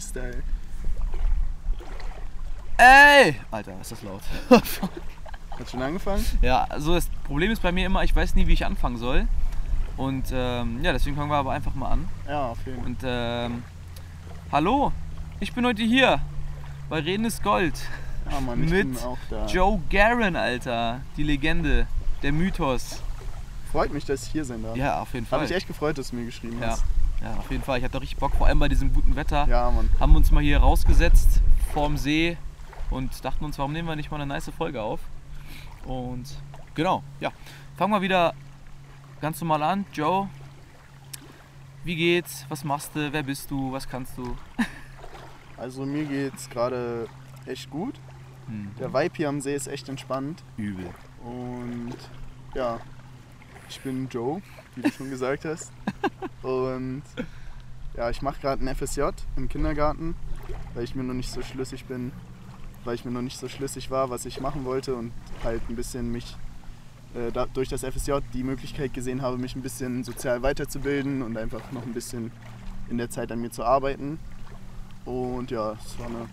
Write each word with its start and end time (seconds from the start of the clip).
Freestyle. 0.00 0.42
Ey! 2.78 3.36
Alter, 3.50 3.78
ist 3.82 3.92
das 3.92 4.02
laut. 4.02 4.22
Hat 4.50 5.70
schon 5.70 5.82
angefangen? 5.82 6.24
ja, 6.40 6.64
also 6.64 6.94
das 6.94 7.10
Problem 7.24 7.50
ist 7.50 7.60
bei 7.60 7.70
mir 7.70 7.84
immer, 7.84 8.02
ich 8.02 8.16
weiß 8.16 8.34
nie, 8.34 8.46
wie 8.46 8.54
ich 8.54 8.64
anfangen 8.64 8.96
soll. 8.96 9.28
Und 9.98 10.28
ähm, 10.32 10.82
ja, 10.82 10.94
deswegen 10.94 11.16
fangen 11.16 11.30
wir 11.30 11.36
aber 11.36 11.52
einfach 11.52 11.74
mal 11.74 11.90
an. 11.90 12.08
Ja, 12.26 12.48
auf 12.48 12.58
jeden 12.64 12.78
Fall. 12.78 12.86
Und 12.86 12.98
ähm, 13.04 13.62
hallo, 14.50 14.92
ich 15.38 15.52
bin 15.52 15.66
heute 15.66 15.82
hier 15.82 16.20
bei 16.88 17.00
Reden 17.00 17.26
ist 17.26 17.42
Gold. 17.42 17.74
Ja, 18.30 18.40
Mann, 18.40 18.64
ich 18.64 18.70
mit 18.70 18.94
bin 18.94 19.04
auch 19.04 19.18
da. 19.28 19.44
Joe 19.44 19.82
Guerin, 19.90 20.34
Alter. 20.34 21.02
Die 21.18 21.24
Legende, 21.24 21.86
der 22.22 22.32
Mythos. 22.32 23.02
Freut 23.70 23.92
mich, 23.92 24.06
dass 24.06 24.22
ich 24.22 24.32
hier 24.32 24.46
sein 24.46 24.62
darf. 24.62 24.76
Ja, 24.76 25.02
auf 25.02 25.12
jeden 25.12 25.26
Fall. 25.26 25.40
Habe 25.40 25.46
ich 25.46 25.54
echt 25.54 25.66
gefreut, 25.66 25.98
dass 25.98 26.08
du 26.08 26.16
mir 26.16 26.24
geschrieben 26.24 26.58
ja. 26.62 26.68
hast. 26.68 26.84
Ja, 27.22 27.34
auf 27.36 27.50
jeden 27.50 27.62
Fall. 27.62 27.78
Ich 27.78 27.84
hatte 27.84 28.00
richtig 28.00 28.18
Bock, 28.18 28.34
vor 28.34 28.46
allem 28.46 28.58
bei 28.58 28.68
diesem 28.68 28.92
guten 28.92 29.16
Wetter. 29.16 29.46
Ja, 29.48 29.70
Mann. 29.70 29.90
Haben 29.98 30.16
uns 30.16 30.30
mal 30.30 30.42
hier 30.42 30.58
rausgesetzt 30.58 31.40
vorm 31.72 31.96
See 31.96 32.36
und 32.90 33.24
dachten 33.24 33.44
uns, 33.44 33.58
warum 33.58 33.72
nehmen 33.72 33.88
wir 33.88 33.96
nicht 33.96 34.10
mal 34.10 34.16
eine 34.20 34.26
nice 34.26 34.50
Folge 34.56 34.82
auf? 34.82 35.00
Und 35.86 36.24
genau, 36.74 37.02
ja. 37.20 37.30
Fangen 37.76 37.92
wir 37.92 38.02
wieder 38.02 38.34
ganz 39.20 39.40
normal 39.40 39.62
an. 39.62 39.84
Joe, 39.92 40.28
wie 41.84 41.96
geht's? 41.96 42.44
Was 42.48 42.64
machst 42.64 42.94
du? 42.94 43.12
Wer 43.12 43.22
bist 43.22 43.50
du? 43.50 43.72
Was 43.72 43.88
kannst 43.88 44.16
du? 44.18 44.36
Also 45.56 45.84
mir 45.84 46.04
geht's 46.06 46.48
gerade 46.48 47.06
echt 47.44 47.68
gut. 47.70 47.94
Hm, 48.46 48.70
Der 48.78 48.94
Vibe 48.94 49.14
hier 49.14 49.28
am 49.28 49.42
See 49.42 49.54
ist 49.54 49.66
echt 49.68 49.90
entspannt. 49.90 50.42
übel. 50.56 50.88
Und 51.22 51.94
ja, 52.54 52.80
ich 53.68 53.78
bin 53.82 54.08
Joe, 54.08 54.40
wie 54.80 54.88
du 54.88 54.94
schon 54.94 55.10
gesagt 55.10 55.44
hast. 55.44 55.70
Und 56.42 57.02
ja, 57.96 58.10
ich 58.10 58.22
mache 58.22 58.40
gerade 58.40 58.64
ein 58.64 58.74
FSJ 58.74 59.02
im 59.36 59.48
Kindergarten, 59.48 60.14
weil 60.74 60.84
ich 60.84 60.94
mir 60.94 61.02
noch 61.02 61.14
nicht 61.14 61.30
so 61.30 61.42
schlüssig 61.42 61.84
bin, 61.84 62.12
weil 62.84 62.94
ich 62.94 63.04
mir 63.04 63.10
noch 63.10 63.22
nicht 63.22 63.38
so 63.38 63.48
schlüssig 63.48 63.90
war, 63.90 64.10
was 64.10 64.24
ich 64.24 64.40
machen 64.40 64.64
wollte 64.64 64.94
und 64.94 65.12
halt 65.44 65.60
ein 65.68 65.76
bisschen 65.76 66.10
mich 66.10 66.36
äh, 67.14 67.30
da, 67.30 67.46
durch 67.46 67.68
das 67.68 67.82
FSJ 67.84 68.12
die 68.32 68.42
Möglichkeit 68.42 68.94
gesehen 68.94 69.22
habe, 69.22 69.36
mich 69.36 69.54
ein 69.54 69.62
bisschen 69.62 70.04
sozial 70.04 70.42
weiterzubilden 70.42 71.22
und 71.22 71.36
einfach 71.36 71.72
noch 71.72 71.82
ein 71.82 71.92
bisschen 71.92 72.30
in 72.88 72.96
der 72.98 73.10
Zeit 73.10 73.30
an 73.32 73.40
mir 73.40 73.50
zu 73.50 73.64
arbeiten. 73.64 74.18
Und 75.04 75.50
ja, 75.50 75.72
es 75.72 75.98
war 75.98 76.06
eine. 76.06 76.28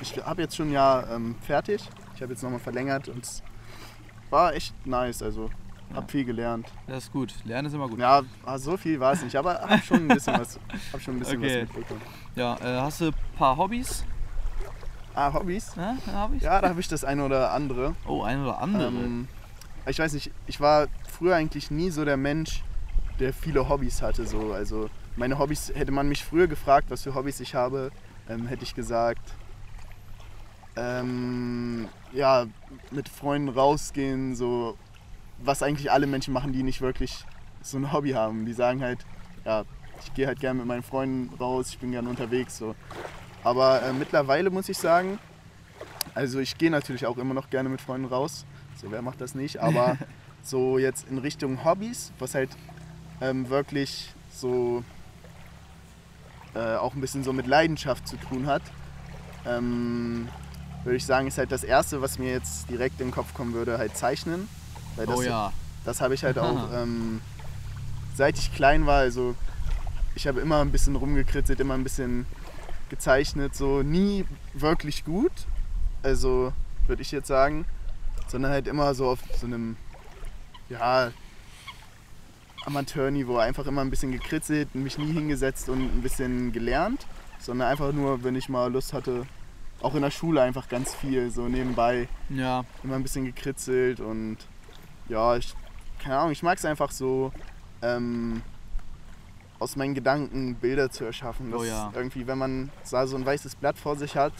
Ich 0.00 0.16
habe 0.16 0.42
jetzt 0.42 0.56
schon 0.56 0.68
ein 0.68 0.72
Jahr 0.72 1.10
ähm, 1.10 1.34
fertig. 1.42 1.88
Ich 2.14 2.22
habe 2.22 2.32
jetzt 2.32 2.42
nochmal 2.42 2.60
verlängert 2.60 3.08
und 3.08 3.24
es 3.24 3.42
war 4.30 4.54
echt 4.54 4.74
nice. 4.86 5.22
Also 5.22 5.50
hab 5.94 6.10
viel 6.10 6.24
gelernt. 6.24 6.66
Das 6.86 7.04
ist 7.04 7.12
gut. 7.12 7.34
Lernen 7.44 7.68
ist 7.68 7.74
immer 7.74 7.88
gut. 7.88 7.98
Ja, 7.98 8.22
ah, 8.44 8.58
so 8.58 8.76
viel 8.76 8.98
war 9.00 9.12
es 9.12 9.22
nicht, 9.22 9.36
aber 9.36 9.60
hab 9.60 9.84
schon 9.84 9.98
ein 9.98 10.08
bisschen 10.08 10.38
was, 10.38 10.58
hab 10.92 11.00
schon 11.00 11.16
ein 11.16 11.18
bisschen 11.20 11.38
Okay. 11.38 11.62
was 11.62 11.76
mitbekommen. 11.76 12.02
Ja, 12.34 12.56
äh, 12.56 12.80
hast 12.80 13.00
du 13.00 13.06
ein 13.06 13.14
paar 13.36 13.56
Hobbys? 13.56 14.04
Ah, 15.14 15.32
Hobbys? 15.32 15.74
Ja, 15.76 15.96
Hobbys? 16.24 16.42
Ja, 16.42 16.60
da 16.60 16.70
habe 16.70 16.80
ich 16.80 16.88
das 16.88 17.04
eine 17.04 17.24
oder 17.24 17.52
andere. 17.52 17.94
Oh, 18.06 18.22
ein 18.22 18.42
oder 18.42 18.60
andere. 18.60 18.86
Ähm, 18.86 19.28
ich 19.86 19.98
weiß 19.98 20.14
nicht, 20.14 20.30
ich 20.46 20.60
war 20.60 20.86
früher 21.08 21.36
eigentlich 21.36 21.70
nie 21.70 21.90
so 21.90 22.04
der 22.04 22.16
Mensch, 22.16 22.62
der 23.18 23.32
viele 23.34 23.68
Hobbys 23.68 24.00
hatte. 24.00 24.26
So. 24.26 24.52
Also 24.52 24.88
meine 25.16 25.38
Hobbys, 25.38 25.72
hätte 25.74 25.92
man 25.92 26.08
mich 26.08 26.24
früher 26.24 26.46
gefragt, 26.46 26.90
was 26.90 27.02
für 27.02 27.14
Hobbys 27.14 27.40
ich 27.40 27.54
habe, 27.54 27.90
ähm, 28.28 28.46
hätte 28.46 28.62
ich 28.64 28.74
gesagt, 28.74 29.34
ähm, 30.76 31.88
ja, 32.12 32.46
mit 32.90 33.08
Freunden 33.08 33.50
rausgehen, 33.50 34.34
so 34.34 34.76
was 35.44 35.62
eigentlich 35.62 35.90
alle 35.90 36.06
Menschen 36.06 36.32
machen, 36.32 36.52
die 36.52 36.62
nicht 36.62 36.80
wirklich 36.80 37.24
so 37.62 37.76
ein 37.76 37.92
Hobby 37.92 38.10
haben. 38.10 38.46
Die 38.46 38.52
sagen 38.52 38.82
halt, 38.82 39.04
ja, 39.44 39.64
ich 40.04 40.14
gehe 40.14 40.26
halt 40.26 40.40
gerne 40.40 40.58
mit 40.58 40.66
meinen 40.66 40.82
Freunden 40.82 41.34
raus, 41.36 41.68
ich 41.70 41.78
bin 41.78 41.92
gerne 41.92 42.08
unterwegs. 42.08 42.58
So. 42.58 42.74
Aber 43.44 43.82
äh, 43.82 43.92
mittlerweile 43.92 44.50
muss 44.50 44.68
ich 44.68 44.78
sagen, 44.78 45.18
also 46.14 46.40
ich 46.40 46.58
gehe 46.58 46.70
natürlich 46.70 47.06
auch 47.06 47.16
immer 47.18 47.34
noch 47.34 47.50
gerne 47.50 47.68
mit 47.68 47.80
Freunden 47.80 48.06
raus. 48.06 48.44
So, 48.80 48.90
wer 48.90 49.02
macht 49.02 49.20
das 49.20 49.34
nicht? 49.34 49.60
Aber 49.60 49.96
so 50.42 50.78
jetzt 50.78 51.08
in 51.08 51.18
Richtung 51.18 51.64
Hobbys, 51.64 52.12
was 52.18 52.34
halt 52.34 52.50
ähm, 53.20 53.48
wirklich 53.48 54.12
so 54.30 54.82
äh, 56.54 56.76
auch 56.76 56.94
ein 56.94 57.00
bisschen 57.00 57.24
so 57.24 57.32
mit 57.32 57.46
Leidenschaft 57.46 58.06
zu 58.06 58.16
tun 58.16 58.46
hat, 58.46 58.62
ähm, 59.46 60.28
würde 60.84 60.96
ich 60.96 61.06
sagen, 61.06 61.28
ist 61.28 61.38
halt 61.38 61.52
das 61.52 61.64
Erste, 61.64 62.02
was 62.02 62.18
mir 62.18 62.32
jetzt 62.32 62.68
direkt 62.68 63.00
in 63.00 63.08
den 63.08 63.14
Kopf 63.14 63.34
kommen 63.34 63.52
würde, 63.54 63.78
halt 63.78 63.96
Zeichnen. 63.96 64.48
Weil 64.96 65.06
das, 65.06 65.18
oh 65.18 65.22
ja. 65.22 65.52
das 65.84 66.00
habe 66.00 66.14
ich 66.14 66.24
halt 66.24 66.38
auch 66.38 66.72
ähm, 66.72 67.20
seit 68.14 68.38
ich 68.38 68.54
klein 68.54 68.86
war. 68.86 68.98
Also 68.98 69.34
ich 70.14 70.26
habe 70.26 70.40
immer 70.40 70.60
ein 70.60 70.72
bisschen 70.72 70.96
rumgekritzelt, 70.96 71.60
immer 71.60 71.74
ein 71.74 71.84
bisschen 71.84 72.26
gezeichnet, 72.88 73.54
so 73.54 73.82
nie 73.82 74.24
wirklich 74.54 75.04
gut. 75.04 75.32
Also 76.02 76.52
würde 76.86 77.02
ich 77.02 77.12
jetzt 77.12 77.28
sagen, 77.28 77.64
sondern 78.28 78.52
halt 78.52 78.66
immer 78.66 78.94
so 78.94 79.08
auf 79.08 79.20
so 79.38 79.46
einem 79.46 79.76
ja 80.68 81.12
Amateurniveau, 82.64 83.38
einfach 83.38 83.66
immer 83.66 83.80
ein 83.80 83.90
bisschen 83.90 84.12
gekritzelt, 84.12 84.74
mich 84.74 84.98
nie 84.98 85.12
hingesetzt 85.12 85.68
und 85.68 85.80
ein 85.80 86.02
bisschen 86.02 86.52
gelernt, 86.52 87.06
sondern 87.38 87.68
einfach 87.68 87.92
nur, 87.92 88.22
wenn 88.22 88.36
ich 88.36 88.48
mal 88.48 88.70
Lust 88.72 88.92
hatte, 88.92 89.26
auch 89.80 89.94
in 89.96 90.02
der 90.02 90.10
Schule 90.10 90.40
einfach 90.42 90.68
ganz 90.68 90.94
viel 90.94 91.30
so 91.30 91.48
nebenbei 91.48 92.08
Ja, 92.28 92.64
immer 92.84 92.94
ein 92.94 93.02
bisschen 93.02 93.24
gekritzelt 93.24 94.00
und 94.00 94.38
ja, 95.08 95.36
ich, 95.36 95.54
keine 95.98 96.18
Ahnung, 96.18 96.32
ich 96.32 96.42
mag 96.42 96.58
es 96.58 96.64
einfach 96.64 96.90
so, 96.90 97.32
ähm, 97.82 98.42
aus 99.62 99.76
meinen 99.76 99.94
Gedanken 99.94 100.56
Bilder 100.56 100.90
zu 100.90 101.04
erschaffen. 101.04 101.54
Oh 101.54 101.62
ja. 101.62 101.92
irgendwie, 101.94 102.26
wenn 102.26 102.38
man 102.38 102.70
so 102.84 102.96
ein 102.96 103.24
weißes 103.24 103.54
Blatt 103.56 103.78
vor 103.78 103.96
sich 103.96 104.16
hat 104.16 104.32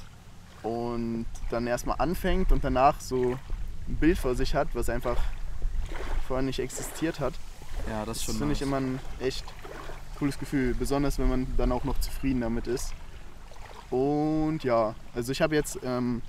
und 0.63 1.27
dann 1.51 1.67
erstmal 1.67 1.97
anfängt 1.99 2.51
und 2.51 2.65
danach 2.65 3.01
so 3.01 3.39
ein 3.89 3.97
Bild 3.97 4.19
vor 4.19 4.35
sich 4.35 4.55
hat, 4.55 4.69
was 4.75 4.89
einfach 4.89 5.17
vorher 6.27 6.43
nicht 6.43 6.59
existiert 6.59 7.21
hat, 7.21 7.35
ja, 7.89 8.05
das 8.05 8.27
das 8.27 8.37
finde 8.37 8.53
ich 8.53 8.63
immer 8.63 8.79
ein 8.79 8.99
echt 9.21 9.45
cooles 10.19 10.39
Gefühl, 10.39 10.75
besonders 10.75 11.19
wenn 11.19 11.29
man 11.29 11.47
dann 11.57 11.73
auch 11.73 11.85
noch 11.85 11.99
zufrieden 12.01 12.41
damit 12.41 12.67
ist. 12.67 12.93
Und 13.91 14.65
ja, 14.65 14.95
also 15.15 15.33
ich 15.33 15.41
habe 15.41 15.55
jetzt 15.55 15.79
ähm, 15.85 16.23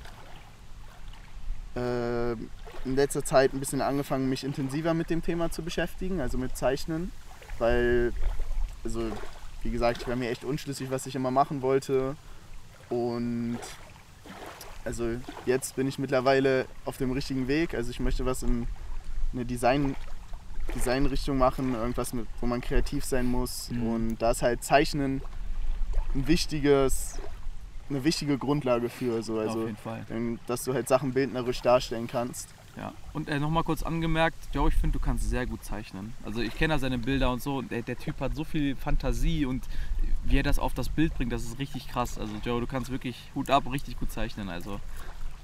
äh, 1.76 2.36
in 2.86 2.96
letzter 2.96 3.24
Zeit 3.24 3.54
ein 3.54 3.60
bisschen 3.60 3.82
angefangen, 3.82 4.30
mich 4.30 4.44
intensiver 4.44 4.94
mit 4.94 5.10
dem 5.10 5.22
Thema 5.22 5.52
zu 5.52 5.62
beschäftigen, 5.62 6.20
also 6.22 6.38
mit 6.38 6.58
Zeichnen, 6.58 7.12
weil, 7.60 8.14
also 8.84 9.10
wie 9.64 9.72
gesagt, 9.72 10.02
ich 10.02 10.08
war 10.08 10.16
mir 10.16 10.30
echt 10.30 10.44
unschlüssig, 10.44 10.92
was 10.92 11.06
ich 11.06 11.16
immer 11.16 11.32
machen 11.32 11.62
wollte. 11.62 12.16
Und 12.90 13.60
also 14.86 15.12
jetzt 15.46 15.76
bin 15.76 15.88
ich 15.88 15.98
mittlerweile 15.98 16.66
auf 16.86 16.98
dem 16.98 17.12
richtigen 17.12 17.48
Weg. 17.48 17.74
Also 17.74 17.90
ich 17.90 18.00
möchte 18.00 18.26
was 18.26 18.44
in 18.44 18.68
eine 19.32 19.46
Design, 19.46 19.96
Designrichtung 20.76 21.38
machen, 21.38 21.74
irgendwas, 21.76 22.14
mit, 22.14 22.28
wo 22.42 22.46
man 22.46 22.60
kreativ 22.60 23.06
sein 23.06 23.26
muss. 23.26 23.70
Mhm. 23.72 23.88
Und 23.88 24.18
da 24.18 24.32
ist 24.32 24.42
halt 24.42 24.64
Zeichnen 24.64 25.22
ein 26.14 26.28
wichtiges, 26.28 27.20
eine 27.90 28.04
wichtige 28.04 28.38
Grundlage 28.38 28.90
für. 28.90 29.24
So. 29.24 29.40
auf 29.40 29.48
Also, 29.48 29.66
jeden 29.66 29.78
Fall. 29.78 30.06
dass 30.48 30.66
du 30.66 30.74
halt 30.74 30.90
Sachen 30.90 31.14
bildnerisch 31.14 31.62
darstellen 31.62 32.08
kannst. 32.08 32.50
Ja. 32.76 32.94
Und 33.14 33.30
äh, 33.30 33.40
nochmal 33.40 33.64
kurz 33.64 33.84
angemerkt, 33.84 34.38
Joe, 34.52 34.68
ich 34.70 34.76
finde, 34.76 34.98
du 34.98 35.04
kannst 35.04 35.30
sehr 35.30 35.46
gut 35.46 35.64
zeichnen. 35.64 36.14
Also 36.26 36.42
ich 36.42 36.56
kenne 36.56 36.74
ja 36.74 36.80
seine 36.80 36.98
Bilder 36.98 37.32
und 37.32 37.42
so. 37.42 37.58
Und 37.58 37.72
der, 37.72 37.84
der 37.84 37.98
Typ 37.98 38.20
hat 38.20 38.36
so 38.36 38.44
viel 38.44 38.76
Fantasie 38.76 39.46
und 39.46 39.64
wie 40.24 40.40
er 40.40 40.44
das 40.44 40.58
auf 40.58 40.74
das 40.74 40.90
Bild 40.90 41.14
bringt, 41.14 41.32
das 41.32 41.44
ist 41.44 41.60
richtig 41.60 41.88
krass. 41.88 42.18
Also 42.18 42.34
Joe, 42.44 42.60
du 42.60 42.68
kannst 42.68 42.90
wirklich 42.92 43.30
Hut 43.36 43.50
ab, 43.52 43.72
richtig 43.72 44.00
gut 44.00 44.12
zeichnen. 44.12 44.50
Also 44.50 44.80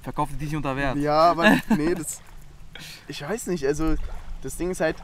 verkaufe 0.02 0.32
dich 0.32 0.48
nicht 0.48 0.56
unter 0.56 0.76
Wert. 0.76 0.96
Ja, 0.96 1.30
aber 1.30 1.56
nee, 1.76 1.94
das. 1.94 2.20
Ich 3.06 3.22
weiß 3.22 3.46
nicht, 3.48 3.66
also 3.66 3.94
das 4.42 4.56
Ding 4.56 4.70
ist 4.70 4.80
halt. 4.80 4.96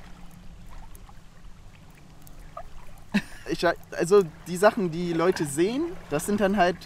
Ich, 3.48 3.64
also 3.92 4.24
die 4.48 4.56
Sachen, 4.56 4.90
die 4.90 5.12
Leute 5.12 5.46
sehen, 5.46 5.84
das 6.10 6.26
sind 6.26 6.40
dann 6.40 6.56
halt 6.56 6.76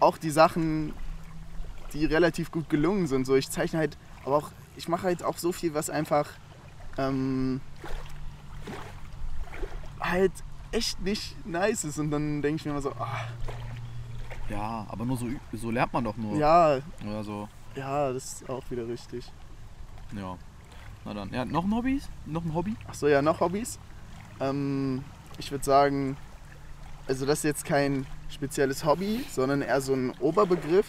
auch 0.00 0.16
die 0.16 0.30
Sachen, 0.30 0.94
die 1.92 2.06
relativ 2.06 2.50
gut 2.50 2.70
gelungen 2.70 3.06
sind. 3.06 3.26
So, 3.26 3.36
ich 3.36 3.50
zeichne 3.50 3.78
halt, 3.78 3.98
aber 4.24 4.36
auch, 4.36 4.50
ich 4.76 4.88
mache 4.88 5.04
halt 5.04 5.22
auch 5.22 5.38
so 5.38 5.52
viel, 5.52 5.74
was 5.74 5.90
einfach 5.90 6.28
ähm, 6.98 7.60
halt 10.00 10.32
echt 10.72 11.00
nicht 11.00 11.46
nice 11.46 11.84
ist. 11.84 11.98
Und 11.98 12.10
dann 12.10 12.42
denke 12.42 12.56
ich 12.56 12.64
mir 12.64 12.72
immer 12.72 12.82
so, 12.82 12.92
ah, 12.92 13.26
Ja, 14.48 14.86
aber 14.88 15.04
nur 15.04 15.16
so, 15.16 15.26
so 15.52 15.70
lernt 15.70 15.92
man 15.92 16.04
doch 16.04 16.16
nur. 16.16 16.36
ja, 16.36 16.78
Oder 17.06 17.24
so. 17.24 17.48
ja, 17.74 18.12
das 18.12 18.24
ist 18.42 18.48
auch 18.48 18.62
wieder 18.70 18.86
richtig. 18.88 19.30
Ja. 20.14 20.36
Na 21.04 21.14
dann. 21.14 21.32
Ja, 21.32 21.44
noch 21.44 21.64
ein 21.64 21.74
Hobby? 21.74 22.00
Noch 22.26 22.44
ein 22.44 22.54
Hobby? 22.54 22.76
Achso, 22.86 23.08
ja, 23.08 23.22
noch 23.22 23.40
Hobbys. 23.40 23.78
Ähm, 24.40 25.04
ich 25.38 25.50
würde 25.50 25.64
sagen, 25.64 26.16
also 27.08 27.26
das 27.26 27.38
ist 27.38 27.44
jetzt 27.44 27.64
kein 27.64 28.06
spezielles 28.28 28.84
Hobby, 28.84 29.24
sondern 29.30 29.62
eher 29.62 29.80
so 29.80 29.94
ein 29.94 30.12
Oberbegriff. 30.20 30.86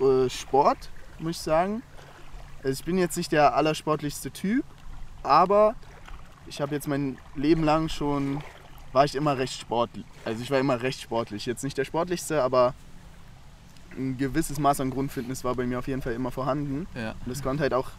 Äh, 0.00 0.28
Sport, 0.28 0.90
muss 1.18 1.32
ich 1.36 1.38
sagen. 1.42 1.82
Also 2.64 2.80
ich 2.80 2.84
bin 2.84 2.98
jetzt 2.98 3.16
nicht 3.16 3.30
der 3.30 3.54
allersportlichste 3.54 4.30
Typ, 4.30 4.64
aber 5.22 5.74
ich 6.46 6.60
habe 6.60 6.74
jetzt 6.74 6.88
mein 6.88 7.18
Leben 7.36 7.62
lang 7.62 7.88
schon 7.88 8.42
war 8.92 9.04
ich 9.04 9.14
immer 9.16 9.36
recht 9.36 9.60
sportlich. 9.60 10.04
Also 10.24 10.42
ich 10.42 10.50
war 10.50 10.60
immer 10.60 10.80
recht 10.80 11.00
sportlich. 11.00 11.46
Jetzt 11.46 11.64
nicht 11.64 11.76
der 11.76 11.84
sportlichste, 11.84 12.42
aber 12.42 12.74
ein 13.96 14.16
gewisses 14.16 14.58
Maß 14.58 14.80
an 14.80 14.90
Grundfitness 14.90 15.44
war 15.44 15.54
bei 15.56 15.66
mir 15.66 15.80
auf 15.80 15.88
jeden 15.88 16.00
Fall 16.00 16.12
immer 16.12 16.30
vorhanden. 16.30 16.86
Ja. 16.94 17.10
Und 17.10 17.28
das 17.28 17.42
kommt 17.42 17.60
halt 17.60 17.74
auch 17.74 17.90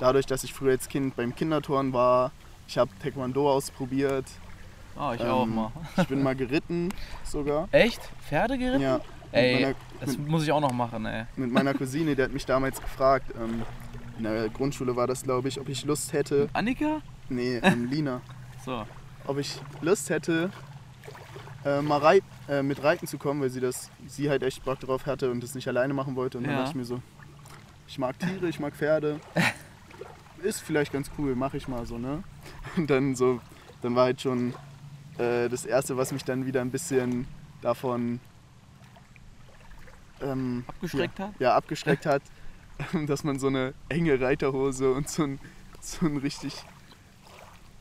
dadurch, 0.00 0.26
dass 0.26 0.44
ich 0.44 0.52
früher 0.52 0.72
als 0.72 0.88
Kind 0.88 1.14
beim 1.16 1.34
Kinderturnen 1.34 1.92
war. 1.92 2.32
Ich 2.66 2.78
habe 2.78 2.90
Taekwondo 3.02 3.50
ausprobiert. 3.50 4.26
Ah, 4.96 5.14
ich 5.14 5.20
Ähm, 5.20 5.28
auch 5.28 5.46
mal. 5.46 5.72
Ich 5.96 6.08
bin 6.08 6.22
mal 6.22 6.34
geritten 6.34 6.88
sogar. 7.24 7.68
Echt? 7.70 8.00
Pferde 8.28 8.58
geritten? 8.58 8.82
Ja. 8.82 9.00
Ey, 9.32 9.54
meiner, 9.54 9.74
das 10.00 10.18
mit, 10.18 10.28
muss 10.28 10.42
ich 10.42 10.50
auch 10.50 10.60
noch 10.60 10.72
machen, 10.72 11.06
ey. 11.06 11.24
mit 11.36 11.52
meiner 11.52 11.72
Cousine, 11.74 12.16
die 12.16 12.22
hat 12.22 12.32
mich 12.32 12.44
damals 12.44 12.80
gefragt. 12.80 13.32
Ähm, 13.40 13.62
in 14.20 14.24
der 14.24 14.50
Grundschule 14.50 14.94
war 14.96 15.06
das, 15.06 15.22
glaube 15.22 15.48
ich, 15.48 15.58
ob 15.58 15.68
ich 15.70 15.84
Lust 15.84 16.12
hätte. 16.12 16.48
Annika? 16.52 17.00
Nee, 17.30 17.58
ähm, 17.62 17.86
Lina. 17.90 18.20
So. 18.66 18.84
ob 19.26 19.38
ich 19.38 19.58
Lust 19.80 20.10
hätte, 20.10 20.50
äh, 21.64 21.80
mal 21.80 21.98
reit, 21.98 22.22
äh, 22.46 22.62
mit 22.62 22.82
Reiten 22.82 23.06
zu 23.06 23.16
kommen, 23.16 23.40
weil 23.40 23.48
sie 23.48 23.60
das, 23.60 23.90
sie 24.06 24.28
halt 24.28 24.42
echt 24.42 24.62
Bock 24.64 24.78
drauf 24.78 25.06
hatte 25.06 25.30
und 25.30 25.42
das 25.42 25.54
nicht 25.54 25.66
alleine 25.68 25.94
machen 25.94 26.16
wollte. 26.16 26.36
Und 26.36 26.44
dann 26.44 26.52
Ja. 26.52 26.58
dachte 26.58 26.70
ich 26.70 26.76
mir 26.76 26.84
so, 26.84 27.00
ich 27.88 27.98
mag 27.98 28.18
Tiere, 28.18 28.46
ich 28.48 28.60
mag 28.60 28.74
Pferde. 28.74 29.18
Ist 30.42 30.60
vielleicht 30.60 30.92
ganz 30.92 31.10
cool, 31.16 31.34
mache 31.34 31.56
ich 31.56 31.66
mal 31.66 31.86
so, 31.86 31.96
ne? 31.96 32.22
Und 32.76 32.90
dann 32.90 33.14
so, 33.14 33.40
dann 33.82 33.94
war 33.94 34.04
halt 34.04 34.20
schon 34.20 34.52
äh, 35.18 35.48
das 35.48 35.64
Erste, 35.64 35.96
was 35.96 36.12
mich 36.12 36.24
dann 36.24 36.44
wieder 36.46 36.60
ein 36.60 36.70
bisschen 36.70 37.26
davon 37.62 38.20
ähm, 40.22 40.64
Abgeschreckt 40.66 41.18
ja, 41.18 41.26
hat? 41.26 41.34
Ja, 41.40 41.56
abgeschreckt 41.56 42.06
hat, 42.06 42.22
dass 43.06 43.24
man 43.24 43.38
so 43.38 43.48
eine 43.48 43.74
enge 43.88 44.20
Reiterhose 44.20 44.92
und 44.92 45.08
so 45.08 45.24
ein, 45.24 45.40
so 45.80 46.06
ein 46.06 46.16
richtig 46.18 46.54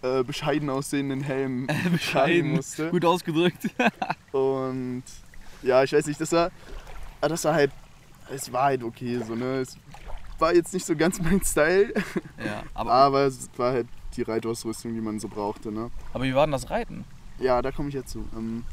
äh, 0.02 0.24
bescheiden 0.24 0.70
aussehenden 0.70 1.22
Helm 1.22 1.68
tragen 1.68 1.92
Bescheiden. 1.92 2.52
musste. 2.52 2.90
Gut 2.90 3.06
ausgedrückt. 3.06 3.70
Und 4.32 5.04
ja, 5.62 5.84
ich 5.84 5.92
weiß 5.92 6.06
nicht, 6.06 6.22
das 6.22 6.32
war, 6.32 6.52
ah, 7.20 7.28
das 7.28 7.44
war 7.44 7.54
halt, 7.54 7.72
es 8.32 8.52
war 8.54 8.64
halt 8.66 8.84
okay, 8.84 9.20
so, 9.26 9.36
ne? 9.36 9.58
Es 9.58 9.78
war 10.38 10.54
jetzt 10.54 10.74
nicht 10.74 10.86
so 10.86 10.96
ganz 10.96 11.20
mein 11.20 11.44
Style, 11.44 11.94
ja, 12.38 12.64
aber, 12.74 12.92
aber 12.92 13.26
es 13.26 13.50
war 13.58 13.74
halt 13.74 13.88
die 14.16 14.22
Reitausrüstung, 14.22 14.94
die 14.94 15.02
man 15.02 15.20
so 15.20 15.28
brauchte, 15.28 15.70
ne? 15.70 15.92
aber 16.14 16.24
wie 16.24 16.34
war 16.34 16.46
denn 16.46 16.54
das 16.54 16.70
Reiten? 16.70 17.04
Ja, 17.40 17.62
da 17.62 17.72
komme 17.72 17.90
ich 17.90 17.96
jetzt 17.96 18.12
zu. 18.12 18.26
Ähm, 18.34 18.64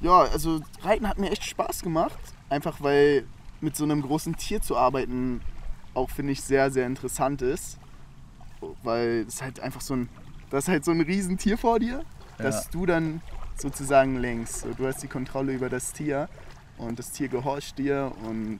ja, 0.00 0.20
also 0.20 0.60
Reiten 0.82 1.08
hat 1.08 1.18
mir 1.18 1.30
echt 1.32 1.44
Spaß 1.44 1.82
gemacht, 1.82 2.18
einfach 2.48 2.80
weil 2.80 3.24
mit 3.64 3.74
so 3.76 3.84
einem 3.84 4.02
großen 4.02 4.36
Tier 4.36 4.60
zu 4.60 4.76
arbeiten 4.76 5.40
auch, 5.94 6.10
finde 6.10 6.32
ich, 6.32 6.42
sehr, 6.42 6.70
sehr 6.70 6.86
interessant 6.86 7.42
ist. 7.42 7.78
Weil 8.82 9.24
es 9.26 9.42
halt 9.42 9.60
einfach 9.60 9.80
so 9.80 9.94
ein, 9.96 10.08
das 10.50 10.64
ist 10.64 10.68
halt 10.68 10.84
so 10.84 10.90
ein 10.92 11.00
Riesentier 11.00 11.58
vor 11.58 11.78
dir, 11.78 12.04
dass 12.38 12.64
Ja. 12.66 12.70
du 12.72 12.86
dann 12.86 13.20
sozusagen 13.56 14.16
lenkst. 14.16 14.66
Du 14.76 14.86
hast 14.86 15.02
die 15.02 15.08
Kontrolle 15.08 15.52
über 15.52 15.68
das 15.68 15.92
Tier 15.92 16.28
und 16.78 16.98
das 16.98 17.10
Tier 17.12 17.28
gehorcht 17.28 17.78
dir 17.78 18.12
und 18.26 18.58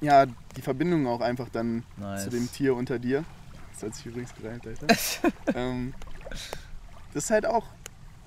ja, 0.00 0.26
die 0.26 0.62
Verbindung 0.62 1.06
auch 1.06 1.20
einfach 1.20 1.48
dann 1.48 1.84
Nice. 1.96 2.24
zu 2.24 2.30
dem 2.30 2.50
Tier 2.50 2.74
unter 2.74 2.98
dir. 2.98 3.24
Das 3.72 3.82
hat 3.84 3.94
sich 3.94 4.06
übrigens 4.06 4.34
gereimt, 4.34 4.66
Alter. 4.66 4.86
ähm, 5.54 5.94
das 7.12 7.24
ist 7.24 7.30
halt 7.30 7.46
auch, 7.46 7.64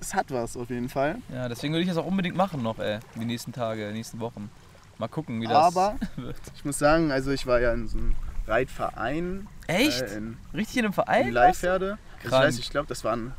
es 0.00 0.14
hat 0.14 0.30
was 0.30 0.56
auf 0.56 0.70
jeden 0.70 0.88
Fall. 0.88 1.18
Ja, 1.32 1.48
deswegen 1.48 1.72
würde 1.74 1.82
ich 1.82 1.88
das 1.88 1.98
auch 1.98 2.06
unbedingt 2.06 2.36
machen 2.36 2.62
noch, 2.62 2.78
ey. 2.78 2.98
Die 3.16 3.24
nächsten 3.24 3.52
Tage, 3.52 3.88
die 3.88 3.94
nächsten 3.94 4.18
Wochen. 4.20 4.50
Mal 4.98 5.08
gucken, 5.08 5.40
wie 5.40 5.46
das 5.46 5.54
Aber 5.56 5.96
wird. 6.16 6.36
ich 6.56 6.64
muss 6.64 6.78
sagen, 6.78 7.10
also 7.12 7.30
ich 7.30 7.46
war 7.46 7.60
ja 7.60 7.72
in 7.72 7.86
so 7.88 7.98
einem 7.98 8.14
Reitverein. 8.46 9.46
Echt? 9.66 10.02
Äh, 10.02 10.16
in, 10.16 10.36
Richtig 10.54 10.76
in 10.78 10.84
einem 10.84 10.90
in 10.90 10.92
Verein? 10.94 11.32
Leihpferde. 11.32 11.98
Also 12.16 12.26
ich 12.26 12.32
weiß, 12.32 12.58
ich 12.58 12.70
glaube, 12.70 12.88
das 12.88 13.04
war 13.04 13.14
ein 13.14 13.32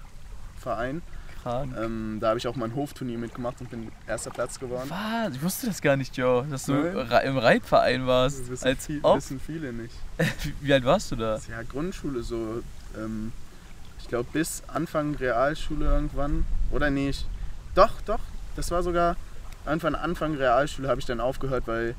Verein. 0.58 1.02
Ähm, 1.46 2.18
da 2.20 2.28
habe 2.30 2.38
ich 2.38 2.48
auch 2.48 2.56
mal 2.56 2.66
ein 2.66 2.76
Hofturnier 2.76 3.18
mitgemacht 3.18 3.60
und 3.62 3.72
bin 3.72 3.92
erster 4.06 4.30
Platz 4.30 4.60
geworden. 4.60 4.90
Was? 4.90 5.34
Ich 5.36 5.42
wusste 5.42 5.68
das 5.68 5.82
gar 5.82 5.96
nicht, 5.96 6.16
Joe, 6.16 6.46
dass 6.46 6.66
du 6.66 6.74
Nein. 6.74 7.26
Im 7.26 7.38
Reitverein 7.38 8.06
warst. 8.06 8.42
Das 8.42 8.50
wissen, 8.50 8.68
Als 8.68 8.86
viel, 8.86 9.02
wissen 9.02 9.40
viele 9.40 9.74
nicht. 9.74 9.96
Wie- 10.62 10.74
alt 10.74 10.86
warst 10.86 11.12
du 11.12 11.16
da? 11.16 11.40
Ja 11.50 11.64
Grundschule 11.64 12.22
so. 12.24 12.62
Ähm, 12.96 13.32
ich 14.00 14.08
glaube 14.08 14.30
bis 14.32 14.62
Anfang 14.68 15.16
Realschule 15.16 15.86
irgendwann. 15.86 16.46
Oder 16.72 16.90
nee, 16.92 17.10
ich, 17.10 17.26
doch, 17.74 18.00
doch. 18.02 18.20
Das 18.56 18.70
war 18.70 18.84
sogar 18.84 19.16
Anfang, 19.66 19.96
Anfang 19.96 20.36
Realschule 20.36 20.88
habe 20.88 21.00
ich 21.00 21.06
dann 21.06 21.20
aufgehört, 21.20 21.68
weil 21.68 21.96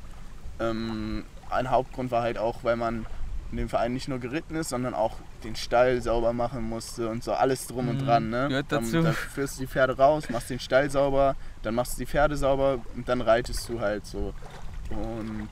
ähm, 0.59 1.23
ein 1.49 1.69
Hauptgrund 1.69 2.11
war 2.11 2.21
halt 2.23 2.37
auch, 2.37 2.63
weil 2.63 2.75
man 2.75 3.05
in 3.51 3.57
dem 3.57 3.69
Verein 3.69 3.93
nicht 3.93 4.07
nur 4.07 4.19
geritten 4.19 4.55
ist, 4.55 4.69
sondern 4.69 4.93
auch 4.93 5.17
den 5.43 5.55
Stall 5.55 6.01
sauber 6.01 6.31
machen 6.33 6.63
musste 6.63 7.09
und 7.09 7.23
so 7.23 7.33
alles 7.33 7.67
drum 7.67 7.89
und 7.89 8.01
Mhm, 8.01 8.05
dran. 8.05 8.29
Ne? 8.29 8.47
gehört 8.47 8.71
Dann- 8.71 8.83
dazu. 8.83 9.01
Dann 9.01 9.13
führst 9.13 9.57
du 9.57 9.61
die 9.61 9.67
Pferde 9.67 9.97
raus, 9.97 10.29
machst 10.29 10.49
den 10.49 10.59
Stall 10.59 10.89
sauber, 10.89 11.35
dann 11.61 11.75
machst 11.75 11.93
du 11.93 11.99
die 11.99 12.05
Pferde 12.05 12.37
sauber 12.37 12.79
und 12.95 13.09
dann 13.09 13.19
reitest 13.21 13.67
du 13.67 13.79
halt 13.81 14.05
so. 14.05 14.33
Und 14.89 15.49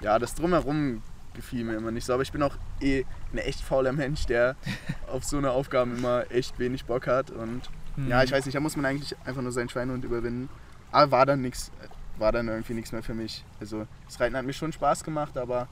ja, 0.00 0.18
das 0.18 0.34
drumherum 0.34 1.02
gefiel 1.34 1.64
mir 1.64 1.76
immer 1.76 1.90
nicht 1.90 2.04
so. 2.06 2.12
Aber 2.12 2.22
ich 2.22 2.32
bin 2.32 2.42
auch 2.42 2.54
eh 2.80 3.04
ein 3.32 3.38
echt 3.38 3.60
fauler 3.60 3.92
Mensch, 3.92 4.26
der 4.26 4.56
auf 5.08 5.24
so 5.24 5.36
eine 5.38 5.50
Aufgaben 5.50 5.96
immer 5.96 6.24
echt 6.30 6.58
wenig 6.58 6.84
Bock 6.84 7.06
hat. 7.06 7.30
Und 7.30 7.62
ja, 8.08 8.18
Mhm. 8.18 8.24
ich 8.24 8.32
weiß 8.32 8.46
nicht, 8.46 8.54
da 8.54 8.60
muss 8.60 8.76
man 8.76 8.84
eigentlich 8.86 9.16
einfach 9.24 9.42
nur 9.42 9.52
seinen 9.52 9.68
Schweinehund 9.68 10.04
überwinden. 10.04 10.48
Aber 10.92 11.10
war 11.10 11.26
dann 11.26 11.42
nichts, 11.42 11.70
war 12.18 12.32
dann 12.32 12.48
irgendwie 12.48 12.74
nichts 12.74 12.92
mehr 12.92 13.02
für 13.02 13.14
mich. 13.14 13.44
Also 13.60 13.86
das 14.06 14.18
Reiten 14.20 14.36
hat 14.36 14.44
mir 14.44 14.52
schon 14.52 14.72
Spaß 14.72 15.04
gemacht, 15.04 15.36
aber 15.38 15.68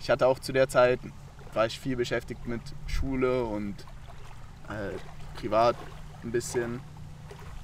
ich 0.00 0.10
hatte 0.10 0.26
auch 0.26 0.38
zu 0.38 0.52
der 0.52 0.68
Zeit, 0.68 1.00
war 1.54 1.66
ich 1.66 1.78
viel 1.80 1.96
beschäftigt 1.96 2.46
mit 2.46 2.60
Schule 2.86 3.44
und 3.44 3.74
äh, 4.68 4.96
privat 5.38 5.76
ein 6.22 6.30
bisschen. 6.32 6.80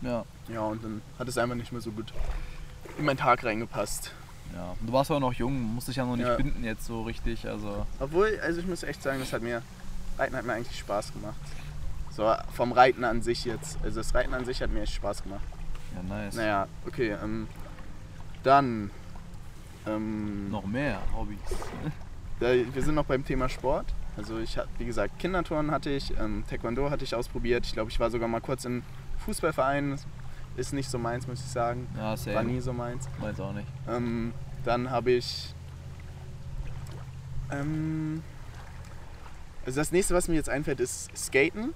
Ja. 0.00 0.24
Ja, 0.48 0.60
und 0.62 0.82
dann 0.84 1.02
hat 1.18 1.28
es 1.28 1.38
einfach 1.38 1.56
nicht 1.56 1.72
mehr 1.72 1.80
so 1.80 1.90
gut 1.90 2.12
in 2.98 3.04
meinen 3.04 3.16
Tag 3.16 3.44
reingepasst. 3.44 4.12
ja. 4.54 4.74
Und 4.80 4.88
Du 4.88 4.92
warst 4.92 5.10
auch 5.10 5.20
noch 5.20 5.32
jung, 5.32 5.74
musst 5.74 5.88
dich 5.88 5.96
ja 5.96 6.04
noch 6.04 6.16
nicht 6.16 6.26
Ja. 6.26 6.36
binden 6.36 6.64
jetzt 6.64 6.84
so 6.86 7.02
richtig. 7.02 7.46
Also 7.48 7.86
Obwohl, 8.00 8.38
also 8.42 8.60
ich 8.60 8.66
muss 8.66 8.82
echt 8.82 9.02
sagen, 9.02 9.20
das 9.20 9.32
hat 9.32 9.42
mir, 9.42 9.62
Reiten 10.18 10.36
hat 10.36 10.44
mir 10.44 10.52
eigentlich 10.54 10.78
Spaß 10.78 11.12
gemacht. 11.12 11.36
So 12.10 12.32
vom 12.52 12.72
Reiten 12.72 13.04
an 13.04 13.22
sich 13.22 13.44
jetzt. 13.44 13.78
Also 13.82 14.00
das 14.00 14.14
Reiten 14.14 14.34
an 14.34 14.44
sich 14.44 14.62
hat 14.62 14.70
mir 14.70 14.82
echt 14.82 14.94
Spaß 14.94 15.22
gemacht. 15.24 15.42
Ja, 15.94 16.02
nice. 16.02 16.34
Naja, 16.34 16.68
okay. 16.86 17.16
Ähm, 17.22 17.48
dann. 18.42 18.90
Ähm, 19.86 20.50
Noch 20.50 20.64
mehr 20.64 21.00
Hobbys. 21.14 21.38
wir 22.40 22.82
sind 22.82 22.94
noch 22.94 23.04
beim 23.04 23.24
Thema 23.24 23.48
Sport. 23.48 23.86
Also 24.16 24.38
ich 24.38 24.56
hatte, 24.56 24.68
wie 24.78 24.84
gesagt, 24.84 25.18
Kinderturnen 25.18 25.70
hatte 25.70 25.90
ich, 25.90 26.16
ähm, 26.18 26.44
Taekwondo 26.48 26.90
hatte 26.90 27.04
ich 27.04 27.14
ausprobiert. 27.14 27.66
Ich 27.66 27.72
glaube, 27.72 27.90
ich 27.90 27.98
war 27.98 28.10
sogar 28.10 28.28
mal 28.28 28.40
kurz 28.40 28.64
im 28.64 28.82
Fußballverein. 29.24 29.98
Ist 30.56 30.72
nicht 30.72 30.88
so 30.88 30.98
meins, 30.98 31.26
muss 31.26 31.40
ich 31.40 31.50
sagen. 31.50 31.88
Ja, 31.96 32.10
War 32.10 32.16
same. 32.16 32.44
nie 32.44 32.60
so 32.60 32.72
meins. 32.72 33.08
Meins 33.20 33.40
auch 33.40 33.52
nicht. 33.52 33.66
Ähm, 33.88 34.32
dann 34.64 34.90
habe 34.90 35.10
ich. 35.10 35.52
Ähm, 37.50 38.22
also 39.66 39.80
das 39.80 39.90
nächste, 39.90 40.14
was 40.14 40.28
mir 40.28 40.34
jetzt 40.36 40.48
einfällt, 40.48 40.78
ist 40.78 41.16
Skaten. 41.16 41.74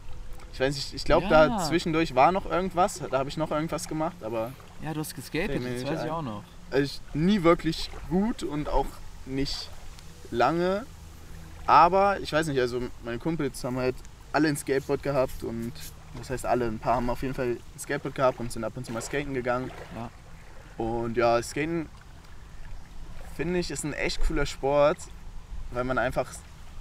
Ich 0.52 0.60
weiß 0.60 0.74
nicht, 0.74 0.94
ich 0.94 1.04
glaube, 1.04 1.26
Ja. 1.28 1.48
da 1.48 1.64
zwischendurch 1.64 2.14
war 2.14 2.32
noch 2.32 2.46
irgendwas. 2.46 3.00
Da 3.10 3.18
habe 3.18 3.28
ich 3.28 3.36
noch 3.36 3.50
irgendwas 3.50 3.86
gemacht, 3.88 4.16
aber 4.22 4.52
Ja, 4.82 4.92
du 4.94 5.00
hast 5.00 5.14
geskatet, 5.14 5.62
das 5.64 5.86
weiß 5.90 6.04
ich 6.04 6.10
auch 6.10 6.22
noch. 6.22 6.42
also 6.70 6.82
ich, 6.84 7.00
nie 7.14 7.42
wirklich 7.42 7.90
gut 8.08 8.42
und 8.42 8.68
auch 8.68 8.86
nicht 9.26 9.68
lange. 10.30 10.84
Aber 11.66 12.18
ich 12.20 12.32
weiß 12.32 12.46
nicht, 12.48 12.58
also 12.58 12.80
meine 13.04 13.18
Kumpels 13.18 13.62
haben 13.62 13.76
halt 13.76 13.94
alle 14.32 14.48
ein 14.48 14.56
Skateboard 14.56 15.02
gehabt 15.02 15.42
und 15.42 15.72
das 16.16 16.30
heißt 16.30 16.46
alle, 16.46 16.66
ein 16.66 16.78
paar 16.78 16.96
haben 16.96 17.10
auf 17.10 17.22
jeden 17.22 17.34
Fall 17.34 17.56
ein 17.74 17.78
Skateboard 17.78 18.14
gehabt 18.14 18.40
und 18.40 18.50
sind 18.50 18.64
ab 18.64 18.72
und 18.76 18.84
zu 18.86 18.92
mal 18.92 19.02
skaten 19.02 19.34
gegangen. 19.34 19.70
Ja. 19.94 20.10
Und 20.84 21.16
ja, 21.16 21.40
Skaten 21.42 21.88
finde 23.36 23.58
ich 23.58 23.70
ist 23.70 23.84
ein 23.84 23.92
echt 23.92 24.20
cooler 24.26 24.46
Sport, 24.46 24.98
weil 25.70 25.84
man 25.84 25.98
einfach 25.98 26.30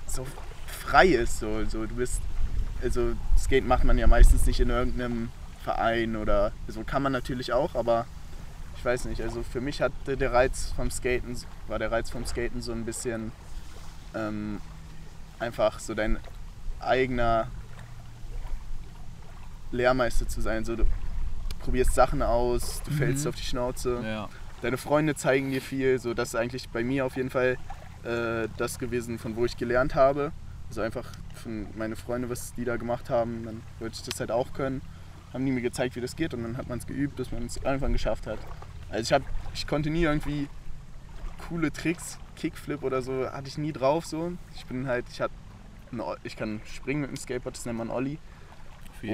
so 0.07 0.25
frei 0.67 1.07
ist. 1.07 1.39
So, 1.39 1.65
so 1.65 1.85
du 1.85 1.95
bist, 1.95 2.21
also 2.83 3.13
Skaten 3.37 3.67
macht 3.67 3.83
man 3.83 3.97
ja 3.97 4.07
meistens 4.07 4.45
nicht 4.45 4.59
in 4.59 4.69
irgendeinem 4.69 5.29
Verein 5.63 6.15
oder 6.15 6.51
so 6.67 6.83
kann 6.83 7.03
man 7.03 7.11
natürlich 7.11 7.51
auch, 7.53 7.75
aber 7.75 8.05
ich 8.77 8.85
weiß 8.85 9.05
nicht. 9.05 9.21
Also 9.21 9.43
für 9.43 9.59
mich 9.61 9.81
hatte 9.81 10.15
der 10.17 10.31
Reiz 10.33 10.71
vom 10.75 10.89
Skaten 10.91 11.35
war 11.67 11.79
der 11.79 11.91
Reiz 11.91 12.09
vom 12.09 12.25
Skaten 12.25 12.61
so 12.61 12.71
ein 12.71 12.85
bisschen 12.85 13.31
ähm, 14.15 14.61
einfach 15.39 15.79
so 15.79 15.93
dein 15.93 16.17
eigener 16.79 17.47
Lehrmeister 19.71 20.27
zu 20.27 20.41
sein. 20.41 20.63
So, 20.63 20.75
du 20.75 20.85
probierst 21.59 21.93
Sachen 21.93 22.21
aus, 22.21 22.81
du 22.85 22.91
Mhm. 22.91 22.95
fällst 22.97 23.27
auf 23.27 23.35
die 23.35 23.43
Schnauze 23.43 24.01
Ja. 24.03 24.29
deine 24.61 24.77
Freunde 24.77 25.15
zeigen 25.15 25.51
dir 25.51 25.61
viel. 25.61 25.99
So, 25.99 26.13
das 26.13 26.29
ist 26.29 26.35
eigentlich 26.35 26.69
bei 26.69 26.83
mir 26.83 27.05
auf 27.05 27.15
jeden 27.17 27.29
Fall 27.29 27.57
äh, 28.03 28.47
das 28.57 28.79
gewesen, 28.79 29.19
von 29.19 29.35
wo 29.35 29.43
ich 29.45 29.57
gelernt 29.57 29.95
habe. 29.95 30.31
Also 30.69 30.81
einfach 30.81 31.09
von 31.35 31.67
meine 31.75 31.95
Freunde, 31.95 32.29
was 32.29 32.53
die 32.53 32.65
da 32.65 32.77
gemacht 32.77 33.09
haben, 33.09 33.43
dann 33.45 33.61
wollte 33.79 33.95
ich 33.95 34.03
das 34.03 34.19
halt 34.19 34.31
auch 34.31 34.53
können. 34.53 34.81
Haben 35.33 35.45
die 35.45 35.51
mir 35.51 35.61
gezeigt, 35.61 35.95
wie 35.95 36.01
das 36.01 36.15
geht 36.15 36.33
und 36.33 36.43
dann 36.43 36.57
hat 36.57 36.67
man 36.67 36.79
es 36.79 36.87
geübt, 36.87 37.15
bis 37.15 37.31
man 37.31 37.45
es 37.45 37.57
irgendwann 37.57 37.93
geschafft 37.93 38.27
hat. 38.27 38.39
Also 38.89 39.01
ich, 39.01 39.13
hab, 39.13 39.21
ich 39.53 39.67
konnte 39.67 39.89
nie 39.89 40.03
irgendwie 40.03 40.47
coole 41.47 41.71
Tricks, 41.71 42.17
Kickflip 42.35 42.83
oder 42.83 43.01
so, 43.01 43.29
hatte 43.29 43.47
ich 43.47 43.57
nie 43.57 43.71
drauf 43.71 44.05
so. 44.05 44.33
Ich 44.55 44.65
bin 44.65 44.87
halt, 44.87 45.05
ich, 45.11 45.21
hab, 45.21 45.31
ich 46.23 46.35
kann 46.35 46.61
springen 46.65 47.01
mit 47.01 47.09
dem 47.09 47.17
Skateboard, 47.17 47.55
das 47.55 47.65
nennt 47.65 47.77
man 47.77 47.91
jeden. 47.91 48.19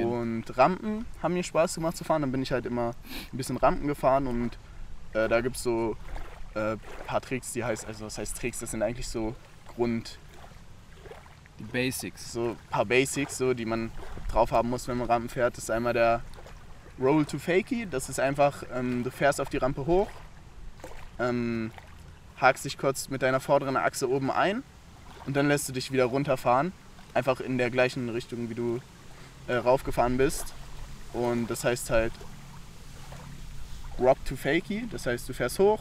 Und 0.05 0.57
Rampen 0.57 1.05
haben 1.21 1.33
mir 1.33 1.43
Spaß 1.43 1.75
gemacht 1.75 1.97
zu 1.97 2.03
fahren. 2.03 2.21
Dann 2.21 2.31
bin 2.31 2.41
ich 2.41 2.51
halt 2.51 2.65
immer 2.65 2.93
ein 3.31 3.37
bisschen 3.37 3.57
Rampen 3.57 3.87
gefahren 3.87 4.27
und 4.27 4.57
äh, 5.13 5.27
da 5.27 5.41
gibt 5.41 5.55
es 5.57 5.63
so 5.63 5.97
ein 6.55 6.75
äh, 6.75 6.77
paar 7.05 7.21
Tricks, 7.21 7.53
die 7.53 7.63
heißt, 7.63 7.85
also 7.85 8.05
was 8.05 8.17
heißt 8.17 8.37
Tricks, 8.37 8.59
das 8.59 8.71
sind 8.71 8.81
eigentlich 8.81 9.07
so 9.07 9.35
Grund, 9.67 10.19
Die 11.63 11.71
Basics. 11.71 12.33
so 12.33 12.49
ein 12.49 12.57
paar 12.69 12.85
Basics, 12.85 13.37
so, 13.37 13.53
die 13.53 13.65
man 13.65 13.91
drauf 14.31 14.51
haben 14.51 14.69
muss, 14.69 14.87
wenn 14.87 14.97
man 14.97 15.07
Rampen 15.07 15.29
fährt. 15.29 15.55
Das 15.57 15.65
ist 15.65 15.69
einmal 15.71 15.93
der 15.93 16.21
Roll 16.99 17.25
to 17.25 17.39
Fakey. 17.39 17.87
Das 17.89 18.09
ist 18.09 18.19
einfach, 18.19 18.63
ähm, 18.73 19.03
du 19.03 19.11
fährst 19.11 19.39
auf 19.41 19.49
die 19.49 19.57
Rampe 19.57 19.85
hoch, 19.85 20.07
ähm, 21.19 21.71
hakst 22.37 22.65
dich 22.65 22.77
kurz 22.77 23.09
mit 23.09 23.21
deiner 23.21 23.39
vorderen 23.39 23.77
Achse 23.77 24.09
oben 24.09 24.29
ein 24.31 24.63
und 25.25 25.35
dann 25.35 25.47
lässt 25.47 25.67
du 25.69 25.73
dich 25.73 25.91
wieder 25.91 26.05
runterfahren. 26.05 26.71
Einfach 27.13 27.39
in 27.39 27.57
der 27.57 27.69
gleichen 27.69 28.09
Richtung, 28.09 28.49
wie 28.49 28.55
du 28.55 28.79
äh, 29.47 29.55
raufgefahren 29.55 30.17
bist. 30.17 30.53
Und 31.13 31.47
das 31.49 31.63
heißt 31.63 31.89
halt 31.91 32.11
Rock 33.99 34.17
to 34.25 34.35
Fakey. 34.35 34.87
Das 34.91 35.05
heißt, 35.05 35.29
du 35.29 35.33
fährst 35.33 35.59
hoch, 35.59 35.79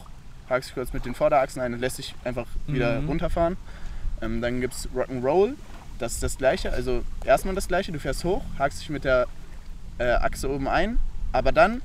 hakst 0.49 0.69
dich 0.69 0.75
kurz 0.75 0.93
mit 0.93 1.05
den 1.05 1.15
Vorderachsen 1.15 1.61
ein 1.61 1.73
und 1.73 1.79
lässt 1.79 1.97
dich 1.97 2.13
einfach 2.23 2.45
wieder 2.67 3.01
Mhm. 3.01 3.07
runterfahren. 3.09 3.57
Ähm, 4.21 4.41
dann 4.41 4.61
gibt 4.61 4.73
es 4.73 4.87
Rock'n'Roll. 4.95 5.55
Das 5.99 6.13
ist 6.13 6.23
das 6.23 6.37
gleiche. 6.37 6.71
Also 6.73 7.03
erstmal 7.25 7.55
das 7.55 7.67
gleiche. 7.67 7.91
Du 7.91 7.99
fährst 7.99 8.23
hoch, 8.23 8.41
hakst 8.59 8.81
dich 8.81 8.89
mit 8.89 9.03
der 9.03 9.27
äh, 9.99 10.11
Achse 10.11 10.49
oben 10.49 10.67
ein, 10.67 10.99
aber 11.31 11.51
dann 11.51 11.81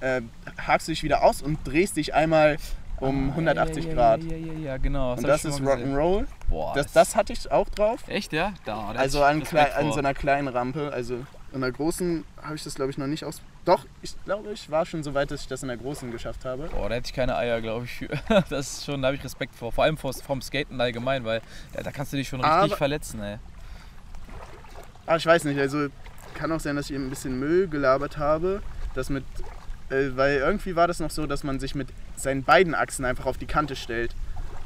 äh, 0.00 0.22
hakst 0.66 0.88
du 0.88 0.92
dich 0.92 1.02
wieder 1.02 1.22
aus 1.22 1.42
und 1.42 1.58
drehst 1.64 1.96
dich 1.96 2.14
einmal 2.14 2.56
um 3.00 3.28
Ah, 3.28 3.32
180 3.32 3.84
ja, 3.84 3.88
ja, 3.90 3.94
Grad. 3.96 4.22
Ja, 4.24 4.36
ja, 4.36 4.52
ja, 4.52 4.76
genau. 4.76 5.12
Und 5.12 5.18
hab 5.18 5.26
das 5.26 5.44
ist. 5.44 5.60
Rock'n'Roll. 5.60 6.26
Das, 6.74 6.92
das 6.92 7.16
hatte 7.16 7.32
ich 7.32 7.50
auch 7.50 7.68
drauf. 7.70 8.00
Echt, 8.08 8.32
ja? 8.32 8.52
Da, 8.64 8.90
Also 8.90 9.22
an, 9.22 9.40
ich 9.42 9.48
klei- 9.48 9.62
Respekt 9.64 9.78
an 9.78 9.92
so 9.92 9.98
einer 9.98 10.14
kleinen 10.14 10.48
Rampe. 10.48 10.90
Also 10.92 11.24
in 11.52 11.60
der 11.60 11.72
großen 11.72 12.24
habe 12.42 12.54
ich 12.54 12.64
das 12.64 12.74
glaube 12.74 12.90
ich 12.90 12.98
noch 12.98 13.06
nicht 13.06 13.24
aus. 13.24 13.40
Doch, 13.64 13.84
ich 14.02 14.14
glaube, 14.24 14.52
ich 14.52 14.70
war 14.70 14.86
schon 14.86 15.02
so 15.02 15.12
weit, 15.14 15.30
dass 15.30 15.42
ich 15.42 15.46
das 15.48 15.62
in 15.62 15.68
der 15.68 15.76
großen 15.76 16.10
geschafft 16.10 16.44
habe. 16.44 16.68
Boah, 16.68 16.88
da 16.88 16.94
hätte 16.94 17.08
ich 17.08 17.12
keine 17.14 17.36
Eier, 17.36 17.60
glaube 17.60 17.84
ich. 17.86 18.08
Das 18.48 18.50
ist 18.78 18.84
schon, 18.84 19.02
da 19.02 19.08
habe 19.08 19.16
ich 19.16 19.24
Respekt 19.24 19.54
vor. 19.54 19.70
Vor 19.72 19.84
allem 19.84 19.96
vor, 19.98 20.12
vom 20.14 20.40
Skaten 20.40 20.80
allgemein, 20.80 21.24
weil 21.24 21.42
ja, 21.74 21.82
da 21.82 21.90
kannst 21.90 22.12
du 22.12 22.16
dich 22.16 22.28
schon 22.28 22.40
richtig 22.40 22.52
Aber- 22.52 22.76
verletzen, 22.76 23.20
ey. 23.22 23.38
Aber 25.06 25.16
ich 25.16 25.26
weiß 25.26 25.44
nicht, 25.44 25.58
also 25.58 25.88
kann 26.34 26.52
auch 26.52 26.60
sein, 26.60 26.76
dass 26.76 26.86
ich 26.88 26.94
eben 26.94 27.06
ein 27.06 27.10
bisschen 27.10 27.38
Müll 27.38 27.68
gelabert 27.68 28.16
habe. 28.16 28.62
Das 28.94 29.10
mit, 29.10 29.24
äh, 29.90 30.10
weil 30.16 30.36
irgendwie 30.36 30.76
war 30.76 30.86
das 30.86 31.00
noch 31.00 31.10
so, 31.10 31.26
dass 31.26 31.42
man 31.44 31.58
sich 31.60 31.74
mit 31.74 31.88
seinen 32.16 32.44
beiden 32.44 32.74
Achsen 32.74 33.04
einfach 33.04 33.26
auf 33.26 33.36
die 33.36 33.46
Kante 33.46 33.76
stellt. 33.76 34.14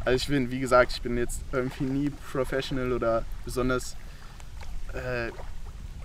Also 0.04 0.16
ich 0.16 0.28
bin, 0.28 0.50
wie 0.50 0.60
gesagt, 0.60 0.92
ich 0.92 1.00
bin 1.02 1.16
jetzt 1.16 1.40
irgendwie 1.52 1.84
nie 1.84 2.10
professional 2.10 2.92
oder 2.92 3.24
besonders 3.44 3.96
äh, 4.92 5.30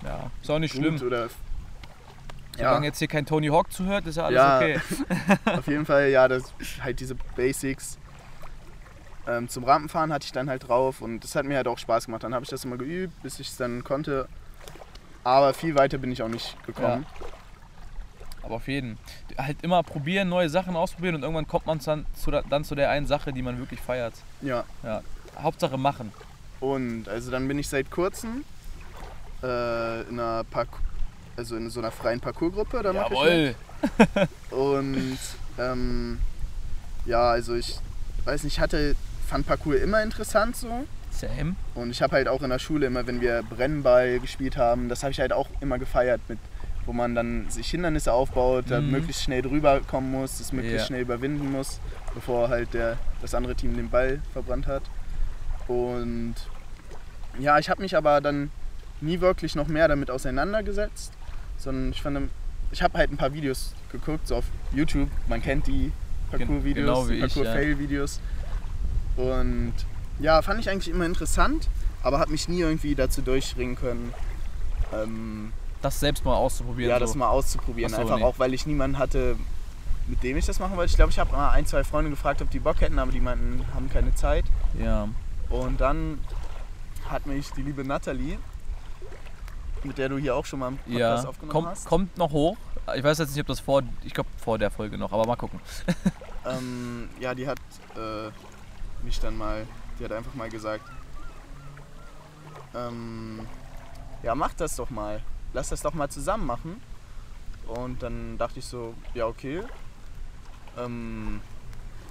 Ja, 0.03 0.32
ist 0.41 0.50
auch 0.50 0.60
nicht 0.60 0.74
gut 0.74 0.82
schlimm. 0.84 1.01
oder 1.01 1.29
Solange 2.58 2.88
jetzt 2.88 3.00
hier 3.00 3.08
kein 3.08 3.25
Tony 3.25 3.48
Hawk 3.48 3.72
zuhört, 3.72 4.06
ist 4.08 4.18
ja 4.18 4.25
alles 4.25 4.36
Ja. 4.36 4.58
okay. 4.58 4.79
Auf 5.58 5.68
jeden 5.68 5.86
Fall, 5.86 6.10
ja, 6.10 6.27
das 6.27 6.44
halt 6.82 7.00
diese 7.00 7.15
Basics. 7.36 7.98
Ähm, 9.27 9.48
zum 9.48 9.63
Rampenfahren 9.63 10.12
hatte 10.12 10.25
ich 10.25 10.32
dann 10.32 10.50
halt 10.50 10.68
drauf 10.68 11.01
und 11.01 11.24
das 11.24 11.36
hat 11.36 11.46
mir 11.46 11.56
halt 11.58 11.68
auch 11.68 11.77
Spaß 11.77 12.06
gemacht. 12.08 12.24
Dann 12.24 12.34
habe 12.34 12.44
ich 12.44 12.50
das 12.50 12.65
immer 12.65 12.77
geübt, 12.77 13.22
bis 13.24 13.39
ich 13.39 13.48
es 13.50 13.58
dann 13.58 13.84
konnte. 13.84 14.27
Aber 15.24 15.53
viel 15.53 15.75
weiter 15.75 15.98
bin 15.98 16.12
ich 16.12 16.22
auch 16.22 16.27
nicht 16.27 16.58
gekommen. 16.65 17.06
Aber 18.41 18.56
auf 18.56 18.68
jeden. 18.68 18.98
Halt 19.38 19.58
immer 19.62 19.84
probieren, 19.84 20.27
neue 20.29 20.50
Sachen 20.50 20.75
ausprobieren 20.75 21.15
und 21.15 21.22
irgendwann 21.24 21.48
kommt 21.48 21.65
man 21.65 21.79
dann 21.79 22.06
zu, 22.13 22.32
der- 22.32 22.44
dann 22.50 22.63
zu 22.63 22.75
der 22.75 22.89
einen 22.89 23.06
Sache, 23.08 23.32
die 23.32 23.41
man 23.41 23.58
wirklich 23.60 23.79
feiert. 23.79 24.13
Ja. 24.41 24.63
Ja. 24.84 25.01
Hauptsache 25.39 25.77
machen. 25.77 26.12
Und 26.60 27.08
also 27.08 27.32
dann 27.32 27.48
bin 27.48 27.58
ich 27.60 27.70
seit 27.70 27.89
kurzem 27.91 28.44
äh, 29.43 30.01
in 30.10 30.19
einer 30.19 30.43
Park 30.46 30.69
also 31.38 31.55
in 31.55 31.69
so 31.69 31.79
einer 31.79 31.91
freien 31.91 32.19
Parkourgruppe. 32.19 32.81
Da 32.84 32.89
ich 32.91 32.96
Jawohl. 32.98 33.55
Und 34.51 35.17
ähm, 35.58 36.19
ja, 37.05 37.29
also 37.29 37.55
ich 37.55 37.79
weiß 38.25 38.43
nicht, 38.43 38.53
ich 38.53 38.60
hatte 38.60 38.96
fand 39.27 39.46
Parkour 39.48 39.77
immer 39.79 40.01
interessant 40.03 40.55
so. 40.58 40.86
Same. 41.12 41.55
Und 41.75 41.91
ich 41.91 42.01
habe 42.01 42.15
halt 42.15 42.27
auch 42.27 42.41
in 42.41 42.50
der 42.50 42.60
Schule 42.60 42.88
immer, 42.88 43.05
wenn 43.08 43.22
wir 43.22 43.43
Brennball 43.43 44.19
gespielt 44.19 44.58
haben, 44.58 44.89
das 44.89 45.03
habe 45.03 45.12
ich 45.12 45.19
halt 45.19 45.31
auch 45.34 45.48
immer 45.62 45.77
gefeiert, 45.79 46.19
mit, 46.27 46.39
wo 46.86 46.93
man 46.93 47.15
dann 47.15 47.50
sich 47.50 47.69
Hindernisse 47.69 48.12
aufbaut, 48.12 48.65
da 48.69 48.81
Mhm. 48.81 48.91
möglichst 48.91 49.24
schnell 49.24 49.41
drüber 49.41 49.79
kommen 49.81 50.12
muss, 50.12 50.39
das 50.39 50.51
möglichst 50.51 50.79
Ja. 50.81 50.86
schnell 50.88 51.01
überwinden 51.01 51.51
muss, 51.51 51.79
bevor 52.13 52.50
halt 52.50 52.74
der, 52.74 52.98
das 53.22 53.34
andere 53.34 53.55
Team 53.55 53.75
den 53.75 53.89
Ball 53.89 54.19
verbrannt 54.34 54.67
hat. 54.67 54.84
Und 55.67 56.36
ja, 57.38 57.60
ich 57.60 57.69
habe 57.69 57.81
mich 57.81 57.96
aber 57.96 58.19
dann 58.22 58.51
nie 59.01 59.22
wirklich 59.22 59.56
noch 59.56 59.68
mehr 59.68 59.88
damit 59.88 60.12
auseinandergesetzt, 60.12 61.13
sondern 61.58 61.91
ich 61.91 62.01
fand, 62.01 62.29
ich 62.72 62.82
habe 62.82 62.98
halt 62.98 63.12
ein 63.12 63.18
paar 63.18 63.34
Videos 63.34 63.74
geguckt, 63.91 64.27
so 64.27 64.38
auf 64.38 64.46
YouTube, 64.74 65.10
man 65.27 65.41
kennt 65.41 65.68
die 65.68 65.91
Parkour-Videos, 66.32 66.75
genau 66.75 67.08
ich, 67.08 67.20
ja. 67.20 67.27
Parkour-Fail-Videos. 67.27 68.20
Und 69.18 69.74
ja, 70.20 70.41
fand 70.41 70.60
ich 70.60 70.70
eigentlich 70.70 70.94
immer 70.94 71.06
interessant, 71.06 71.68
aber 72.03 72.20
habe 72.20 72.32
mich 72.32 72.48
nie 72.48 72.60
irgendwie 72.62 72.96
dazu 72.96 73.22
durchringen 73.22 73.75
können, 73.75 74.13
ähm, 74.94 75.51
Das 75.82 76.00
selbst 76.00 76.24
mal 76.25 76.36
auszuprobieren. 76.36 76.89
ja, 76.89 77.00
so. 77.00 77.06
das 77.06 77.15
mal 77.15 77.29
auszuprobieren. 77.29 77.91
So, 77.91 77.98
Einfach 78.01 78.18
nee. 78.18 78.24
auch, 78.24 78.39
weil 78.39 78.53
ich 78.53 78.65
niemanden 78.65 78.98
hatte, 78.98 79.36
mit 80.08 80.24
dem 80.24 80.38
ich 80.38 80.46
das 80.46 80.60
machen 80.60 80.75
wollte. 80.77 80.89
Ich 80.89 80.96
glaube, 80.96 81.12
ich 81.12 81.20
habe 81.20 81.32
mal 81.32 81.51
ein, 81.51 81.65
zwei 81.65 81.84
Freunde 81.84 82.10
gefragt, 82.10 82.41
ob 82.41 82.50
die 82.50 82.60
Bock 82.60 82.82
hätten, 82.82 83.00
aber 83.00 83.12
die 83.12 83.20
meinten, 83.20 83.63
haben 83.74 83.89
keine 83.89 84.13
Zeit. 84.15 84.46
Ja. 84.82 85.08
Und 85.50 85.82
dann 85.82 86.20
hat 87.10 87.25
mich 87.25 87.51
die 87.51 87.62
liebe 87.62 87.84
Natalie, 87.84 88.38
mit 89.83 89.98
der 89.98 90.09
du 90.09 90.17
hier 90.17 90.36
auch 90.36 90.45
schon 90.45 90.59
mal 90.59 90.67
einen 90.67 90.77
Podcast 90.77 91.24
Ja. 91.24 91.29
aufgenommen 91.29 91.51
Kommt, 91.51 91.67
hast, 91.67 91.86
kommt 91.86 92.17
noch 92.17 92.31
hoch. 92.31 92.57
Ich 92.95 93.03
weiß 93.03 93.19
jetzt 93.19 93.31
nicht, 93.31 93.41
ob 93.41 93.48
das 93.48 93.59
vor, 93.59 93.83
ich 94.03 94.13
glaube 94.13 94.29
vor 94.38 94.57
der 94.57 94.71
Folge 94.71 94.98
noch, 94.98 95.12
aber 95.12 95.25
mal 95.25 95.36
gucken. 95.36 95.59
ähm, 96.45 97.09
ja, 97.19 97.36
die 97.36 97.48
hat 97.48 97.59
äh, 97.95 98.29
mich 99.05 99.19
dann 99.19 99.38
mal, 99.38 99.65
die 100.00 100.05
hat 100.05 100.12
einfach 100.12 100.33
mal 100.33 100.50
gesagt, 100.50 100.83
ähm, 102.75 103.48
ja, 104.24 104.36
mach 104.36 104.53
das 104.53 104.75
doch 104.75 104.89
mal. 104.89 105.21
Lass 105.53 105.69
das 105.69 105.81
doch 105.81 105.93
mal 105.93 106.09
zusammen 106.09 106.45
machen. 106.45 106.81
Und 107.67 108.01
dann 108.03 108.38
dachte 108.38 108.59
ich 108.59 108.65
so, 108.65 108.93
ja, 109.13 109.25
okay. 109.25 109.63
Ähm, 110.77 111.41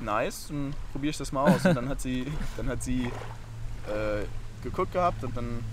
nice, 0.00 0.48
dann 0.48 0.74
probiere 0.92 1.10
ich 1.10 1.18
das 1.18 1.32
mal 1.32 1.52
aus. 1.52 1.64
Und 1.64 1.74
dann 1.74 1.88
hat 1.88 2.00
sie, 2.00 2.30
dann 2.56 2.68
hat 2.68 2.82
sie 2.82 3.04
äh, 3.86 4.24
geguckt 4.62 4.92
gehabt 4.92 5.22
und 5.24 5.36
dann 5.36 5.64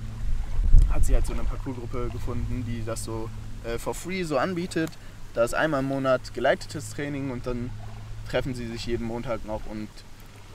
hat 0.92 1.06
sie 1.06 1.14
halt 1.16 1.26
so 1.26 1.34
eine 1.34 1.44
Parkour-Gruppe 1.44 2.10
gefunden, 2.12 2.64
die 2.68 2.84
das 2.86 3.04
so 3.04 3.30
äh, 3.64 3.78
for 3.78 3.94
free 3.94 4.24
so 4.24 4.38
anbietet. 4.38 4.90
Da 5.34 5.44
ist 5.44 5.54
einmal 5.54 5.82
im 5.82 5.88
Monat 5.88 6.34
geleitetes 6.34 6.92
Training 6.92 7.32
und 7.32 7.46
dann 7.46 7.70
treffen 8.30 8.56
sie 8.56 8.68
sich 8.68 8.86
jeden 8.86 9.06
Montag 9.06 9.46
noch 9.46 9.62
und 9.70 9.88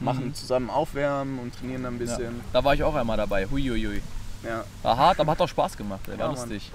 machen 0.01 0.27
Mhm. 0.29 0.35
zusammen 0.35 0.71
Aufwärmen 0.71 1.39
und 1.39 1.55
trainieren 1.59 1.83
dann 1.83 1.97
ein 1.97 2.01
Ja. 2.01 2.17
bisschen. 2.17 2.41
Da 2.53 2.65
war 2.65 2.75
ich 2.75 2.83
auch 2.83 2.95
einmal 2.95 3.17
dabei. 3.19 3.47
Huiuiui. 3.47 4.01
Ja. 4.43 4.65
War 4.83 4.97
hart, 4.97 5.21
aber 5.21 5.33
hat 5.33 5.41
auch 5.43 5.49
Spaß 5.49 5.77
gemacht. 5.77 6.01
Ey. 6.07 6.13
War 6.13 6.19
Ja, 6.19 6.27
Mann. 6.33 6.37
lustig. 6.37 6.71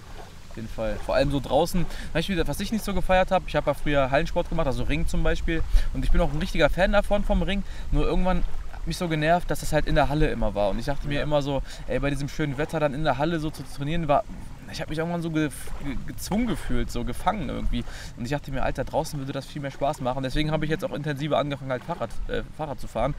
Auf 0.51 0.55
jeden 0.57 0.69
Fall. 0.69 0.97
Vor 1.05 1.15
allem 1.15 1.31
so 1.31 1.39
draußen. 1.41 1.85
Was 2.13 2.59
ich 2.59 2.71
nicht 2.71 2.85
so 2.85 2.93
gefeiert 2.93 3.31
habe? 3.31 3.43
Ich 3.47 3.55
habe 3.55 3.71
ja 3.71 3.73
früher 3.73 4.11
Hallensport 4.11 4.47
gemacht, 4.49 4.67
also 4.67 4.83
Ring 4.83 5.05
zum 5.07 5.23
Beispiel. 5.23 5.61
Und 5.93 6.05
ich 6.05 6.11
bin 6.11 6.21
auch 6.21 6.31
ein 6.31 6.39
richtiger 6.39 6.69
Fan 6.69 6.91
davon 6.93 7.23
vom 7.25 7.41
Ring. 7.41 7.63
Nur 7.91 8.05
irgendwann 8.05 8.43
mich 8.87 8.97
so 8.97 9.07
genervt, 9.07 9.49
dass 9.49 9.59
das 9.59 9.73
halt 9.73 9.85
in 9.85 9.95
der 9.95 10.09
Halle 10.09 10.27
immer 10.27 10.55
war. 10.55 10.69
Und 10.69 10.79
ich 10.79 10.85
dachte 10.85 11.07
mir 11.07 11.21
immer 11.21 11.41
so, 11.41 11.61
ey, 11.87 11.99
bei 11.99 12.09
diesem 12.09 12.29
schönen 12.29 12.57
Wetter 12.57 12.79
dann 12.79 12.93
in 12.93 13.03
der 13.03 13.17
Halle 13.17 13.39
so 13.39 13.49
zu 13.49 13.63
trainieren, 13.63 14.07
war. 14.07 14.23
Ich 14.71 14.81
habe 14.81 14.89
mich 14.89 14.97
irgendwann 14.97 15.21
so 15.21 15.29
ge 15.29 15.49
ge 15.83 15.95
gezwungen 16.07 16.47
gefühlt, 16.47 16.91
so 16.91 17.03
gefangen 17.03 17.49
irgendwie. 17.49 17.83
Und 18.17 18.25
ich 18.25 18.31
dachte 18.31 18.51
mir, 18.51 18.63
Alter, 18.63 18.83
draußen 18.83 19.19
würde 19.19 19.31
das 19.31 19.45
viel 19.45 19.61
mehr 19.61 19.71
Spaß 19.71 20.01
machen. 20.01 20.23
Deswegen 20.23 20.51
habe 20.51 20.65
ich 20.65 20.71
jetzt 20.71 20.83
auch 20.83 20.93
intensiver 20.93 21.37
angefangen, 21.37 21.71
halt 21.71 21.83
Fahrrad, 21.83 22.09
äh, 22.27 22.41
Fahrrad 22.57 22.79
zu 22.79 22.87
fahren. 22.87 23.13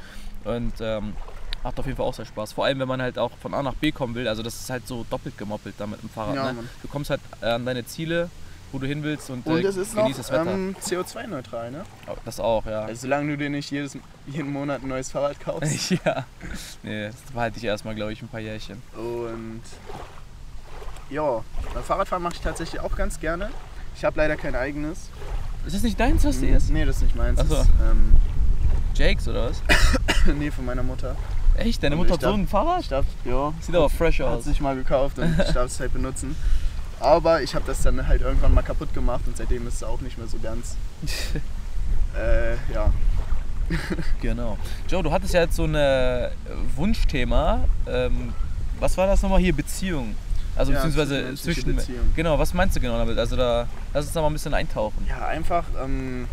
Und 0.45 0.75
ähm, 0.81 1.15
macht 1.63 1.79
auf 1.79 1.87
jeden 1.87 1.97
Fall 1.97 2.07
auch 2.07 2.15
sehr 2.15 2.27
Spaß. 2.27 2.53
Vor 2.53 2.65
allem, 2.65 2.79
wenn 2.79 2.89
man 2.89 3.03
halt 3.03 3.19
auch 3.19 3.33
von 3.39 3.55
A 3.55 3.63
nach 3.63 3.75
B 3.75 3.93
kommen 3.93 4.15
will. 4.15 4.29
Also 4.29 4.43
das 4.43 4.55
ist 4.55 4.71
halt 4.71 4.87
so 4.87 5.05
doppelt 5.09 5.39
gemoppelt 5.39 5.75
da 5.79 5.87
mit 5.87 6.03
dem 6.03 6.09
Fahrrad. 6.09 6.35
Ja, 6.35 6.53
ne? 6.53 6.65
Du 6.83 6.89
kommst 6.89 7.11
halt 7.11 7.21
an 7.41 7.65
deine 7.65 7.85
Ziele, 7.87 8.31
wo 8.73 8.79
du 8.79 8.87
hin 8.87 9.03
willst 9.03 9.31
und, 9.31 9.47
Und 9.47 9.65
äh, 9.65 9.69
es 9.69 9.77
ist 9.77 9.95
noch 9.95 10.03
genießt 10.03 10.19
das 10.19 10.31
Wetter. 10.33 10.51
ähm, 10.53 10.77
CO2-neutral, 10.81 11.71
ne? 11.71 11.85
Oh, 12.09 12.17
das 12.25 12.41
auch, 12.41 12.67
ja. 12.67 12.83
Also 12.83 13.03
solange 13.03 13.31
du 13.31 13.39
dir 13.39 13.51
nicht 13.51 13.71
jedes, 13.71 13.97
jeden 14.27 14.53
Monat 14.53 14.83
ein 14.83 14.89
neues 14.89 15.11
Fahrrad 15.11 15.39
kaufst. 15.41 15.91
ja. 16.05 16.25
Nee, 16.83 17.07
das 17.07 17.17
behalte 17.33 17.59
ich 17.59 17.65
erstmal, 17.65 17.95
glaube 17.95 18.13
ich, 18.13 18.23
ein 18.23 18.29
paar 18.29 18.41
Jährchen. 18.41 18.83
Und 18.95 19.63
ja, 21.11 21.43
Fahrradfahren 21.87 22.23
mache 22.23 22.35
ich 22.35 22.41
tatsächlich 22.41 22.81
auch 22.81 22.97
ganz 22.97 23.21
gerne. 23.21 23.51
Ich 23.97 24.05
habe 24.05 24.19
leider 24.19 24.37
kein 24.37 24.55
eigenes. 24.55 25.11
Ist 25.67 25.75
das 25.75 25.83
nicht 25.83 25.99
deins, 25.99 26.25
was 26.25 26.41
dir 26.41 26.57
ist? 26.57 26.71
Nee, 26.71 26.85
das 26.85 26.97
ist 26.97 27.03
nicht 27.03 27.17
meins. 27.17 27.41
Ach 27.41 27.47
so. 27.47 27.55
ist, 27.57 27.69
ähm, 27.91 28.15
Jakes 28.95 29.29
oder 29.29 29.51
was? 29.51 29.63
nee, 30.39 30.51
von 30.51 30.65
meiner 30.65 30.83
Mutter. 30.83 31.17
Echt? 31.57 31.83
Deine 31.83 31.97
Mutter 31.97 32.15
hat 32.15 32.21
so 32.21 32.33
ein 32.33 32.47
Fahrrad? 32.47 32.81
Ich 32.83 32.89
darf, 32.89 33.07
ja, 33.25 33.53
Sieht 33.61 33.75
aber 33.75 33.89
fresh 33.89 34.21
hat 34.21 34.27
aus. 34.27 34.45
sich 34.45 34.61
mal 34.61 34.75
gekauft 34.77 35.19
und 35.19 35.39
ich 35.39 35.53
darf 35.53 35.67
es 35.67 35.81
halt 35.81 35.93
benutzen. 35.93 36.37
Aber 37.01 37.43
ich 37.43 37.55
habe 37.55 37.65
das 37.67 37.83
dann 37.83 38.07
halt 38.07 38.23
irgendwann 38.23 38.55
mal 38.55 38.63
kaputt 38.63 38.93
gemacht 38.95 39.23
und 39.27 39.37
seitdem 39.37 39.67
ist 39.67 39.75
es 39.75 39.83
auch 39.83 40.01
nicht 40.01 40.19
mehr 40.19 40.27
so 40.29 40.39
ganz. 40.39 40.77
Äh, 42.19 42.55
ja. 42.73 42.91
Genau. 44.23 44.57
Joe, 44.89 45.03
du 45.03 45.13
hattest 45.13 45.35
ja 45.35 45.43
jetzt 45.43 45.57
so 45.57 45.65
ein 45.65 46.31
Wunschthema. 46.77 47.65
Ähm, 47.87 48.33
was 48.81 48.97
war 48.97 49.07
das 49.07 49.21
nochmal 49.23 49.41
hier? 49.41 49.55
Beziehung. 49.55 50.15
Also 50.57 50.73
Ja, 50.73 50.79
beziehungsweise 50.79 51.35
zwischen. 51.35 51.77
Beziehungen. 51.77 52.13
Genau, 52.17 52.39
was 52.39 52.55
meinst 52.55 52.75
du 52.77 52.81
genau 52.81 52.97
damit? 52.97 53.19
Also 53.19 53.37
da 53.37 53.69
lass 53.93 54.07
uns 54.07 54.15
da 54.15 54.23
mal 54.23 54.29
ein 54.29 54.33
bisschen 54.33 54.55
eintauchen. 54.55 55.07
Ja, 55.07 55.27
einfach 55.27 55.65
ähm, 55.83 56.27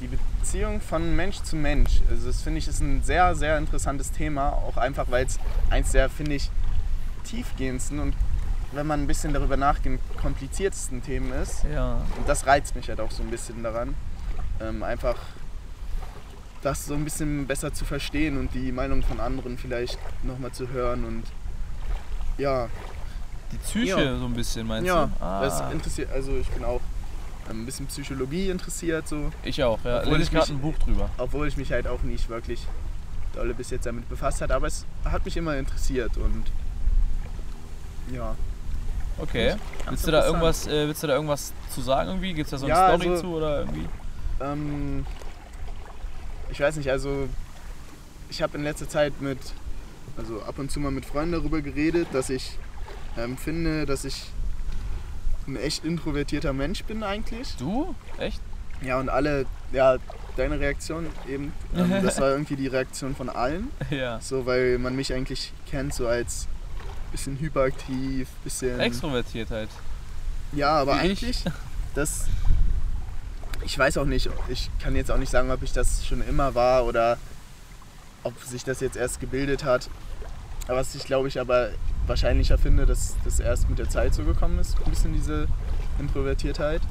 die 0.00 0.08
Beziehung 0.08 0.80
von 0.80 1.14
Mensch 1.14 1.40
zu 1.42 1.54
Mensch. 1.54 2.00
Also 2.10 2.26
das 2.26 2.42
finde 2.42 2.58
ich 2.58 2.66
ist 2.66 2.80
ein 2.80 3.02
sehr, 3.04 3.36
sehr 3.36 3.58
interessantes 3.58 4.10
Thema. 4.10 4.50
Auch 4.50 4.76
einfach, 4.76 5.06
weil 5.10 5.26
es 5.26 5.38
eins 5.70 5.92
der, 5.92 6.10
finde 6.10 6.34
ich, 6.34 6.50
tiefgehendsten 7.24 8.00
und 8.00 8.14
wenn 8.72 8.86
man 8.86 9.02
ein 9.02 9.06
bisschen 9.06 9.32
darüber 9.32 9.56
nachdenkt, 9.56 10.02
kompliziertesten 10.18 11.02
Themen 11.02 11.32
ist. 11.32 11.64
Ja. 11.72 11.94
Und 12.16 12.28
das 12.28 12.46
reizt 12.46 12.74
mich 12.74 12.88
halt 12.88 13.00
auch 13.00 13.10
so 13.10 13.22
ein 13.22 13.30
bisschen 13.30 13.62
daran. 13.62 13.94
Ähm, 14.60 14.82
einfach 14.82 15.16
das 16.62 16.86
so 16.86 16.94
ein 16.94 17.04
bisschen 17.04 17.46
besser 17.46 17.72
zu 17.74 17.84
verstehen 17.84 18.38
und 18.38 18.54
die 18.54 18.70
Meinung 18.72 19.02
von 19.02 19.20
anderen 19.20 19.58
vielleicht 19.58 19.98
nochmal 20.22 20.52
zu 20.52 20.68
hören 20.68 21.04
und 21.04 21.24
ja, 22.38 22.68
Die 23.50 23.56
Psyche 23.58 24.02
Ja. 24.02 24.16
so 24.18 24.24
ein 24.26 24.32
bisschen, 24.34 24.66
meinst 24.66 24.86
ja, 24.86 25.06
du? 25.06 25.24
Ah, 25.24 25.42
das 25.42 25.72
interessiert, 25.72 26.10
also 26.12 26.36
ich 26.36 26.48
bin 26.50 26.64
auch 26.64 26.80
ein 27.50 27.66
bisschen 27.66 27.86
Psychologie 27.86 28.48
interessiert 28.48 29.08
so. 29.08 29.32
ich 29.42 29.62
auch, 29.62 29.80
ja. 29.84 30.02
Obwohl 30.02 30.22
ich 30.22 30.30
gerade 30.30 30.52
ein 30.52 30.60
Buch 30.60 30.78
drüber. 30.78 31.10
obwohl 31.18 31.48
ich 31.48 31.56
mich 31.56 31.72
halt 31.72 31.88
auch 31.88 32.02
nicht 32.02 32.28
wirklich 32.28 32.64
dolle 33.34 33.54
bis 33.54 33.70
jetzt 33.70 33.84
damit 33.86 34.08
befasst 34.08 34.40
hat, 34.40 34.52
aber 34.52 34.68
es 34.68 34.86
hat 35.04 35.24
mich 35.24 35.36
immer 35.36 35.56
interessiert 35.56 36.16
und 36.16 36.44
ja. 38.14 38.36
Okay. 39.18 39.54
Willst 39.88 40.06
du 40.06 40.10
da 40.10 40.26
irgendwas, 40.26 40.66
äh, 40.66 40.86
willst 40.88 41.02
du 41.02 41.06
da 41.06 41.14
irgendwas 41.14 41.52
zu 41.74 41.80
sagen 41.80 42.08
irgendwie? 42.10 42.34
Gibt 42.34 42.46
es 42.46 42.50
da 42.50 42.58
so 42.58 42.66
eine 42.66 42.74
Ja, 42.74 42.88
Story 42.88 43.08
also- 43.10 43.22
zu 43.22 43.28
oder 43.36 43.60
irgendwie? 43.60 43.86
Ähm, 44.40 45.06
ich 46.50 46.60
weiß 46.60 46.76
nicht, 46.76 46.90
also 46.90 47.28
ich 48.30 48.42
habe 48.42 48.56
in 48.58 48.64
letzter 48.64 48.88
Zeit 48.88 49.20
mit, 49.20 49.38
also 50.16 50.42
ab 50.42 50.58
und 50.58 50.70
zu 50.70 50.80
mal 50.80 50.90
mit 50.90 51.04
Freunden 51.06 51.32
darüber 51.32 51.60
geredet, 51.60 52.08
dass 52.12 52.30
ich 52.30 52.58
ähm, 53.18 53.36
finde, 53.36 53.86
dass 53.86 54.04
ich 54.04 54.24
ein 55.46 55.56
echt 55.56 55.84
introvertierter 55.84 56.52
Mensch 56.52 56.84
bin 56.84 57.02
eigentlich. 57.02 57.54
Du? 57.56 57.94
Echt? 58.18 58.40
Ja, 58.80 58.98
und 58.98 59.08
alle, 59.08 59.46
ja, 59.72 59.96
deine 60.36 60.58
Reaktion 60.58 61.06
eben, 61.28 61.52
ähm, 61.76 61.92
das 62.02 62.20
war 62.20 62.30
irgendwie 62.30 62.56
die 62.56 62.66
Reaktion 62.68 63.14
von 63.14 63.28
allen. 63.28 63.70
Ja. 63.90 64.20
So, 64.20 64.46
weil 64.46 64.78
man 64.78 64.96
mich 64.96 65.12
eigentlich 65.12 65.52
kennt, 65.70 65.94
so 65.94 66.06
als 66.06 66.48
bisschen 67.12 67.38
hyperaktiv, 67.38 68.28
bisschen. 68.42 68.80
Extrovertiert 68.80 69.50
halt. 69.50 69.70
Ja, 70.52 70.80
aber 70.80 70.94
eigentlich, 70.94 71.44
das. 71.94 72.26
Ich 73.64 73.78
weiß 73.78 73.98
auch 73.98 74.06
nicht, 74.06 74.28
ich 74.48 74.70
kann 74.80 74.96
jetzt 74.96 75.10
auch 75.10 75.18
nicht 75.18 75.30
sagen, 75.30 75.52
ob 75.52 75.62
ich 75.62 75.72
das 75.72 76.04
schon 76.04 76.20
immer 76.26 76.56
war 76.56 76.84
oder 76.84 77.16
ob 78.24 78.42
sich 78.42 78.64
das 78.64 78.80
jetzt 78.80 78.96
erst 78.96 79.20
gebildet 79.20 79.62
hat. 79.62 79.88
Aber 80.66 80.78
was 80.78 80.94
ich 80.94 81.04
glaube 81.04 81.28
ich 81.28 81.38
aber 81.38 81.70
wahrscheinlicher 82.06 82.58
finde, 82.58 82.86
dass 82.86 83.14
das 83.24 83.40
erst 83.40 83.68
mit 83.68 83.78
der 83.78 83.88
Zeit 83.88 84.14
so 84.14 84.24
gekommen 84.24 84.58
ist, 84.58 84.76
ein 84.84 84.90
bisschen 84.90 85.12
diese 85.12 85.46
Introvertiertheit. 85.98 86.82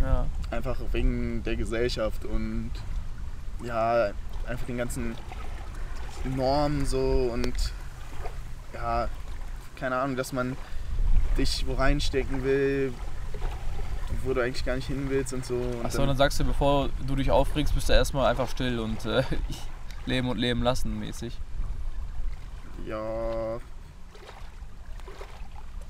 Ja. 0.00 0.26
Einfach 0.50 0.76
wegen 0.92 1.42
der 1.44 1.56
Gesellschaft 1.56 2.24
und 2.24 2.70
ja, 3.62 4.10
einfach 4.46 4.66
den 4.66 4.78
ganzen 4.78 5.14
Normen 6.36 6.86
so 6.86 7.30
und 7.32 7.54
ja, 8.72 9.08
keine 9.76 9.96
Ahnung, 9.96 10.16
dass 10.16 10.32
man 10.32 10.56
dich 11.36 11.66
wo 11.66 11.74
reinstecken 11.74 12.44
will, 12.44 12.92
wo 14.22 14.32
du 14.34 14.40
eigentlich 14.42 14.64
gar 14.64 14.76
nicht 14.76 14.86
hin 14.86 15.06
willst 15.10 15.32
und 15.32 15.44
so. 15.44 15.54
Und 15.54 15.84
Achso, 15.84 16.06
dann 16.06 16.16
sagst 16.16 16.38
du, 16.40 16.44
bevor 16.44 16.88
du 17.06 17.16
dich 17.16 17.30
aufregst, 17.30 17.74
bist 17.74 17.88
du 17.88 17.92
erstmal 17.92 18.26
einfach 18.30 18.48
still 18.48 18.78
und 18.78 19.04
äh, 19.04 19.22
leben 20.06 20.28
und 20.28 20.38
leben 20.38 20.62
lassen 20.62 20.98
mäßig. 20.98 21.38
ja, 22.86 23.58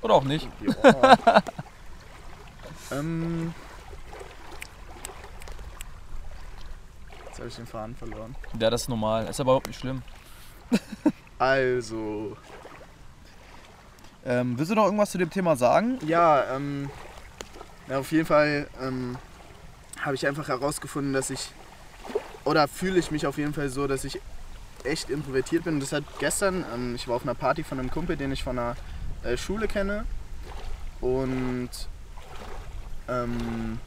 Oder 0.01 0.13
auch 0.13 0.23
nicht. 0.23 0.47
ja. 0.61 1.41
ähm, 2.91 3.53
jetzt 7.27 7.39
habe 7.39 7.47
ich 7.49 7.55
den 7.55 7.67
Faden 7.67 7.95
verloren. 7.95 8.35
Ja, 8.59 8.69
das 8.69 8.83
ist 8.83 8.89
normal. 8.89 9.25
Ist 9.27 9.39
aber 9.39 9.51
überhaupt 9.51 9.67
nicht 9.67 9.79
schlimm. 9.79 10.01
Also, 11.37 12.37
Ähm, 14.25 14.57
willst 14.57 14.71
du 14.71 14.75
noch 14.75 14.85
irgendwas 14.85 15.11
zu 15.11 15.17
dem 15.17 15.29
Thema 15.29 15.55
sagen? 15.55 15.99
Ja, 16.05 16.55
ähm, 16.55 16.89
ja, 17.87 17.99
auf 17.99 18.11
jeden 18.11 18.25
Fall 18.25 18.67
ähm, 18.81 19.17
habe 20.01 20.15
ich 20.15 20.25
einfach 20.25 20.47
herausgefunden, 20.47 21.13
dass 21.13 21.29
ich, 21.29 21.51
oder 22.43 22.67
fühle 22.67 22.97
ich 22.99 23.11
mich 23.11 23.27
auf 23.27 23.37
jeden 23.37 23.53
Fall 23.53 23.69
so, 23.69 23.85
dass 23.87 24.03
ich 24.03 24.19
echt 24.83 25.09
introvertiert 25.09 25.63
bin. 25.63 25.75
Und 25.75 25.79
das 25.81 25.91
hat 25.91 26.03
gestern, 26.19 26.65
ähm, 26.73 26.95
ich 26.95 27.07
war 27.07 27.15
auf 27.15 27.23
einer 27.23 27.35
Party 27.35 27.63
von 27.63 27.79
einem 27.79 27.91
Kumpel, 27.91 28.17
den 28.17 28.31
ich 28.31 28.43
von 28.43 28.55
der 28.55 28.75
äh, 29.23 29.37
Schule 29.37 29.67
kenne. 29.67 30.05
Und 31.01 31.69
ähm, 33.07 33.79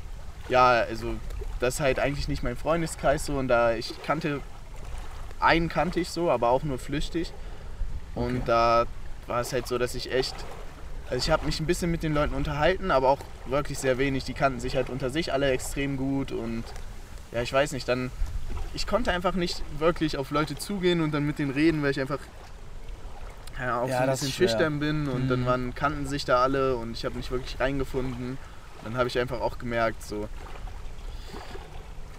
ja, 0.48 0.68
also 0.70 1.14
das 1.58 1.74
ist 1.74 1.80
halt 1.80 1.98
eigentlich 1.98 2.28
nicht 2.28 2.44
mein 2.44 2.56
Freundeskreis 2.56 3.26
so. 3.26 3.38
Und 3.38 3.48
da 3.48 3.72
ich 3.72 4.00
kannte, 4.04 4.40
einen 5.40 5.68
kannte 5.68 5.98
ich 5.98 6.10
so, 6.10 6.30
aber 6.30 6.50
auch 6.50 6.62
nur 6.62 6.78
flüchtig. 6.78 7.32
Und 8.14 8.36
Okay. 8.36 8.42
da 8.46 8.86
war 9.28 9.40
es 9.40 9.52
halt 9.52 9.66
so, 9.68 9.78
dass 9.78 9.94
ich 9.94 10.12
echt 10.12 10.34
also 11.10 11.16
ich 11.24 11.30
habe 11.30 11.46
mich 11.46 11.58
ein 11.58 11.64
bisschen 11.66 11.90
mit 11.90 12.02
den 12.02 12.12
Leuten 12.12 12.34
unterhalten, 12.34 12.90
aber 12.90 13.08
auch 13.08 13.18
wirklich 13.46 13.78
sehr 13.78 13.96
wenig. 13.96 14.24
Die 14.24 14.34
kannten 14.34 14.60
sich 14.60 14.76
halt 14.76 14.90
unter 14.90 15.08
sich 15.08 15.32
alle 15.32 15.50
extrem 15.50 15.96
gut 15.96 16.32
und 16.32 16.64
ja, 17.32 17.40
ich 17.40 17.52
weiß 17.52 17.72
nicht, 17.72 17.88
dann 17.88 18.10
ich 18.74 18.86
konnte 18.86 19.10
einfach 19.12 19.32
nicht 19.34 19.62
wirklich 19.78 20.18
auf 20.18 20.30
Leute 20.30 20.56
zugehen 20.56 21.00
und 21.00 21.12
dann 21.14 21.24
mit 21.24 21.38
denen 21.38 21.50
reden, 21.52 21.82
weil 21.82 21.92
ich 21.92 22.00
einfach 22.00 22.18
ja, 23.58 23.80
auch 23.80 23.88
Ja, 23.88 23.96
so 23.96 24.02
ein 24.02 24.10
bisschen 24.10 24.32
schüchtern 24.32 24.80
bin 24.80 25.08
und 25.08 25.28
dann 25.30 25.40
Mhm. 25.40 25.46
waren, 25.46 25.74
kannten 25.74 26.06
sich 26.06 26.24
da 26.24 26.42
alle 26.42 26.76
und 26.76 26.92
ich 26.92 27.04
habe 27.04 27.16
nicht 27.16 27.30
wirklich 27.30 27.58
reingefunden. 27.58 28.36
Dann 28.84 28.96
habe 28.96 29.08
ich 29.08 29.18
einfach 29.18 29.40
auch 29.40 29.58
gemerkt, 29.58 30.02
so 30.02 30.28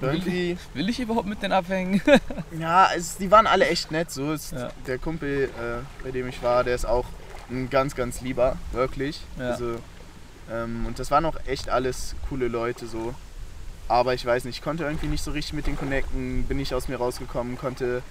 irgendwie 0.02 0.58
Will 0.74 0.90
ich 0.90 1.00
überhaupt 1.00 1.28
mit 1.28 1.42
denen 1.42 1.54
abhängen? 1.54 2.02
ja, 2.60 2.90
es, 2.96 3.18
die 3.18 3.30
waren 3.32 3.48
alle 3.48 3.68
echt 3.68 3.92
nett. 3.92 4.12
So 4.12 4.34
ist 4.34 4.52
Ja. 4.54 4.70
der 4.88 4.98
Kumpel, 4.98 5.46
äh, 5.46 6.04
bei 6.04 6.12
dem 6.12 6.28
ich 6.28 6.42
war, 6.42 6.64
der 6.64 6.76
ist 6.76 6.86
auch 6.86 7.06
ein 7.50 7.70
ganz, 7.70 7.96
ganz 7.96 8.22
lieber, 8.22 8.58
wirklich. 8.72 9.22
Ja. 9.38 9.52
Also, 9.52 9.76
ähm, 10.52 10.86
und 10.86 11.00
das 11.00 11.12
waren 11.12 11.26
auch 11.26 11.36
echt 11.48 11.70
alles 11.70 12.16
coole 12.30 12.48
Leute 12.48 12.88
so. 12.88 13.14
Aber 13.88 14.14
ich 14.14 14.24
weiß 14.26 14.44
nicht, 14.46 14.58
ich 14.58 14.62
konnte 14.62 14.84
irgendwie 14.84 15.08
nicht 15.08 15.24
so 15.24 15.32
richtig 15.32 15.54
mit 15.54 15.66
den 15.68 15.76
connecten, 15.76 16.44
bin 16.44 16.58
nicht 16.58 16.74
aus 16.76 16.88
mir 16.88 16.98
rausgekommen, 16.98 17.58
konnte, 17.58 18.04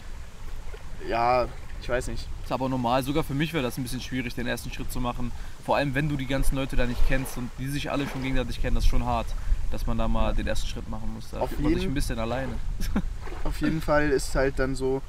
ja, 1.09 1.46
ich 1.81 1.88
weiß 1.88 2.09
nicht. 2.09 2.29
Ist 2.42 2.51
aber 2.51 2.68
normal. 2.68 3.03
Sogar 3.05 3.22
für 3.22 3.35
mich 3.35 3.53
wäre 3.53 3.62
das 3.62 3.79
ein 3.79 3.85
bisschen 3.85 4.01
schwierig, 4.01 4.35
den 4.35 4.46
ersten 4.48 4.72
Schritt 4.72 4.90
zu 4.90 5.01
machen. 5.01 5.31
Vor 5.64 5.77
allem, 5.77 5.94
wenn 5.94 6.09
du 6.09 6.16
die 6.16 6.27
ganzen 6.27 6.57
Leute 6.57 6.74
da 6.74 6.87
nicht 6.87 7.01
kennst 7.07 7.37
und 7.37 7.51
die 7.59 7.68
sich 7.68 7.90
alle 7.92 8.09
schon 8.09 8.22
gegenseitig 8.22 8.61
kennen, 8.61 8.74
das 8.74 8.85
ist 8.85 8.90
schon 8.90 9.05
hart, 9.05 9.27
dass 9.70 9.87
man 9.87 9.98
da 9.98 10.09
mal 10.09 10.35
den 10.35 10.46
ersten 10.46 10.66
Schritt 10.66 10.88
machen 10.88 11.12
muss. 11.14 11.31
Da 11.31 11.40
Auf 11.40 11.50
fühlt 11.50 11.61
man 11.62 11.74
sich 11.74 11.85
ein 11.85 11.94
bisschen 11.94 12.18
alleine. 12.18 12.52
Auf 13.44 13.61
jeden 13.61 13.81
Fall 13.81 14.11
ist 14.11 14.35
halt 14.35 14.59
dann 14.59 14.74
so, 14.74 15.02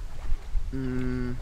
mh, 0.72 1.36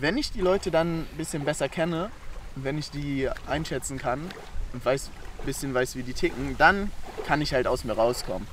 wenn 0.00 0.16
ich 0.16 0.30
die 0.32 0.40
Leute 0.40 0.70
dann 0.70 1.00
ein 1.00 1.06
bisschen 1.16 1.44
besser 1.44 1.68
kenne, 1.68 2.10
und 2.56 2.64
wenn 2.64 2.78
ich 2.78 2.90
die 2.90 3.28
einschätzen 3.46 3.98
kann 3.98 4.20
und 4.72 4.84
weiß, 4.84 5.10
ein 5.40 5.46
bisschen 5.46 5.74
weiß, 5.74 5.94
wie 5.96 6.02
die 6.02 6.12
ticken, 6.12 6.56
dann 6.58 6.90
kann 7.26 7.40
ich 7.40 7.54
halt 7.54 7.66
aus 7.66 7.84
mir 7.84 7.92
rauskommen. 7.92 8.48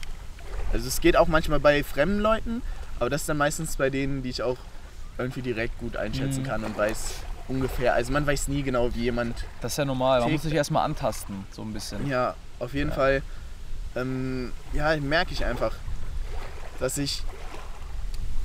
Also 0.73 0.87
es 0.87 1.01
geht 1.01 1.15
auch 1.17 1.27
manchmal 1.27 1.59
bei 1.59 1.83
fremden 1.83 2.19
Leuten, 2.19 2.61
aber 2.99 3.09
das 3.09 3.21
ist 3.21 3.29
dann 3.29 3.37
meistens 3.37 3.77
bei 3.77 3.89
denen, 3.89 4.21
die 4.23 4.29
ich 4.29 4.43
auch 4.43 4.57
irgendwie 5.17 5.41
direkt 5.41 5.77
gut 5.79 5.95
einschätzen 5.97 6.41
Mhm. 6.43 6.47
kann 6.47 6.63
und 6.63 6.77
weiß 6.77 7.13
ungefähr, 7.47 7.93
also 7.93 8.11
man 8.11 8.25
weiß 8.27 8.47
nie 8.47 8.63
genau, 8.63 8.93
wie 8.95 9.03
jemand 9.03 9.45
Das 9.61 9.73
ist 9.73 9.77
ja 9.77 9.85
normal. 9.85 10.19
Man 10.21 10.31
muss 10.31 10.41
sich 10.43 10.53
erstmal 10.53 10.83
antasten, 10.85 11.45
so 11.51 11.61
ein 11.61 11.73
bisschen. 11.73 12.07
Ja, 12.07 12.35
auf 12.59 12.73
jeden 12.73 12.89
Ja. 12.89 12.95
Fall. 12.95 13.21
Ähm, 13.95 14.51
ja, 14.73 14.95
merke 14.97 15.31
ich 15.31 15.45
einfach, 15.45 15.73
dass 16.79 16.97
ich. 16.97 17.23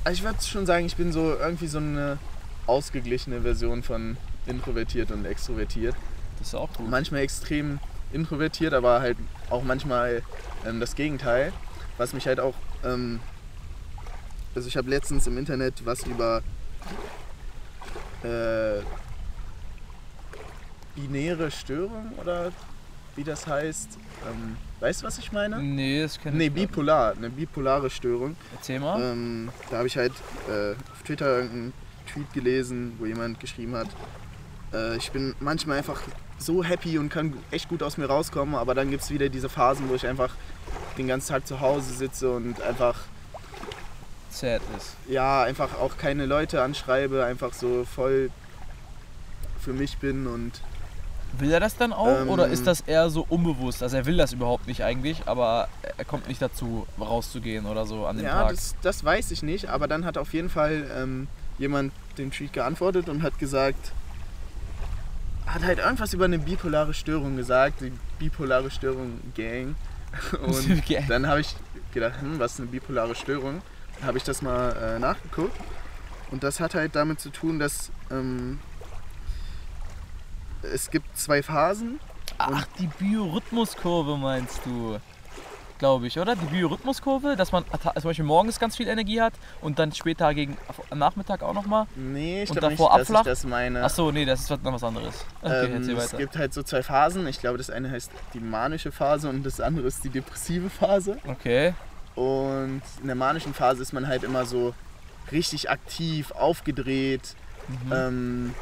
Also 0.03 0.17
ich 0.17 0.23
würde 0.23 0.41
schon 0.41 0.65
sagen, 0.65 0.85
ich 0.85 0.95
bin 0.95 1.11
so 1.11 1.35
irgendwie 1.35 1.67
so 1.67 1.77
eine 1.77 2.17
ausgeglichene 2.65 3.41
Version 3.41 3.83
von 3.83 4.17
introvertiert 4.45 5.11
und 5.11 5.25
extrovertiert. 5.25 5.95
Das 6.39 6.47
ist 6.49 6.55
auch 6.55 6.73
gut. 6.73 6.89
Manchmal 6.89 7.21
extrem 7.21 7.79
introvertiert, 8.11 8.73
aber 8.73 9.01
halt 9.01 9.17
auch 9.49 9.63
manchmal 9.63 10.23
ähm, 10.65 10.79
das 10.79 10.95
Gegenteil. 10.95 11.53
Was 11.97 12.13
mich 12.13 12.25
halt 12.25 12.39
auch. 12.39 12.55
Ähm, 12.83 13.19
also 14.55 14.67
ich 14.67 14.75
habe 14.75 14.89
letztens 14.89 15.27
im 15.27 15.37
Internet 15.37 15.85
was 15.85 16.03
über 16.05 16.41
äh, 18.23 18.81
binäre 20.95 21.51
Störung 21.51 22.11
oder 22.19 22.51
wie 23.21 23.23
das 23.23 23.45
heißt. 23.45 23.99
Ähm, 24.27 24.57
weißt 24.79 25.01
du, 25.03 25.05
was 25.05 25.19
ich 25.19 25.31
meine? 25.31 25.61
Nee, 25.61 26.01
das 26.01 26.19
kenne 26.19 26.37
Nee, 26.37 26.47
ich. 26.47 26.53
nicht. 26.53 26.69
bipolar, 26.71 27.13
eine 27.15 27.29
bipolare 27.29 27.89
Störung. 27.91 28.35
Erzähl 28.55 28.79
mal. 28.79 28.99
Ähm, 28.99 29.49
da 29.69 29.77
habe 29.77 29.87
ich 29.87 29.95
halt 29.95 30.13
äh, 30.49 30.71
auf 30.91 31.03
Twitter 31.05 31.37
irgendeinen 31.37 31.73
Tweet 32.11 32.33
gelesen, 32.33 32.93
wo 32.97 33.05
jemand 33.05 33.39
geschrieben 33.39 33.75
hat, 33.75 33.87
äh, 34.73 34.97
ich 34.97 35.11
bin 35.11 35.35
manchmal 35.39 35.77
einfach 35.77 36.01
so 36.39 36.63
happy 36.63 36.97
und 36.97 37.09
kann 37.09 37.33
echt 37.51 37.69
gut 37.69 37.83
aus 37.83 37.97
mir 37.97 38.07
rauskommen, 38.07 38.55
aber 38.55 38.73
dann 38.73 38.89
gibt 38.89 39.03
es 39.03 39.11
wieder 39.11 39.29
diese 39.29 39.49
Phasen, 39.49 39.87
wo 39.87 39.93
ich 39.93 40.07
einfach 40.07 40.33
den 40.97 41.07
ganzen 41.07 41.29
Tag 41.29 41.45
zu 41.45 41.59
Hause 41.61 41.93
sitze 41.93 42.31
und 42.31 42.59
einfach, 42.63 42.95
Sad 44.31 44.61
ist. 44.77 44.95
ja, 45.07 45.43
einfach 45.43 45.75
auch 45.79 45.97
keine 45.97 46.25
Leute 46.25 46.63
anschreibe, 46.63 47.23
einfach 47.23 47.53
so 47.53 47.85
voll 47.85 48.31
für 49.59 49.73
mich 49.73 49.99
bin 49.99 50.25
und 50.25 50.53
Will 51.39 51.51
er 51.51 51.59
das 51.59 51.77
dann 51.77 51.93
auch 51.93 52.21
Ähm, 52.21 52.29
oder 52.29 52.47
ist 52.47 52.67
das 52.67 52.81
eher 52.81 53.09
so 53.09 53.25
unbewusst? 53.29 53.81
Also 53.83 53.97
er 53.97 54.05
will 54.05 54.17
das 54.17 54.33
überhaupt 54.33 54.67
nicht 54.67 54.83
eigentlich, 54.83 55.23
aber 55.27 55.69
er 55.97 56.05
kommt 56.05 56.27
nicht 56.27 56.41
dazu, 56.41 56.85
rauszugehen 56.99 57.65
oder 57.65 57.85
so 57.85 58.05
an 58.05 58.17
dem 58.17 58.25
Ja, 58.25 58.41
Tag. 58.43 58.51
das, 58.51 58.75
das 58.81 59.03
weiß 59.03 59.31
ich 59.31 59.41
nicht, 59.41 59.69
aber 59.69 59.87
dann 59.87 60.03
hat 60.05 60.17
auf 60.17 60.33
jeden 60.33 60.49
Fall 60.49 60.89
ähm, 60.95 61.27
jemand 61.57 61.93
den 62.17 62.31
Tweet 62.31 62.53
geantwortet 62.53 63.07
und 63.07 63.23
hat 63.23 63.39
gesagt, 63.39 63.91
hat 65.45 65.63
halt 65.63 65.79
irgendwas 65.79 66.13
über 66.13 66.25
eine 66.25 66.39
bipolare 66.39 66.93
Störung 66.93 67.35
gesagt, 67.37 67.81
die 67.81 67.91
bipolare 68.19 68.69
Störung 68.71 69.19
Gang. 69.35 69.75
Und 70.45 70.83
dann 71.09 71.25
habe 71.27 71.39
ich 71.39 71.55
gedacht, 71.93 72.19
hm, 72.21 72.37
was 72.37 72.53
ist 72.53 72.59
eine 72.59 72.67
bipolare 72.67 73.15
Störung? 73.15 73.61
Dann 73.99 74.07
habe 74.07 74.17
ich 74.17 74.25
das 74.25 74.41
mal 74.41 74.71
äh, 74.75 74.99
nachgeguckt 74.99 75.55
und 76.31 76.43
das 76.43 76.59
hat 76.59 76.75
halt 76.75 76.95
damit 76.95 77.19
zu 77.21 77.29
tun, 77.29 77.59
dass 77.59 77.91
ähm, 78.09 78.59
es 80.63 80.89
gibt 80.91 81.17
zwei 81.17 81.41
Phasen. 81.43 81.99
Ach, 82.37 82.65
die 82.79 82.87
Biorhythmuskurve 82.87 84.17
meinst 84.17 84.61
du? 84.65 84.97
Glaube 85.79 86.05
ich, 86.05 86.19
oder? 86.19 86.35
Die 86.35 86.45
Biorhythmuskurve, 86.45 87.35
dass 87.35 87.51
man 87.51 87.65
zum 87.65 88.03
Beispiel 88.03 88.23
morgens 88.25 88.59
ganz 88.59 88.77
viel 88.77 88.87
Energie 88.87 89.19
hat 89.19 89.33
und 89.61 89.79
dann 89.79 89.91
später 89.91 90.31
gegen 90.35 90.55
Nachmittag 90.93 91.41
auch 91.41 91.53
nochmal. 91.55 91.87
Nee, 91.95 92.43
ich 92.43 92.51
glaube 92.51 92.67
nicht, 92.69 92.79
davor 92.79 92.91
dass 92.97 93.01
abflacht? 93.09 93.25
ich 93.25 93.31
das 93.31 93.43
meine. 93.45 93.83
Ach 93.83 93.89
so, 93.89 94.11
nee, 94.11 94.23
das 94.25 94.41
ist 94.41 94.49
was- 94.51 94.61
noch 94.61 94.73
was 94.73 94.83
anderes. 94.83 95.25
Okay, 95.41 95.65
Ähm, 95.65 95.81
es 95.81 95.97
weiter. 95.97 96.17
gibt 96.17 96.37
halt 96.37 96.53
so 96.53 96.61
zwei 96.61 96.83
Phasen. 96.83 97.25
Ich 97.27 97.39
glaube, 97.39 97.57
das 97.57 97.71
eine 97.71 97.89
heißt 97.89 98.11
die 98.35 98.39
manische 98.39 98.91
Phase 98.91 99.27
und 99.27 99.43
das 99.43 99.59
andere 99.59 99.87
ist 99.87 100.03
die 100.03 100.09
depressive 100.09 100.69
Phase. 100.69 101.17
Okay. 101.25 101.73
Und 102.13 102.81
in 103.01 103.07
der 103.07 103.15
manischen 103.15 103.53
Phase 103.55 103.81
ist 103.81 103.91
man 103.93 104.07
halt 104.07 104.23
immer 104.23 104.45
so 104.45 104.75
richtig 105.31 105.71
aktiv, 105.71 106.31
aufgedreht, 106.31 107.35
Mhm. 107.85 107.91
ähm, 107.93 108.53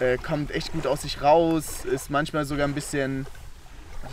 äh, 0.00 0.18
kommt 0.18 0.50
echt 0.50 0.72
gut 0.72 0.86
aus 0.86 1.02
sich 1.02 1.22
raus, 1.22 1.84
ist 1.84 2.10
manchmal 2.10 2.44
sogar 2.44 2.66
ein 2.66 2.74
bisschen, 2.74 3.26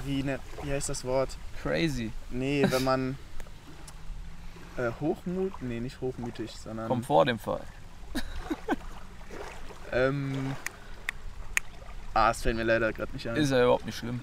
wie, 0.06 0.24
ne, 0.24 0.39
wie 0.63 0.72
heißt 0.72 0.89
das 0.89 1.04
Wort? 1.06 1.30
Crazy. 1.62 2.12
Nee, 2.30 2.65
wenn 2.69 2.84
man 2.84 3.17
äh, 4.78 4.91
Hochmut, 5.00 5.62
nee, 5.62 5.80
nicht 5.80 6.02
hochmütig, 6.02 6.52
sondern 6.52 6.88
Kommt 6.88 7.06
vor 7.06 7.26
dem 7.26 7.39
Fall. 7.39 7.62
ähm, 9.91 10.56
ah, 12.13 12.32
es 12.32 12.41
fällt 12.41 12.56
mir 12.56 12.63
leider 12.63 12.93
gerade 12.93 13.12
nicht 13.13 13.28
ein. 13.28 13.36
Ist 13.36 13.52
ja 13.52 13.63
überhaupt 13.63 13.86
nicht 13.86 13.98
schlimm. 13.98 14.22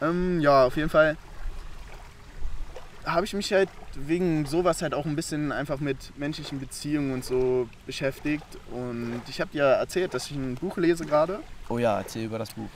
Ähm, 0.00 0.40
ja, 0.40 0.64
auf 0.64 0.76
jeden 0.76 0.90
Fall 0.90 1.16
habe 3.04 3.24
ich 3.24 3.34
mich 3.34 3.52
halt 3.52 3.68
wegen 3.94 4.46
sowas 4.46 4.82
halt 4.82 4.94
auch 4.94 5.06
ein 5.06 5.16
bisschen 5.16 5.52
einfach 5.52 5.80
mit 5.80 6.16
menschlichen 6.18 6.60
Beziehungen 6.60 7.12
und 7.12 7.24
so 7.24 7.68
beschäftigt. 7.86 8.46
Und 8.70 9.22
ich 9.28 9.40
habe 9.40 9.50
dir 9.50 9.64
erzählt, 9.64 10.14
dass 10.14 10.30
ich 10.30 10.36
ein 10.36 10.54
Buch 10.54 10.76
lese 10.76 11.04
gerade. 11.04 11.40
Oh 11.68 11.78
ja, 11.78 11.98
erzähl 11.98 12.24
über 12.24 12.38
das 12.38 12.52
Buch. 12.52 12.68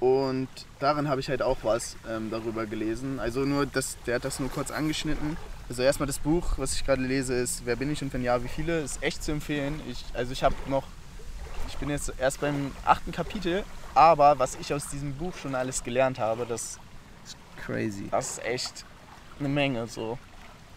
Und 0.00 0.48
darin 0.80 1.08
habe 1.08 1.20
ich 1.20 1.28
halt 1.28 1.42
auch 1.42 1.58
was 1.62 1.96
ähm, 2.10 2.30
darüber 2.30 2.66
gelesen. 2.66 3.20
Also 3.20 3.44
nur, 3.44 3.66
das, 3.66 3.96
der 4.06 4.16
hat 4.16 4.24
das 4.24 4.40
nur 4.40 4.50
kurz 4.50 4.70
angeschnitten. 4.70 5.36
Also 5.68 5.82
erstmal 5.82 6.08
das 6.08 6.18
Buch, 6.18 6.58
was 6.58 6.74
ich 6.74 6.84
gerade 6.84 7.02
lese, 7.02 7.34
ist 7.34 7.62
Wer 7.64 7.76
bin 7.76 7.90
ich 7.90 8.02
und 8.02 8.12
wenn 8.12 8.22
ja, 8.22 8.42
wie 8.42 8.48
viele? 8.48 8.80
Ist 8.80 9.02
echt 9.02 9.22
zu 9.22 9.30
empfehlen. 9.32 9.80
Ich, 9.88 10.04
also 10.12 10.32
ich 10.32 10.42
habe 10.42 10.54
noch, 10.66 10.84
ich 11.68 11.76
bin 11.76 11.88
jetzt 11.88 12.12
erst 12.18 12.40
beim 12.40 12.72
achten 12.84 13.12
Kapitel, 13.12 13.62
aber 13.94 14.38
was 14.38 14.56
ich 14.56 14.74
aus 14.74 14.88
diesem 14.88 15.14
Buch 15.14 15.36
schon 15.36 15.54
alles 15.54 15.84
gelernt 15.84 16.18
habe, 16.18 16.46
das 16.46 16.78
Crazy. 17.64 18.08
das 18.10 18.32
ist 18.32 18.44
echt 18.44 18.84
eine 19.38 19.48
Menge 19.48 19.86
so. 19.86 20.18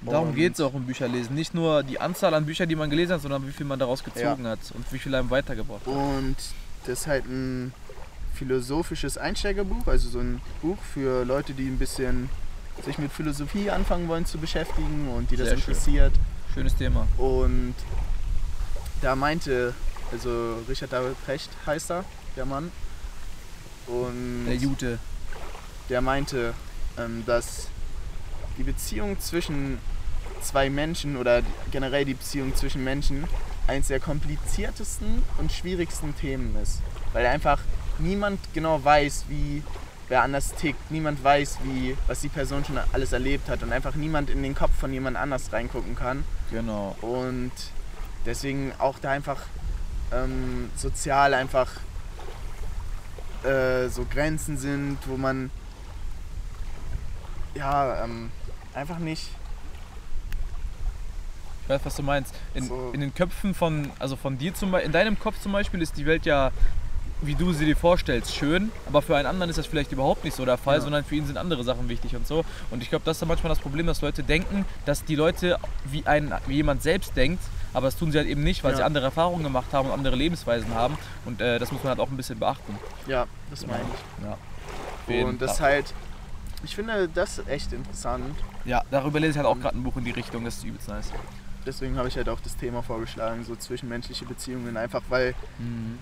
Darum 0.01 0.35
geht 0.35 0.53
es 0.53 0.61
auch 0.61 0.73
im 0.75 0.85
Bücherlesen. 0.85 1.33
Nicht 1.35 1.53
nur 1.55 1.81
die 1.81 1.99
Anzahl 1.99 2.33
an 2.35 2.45
Büchern, 2.45 2.69
die 2.69 2.75
man 2.75 2.89
gelesen 2.89 3.13
hat, 3.13 3.21
sondern 3.21 3.47
wie 3.47 3.51
viel 3.51 3.65
man 3.65 3.79
daraus 3.79 4.03
gezogen 4.03 4.45
hat 4.45 4.59
und 4.75 4.85
wie 4.91 4.99
viel 4.99 5.15
einem 5.15 5.29
weitergebracht 5.31 5.81
hat. 5.85 5.93
Und 5.93 6.35
das 6.85 6.99
ist 7.01 7.07
halt 7.07 7.25
ein 7.25 7.73
philosophisches 8.35 9.17
Einsteigerbuch, 9.17 9.87
also 9.87 10.09
so 10.09 10.19
ein 10.19 10.41
Buch 10.61 10.77
für 10.93 11.23
Leute, 11.25 11.53
die 11.53 11.65
ein 11.67 11.79
bisschen 11.79 12.29
sich 12.85 12.97
mit 12.97 13.11
Philosophie 13.11 13.69
anfangen 13.71 14.07
wollen 14.07 14.25
zu 14.25 14.37
beschäftigen 14.37 15.07
und 15.15 15.31
die 15.31 15.37
das 15.37 15.47
Sehr 15.47 15.57
schön. 15.57 15.69
interessiert. 15.73 16.13
Schönes 16.53 16.75
Thema. 16.75 17.07
Und 17.17 17.73
da 19.01 19.15
meinte, 19.15 19.73
also 20.11 20.57
Richard 20.69 20.91
David 20.93 21.15
Precht 21.25 21.49
heißt 21.65 21.89
er, 21.91 22.03
der 22.35 22.45
Mann. 22.45 22.71
Und 23.87 24.45
Der 24.47 24.55
Jute. 24.55 24.99
der 25.89 26.01
meinte, 26.01 26.53
ähm, 26.97 27.23
dass 27.25 27.67
die 28.57 28.63
Beziehung 28.63 29.19
zwischen 29.19 29.77
zwei 30.41 30.69
Menschen 30.69 31.17
oder 31.17 31.41
generell 31.71 32.05
die 32.05 32.13
Beziehung 32.13 32.55
zwischen 32.55 32.83
Menschen 32.83 33.25
eines 33.67 33.87
der 33.87 33.99
kompliziertesten 33.99 35.23
und 35.37 35.51
schwierigsten 35.51 36.15
Themen 36.15 36.55
ist. 36.61 36.81
Weil 37.13 37.25
einfach 37.25 37.59
niemand 37.97 38.39
genau 38.53 38.83
weiß, 38.83 39.25
wie 39.29 39.63
wer 40.07 40.21
anders 40.21 40.53
tickt, 40.53 40.91
niemand 40.91 41.23
weiß, 41.23 41.57
wie, 41.63 41.97
was 42.07 42.21
die 42.21 42.29
Person 42.29 42.63
schon 42.63 42.77
alles 42.93 43.11
erlebt 43.11 43.49
hat 43.49 43.63
und 43.63 43.71
einfach 43.71 43.95
niemand 43.95 44.29
in 44.29 44.43
den 44.43 44.53
Kopf 44.53 44.75
von 44.77 44.93
jemand 44.93 45.17
anders 45.17 45.51
reingucken 45.51 45.95
kann. 45.95 46.23
Genau. 46.51 46.95
Und 47.01 47.51
deswegen 48.25 48.71
auch 48.77 48.99
da 48.99 49.11
einfach 49.11 49.41
ähm, 50.11 50.69
sozial 50.75 51.33
einfach 51.33 51.71
äh, 53.43 53.89
so 53.89 54.05
Grenzen 54.05 54.57
sind, 54.57 54.99
wo 55.07 55.17
man 55.17 55.49
ja 57.55 58.03
ähm, 58.03 58.31
einfach 58.75 58.99
nicht. 58.99 59.27
Ich 61.63 61.69
weiß, 61.69 61.81
was 61.83 61.95
du 61.95 62.03
meinst. 62.03 62.33
In, 62.53 62.67
So. 62.67 62.91
in 62.93 62.99
den 63.01 63.13
Köpfen 63.15 63.55
von, 63.55 63.89
also 63.97 64.15
von 64.15 64.37
dir 64.37 64.53
zum 64.53 64.71
Beispiel, 64.71 64.85
in 64.87 64.91
deinem 64.91 65.17
Kopf 65.19 65.39
zum 65.41 65.51
Beispiel 65.51 65.81
ist 65.81 65.97
die 65.97 66.05
Welt 66.05 66.25
ja, 66.25 66.51
wie 67.21 67.33
du 67.33 67.53
sie 67.53 67.65
dir 67.65 67.75
vorstellst, 67.77 68.35
schön, 68.35 68.71
aber 68.87 69.01
für 69.01 69.15
einen 69.17 69.25
anderen 69.25 69.49
ist 69.49 69.57
das 69.57 69.65
vielleicht 69.65 69.91
überhaupt 69.91 70.23
nicht 70.25 70.35
so 70.35 70.45
der 70.45 70.57
Fall, 70.57 70.75
Ja. 70.75 70.81
sondern 70.81 71.03
für 71.03 71.15
ihn 71.15 71.25
sind 71.25 71.37
andere 71.37 71.63
Sachen 71.63 71.89
wichtig 71.89 72.15
und 72.15 72.27
so. 72.27 72.45
Und 72.69 72.83
ich 72.83 72.89
glaube, 72.89 73.03
das 73.05 73.15
ist 73.17 73.21
dann 73.21 73.29
manchmal 73.29 73.49
das 73.49 73.59
Problem, 73.59 73.87
dass 73.87 74.01
Leute 74.01 74.21
denken, 74.21 74.65
dass 74.85 75.05
die 75.05 75.15
Leute 75.15 75.57
wie, 75.85 76.05
ein, 76.05 76.31
wie 76.45 76.55
jemand 76.57 76.83
selbst 76.83 77.15
denkt, 77.15 77.41
aber 77.73 77.87
das 77.87 77.95
tun 77.97 78.11
sie 78.11 78.19
halt 78.19 78.27
eben 78.27 78.43
nicht, 78.43 78.63
weil 78.63 78.71
Ja. 78.71 78.77
sie 78.77 78.83
andere 78.83 79.05
Erfahrungen 79.05 79.43
gemacht 79.43 79.73
haben 79.73 79.87
und 79.89 79.93
andere 79.97 80.15
Lebensweisen 80.15 80.73
haben. 80.75 80.97
Und 81.25 81.41
äh, 81.41 81.57
das 81.57 81.71
muss 81.71 81.81
man 81.83 81.91
halt 81.91 81.99
auch 81.99 82.09
ein 82.11 82.17
bisschen 82.17 82.37
beachten. 82.37 82.77
Ja, 83.07 83.25
das 83.49 83.65
meine 83.65 83.81
ich. 85.07 85.17
Ja. 85.17 85.25
Und 85.25 85.41
das 85.41 85.59
halt, 85.61 85.93
ich 86.63 86.75
finde 86.75 87.07
das 87.09 87.41
echt 87.47 87.73
interessant. 87.73 88.35
Ja, 88.65 88.83
darüber 88.91 89.19
lese 89.19 89.31
ich 89.31 89.37
halt 89.37 89.47
auch 89.47 89.59
gerade 89.59 89.77
ein 89.77 89.83
Buch 89.83 89.95
in 89.97 90.03
die 90.05 90.11
Richtung, 90.11 90.43
das 90.45 90.57
ist 90.57 90.63
übelst 90.63 90.87
nice. 90.87 91.11
Deswegen 91.65 91.97
habe 91.97 92.07
ich 92.07 92.15
halt 92.17 92.29
auch 92.29 92.39
das 92.41 92.55
Thema 92.55 92.83
vorgeschlagen, 92.83 93.43
so 93.43 93.55
zwischenmenschliche 93.55 94.25
Beziehungen, 94.25 94.77
einfach 94.77 95.01
weil, 95.09 95.33
Mhm. 95.59 95.97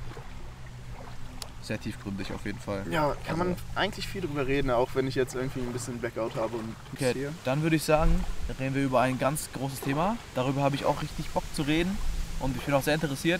Sehr 1.62 1.80
tiefgründig 1.80 2.34
auf 2.34 2.46
jeden 2.46 2.60
Fall. 2.60 2.84
ja, 2.92 3.16
kann 3.26 3.38
man 3.38 3.48
Also- 3.52 3.62
eigentlich 3.76 4.06
viel 4.06 4.20
drüber 4.20 4.46
reden, 4.46 4.70
auch 4.70 4.90
wenn 4.96 5.08
ich 5.08 5.16
jetzt 5.16 5.34
irgendwie 5.34 5.62
ein 5.62 5.72
bisschen 5.72 5.98
Blackout 6.00 6.36
habe 6.36 6.58
und 6.58 6.76
Okay, 6.94 7.14
sehe. 7.14 7.32
dann 7.46 7.62
würde 7.62 7.78
ich 7.78 7.84
sagen, 7.84 8.24
reden 8.60 8.76
wir 8.76 8.84
über 8.84 9.00
ein 9.00 9.18
ganz 9.18 9.48
großes 9.54 9.80
Thema. 9.80 10.18
Darüber 10.36 10.62
habe 10.62 10.76
ich 10.76 10.84
auch 10.84 11.02
richtig 11.02 11.30
Bock 11.30 11.44
zu 11.56 11.62
reden 11.62 11.98
und 12.42 12.58
ich 12.58 12.64
bin 12.64 12.74
auch 12.74 12.84
sehr 12.84 12.96
interessiert. 12.96 13.40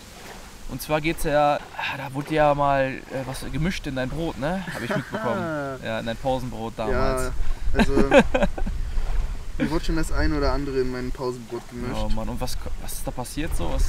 Und 0.70 0.80
zwar 0.80 1.02
geht 1.02 1.18
es 1.18 1.24
ja, 1.24 1.56
ah, 1.76 1.96
da 1.98 2.14
wurde 2.14 2.32
ja 2.34 2.54
mal 2.54 2.94
äh, 2.94 3.26
was 3.26 3.44
gemischt 3.52 3.86
in 3.86 3.96
dein 3.96 4.08
Brot, 4.08 4.38
ne? 4.38 4.64
Habe 4.72 4.86
ich 4.86 4.96
mitbekommen. 4.96 5.78
ja, 5.84 6.00
in 6.00 6.06
dein 6.06 6.16
Pausenbrot 6.16 6.72
damals. 6.78 7.24
Ja, 7.74 7.78
also 7.78 7.92
mir 9.58 9.70
wurde 9.70 9.84
schon 9.84 9.96
das 9.96 10.12
ein 10.12 10.32
oder 10.32 10.52
andere 10.52 10.80
in 10.80 10.90
mein 10.90 11.10
Pausenbrot 11.10 11.62
gemischt. 11.70 11.94
oh 11.94 12.08
Mann, 12.08 12.28
und 12.28 12.40
was, 12.40 12.56
was 12.82 12.92
ist 12.94 13.06
da 13.06 13.10
passiert 13.10 13.56
so? 13.56 13.70
Was, 13.72 13.84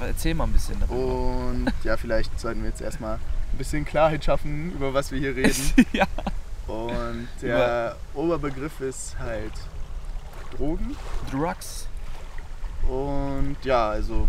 erzähl 0.00 0.34
mal 0.34 0.44
ein 0.44 0.52
bisschen 0.52 0.78
darüber. 0.80 0.96
Und 0.96 1.72
ja, 1.84 1.96
vielleicht 1.96 2.38
sollten 2.38 2.62
wir 2.62 2.70
jetzt 2.70 2.80
erstmal 2.80 3.14
ein 3.14 3.58
bisschen 3.58 3.84
Klarheit 3.84 4.24
schaffen, 4.24 4.72
über 4.72 4.92
was 4.94 5.10
wir 5.12 5.18
hier 5.18 5.36
reden. 5.36 5.72
ja. 5.92 6.06
Und 6.66 7.28
der 7.42 7.96
Oberbegriff 8.14 8.80
ist 8.80 9.18
halt 9.18 9.52
Drogen. 10.56 10.96
Drugs? 11.30 11.86
Und 12.88 13.56
ja, 13.62 13.90
also 13.90 14.28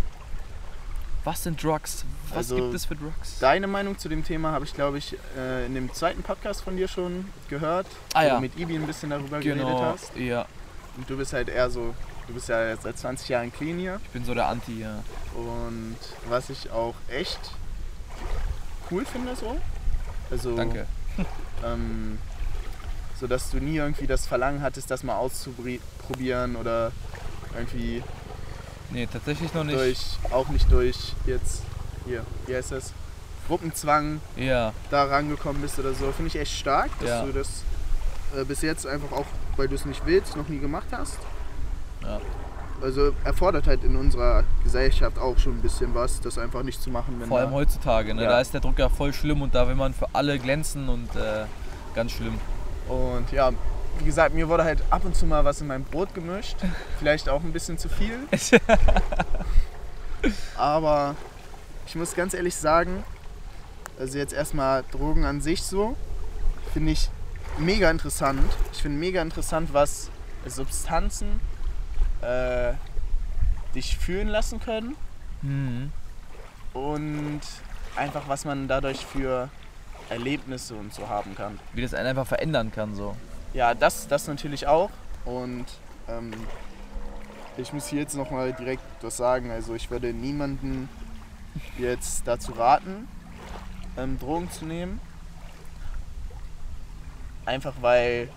Was 1.24 1.42
sind 1.42 1.62
Drugs? 1.62 2.04
Was 2.28 2.36
Also, 2.36 2.56
gibt 2.56 2.74
es 2.74 2.84
für 2.84 2.96
Drugs? 2.96 3.38
deine 3.40 3.66
Meinung 3.66 3.96
zu 3.98 4.08
dem 4.08 4.24
Thema 4.24 4.52
habe 4.52 4.64
ich, 4.66 4.74
glaube 4.74 4.98
ich, 4.98 5.16
äh, 5.38 5.64
in 5.66 5.74
dem 5.74 5.92
zweiten 5.94 6.22
Podcast 6.22 6.62
von 6.62 6.76
dir 6.76 6.86
schon 6.88 7.26
gehört, 7.48 7.86
Ah, 8.12 8.22
wo 8.22 8.26
ja. 8.26 8.34
du 8.36 8.40
mit 8.42 8.58
Ibi 8.58 8.76
ein 8.76 8.86
bisschen 8.86 9.10
darüber 9.10 9.40
geredet 9.40 9.64
genau, 9.66 9.82
hast. 9.82 10.14
ja. 10.16 10.46
Und 10.96 11.08
du 11.08 11.16
bist 11.16 11.32
halt 11.32 11.48
eher 11.48 11.70
so, 11.70 11.94
du 12.26 12.34
bist 12.34 12.48
ja 12.48 12.68
jetzt 12.68 12.82
seit 12.82 12.98
20 12.98 13.28
Jahren 13.28 13.52
clean 13.52 13.78
hier. 13.78 14.00
Ich 14.04 14.10
bin 14.10 14.24
so 14.24 14.34
der 14.34 14.46
Anti, 14.48 14.80
ja. 14.80 15.02
Und 15.34 15.96
was 16.28 16.50
ich 16.50 16.70
auch 16.70 16.94
echt 17.08 17.40
cool 18.90 19.04
finde 19.06 19.34
so. 19.36 19.56
Also, 20.30 20.56
Danke. 20.56 20.86
Ähm, 21.64 22.18
so 23.18 23.26
dass 23.26 23.50
du 23.50 23.56
nie 23.58 23.76
irgendwie 23.76 24.06
das 24.06 24.26
Verlangen 24.26 24.60
hattest, 24.60 24.90
das 24.90 25.02
mal 25.02 25.14
auszuprobieren 25.16 26.56
oder 26.56 26.92
irgendwie 27.56 28.02
Nee, 28.90 29.06
tatsächlich 29.12 29.52
noch 29.54 29.64
nicht. 29.64 29.76
durch, 29.78 30.06
auch 30.30 30.48
nicht 30.48 30.70
durch 30.70 31.14
jetzt, 31.26 31.62
hier, 32.06 32.24
wie 32.46 32.54
heißt 32.54 32.72
das, 32.72 32.92
Gruppenzwang 33.48 34.20
Ja, 34.36 34.72
da 34.90 35.04
rangekommen 35.04 35.60
bist 35.60 35.78
oder 35.78 35.92
so. 35.94 36.10
Finde 36.12 36.28
ich 36.28 36.36
echt 36.36 36.52
stark, 36.52 36.90
dass 37.00 37.08
Ja. 37.08 37.24
du 37.24 37.32
das 37.32 37.62
äh, 38.36 38.44
bis 38.44 38.62
jetzt 38.62 38.86
einfach 38.86 39.12
auch, 39.12 39.26
weil 39.56 39.68
du 39.68 39.74
es 39.74 39.84
nicht 39.84 40.04
willst, 40.06 40.36
noch 40.36 40.48
nie 40.48 40.58
gemacht 40.58 40.86
hast. 40.92 41.18
ja. 42.02 42.20
also 42.82 43.12
erfordert 43.24 43.66
halt 43.66 43.84
in 43.84 43.96
unserer 43.96 44.44
Gesellschaft 44.64 45.18
auch 45.18 45.38
schon 45.38 45.52
ein 45.58 45.62
bisschen 45.62 45.94
was, 45.94 46.20
das 46.20 46.38
einfach 46.38 46.62
nicht 46.62 46.82
zu 46.82 46.90
machen. 46.90 47.22
Vor 47.28 47.38
allem 47.38 47.52
heutzutage, 47.52 48.14
ne? 48.14 48.22
Ja. 48.24 48.30
da 48.30 48.40
ist 48.40 48.52
der 48.52 48.60
Druck 48.60 48.78
ja 48.78 48.88
voll 48.88 49.12
schlimm 49.12 49.40
und 49.42 49.54
da 49.54 49.66
will 49.68 49.74
man 49.76 49.94
für 49.94 50.06
alle 50.12 50.38
glänzen 50.38 50.88
und 50.88 51.14
äh, 51.16 51.44
ganz 51.94 52.12
schlimm. 52.12 52.38
Und 52.88 53.30
ja, 53.32 53.50
wie 53.98 54.04
gesagt, 54.04 54.34
mir 54.34 54.48
wurde 54.48 54.64
halt 54.64 54.82
ab 54.90 55.04
und 55.04 55.16
zu 55.16 55.26
mal 55.26 55.44
was 55.44 55.60
in 55.60 55.66
mein 55.66 55.84
Brot 55.84 56.14
gemischt. 56.14 56.56
Vielleicht 56.98 57.28
auch 57.28 57.42
ein 57.42 57.52
bisschen 57.52 57.78
zu 57.78 57.88
viel. 57.88 58.18
Aber 60.56 61.14
ich 61.86 61.94
muss 61.94 62.14
ganz 62.14 62.34
ehrlich 62.34 62.54
sagen, 62.54 63.04
also 63.98 64.18
jetzt 64.18 64.32
erstmal 64.32 64.84
Drogen 64.90 65.24
an 65.24 65.40
sich 65.40 65.62
so, 65.62 65.96
finde 66.72 66.92
ich 66.92 67.10
mega 67.58 67.90
interessant. 67.90 68.40
Ich 68.72 68.82
finde 68.82 68.98
mega 68.98 69.22
interessant, 69.22 69.72
was 69.72 70.10
Substanzen 70.46 71.40
äh, 72.22 72.72
dich 73.74 73.96
fühlen 73.98 74.28
lassen 74.28 74.60
können 74.60 74.96
Mhm. 75.42 75.92
und 76.72 77.40
einfach 77.96 78.28
was 78.28 78.46
man 78.46 78.66
dadurch 78.66 79.04
für 79.04 79.50
Erlebnisse 80.08 80.74
und 80.74 80.94
so 80.94 81.10
haben 81.10 81.34
kann. 81.34 81.58
Wie 81.74 81.82
das 81.82 81.92
einen 81.92 82.06
einfach 82.08 82.26
verändern 82.26 82.72
kann 82.72 82.94
so. 82.94 83.14
Ja, 83.54 83.72
das, 83.74 84.08
das 84.08 84.26
natürlich 84.28 84.66
auch. 84.66 84.90
Und 85.24 85.66
ähm, 86.08 86.32
ich 87.56 87.72
muss 87.72 87.86
hier 87.86 88.00
jetzt 88.00 88.14
nochmal 88.14 88.52
direkt 88.52 88.82
was 89.00 89.16
sagen. 89.16 89.50
Also 89.50 89.74
ich 89.74 89.90
würde 89.90 90.12
niemanden 90.12 90.88
jetzt 91.78 92.26
dazu 92.26 92.52
raten, 92.52 93.08
ähm, 93.96 94.18
Drogen 94.18 94.50
zu 94.50 94.66
nehmen. 94.66 95.00
Einfach 97.46 97.74
weil 97.80 98.28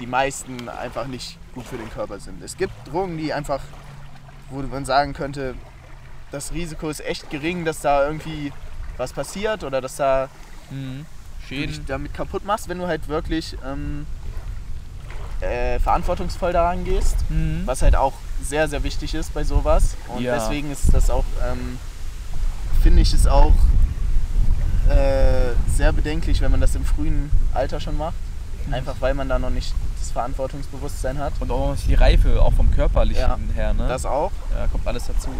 die 0.00 0.06
meisten 0.06 0.68
einfach 0.68 1.06
nicht 1.06 1.38
gut 1.54 1.66
für 1.66 1.76
den 1.76 1.90
Körper 1.90 2.18
sind. 2.18 2.42
Es 2.42 2.56
gibt 2.56 2.72
Drogen, 2.86 3.18
die 3.18 3.32
einfach, 3.32 3.60
wo 4.50 4.62
man 4.62 4.84
sagen 4.84 5.12
könnte, 5.12 5.54
das 6.30 6.52
Risiko 6.52 6.88
ist 6.88 7.04
echt 7.04 7.28
gering, 7.28 7.64
dass 7.64 7.82
da 7.82 8.06
irgendwie 8.06 8.52
was 8.96 9.12
passiert 9.12 9.64
oder 9.64 9.80
dass 9.80 9.96
da 9.96 10.28
Mhm. 10.72 11.06
Du 11.52 11.66
dich 11.66 11.76
Schäden. 11.76 11.86
damit 11.86 12.14
kaputt 12.14 12.44
machst, 12.44 12.68
wenn 12.68 12.78
du 12.78 12.86
halt 12.86 13.08
wirklich 13.08 13.56
ähm, 13.64 14.06
äh, 15.40 15.78
verantwortungsvoll 15.80 16.52
daran 16.52 16.84
gehst, 16.84 17.16
Mhm. 17.30 17.62
was 17.66 17.82
halt 17.82 17.96
auch 17.96 18.12
sehr, 18.42 18.68
sehr 18.68 18.82
wichtig 18.82 19.14
ist 19.14 19.32
bei 19.34 19.44
sowas. 19.44 19.96
Und 20.08 20.22
Ja. 20.22 20.34
deswegen 20.38 20.70
ist 20.72 20.92
das 20.92 21.10
auch, 21.10 21.24
ähm, 21.50 21.78
finde 22.82 23.02
ich 23.02 23.12
es 23.12 23.26
auch 23.26 23.52
äh, 24.88 25.52
sehr 25.68 25.92
bedenklich, 25.92 26.40
wenn 26.40 26.50
man 26.50 26.60
das 26.60 26.74
im 26.74 26.84
frühen 26.84 27.30
Alter 27.54 27.80
schon 27.80 27.96
macht. 27.96 28.14
Mhm. 28.66 28.74
Einfach 28.74 28.96
weil 29.00 29.14
man 29.14 29.28
da 29.28 29.38
noch 29.38 29.50
nicht 29.50 29.72
das 30.00 30.10
Verantwortungsbewusstsein 30.10 31.18
hat. 31.18 31.32
Und 31.40 31.50
auch 31.50 31.76
die 31.86 31.94
Reife, 31.94 32.42
auch 32.42 32.52
vom 32.52 32.70
körperlichen 32.72 33.20
Ja, 33.22 33.38
her, 33.54 33.74
ne? 33.74 33.86
Das 33.88 34.04
auch. 34.04 34.32
ja, 34.56 34.66
kommt 34.66 34.86
alles 34.86 35.06
dazu. 35.06 35.30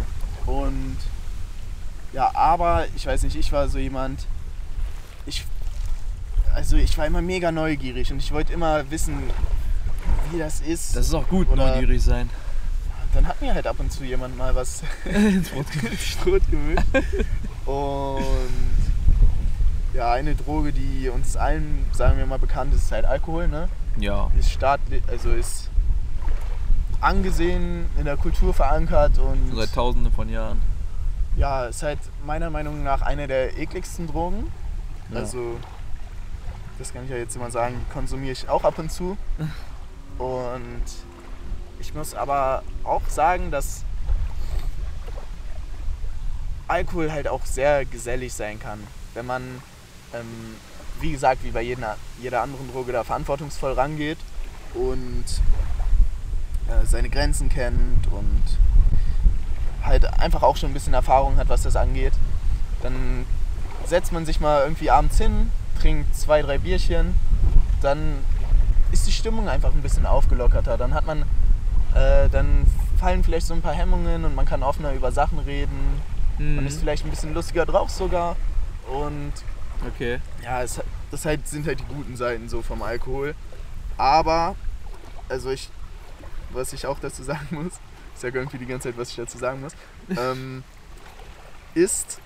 Und 0.45 0.97
ja, 2.13 2.31
aber 2.35 2.85
ich 2.95 3.05
weiß 3.05 3.23
nicht, 3.23 3.35
ich 3.35 3.51
war 3.51 3.67
so 3.67 3.77
jemand, 3.77 4.25
ich, 5.25 5.45
also 6.53 6.75
ich 6.77 6.97
war 6.97 7.05
immer 7.05 7.21
mega 7.21 7.51
neugierig 7.51 8.11
und 8.11 8.19
ich 8.19 8.31
wollte 8.31 8.53
immer 8.53 8.89
wissen, 8.91 9.17
wie 10.31 10.39
das 10.39 10.61
ist. 10.61 10.95
Das 10.95 11.07
ist 11.07 11.13
auch 11.13 11.27
gut, 11.27 11.49
Oder- 11.49 11.67
neugierig 11.75 12.01
sein. 12.03 12.29
dann 13.13 13.27
hat 13.27 13.41
mir 13.41 13.53
halt 13.53 13.67
ab 13.67 13.75
und 13.79 13.91
zu 13.91 14.03
jemand 14.03 14.37
mal 14.37 14.53
was 14.55 14.81
Ins 15.05 15.49
Brot 15.49 15.65
gemischt. 15.71 16.17
Und 17.65 18.23
ja, 19.93 20.11
eine 20.11 20.33
Droge, 20.35 20.71
die 20.73 21.09
uns 21.09 21.37
allen, 21.37 21.85
sagen 21.93 22.17
wir 22.17 22.25
mal, 22.25 22.39
bekannt 22.39 22.73
ist, 22.73 22.83
ist 22.85 22.91
halt 22.91 23.05
Alkohol, 23.05 23.47
ne? 23.47 23.69
Ja. 23.97 24.31
Ist 24.37 24.49
staatlich, 24.51 25.03
also 25.07 25.29
ist 25.31 25.69
angesehen, 26.99 27.85
in 27.97 28.05
der 28.05 28.17
Kultur 28.17 28.53
verankert 28.53 29.19
und 29.19 29.55
Seit 29.55 29.73
tausenden 29.73 30.11
von 30.11 30.29
Jahren. 30.29 30.61
ja, 31.37 31.65
ist 31.65 31.83
halt 31.83 31.99
meiner 32.25 32.49
Meinung 32.49 32.83
nach 32.83 33.01
eine 33.01 33.27
der 33.27 33.57
ekligsten 33.59 34.07
Drogen. 34.07 34.51
Ja. 35.11 35.19
Also, 35.19 35.57
das 36.83 36.91
kann 36.91 37.05
ich 37.05 37.11
ja 37.11 37.15
jetzt 37.15 37.33
immer 37.37 37.49
sagen, 37.49 37.85
konsumiere 37.93 38.33
ich 38.33 38.49
auch 38.49 38.65
ab 38.65 38.77
und 38.77 38.91
zu. 38.91 39.17
Und 40.17 40.83
ich 41.79 41.93
muss 41.93 42.13
aber 42.13 42.61
auch 42.83 43.01
sagen, 43.07 43.51
dass 43.51 43.83
Alkohol 46.67 47.11
halt 47.11 47.29
auch 47.29 47.45
sehr 47.45 47.85
gesellig 47.85 48.33
sein 48.33 48.59
kann. 48.59 48.85
Wenn 49.13 49.25
man, 49.25 49.43
ähm, 50.13 50.55
wie 50.99 51.13
gesagt, 51.13 51.43
wie 51.43 51.51
bei 51.51 51.61
jeder, 51.61 51.95
jeder 52.21 52.41
anderen 52.41 52.69
Droge 52.71 52.91
da 52.91 53.03
verantwortungsvoll 53.03 53.73
rangeht 53.73 54.19
und 54.73 55.25
äh, 56.67 56.85
seine 56.85 57.09
Grenzen 57.09 57.47
kennt 57.47 58.07
und 58.11 58.43
halt 59.83 60.19
einfach 60.19 60.43
auch 60.43 60.57
schon 60.57 60.71
ein 60.71 60.73
bisschen 60.73 60.93
Erfahrung 60.93 61.37
hat, 61.37 61.47
was 61.47 61.63
das 61.63 61.77
angeht, 61.77 62.13
dann 62.81 63.25
setzt 63.85 64.11
man 64.11 64.25
sich 64.25 64.41
mal 64.41 64.63
irgendwie 64.63 64.91
abends 64.91 65.17
hin, 65.17 65.49
trinkt 65.83 66.15
zwei, 66.15 66.41
drei 66.41 66.57
Bierchen, 66.59 67.13
dann 67.81 68.19
ist 68.93 69.05
die 69.05 69.11
Stimmung 69.11 69.49
einfach 69.49 69.73
ein 69.73 69.81
bisschen 69.81 70.05
aufgelockerter. 70.05 70.77
Dann 70.77 70.93
hat 70.93 71.05
man, 71.05 71.23
äh, 71.93 72.29
dann 72.31 72.65
fallen 72.97 73.21
vielleicht 73.21 73.47
so 73.47 73.53
ein 73.53 73.61
paar 73.61 73.73
Hemmungen 73.73 74.23
und 74.23 74.33
man 74.33 74.45
kann 74.45 74.63
offener 74.63 74.93
über 74.93 75.11
Sachen 75.11 75.39
reden. 75.39 76.01
Man 76.37 76.61
Mhm. 76.61 76.67
ist 76.67 76.79
vielleicht 76.79 77.03
ein 77.03 77.09
bisschen 77.09 77.33
lustiger 77.33 77.65
drauf 77.65 77.89
sogar. 77.89 78.37
Und 78.89 79.33
Okay. 79.93 80.19
ja, 80.41 80.63
es, 80.63 80.79
das 81.11 81.25
halt, 81.25 81.45
sind 81.49 81.67
halt 81.67 81.81
die 81.81 81.93
guten 81.93 82.15
Seiten 82.15 82.47
so 82.47 82.61
vom 82.61 82.81
Alkohol. 82.81 83.35
Aber, 83.97 84.55
also 85.27 85.49
ich, 85.51 85.69
was 86.51 86.71
ich 86.71 86.87
auch 86.87 86.99
dazu 86.99 87.23
sagen 87.31 87.47
muss, 87.51 87.73
ich 88.15 88.21
sage 88.21 88.39
irgendwie 88.39 88.57
die 88.57 88.67
ganze 88.67 88.87
Zeit, 88.89 88.97
was 88.97 89.09
ich 89.09 89.17
dazu 89.17 89.37
sagen 89.37 89.59
muss, 89.59 89.73
ähm, 90.17 90.63
ist, 91.73 92.19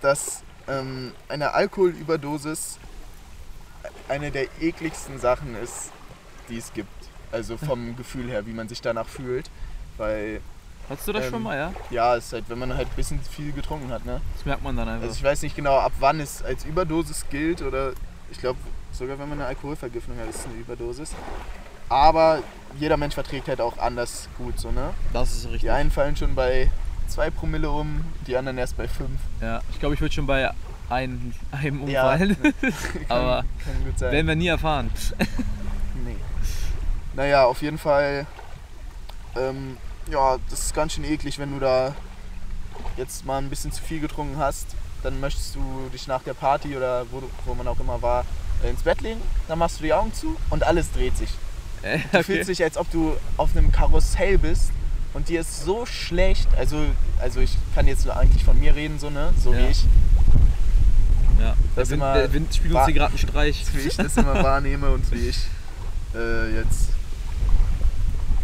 dass 0.00 0.42
ähm, 0.66 1.12
eine 1.28 1.52
Alkoholüberdosis 1.52 2.78
eine 4.08 4.30
der 4.30 4.46
ekligsten 4.60 5.18
Sachen 5.18 5.56
ist, 5.56 5.90
die 6.48 6.58
es 6.58 6.72
gibt. 6.72 6.88
Also 7.32 7.56
vom 7.56 7.96
Gefühl 7.96 8.28
her, 8.30 8.46
wie 8.46 8.52
man 8.52 8.68
sich 8.68 8.80
danach 8.80 9.08
fühlt. 9.08 9.50
Weil, 9.96 10.40
Hattest 10.88 11.08
du 11.08 11.12
das 11.12 11.24
Ähm, 11.26 11.30
schon 11.30 11.42
mal, 11.42 11.56
ja? 11.56 11.72
ja, 11.90 12.14
ist 12.14 12.32
halt, 12.32 12.44
wenn 12.48 12.58
man 12.58 12.74
halt 12.74 12.88
ein 12.88 12.96
bisschen 12.96 13.20
viel 13.22 13.52
getrunken 13.52 13.90
hat, 13.90 14.04
ne? 14.04 14.20
Das 14.36 14.44
merkt 14.44 14.62
man 14.62 14.76
dann 14.76 14.88
einfach. 14.88 15.04
Also 15.04 15.16
ich 15.16 15.22
weiß 15.24 15.42
nicht 15.42 15.56
genau, 15.56 15.78
ab 15.78 15.92
wann 15.98 16.20
es 16.20 16.42
als 16.42 16.64
Überdosis 16.64 17.24
gilt 17.30 17.62
oder 17.62 17.92
ich 18.30 18.38
glaube 18.38 18.58
sogar 18.92 19.18
wenn 19.18 19.28
man 19.28 19.40
eine 19.40 19.48
Alkoholvergiftung 19.48 20.18
hat, 20.18 20.28
ist 20.28 20.40
es 20.40 20.44
eine 20.46 20.54
Überdosis. 20.54 21.12
Aber 21.88 22.40
jeder 22.78 22.96
Mensch 22.96 23.14
verträgt 23.14 23.48
halt 23.48 23.60
auch 23.60 23.78
anders 23.78 24.28
gut 24.36 24.58
so, 24.58 24.70
ne? 24.70 24.90
das 25.12 25.32
ist 25.32 25.44
richtig. 25.46 25.62
Die 25.62 25.70
einen 25.70 25.90
fallen 25.90 26.16
schon 26.16 26.34
bei 26.34 26.70
2 27.08 27.30
Promille 27.30 27.70
um, 27.70 28.04
die 28.26 28.36
anderen 28.36 28.58
erst 28.58 28.76
bei 28.76 28.88
5. 28.88 29.10
Ja, 29.40 29.60
ich 29.70 29.78
glaube, 29.78 29.94
ich 29.94 30.00
würde 30.00 30.14
schon 30.14 30.26
bei 30.26 30.50
ein, 30.90 31.34
einem 31.52 31.88
Ja. 31.88 32.02
umfallen. 32.10 32.36
Aber 33.08 33.44
kann 33.64 33.84
gut 33.84 33.98
sein. 33.98 34.12
werden 34.12 34.26
wir 34.26 34.36
nie 34.36 34.48
erfahren. 34.48 34.90
Nee. 36.04 36.16
Naja, 37.14 37.44
auf 37.46 37.62
jeden 37.62 37.78
Fall, 37.78 38.26
ähm, 39.36 39.76
ja, 40.10 40.36
das 40.50 40.60
ist 40.66 40.74
ganz 40.74 40.92
schön 40.92 41.04
eklig, 41.04 41.38
wenn 41.38 41.52
du 41.52 41.58
da 41.60 41.94
jetzt 42.96 43.24
mal 43.24 43.38
ein 43.38 43.48
bisschen 43.50 43.72
zu 43.72 43.82
viel 43.82 44.00
getrunken 44.00 44.36
hast. 44.38 44.66
Dann 45.02 45.20
möchtest 45.20 45.54
du 45.54 45.60
dich 45.92 46.06
nach 46.06 46.22
der 46.22 46.34
Party 46.34 46.76
oder 46.76 47.04
wo, 47.10 47.22
wo 47.44 47.54
man 47.54 47.68
auch 47.68 47.78
immer 47.80 48.00
war, 48.02 48.24
äh, 48.62 48.70
ins 48.70 48.82
Bett 48.82 49.00
legen. 49.00 49.20
Dann 49.48 49.58
machst 49.58 49.78
du 49.80 49.84
die 49.84 49.92
Augen 49.92 50.12
zu 50.14 50.36
und 50.50 50.64
alles 50.64 50.90
dreht 50.92 51.16
sich. 51.16 51.30
Äh, 51.82 51.98
Du 52.12 52.22
fühlst 52.22 52.48
dich, 52.48 52.62
als 52.62 52.76
ob 52.78 52.90
du 52.90 53.14
auf 53.36 53.54
einem 53.56 53.70
Karussell 53.70 54.38
bist 54.38 54.70
und 55.12 55.28
dir 55.28 55.40
ist 55.42 55.62
so 55.64 55.84
schlecht. 55.86 56.48
Also, 56.56 56.78
also 57.20 57.40
ich 57.40 57.56
kann 57.74 57.86
jetzt 57.86 58.04
nur 58.06 58.16
eigentlich 58.16 58.42
von 58.44 58.58
mir 58.58 58.74
reden, 58.74 58.98
so, 58.98 59.10
ne? 59.10 59.32
So 59.42 59.52
Ja. 59.52 59.58
wie 59.60 59.66
ich. 59.70 59.84
Ja, 61.38 61.44
der 61.44 61.54
Das 61.76 61.90
Wind, 61.90 62.00
immer 62.02 62.14
der 62.14 62.32
Wind 62.32 62.54
spielt 62.54 62.74
uns 62.74 62.84
hier 62.86 62.94
gerade 62.94 63.10
einen 63.10 63.18
Streich. 63.18 63.64
Wie 63.72 63.80
ich 63.88 63.96
das 63.96 64.16
immer 64.16 64.42
wahrnehme 64.42 64.90
und 64.90 65.10
wie 65.12 65.28
ich 65.28 65.38
äh, 66.14 66.54
jetzt 66.56 66.90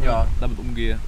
ja, 0.04 0.26
damit 0.40 0.58
umgehe. 0.58 0.98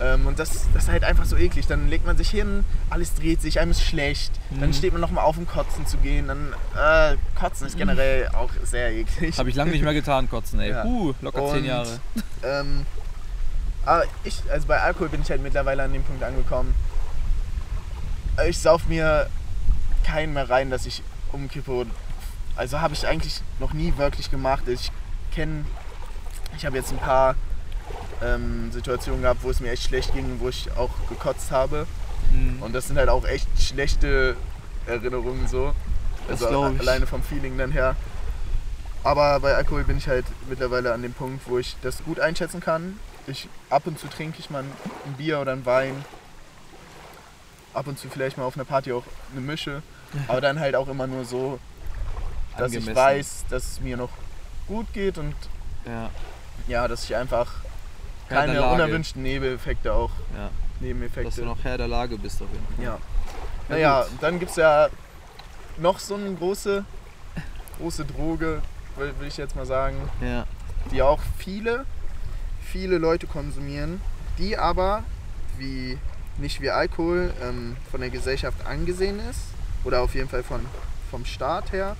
Ähm, 0.00 0.26
und 0.26 0.40
das, 0.40 0.66
das 0.74 0.84
ist 0.84 0.88
halt 0.90 1.04
einfach 1.04 1.24
so 1.24 1.36
eklig. 1.36 1.68
Dann 1.68 1.88
legt 1.88 2.04
man 2.04 2.16
sich 2.16 2.28
hin, 2.28 2.64
alles 2.90 3.14
dreht 3.14 3.40
sich, 3.40 3.60
einem 3.60 3.70
ist 3.70 3.82
schlecht. 3.82 4.32
Dann 4.58 4.70
Mhm. 4.70 4.72
steht 4.74 4.92
man 4.92 5.00
nochmal 5.00 5.24
auf, 5.24 5.38
um 5.38 5.46
kotzen 5.46 5.86
zu 5.86 5.98
gehen. 5.98 6.26
Dann 6.26 6.52
äh, 6.76 7.16
kotzen 7.38 7.66
ist 7.68 7.78
generell 7.78 8.28
auch 8.28 8.50
sehr 8.64 8.90
eklig. 8.92 9.38
Habe 9.38 9.48
ich 9.50 9.54
lange 9.54 9.70
nicht 9.70 9.84
mehr 9.84 9.94
getan, 9.94 10.28
kotzen, 10.28 10.58
ey. 10.58 10.70
Ja. 10.70 10.82
Puh, 10.82 11.14
locker 11.22 11.46
zehn 11.50 11.58
Und, 11.60 11.64
Jahre. 11.66 12.00
Ähm, 12.42 12.84
aber 13.86 14.02
ich, 14.24 14.42
also 14.50 14.66
bei 14.66 14.80
Alkohol 14.80 15.10
bin 15.10 15.22
ich 15.22 15.30
halt 15.30 15.42
mittlerweile 15.42 15.84
an 15.84 15.92
dem 15.92 16.02
Punkt 16.02 16.24
angekommen. 16.24 16.74
Ich 18.48 18.58
sauf 18.58 18.86
mir 18.88 19.28
keinen 20.02 20.32
mehr 20.32 20.50
rein, 20.50 20.70
dass 20.70 20.86
ich 20.86 21.02
umkippe. 21.34 21.72
Und- 21.72 21.90
Also 22.56 22.80
habe 22.80 22.94
ich 22.94 23.06
eigentlich 23.06 23.42
noch 23.58 23.72
nie 23.72 23.92
wirklich 23.96 24.30
gemacht. 24.30 24.68
Ich 24.68 24.90
kenne, 25.34 25.64
ich 26.56 26.64
habe 26.64 26.76
jetzt 26.76 26.92
ein 26.92 26.98
paar 26.98 27.34
ähm, 28.22 28.70
Situationen 28.72 29.22
gehabt, 29.22 29.42
wo 29.42 29.50
es 29.50 29.58
mir 29.60 29.72
echt 29.72 29.82
schlecht 29.82 30.14
ging, 30.14 30.38
wo 30.40 30.48
ich 30.48 30.70
auch 30.76 30.90
gekotzt 31.08 31.50
habe. 31.50 31.86
Mhm. 32.32 32.62
Und 32.62 32.72
das 32.74 32.86
sind 32.86 32.96
halt 32.96 33.08
auch 33.08 33.24
echt 33.26 33.48
schlechte 33.60 34.36
Erinnerungen 34.86 35.48
so. 35.48 35.74
Das 36.28 36.42
Also 36.42 36.70
ich. 36.72 36.80
alleine 36.80 37.06
vom 37.06 37.22
Feeling 37.22 37.58
dann 37.58 37.72
her. 37.72 37.96
Aber 39.02 39.40
bei 39.40 39.54
Alkohol 39.54 39.84
bin 39.84 39.98
ich 39.98 40.06
halt 40.08 40.24
mittlerweile 40.48 40.94
an 40.94 41.02
dem 41.02 41.12
Punkt, 41.12 41.42
wo 41.48 41.58
ich 41.58 41.76
das 41.82 42.02
gut 42.04 42.20
einschätzen 42.20 42.60
kann. 42.60 42.98
ich 43.26 43.48
ab 43.68 43.82
und 43.86 43.98
zu 43.98 44.06
trinke 44.08 44.38
ich 44.38 44.48
mal 44.48 44.62
ein 44.62 44.70
ein 45.06 45.14
Bier 45.14 45.40
oder 45.40 45.52
ein 45.52 45.66
Wein. 45.66 46.04
Ab 47.74 47.86
und 47.88 47.98
zu 47.98 48.08
vielleicht 48.08 48.38
mal 48.38 48.44
auf 48.44 48.54
einer 48.54 48.64
Party 48.64 48.92
auch 48.92 49.02
eine 49.32 49.40
Mische. 49.40 49.82
Aber 50.28 50.40
dann 50.40 50.58
halt 50.60 50.74
auch 50.76 50.88
immer 50.88 51.06
nur 51.06 51.24
so, 51.24 51.58
dass 52.56 52.72
ich 52.72 52.78
Angemessen. 52.78 52.96
weiß, 52.96 53.44
dass 53.50 53.64
es 53.72 53.80
mir 53.80 53.96
noch 53.96 54.10
gut 54.68 54.86
geht 54.92 55.18
und 55.18 55.34
Ja, 55.86 56.10
ja, 56.68 56.88
dass 56.88 57.04
ich 57.04 57.14
einfach 57.16 57.50
Herr 58.28 58.46
keine 58.46 58.62
unerwünschten 58.66 59.22
Nebeneffekte 59.22 59.92
auch, 59.92 60.10
ja. 60.36 60.44
Dass 60.44 60.50
du 60.80 60.84
Nebeneffekte. 60.86 61.42
noch 61.42 61.62
Herr 61.64 61.78
der 61.78 61.88
Lage 61.88 62.16
bist 62.18 62.40
auf 62.42 62.48
jeden 62.52 62.66
Fall. 62.76 62.84
Ja. 62.84 62.90
Ja, 62.90 62.98
Naja, 63.68 64.02
gut. 64.02 64.10
dann 64.22 64.38
gibt 64.38 64.50
es 64.50 64.56
ja 64.56 64.88
noch 65.78 65.98
so 65.98 66.14
eine 66.14 66.32
große, 66.34 66.84
große 67.78 68.04
Droge, 68.04 68.62
will, 68.96 69.12
will 69.18 69.28
ich 69.28 69.36
jetzt 69.36 69.56
mal 69.56 69.66
sagen, 69.66 69.96
Ja. 70.22 70.46
die 70.90 71.02
auch 71.02 71.20
viele, 71.38 71.84
viele 72.62 72.98
Leute 72.98 73.26
konsumieren, 73.26 74.00
die 74.38 74.56
aber 74.56 75.02
wie 75.58 75.98
nicht 76.38 76.60
wie 76.60 76.70
Alkohol 76.70 77.32
ähm, 77.42 77.76
von 77.90 78.00
der 78.00 78.10
Gesellschaft 78.10 78.66
angesehen 78.66 79.20
ist 79.30 79.38
oder 79.84 80.02
auf 80.02 80.14
jeden 80.14 80.28
Fall 80.28 80.42
von, 80.42 80.60
vom 81.10 81.24
Staat 81.24 81.72
her. 81.72 81.96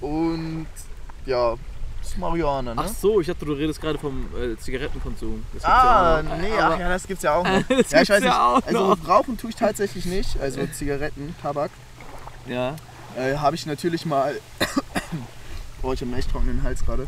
Und 0.00 0.66
ja, 1.26 1.54
das 2.00 2.10
ist 2.12 2.18
Marihuana, 2.18 2.74
ne? 2.74 2.82
Ach 2.84 2.88
so, 2.88 3.20
ich 3.20 3.26
dachte, 3.26 3.44
du 3.44 3.52
redest 3.52 3.80
gerade 3.80 3.98
vom 3.98 4.26
äh, 4.36 4.56
Zigarettenkonsum. 4.56 5.44
Das 5.52 5.62
gibt's 5.62 5.64
Ah, 5.66 5.70
ja 5.70 6.18
auch 6.18 6.22
noch. 6.22 6.36
nee, 6.38 6.52
Aber- 6.58 6.74
ach 6.74 6.78
ja, 6.80 6.88
das 6.88 7.06
gibt's 7.06 7.22
ja 7.24 7.34
auch 7.34 7.44
noch. 7.44 7.62
Das 7.68 7.68
ja, 7.68 7.74
ich 7.76 7.88
gibt's 7.90 8.10
weiß 8.10 8.20
nicht. 8.20 8.24
ja 8.32 8.48
auch 8.56 8.62
also 8.66 8.94
noch. 8.94 9.08
rauchen 9.08 9.36
tue 9.36 9.50
ich 9.50 9.56
tatsächlich 9.56 10.04
nicht, 10.04 10.40
also 10.40 10.66
Zigaretten, 10.66 11.34
Tabak. 11.42 11.70
Ja. 12.46 12.76
Äh, 13.16 13.36
habe 13.36 13.56
ich 13.56 13.66
natürlich 13.66 14.06
mal. 14.06 14.38
oh, 15.82 15.92
ich 15.92 16.00
habe 16.00 16.10
einen 16.10 16.18
echt 16.20 16.30
trockenen 16.30 16.62
Hals 16.62 16.84
gerade. 16.84 17.06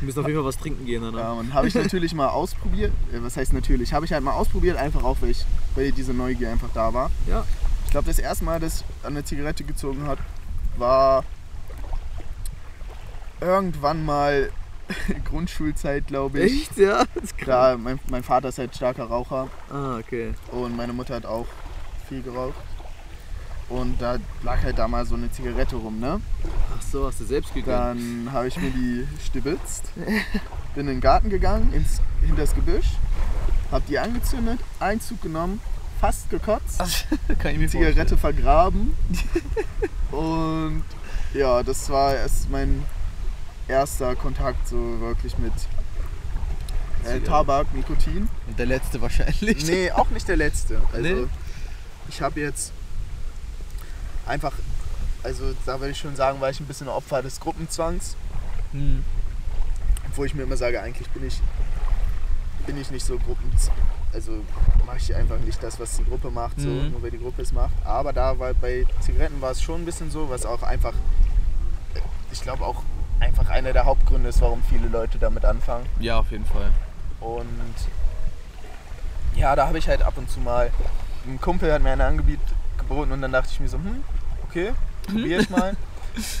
Wir 0.00 0.06
müssen 0.06 0.20
auf 0.20 0.26
jeden 0.26 0.38
Fall 0.38 0.46
was 0.48 0.58
trinken 0.58 0.86
gehen 0.86 1.02
danach. 1.02 1.18
Ja, 1.20 1.32
und 1.32 1.52
habe 1.54 1.68
ich 1.68 1.74
natürlich 1.74 2.14
mal 2.14 2.28
ausprobiert. 2.28 2.92
Äh, 3.12 3.22
was 3.22 3.36
heißt 3.36 3.52
natürlich? 3.52 3.92
Habe 3.92 4.04
ich 4.06 4.12
halt 4.12 4.22
mal 4.24 4.32
ausprobiert, 4.32 4.76
einfach 4.76 5.02
auch, 5.04 5.16
weil, 5.20 5.30
ich, 5.30 5.44
weil 5.74 5.92
diese 5.92 6.12
Neugier 6.14 6.50
einfach 6.50 6.68
da 6.74 6.92
war. 6.94 7.10
Ja. 7.26 7.44
Ich 7.84 7.90
glaube, 7.90 8.06
das 8.06 8.18
erste 8.18 8.44
Mal, 8.44 8.60
dass 8.60 8.80
ich 8.80 8.84
an 9.06 9.12
eine 9.14 9.24
Zigarette 9.24 9.64
gezogen 9.64 10.06
hat, 10.06 10.18
war 10.76 11.24
irgendwann 13.40 14.04
mal 14.04 14.50
Grundschulzeit, 15.24 16.06
glaube 16.06 16.40
ich. 16.40 16.62
Echt? 16.62 16.76
Ja? 16.78 17.04
Klar, 17.36 17.76
mein, 17.78 17.98
mein 18.10 18.22
Vater 18.22 18.48
ist 18.48 18.58
halt 18.58 18.74
starker 18.74 19.04
Raucher 19.04 19.48
Ah, 19.70 19.98
okay. 19.98 20.34
und 20.52 20.76
meine 20.76 20.92
Mutter 20.92 21.14
hat 21.14 21.26
auch 21.26 21.46
viel 22.08 22.22
geraucht. 22.22 22.54
Und 23.70 24.02
da 24.02 24.18
lag 24.42 24.62
halt 24.64 24.78
da 24.78 24.88
mal 24.88 25.06
so 25.06 25.14
eine 25.14 25.30
Zigarette 25.30 25.76
rum, 25.76 26.00
ne? 26.00 26.20
Ach 26.76 26.82
so, 26.82 27.06
hast 27.06 27.20
du 27.20 27.24
selbst 27.24 27.54
gegönnt. 27.54 27.68
Dann 27.78 28.28
habe 28.32 28.48
ich 28.48 28.56
mir 28.56 28.70
die 28.70 29.06
stibitzt, 29.24 29.84
bin 29.94 30.16
in 30.76 30.86
den 30.86 31.00
Garten 31.00 31.30
gegangen, 31.30 31.72
ins, 31.72 32.02
hinter 32.20 32.42
das 32.42 32.54
Gebüsch, 32.54 32.88
habe 33.70 33.84
die 33.88 33.98
angezündet, 33.98 34.58
Einzug 34.80 35.22
genommen, 35.22 35.60
fast 36.00 36.28
gekotzt, 36.30 36.80
Kann 37.38 37.52
ich 37.52 37.58
mir 37.58 37.68
Zigarette 37.68 38.18
vergraben. 38.18 38.92
Und 40.10 40.82
ja, 41.32 41.62
das 41.62 41.88
war 41.90 42.14
erst 42.16 42.50
mein 42.50 42.82
erster 43.68 44.16
Kontakt 44.16 44.66
so 44.66 44.98
wirklich 44.98 45.38
mit 45.38 45.52
äh. 47.04 47.20
Tabak, 47.20 47.72
Nikotin. 47.72 48.28
Und 48.48 48.58
der 48.58 48.66
letzte 48.66 49.00
wahrscheinlich. 49.00 49.64
Nee, 49.66 49.92
auch 49.92 50.10
nicht 50.10 50.26
der 50.26 50.36
letzte. 50.36 50.80
Also 50.92 51.02
Nee? 51.02 51.26
ich 52.08 52.20
habe 52.20 52.40
jetzt 52.40 52.72
einfach, 54.26 54.52
also 55.22 55.52
da 55.66 55.80
würde 55.80 55.90
ich 55.92 55.98
schon 55.98 56.16
sagen, 56.16 56.40
war 56.40 56.50
ich 56.50 56.60
ein 56.60 56.66
bisschen 56.66 56.88
Opfer 56.88 57.22
des 57.22 57.40
Gruppenzwangs. 57.40 58.16
Hm. 58.72 59.04
Wo 60.14 60.24
ich 60.24 60.34
mir 60.34 60.42
immer 60.42 60.56
sage, 60.56 60.80
eigentlich 60.82 61.08
bin 61.10 61.26
ich, 61.26 61.40
bin 62.66 62.76
ich 62.80 62.90
nicht 62.90 63.04
so 63.06 63.16
Gruppen, 63.18 63.50
also 64.12 64.32
mache 64.86 64.96
ich 64.98 65.14
einfach 65.14 65.38
nicht 65.38 65.62
das, 65.62 65.78
was 65.78 65.96
die 65.96 66.04
Gruppe 66.04 66.30
macht, 66.30 66.60
so, 66.60 66.68
Mhm. 66.68 66.90
nur 66.90 67.02
weil 67.02 67.10
die 67.12 67.18
Gruppe 67.18 67.42
es 67.42 67.52
macht. 67.52 67.72
Aber 67.84 68.12
da 68.12 68.38
war 68.38 68.52
bei 68.54 68.84
Zigaretten 69.00 69.40
war 69.40 69.52
es 69.52 69.62
schon 69.62 69.82
ein 69.82 69.84
bisschen 69.84 70.10
so, 70.10 70.28
was 70.28 70.44
auch 70.44 70.62
einfach, 70.62 70.94
ich 72.32 72.42
glaube 72.42 72.64
auch 72.64 72.82
einfach 73.20 73.48
einer 73.50 73.72
der 73.72 73.84
Hauptgründe 73.84 74.28
ist, 74.30 74.40
warum 74.40 74.62
viele 74.64 74.88
Leute 74.88 75.18
damit 75.18 75.44
anfangen. 75.44 75.86
Ja, 76.00 76.18
auf 76.18 76.30
jeden 76.32 76.44
Fall. 76.46 76.70
Und 77.20 77.46
ja, 79.36 79.54
da 79.54 79.66
habe 79.68 79.78
ich 79.78 79.88
halt 79.88 80.02
ab 80.02 80.14
und 80.16 80.28
zu 80.30 80.40
mal, 80.40 80.70
ein 81.26 81.40
Kumpel 81.40 81.72
hat 81.72 81.82
mir 81.82 81.92
eine 81.92 82.04
angeboten 82.80 83.10
geboten 83.10 83.12
und 83.12 83.22
dann 83.22 83.32
dachte 83.32 83.48
ich 83.52 83.60
mir 83.60 83.68
so, 83.68 83.78
hm, 83.78 84.02
okay, 84.48 84.72
probiere 85.06 85.42
ich 85.42 85.50
mal. 85.50 85.76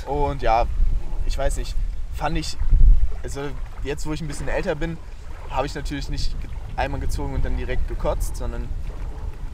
Und 0.06 0.42
ja, 0.42 0.66
ich 1.26 1.36
weiß 1.36 1.56
nicht, 1.58 1.74
fand 2.14 2.36
ich, 2.36 2.56
also 3.22 3.42
jetzt 3.84 4.06
wo 4.06 4.12
ich 4.12 4.20
ein 4.20 4.28
bisschen 4.28 4.48
älter 4.48 4.74
bin, 4.74 4.98
habe 5.50 5.66
ich 5.66 5.74
natürlich 5.74 6.08
nicht 6.08 6.34
einmal 6.76 7.00
gezogen 7.00 7.34
und 7.34 7.44
dann 7.44 7.56
direkt 7.56 7.88
gekotzt, 7.88 8.36
sondern 8.36 8.68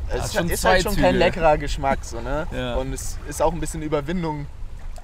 es 0.09 0.27
ist, 0.27 0.35
schon 0.35 0.49
ist 0.49 0.65
halt 0.65 0.83
schon 0.83 0.97
kein 0.97 1.17
leckerer 1.17 1.59
Geschmack 1.59 2.05
so, 2.05 2.21
ne? 2.21 2.47
Ja. 2.53 2.77
Und 2.77 2.93
es 2.93 3.19
ist 3.29 3.43
auch 3.43 3.53
ein 3.53 3.61
bisschen 3.61 3.83
Überwindung, 3.83 4.47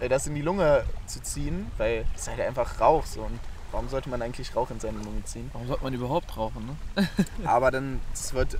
äh, 0.00 0.08
das 0.08 0.26
in 0.26 0.34
die 0.34 0.42
Lunge 0.42 0.84
zu 1.06 1.20
ziehen, 1.22 1.70
weil 1.76 2.04
es 2.14 2.28
halt 2.28 2.40
einfach 2.40 2.80
Rauch 2.80 3.04
so 3.04 3.22
und 3.22 3.38
warum 3.72 3.88
sollte 3.88 4.08
man 4.10 4.22
eigentlich 4.22 4.54
Rauch 4.54 4.70
in 4.70 4.78
seine 4.78 4.98
Lunge 4.98 5.24
ziehen? 5.24 5.50
Warum 5.52 5.66
sollte 5.66 5.82
man 5.82 5.94
überhaupt 5.94 6.36
rauchen, 6.36 6.76
ne? 6.96 7.08
Aber 7.44 7.70
dann 7.70 8.00
wird, 8.32 8.58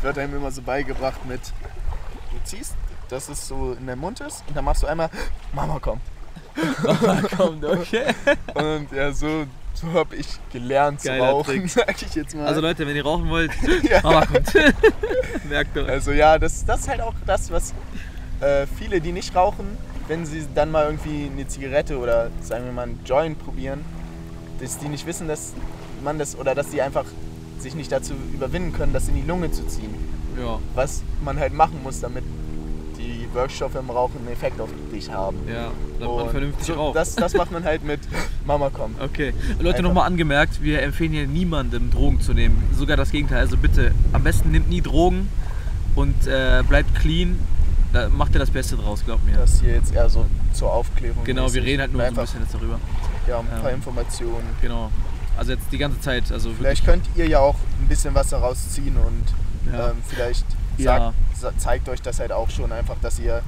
wird 0.00 0.18
einem 0.18 0.36
immer 0.36 0.50
so 0.50 0.62
beigebracht 0.62 1.24
mit, 1.26 1.40
ziehst, 2.44 2.74
dass 3.08 3.28
es 3.28 3.48
so 3.48 3.76
in 3.78 3.86
der 3.86 3.96
Mund 3.96 4.20
ist 4.20 4.44
und 4.48 4.56
dann 4.56 4.64
machst 4.64 4.82
du 4.82 4.86
einmal, 4.86 5.10
Mama 5.52 5.78
komm. 5.80 6.00
Kommt, 7.36 7.64
okay. 7.64 8.14
Und 8.54 8.92
ja, 8.92 9.12
so, 9.12 9.44
so 9.74 9.92
habe 9.92 10.16
ich 10.16 10.26
gelernt 10.52 11.00
zu 11.00 11.08
Geiler 11.08 11.30
rauchen, 11.30 11.54
Trick. 11.60 11.70
sag 11.70 12.02
ich 12.02 12.14
jetzt 12.14 12.34
mal. 12.34 12.46
Also 12.46 12.60
Leute, 12.60 12.86
wenn 12.86 12.94
ihr 12.94 13.04
rauchen 13.04 13.28
wollt, 13.28 13.50
ja. 13.82 14.00
Mama 14.02 14.24
kommt. 14.26 14.54
Merkt 15.48 15.76
euch. 15.76 15.88
also 15.88 16.12
ja, 16.12 16.38
das, 16.38 16.64
das 16.64 16.80
ist 16.80 16.88
halt 16.88 17.00
auch 17.00 17.14
das, 17.26 17.50
was 17.50 17.74
äh, 18.40 18.66
viele, 18.78 19.00
die 19.00 19.12
nicht 19.12 19.34
rauchen, 19.34 19.76
wenn 20.06 20.26
sie 20.26 20.46
dann 20.54 20.70
mal 20.70 20.84
irgendwie 20.84 21.30
eine 21.32 21.46
Zigarette 21.48 21.98
oder 21.98 22.30
sagen 22.40 22.66
wir 22.66 22.72
mal 22.72 22.82
einen 22.82 23.00
Joint 23.04 23.38
probieren, 23.38 23.84
dass 24.60 24.78
die 24.78 24.88
nicht 24.88 25.06
wissen, 25.06 25.26
dass 25.26 25.54
man 26.02 26.18
das 26.18 26.36
oder 26.36 26.54
dass 26.54 26.70
sie 26.70 26.82
einfach 26.82 27.06
sich 27.58 27.74
nicht 27.74 27.90
dazu 27.90 28.14
überwinden 28.32 28.72
können, 28.72 28.92
das 28.92 29.08
in 29.08 29.14
die 29.14 29.22
Lunge 29.22 29.50
zu 29.50 29.66
ziehen. 29.66 30.13
Ja, 30.38 30.58
was 30.74 31.02
man 31.24 31.38
halt 31.38 31.52
machen 31.54 31.80
muss, 31.82 32.00
damit 32.00 32.24
die 32.98 33.28
Wirkstoffe 33.32 33.74
im 33.74 33.90
Rauchen 33.90 34.18
einen 34.20 34.28
Effekt 34.28 34.60
auf 34.60 34.70
dich 34.92 35.10
haben. 35.10 35.36
ja, 35.48 35.70
damit 35.98 36.16
man 36.16 36.30
vernünftig 36.30 36.66
so, 36.66 36.74
raucht. 36.74 36.96
das, 36.96 37.14
das 37.14 37.34
macht 37.34 37.50
man 37.52 37.64
halt 37.64 37.84
mit 37.84 38.00
Mama 38.46 38.70
komm. 38.72 38.94
Okay. 39.00 39.34
Leute, 39.58 39.82
nochmal 39.82 40.06
angemerkt, 40.06 40.62
wir 40.62 40.82
empfehlen 40.82 41.12
hier 41.12 41.26
niemandem 41.26 41.90
Drogen 41.90 42.20
zu 42.20 42.32
nehmen. 42.32 42.62
Sogar 42.76 42.96
das 42.96 43.10
Gegenteil. 43.10 43.40
Also 43.40 43.56
bitte, 43.56 43.92
am 44.12 44.22
besten 44.22 44.50
nehmt 44.50 44.68
nie 44.70 44.80
Drogen 44.80 45.28
und 45.94 46.26
äh, 46.26 46.62
bleibt 46.68 46.94
clean. 46.94 47.38
Da 47.92 48.08
macht 48.08 48.34
ihr 48.34 48.40
das 48.40 48.50
Beste 48.50 48.76
draus, 48.76 49.04
glaubt 49.04 49.24
mir. 49.24 49.36
Das 49.36 49.60
hier 49.60 49.74
jetzt 49.74 49.94
eher 49.94 50.08
so 50.08 50.26
zur 50.52 50.72
Aufklärung. 50.72 51.22
Genau, 51.24 51.52
wir 51.52 51.62
reden 51.62 51.80
halt 51.80 51.92
nur 51.92 52.02
so 52.02 52.08
ein 52.08 52.14
bisschen 52.14 52.40
jetzt 52.40 52.54
darüber. 52.54 52.80
Ja, 53.28 53.38
ein 53.38 53.46
paar 53.46 53.70
Ja. 53.70 53.76
Informationen. 53.76 54.44
Genau. 54.60 54.90
Also 55.36 55.52
jetzt 55.52 55.66
die 55.72 55.78
ganze 55.78 56.00
Zeit, 56.00 56.30
also 56.32 56.50
wirklich. 56.50 56.58
Vielleicht 56.58 56.84
könnt 56.86 57.04
ihr 57.16 57.28
ja 57.28 57.38
auch 57.40 57.56
ein 57.80 57.88
bisschen 57.88 58.14
was 58.14 58.28
daraus 58.30 58.70
ziehen 58.70 58.96
und 58.96 59.24
Ja. 59.72 59.90
ähm, 59.90 59.96
vielleicht 60.08 60.44
Ja. 60.76 60.98
sagt, 60.98 61.14
sa- 61.36 61.52
zeigt 61.58 61.88
euch 61.88 62.02
das 62.02 62.20
halt 62.20 62.32
auch 62.32 62.50
schon 62.50 62.72
einfach, 62.72 62.96
dass 63.00 63.18
ihr 63.18 63.42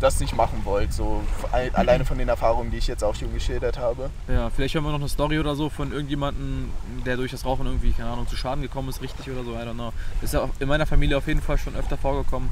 das 0.00 0.18
nicht 0.18 0.34
machen 0.34 0.62
wollt. 0.64 0.92
So 0.92 1.22
all- 1.52 1.70
alleine 1.74 2.04
von 2.04 2.18
den 2.18 2.28
Erfahrungen, 2.28 2.70
die 2.72 2.78
ich 2.78 2.88
jetzt 2.88 3.04
auch 3.04 3.14
schon 3.14 3.32
geschildert 3.32 3.78
habe. 3.78 4.10
Ja, 4.26 4.50
vielleicht 4.50 4.74
hören 4.74 4.82
wir 4.84 4.90
noch 4.90 4.98
eine 4.98 5.08
Story 5.08 5.38
oder 5.38 5.54
so 5.54 5.68
von 5.70 5.92
irgendjemandem, 5.92 6.70
der 7.06 7.16
durch 7.16 7.30
das 7.30 7.44
Rauchen 7.44 7.66
irgendwie, 7.66 7.92
keine 7.92 8.10
Ahnung, 8.10 8.26
zu 8.26 8.36
Schaden 8.36 8.62
gekommen 8.62 8.88
ist, 8.88 9.00
richtig 9.00 9.30
oder 9.30 9.44
so, 9.44 9.52
I 9.52 9.58
don't 9.58 9.74
know. 9.74 9.92
Ist 10.20 10.34
ja 10.34 10.48
in 10.58 10.66
meiner 10.68 10.86
Familie 10.86 11.16
auf 11.16 11.28
jeden 11.28 11.40
Fall 11.40 11.56
schon 11.58 11.76
öfter 11.76 11.96
vorgekommen. 11.96 12.50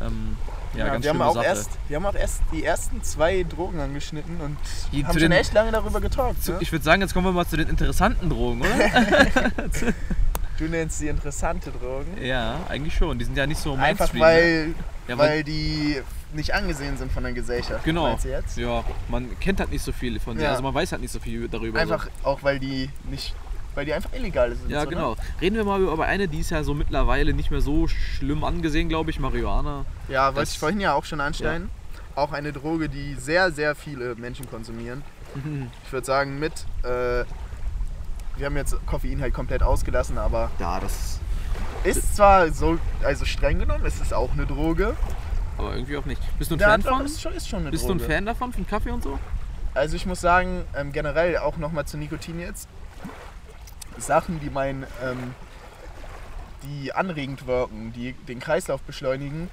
Ähm, 0.00 0.36
ja, 0.76 0.86
ganz 0.88 1.04
wir, 1.04 1.10
haben 1.10 1.20
auch 1.22 1.34
Sache. 1.34 1.44
erst, 1.44 1.70
wir 1.88 1.96
haben 1.96 2.06
auch 2.06 2.14
erst 2.14 2.42
die 2.52 2.64
ersten 2.64 3.02
zwei 3.02 3.42
Drogen 3.44 3.78
angeschnitten 3.80 4.40
und 4.40 4.56
Die- 4.92 5.04
haben 5.04 5.12
schon 5.12 5.22
den- 5.22 5.32
echt 5.32 5.52
lange 5.52 5.70
darüber 5.72 6.00
getalkt. 6.00 6.42
Zu, 6.42 6.52
Ne? 6.52 6.58
ich 6.60 6.72
würde 6.72 6.84
sagen, 6.84 7.02
jetzt 7.02 7.12
kommen 7.12 7.26
wir 7.26 7.32
mal 7.32 7.46
zu 7.46 7.56
den 7.56 7.68
interessanten 7.68 8.30
Drogen, 8.30 8.62
oder? 8.62 8.70
Du 10.60 10.66
nennst 10.66 11.00
die 11.00 11.08
interessante 11.08 11.70
Drogen. 11.70 12.22
ja, 12.22 12.60
eigentlich 12.68 12.94
schon. 12.94 13.18
Die 13.18 13.24
sind 13.24 13.36
ja 13.36 13.46
nicht 13.46 13.60
so 13.60 13.72
Einfach 13.72 14.12
Mainstream. 14.12 14.20
ne? 14.20 14.20
weil, 14.20 14.74
ja, 15.08 15.18
weil 15.18 15.42
die 15.42 16.02
nicht 16.34 16.54
angesehen 16.54 16.96
sind 16.98 17.10
von 17.10 17.22
der 17.24 17.32
Gesellschaft. 17.32 17.82
Genau. 17.82 18.16
Ja, 18.56 18.84
man 19.08 19.28
kennt 19.40 19.58
halt 19.58 19.72
nicht 19.72 19.82
so 19.82 19.90
viel 19.90 20.20
von 20.20 20.34
denen. 20.34 20.44
Ja. 20.44 20.50
Also 20.50 20.62
man 20.62 20.74
weiß 20.74 20.92
halt 20.92 21.00
nicht 21.02 21.10
so 21.12 21.18
viel 21.18 21.48
darüber. 21.48 21.80
Einfach 21.80 22.08
auch, 22.22 22.42
weil 22.42 22.58
die 22.58 22.90
nicht, 23.10 23.34
weil 23.74 23.86
die 23.86 23.94
einfach 23.94 24.12
illegal 24.12 24.54
sind. 24.54 24.70
Ja, 24.70 24.80
so, 24.82 24.90
ne? 24.90 24.94
genau. 24.96 25.16
Reden 25.40 25.56
wir 25.56 25.64
mal 25.64 25.80
über 25.80 26.04
eine, 26.04 26.28
die 26.28 26.40
ist 26.40 26.50
ja 26.50 26.62
so 26.62 26.74
mittlerweile 26.74 27.32
nicht 27.32 27.50
mehr 27.50 27.62
so 27.62 27.88
schlimm 27.88 28.44
angesehen, 28.44 28.88
glaube 28.90 29.10
ich, 29.10 29.18
Marihuana. 29.18 29.86
Ja, 30.08 30.26
wollte 30.26 30.40
Das- 30.40 30.52
ich 30.52 30.58
vorhin 30.58 30.80
ja 30.80 30.92
auch 30.92 31.06
schon 31.06 31.20
anstellen. 31.22 31.70
Auch 32.16 32.32
eine 32.32 32.52
Droge, 32.52 32.88
die 32.90 33.14
sehr, 33.14 33.50
sehr 33.50 33.74
viele 33.74 34.14
Menschen 34.14 34.48
konsumieren. 34.50 35.02
Ich 35.86 35.92
würde 35.92 36.06
sagen, 36.06 36.38
mit. 36.38 36.52
Äh, 36.84 37.24
wir 38.40 38.46
haben 38.46 38.56
jetzt 38.56 38.74
Koffein 38.86 39.20
halt 39.20 39.34
komplett 39.34 39.62
ausgelassen, 39.62 40.18
aber 40.18 40.50
Ja, 40.58 40.80
das 40.80 41.20
ist 41.84 42.16
zwar 42.16 42.50
so, 42.52 42.78
also 43.04 43.24
streng 43.24 43.58
genommen, 43.60 43.84
ist 43.86 44.00
es 44.02 44.12
auch 44.12 44.32
eine 44.32 44.46
Droge. 44.46 44.96
aber 45.58 45.74
irgendwie 45.74 45.96
auch 45.96 46.04
nicht. 46.06 46.20
Bist 46.38 46.50
du 46.50 46.56
ein 46.56 46.60
Ja, 46.60 46.70
Fan 46.70 46.82
von? 46.82 47.04
ist 47.04 47.20
schon, 47.20 47.32
ist 47.34 47.48
schon 47.48 47.60
eine 47.60 47.70
Bist 47.70 47.84
du 47.84 47.88
Droge. 47.88 48.04
ein 48.04 48.10
Fan 48.10 48.26
davon, 48.26 48.52
von 48.52 48.66
Kaffee 48.66 48.90
und 48.90 49.02
so? 49.02 49.18
Also 49.74 49.94
ich 49.94 50.04
muss 50.06 50.20
sagen, 50.20 50.64
ähm, 50.76 50.90
generell 50.92 51.36
auch 51.38 51.56
nochmal 51.58 51.84
zu 51.86 51.96
Nikotin 51.96 52.40
jetzt. 52.40 52.68
Sachen, 53.98 54.40
die 54.40 54.50
mein, 54.50 54.84
ähm, 55.04 55.34
die 56.62 56.92
anregend 56.92 57.46
wirken, 57.46 57.92
die 57.92 58.12
den 58.12 58.40
Kreislauf 58.40 58.80
beschleunigen, 58.82 59.50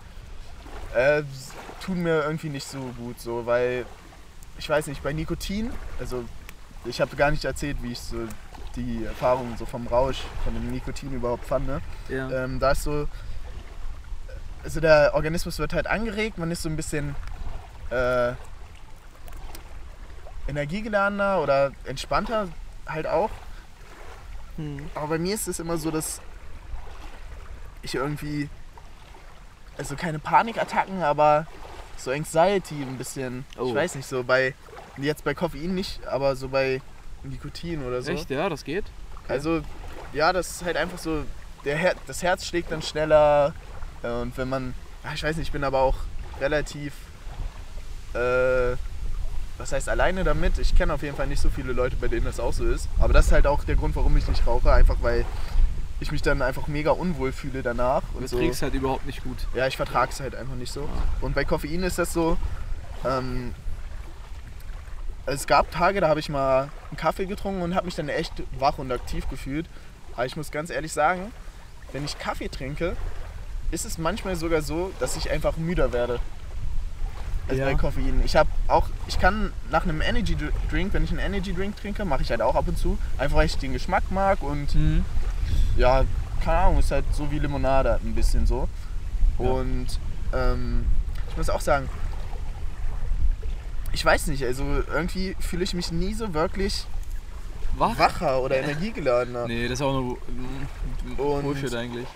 äh, 0.96 1.24
tun 1.86 2.02
mir 2.04 2.24
irgendwie 2.24 2.50
nicht 2.50 2.68
so 2.68 2.80
gut, 2.98 3.20
so, 3.20 3.46
weil 3.46 3.86
ich 4.58 4.68
weiß 4.70 4.88
nicht, 4.88 5.04
bei 5.04 5.14
Nikotin, 5.14 5.70
also 6.00 6.24
ich 6.86 7.00
habe 7.02 7.16
gar 7.16 7.32
nicht 7.32 7.46
erzählt, 7.46 7.78
wie 7.82 7.92
ich 7.92 8.00
so 8.00 8.18
die 8.78 9.06
Erfahrung 9.06 9.56
so 9.58 9.66
vom 9.66 9.88
Rausch, 9.88 10.22
von 10.44 10.54
dem 10.54 10.72
Nikotin 10.72 11.12
überhaupt 11.14 11.46
fand. 11.46 11.68
Ne? 11.68 11.82
Ja. 12.10 12.30
Ähm, 12.30 12.60
da 12.60 12.72
ist 12.72 12.84
so, 12.84 13.08
also 14.64 14.80
der 14.80 15.12
Organismus 15.14 15.60
wird 15.60 15.74
halt 15.74 15.88
angeregt, 15.88 16.38
man 16.38 16.52
ist 16.52 16.62
so 16.62 16.70
ein 16.70 16.76
bisschen 16.76 17.16
äh, 17.90 18.34
energiegeladener 20.48 21.42
oder 21.42 21.72
entspannter 21.86 22.48
halt 22.88 23.08
auch. 23.08 23.30
Hm. 24.58 24.90
Aber 24.96 25.08
bei 25.08 25.18
mir 25.20 25.36
ist 25.36 25.48
es 25.48 25.60
immer 25.60 25.78
so, 25.78 25.92
dass 25.92 26.22
ich 27.82 27.96
irgendwie, 27.96 28.50
also 29.78 29.96
keine 29.96 30.20
Panikattacken, 30.20 31.04
aber 31.04 31.48
so 31.98 32.12
Anxiety 32.12 32.82
ein 32.82 32.98
bisschen, 32.98 33.46
Oh. 33.58 33.68
ich 33.70 33.76
weiß 33.76 33.96
nicht, 33.96 34.08
so 34.08 34.24
bei, 34.24 34.54
jetzt 34.98 35.24
bei 35.24 35.34
Koffein 35.34 35.74
nicht, 35.74 36.06
aber 36.08 36.36
so 36.36 36.48
bei 36.50 36.82
Nikotin 37.30 37.84
oder 37.84 38.02
so. 38.02 38.12
Echt, 38.12 38.30
ja, 38.30 38.50
das 38.50 38.64
geht? 38.64 38.86
Also, 39.28 39.62
ja, 40.14 40.32
das 40.34 40.52
ist 40.52 40.66
halt 40.66 40.78
einfach 40.78 40.98
so, 40.98 41.24
der 41.66 41.78
Her 41.78 41.96
das 42.08 42.24
Herz 42.24 42.46
schlägt 42.46 42.72
dann 42.72 42.82
schneller 42.82 43.54
äh, 44.04 44.10
und 44.10 44.38
wenn 44.38 44.50
man, 44.50 44.74
ja, 45.04 45.14
ich 45.14 45.24
weiß 45.24 45.38
nicht, 45.38 45.48
ich 45.48 45.52
bin 45.52 45.64
aber 45.64 45.82
auch 45.82 45.98
relativ, 46.40 46.94
äh, 48.14 48.76
was 49.58 49.72
heißt 49.72 49.90
alleine 49.90 50.24
damit? 50.24 50.58
Ich 50.60 50.76
kenne 50.76 50.94
auf 50.94 51.02
jeden 51.02 51.16
Fall 51.16 51.28
nicht 51.28 51.42
so 51.42 51.50
viele 51.50 51.74
Leute, 51.74 51.96
bei 51.96 52.08
denen 52.08 52.26
das 52.26 52.40
auch 52.40 52.54
so 52.54 52.64
ist. 52.66 52.88
Aber 53.00 53.12
das 53.14 53.28
ist 53.28 53.32
halt 53.32 53.48
auch 53.48 53.64
der 53.64 53.76
Grund, 53.76 53.96
warum 53.96 54.16
ich 54.16 54.28
nicht 54.28 54.46
rauche, 54.46 54.72
einfach 54.72 54.98
weil 55.02 55.26
ich 56.00 56.12
mich 56.12 56.22
dann 56.22 56.44
einfach 56.44 56.68
mega 56.68 56.92
unwohl 56.92 57.32
fühle 57.32 57.64
danach. 57.64 58.04
Du 58.14 58.20
Und 58.20 58.30
so. 58.30 58.38
trinkst 58.38 58.62
halt 58.62 58.76
überhaupt 58.76 59.08
nicht 59.08 59.24
gut. 59.24 59.38
Ja, 59.56 59.66
ich 59.66 59.78
vertrage 59.78 60.12
es 60.12 60.20
halt 60.20 60.36
einfach 60.36 60.54
nicht 60.54 60.72
so. 60.72 60.84
Ah. 60.84 61.26
Und 61.26 61.34
bei 61.34 61.44
Koffein 61.44 61.82
ist 61.82 61.98
das 61.98 62.14
so, 62.14 62.38
ähm, 63.04 63.56
es 65.28 65.46
gab 65.48 65.70
Tage, 65.72 66.02
da 66.02 66.08
habe 66.10 66.20
ich 66.20 66.30
mal 66.30 66.70
einen 66.90 66.98
Kaffee 66.98 67.26
getrunken 67.26 67.62
und 67.62 67.76
habe 67.76 67.86
mich 67.86 67.96
dann 67.96 68.10
echt 68.10 68.34
wach 68.60 68.78
und 68.78 68.92
aktiv 68.92 69.28
gefühlt. 69.30 69.66
Aber 70.16 70.26
ich 70.26 70.36
muss 70.36 70.52
ganz 70.52 70.70
ehrlich 70.70 70.94
sagen, 70.94 71.32
wenn 71.92 72.04
ich 72.06 72.18
Kaffee 72.18 72.48
trinke, 72.50 72.96
ist 73.72 73.86
es 73.86 73.98
manchmal 73.98 74.36
sogar 74.36 74.62
so, 74.62 74.92
dass 75.00 75.16
ich 75.18 75.30
einfach 75.30 75.58
müder 75.58 75.92
werde. 75.94 76.20
Also 77.50 77.62
Ja. 77.62 77.66
bei 77.68 77.76
Koffein. 77.76 78.22
Ich 78.26 78.36
habe 78.36 78.50
auch, 78.68 78.88
ich 79.08 79.20
kann 79.20 79.54
nach 79.70 79.84
einem 79.84 80.02
Energy 80.02 80.36
Drink, 80.70 80.94
wenn 80.94 81.04
ich 81.04 81.12
einen 81.12 81.20
Energy 81.20 81.54
Drink 81.54 81.78
trinke, 81.78 82.04
mache 82.04 82.22
ich 82.22 82.30
halt 82.30 82.42
auch 82.42 82.56
ab 82.56 82.68
und 82.68 82.78
zu, 82.78 82.98
einfach 83.18 83.38
weil 83.38 83.46
ich 83.46 83.58
den 83.58 83.74
Geschmack 83.74 84.04
mag 84.10 84.42
und 84.44 84.74
Mhm. 84.76 85.06
ja, 85.78 86.04
keine 86.44 86.58
Ahnung, 86.58 86.80
ist 86.80 86.92
halt 86.92 87.06
so 87.14 87.30
wie 87.32 87.40
Limonade 87.40 88.00
ein 88.04 88.16
bisschen 88.16 88.46
so. 88.48 88.68
Ja. 89.40 89.46
Und 89.50 89.88
ähm, 90.34 90.86
ich 91.30 91.38
muss 91.38 91.50
auch 91.50 91.62
sagen, 91.62 91.88
ich 93.94 94.04
weiß 94.04 94.28
nicht, 94.28 94.44
also 94.44 94.64
irgendwie 94.64 95.36
fühle 95.40 95.64
ich 95.64 95.74
mich 95.74 95.92
nie 95.92 96.14
so 96.14 96.34
wirklich 96.34 96.86
Wach? 97.78 97.98
wacher 97.98 98.42
oder 98.42 98.58
energiegeladener. 98.58 99.48
Nee, 99.48 99.64
das 99.68 99.80
ist 99.80 99.82
auch 99.82 99.94
nur 99.94 100.18
Und- 101.18 101.44
Bullshit 101.44 101.74
eigentlich. 101.76 102.08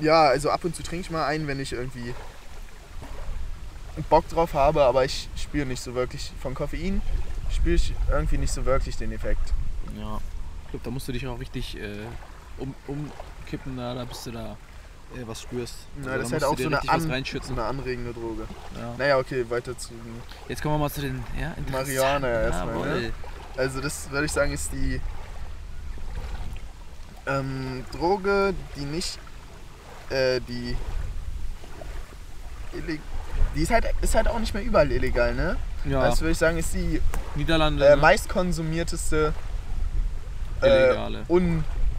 Ja, 0.00 0.28
also 0.28 0.50
ab 0.50 0.64
und 0.64 0.74
zu 0.74 0.82
trinke 0.82 1.02
ich 1.06 1.10
mal 1.10 1.26
einen, 1.26 1.46
wenn 1.46 1.60
ich 1.60 1.72
irgendwie 1.72 2.14
Bock 4.08 4.28
drauf 4.28 4.54
habe, 4.54 4.84
aber 4.84 5.04
ich 5.04 5.28
spüre 5.36 5.66
nicht 5.66 5.82
so 5.82 5.94
wirklich 5.94 6.32
von 6.40 6.54
Koffein, 6.54 7.02
spüre 7.50 7.74
ich 7.74 7.92
irgendwie 8.10 8.38
nicht 8.38 8.52
so 8.52 8.64
wirklich 8.64 8.96
den 8.96 9.12
Effekt. 9.12 9.52
Ja. 9.98 10.20
Ich 10.64 10.70
glaube, 10.70 10.84
da 10.84 10.90
musst 10.90 11.06
du 11.08 11.12
dich 11.12 11.26
auch 11.26 11.38
richtig 11.38 11.76
äh, 11.76 11.98
um, 12.58 12.74
umkippen, 12.86 13.76
da, 13.76 13.94
da 13.94 14.04
bist 14.04 14.24
du 14.26 14.30
da 14.30 14.56
äh, 15.16 15.26
was 15.26 15.42
spürst. 15.42 15.74
Na, 15.96 16.12
Also 16.12 16.18
das 16.18 16.26
ist 16.26 16.32
halt 16.32 16.44
auch 16.44 16.58
so 16.58 16.66
eine, 16.66 16.88
an, 16.88 17.10
eine 17.56 17.64
anregende 17.64 18.12
Droge. 18.12 18.46
Ja. 18.78 18.94
Naja, 18.98 19.18
okay, 19.18 19.44
weiter 19.48 19.76
zu. 19.76 19.90
Jetzt 20.48 20.62
kommen 20.62 20.74
wir 20.74 20.78
mal 20.78 20.90
zu 20.90 21.00
den 21.00 21.22
ja, 21.38 21.54
Marihuana 21.70 22.28
erstmal, 22.28 22.74
Jawohl. 22.74 23.00
ne? 23.00 23.12
Also 23.56 23.80
das 23.80 24.10
würde 24.10 24.26
ich 24.26 24.32
sagen 24.32 24.52
ist 24.52 24.72
die 24.72 25.00
ähm, 27.26 27.84
Droge, 27.92 28.54
die 28.76 28.84
nicht 28.84 29.18
äh, 30.10 30.40
die 30.40 30.76
die 33.54 33.62
ist 33.62 33.70
halt, 33.70 33.86
ist 34.00 34.14
halt 34.14 34.28
auch 34.28 34.38
nicht 34.38 34.54
mehr 34.54 34.62
überall 34.62 34.90
illegal, 34.90 35.34
ne? 35.34 35.56
Ja, 35.84 36.02
Das 36.04 36.20
würde 36.20 36.32
ich 36.32 36.38
sagen, 36.38 36.58
ist 36.58 36.74
die 36.74 37.00
Niederlande. 37.34 37.84
äh, 37.86 37.90
ne? 37.90 37.96
meistkonsumierteste 37.96 39.32
äh, 40.62 40.66
Illegale. 40.66 41.24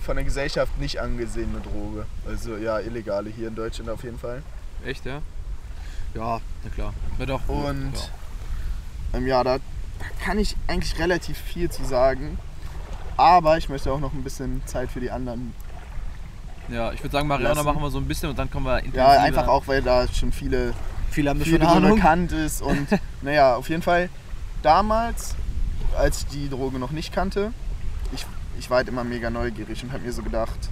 Von 0.02 0.16
der 0.16 0.26
Gesellschaft 0.26 0.78
nicht 0.80 1.00
angesehene 1.00 1.60
Droge. 1.60 2.06
Also 2.28 2.58
ja, 2.58 2.80
illegale 2.80 3.30
hier 3.30 3.48
in 3.48 3.56
Deutschland 3.56 3.90
auf 3.90 4.04
jeden 4.04 4.18
Fall. 4.20 4.42
Echt, 4.86 5.06
ja? 5.06 5.22
Ja, 6.14 6.42
na 6.64 6.70
klar. 6.70 6.94
Wird 7.18 7.32
auch. 7.32 7.48
Und 7.48 7.94
ja. 7.94 9.18
ähm, 9.18 9.28
ja, 9.28 9.44
da, 9.44 9.58
da 9.58 10.06
kann 10.26 10.40
ich 10.40 10.56
eigentlich 10.68 10.98
relativ 11.00 11.38
viel 11.38 11.70
zu 11.70 11.86
sagen. 11.86 12.38
Aber 13.18 13.58
ich 13.58 13.70
möchte 13.70 13.92
auch 13.92 14.00
noch 14.00 14.14
ein 14.14 14.24
bisschen 14.24 14.62
Zeit 14.66 14.90
für 14.92 15.00
die 15.00 15.12
anderen. 15.12 15.54
ja, 16.70 16.92
ich 16.92 17.04
würde 17.04 17.12
sagen, 17.12 17.28
Mariana 17.28 17.54
Lassen. 17.54 17.66
machen 17.66 17.82
wir 17.82 17.92
so 17.92 18.00
ein 18.00 18.08
bisschen 18.08 18.30
und 18.30 18.40
dann 18.40 18.50
kommen 18.50 18.66
wir 18.66 18.80
intensiver. 18.80 19.14
Ja, 19.14 19.22
einfach 19.22 19.48
auch, 19.48 19.68
weil 19.68 19.82
da 19.82 20.08
schon 20.08 20.32
viele, 20.32 20.74
Viele 21.12 21.30
haben 21.30 21.40
das 21.40 21.48
viele 21.48 21.66
schon 21.66 21.78
Ahnung. 21.84 21.96
bekannt 21.96 22.32
ist. 22.32 22.62
Und 22.64 22.88
naja, 23.22 23.56
auf 23.56 23.70
jeden 23.70 23.82
Fall 23.82 24.10
damals, 24.64 25.36
als 25.96 26.20
ich 26.20 26.28
die 26.28 26.50
Droge 26.50 26.80
noch 26.80 26.92
nicht 26.92 27.14
kannte, 27.14 27.54
ich, 28.14 28.26
ich 28.62 28.70
war 28.70 28.78
halt 28.78 28.90
immer 28.90 29.04
mega 29.04 29.32
neugierig 29.32 29.84
und 29.84 29.92
habe 29.92 30.04
mir 30.04 30.14
so 30.14 30.22
gedacht, 30.22 30.70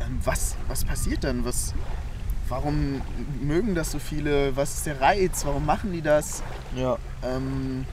ähm, 0.00 0.18
was, 0.24 0.56
was 0.68 0.82
passiert 0.82 1.22
denn? 1.22 1.44
Was, 1.44 1.74
warum 2.48 3.02
mögen 3.42 3.74
das 3.74 3.92
so 3.92 3.98
viele? 3.98 4.56
Was 4.56 4.76
ist 4.76 4.86
der 4.86 5.02
Reiz? 5.02 5.44
Warum 5.44 5.66
machen 5.66 5.92
die 5.92 6.00
das? 6.00 6.42
Ja. 6.74 6.96
Ähm, 7.22 7.84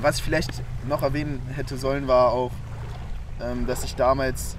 was 0.00 0.16
ich 0.16 0.24
vielleicht 0.24 0.50
noch 0.88 1.02
erwähnen 1.02 1.40
hätte 1.54 1.78
sollen, 1.78 2.08
war 2.08 2.32
auch, 2.32 2.50
ähm, 3.40 3.68
dass 3.68 3.84
ich 3.84 3.94
damals 3.94 4.56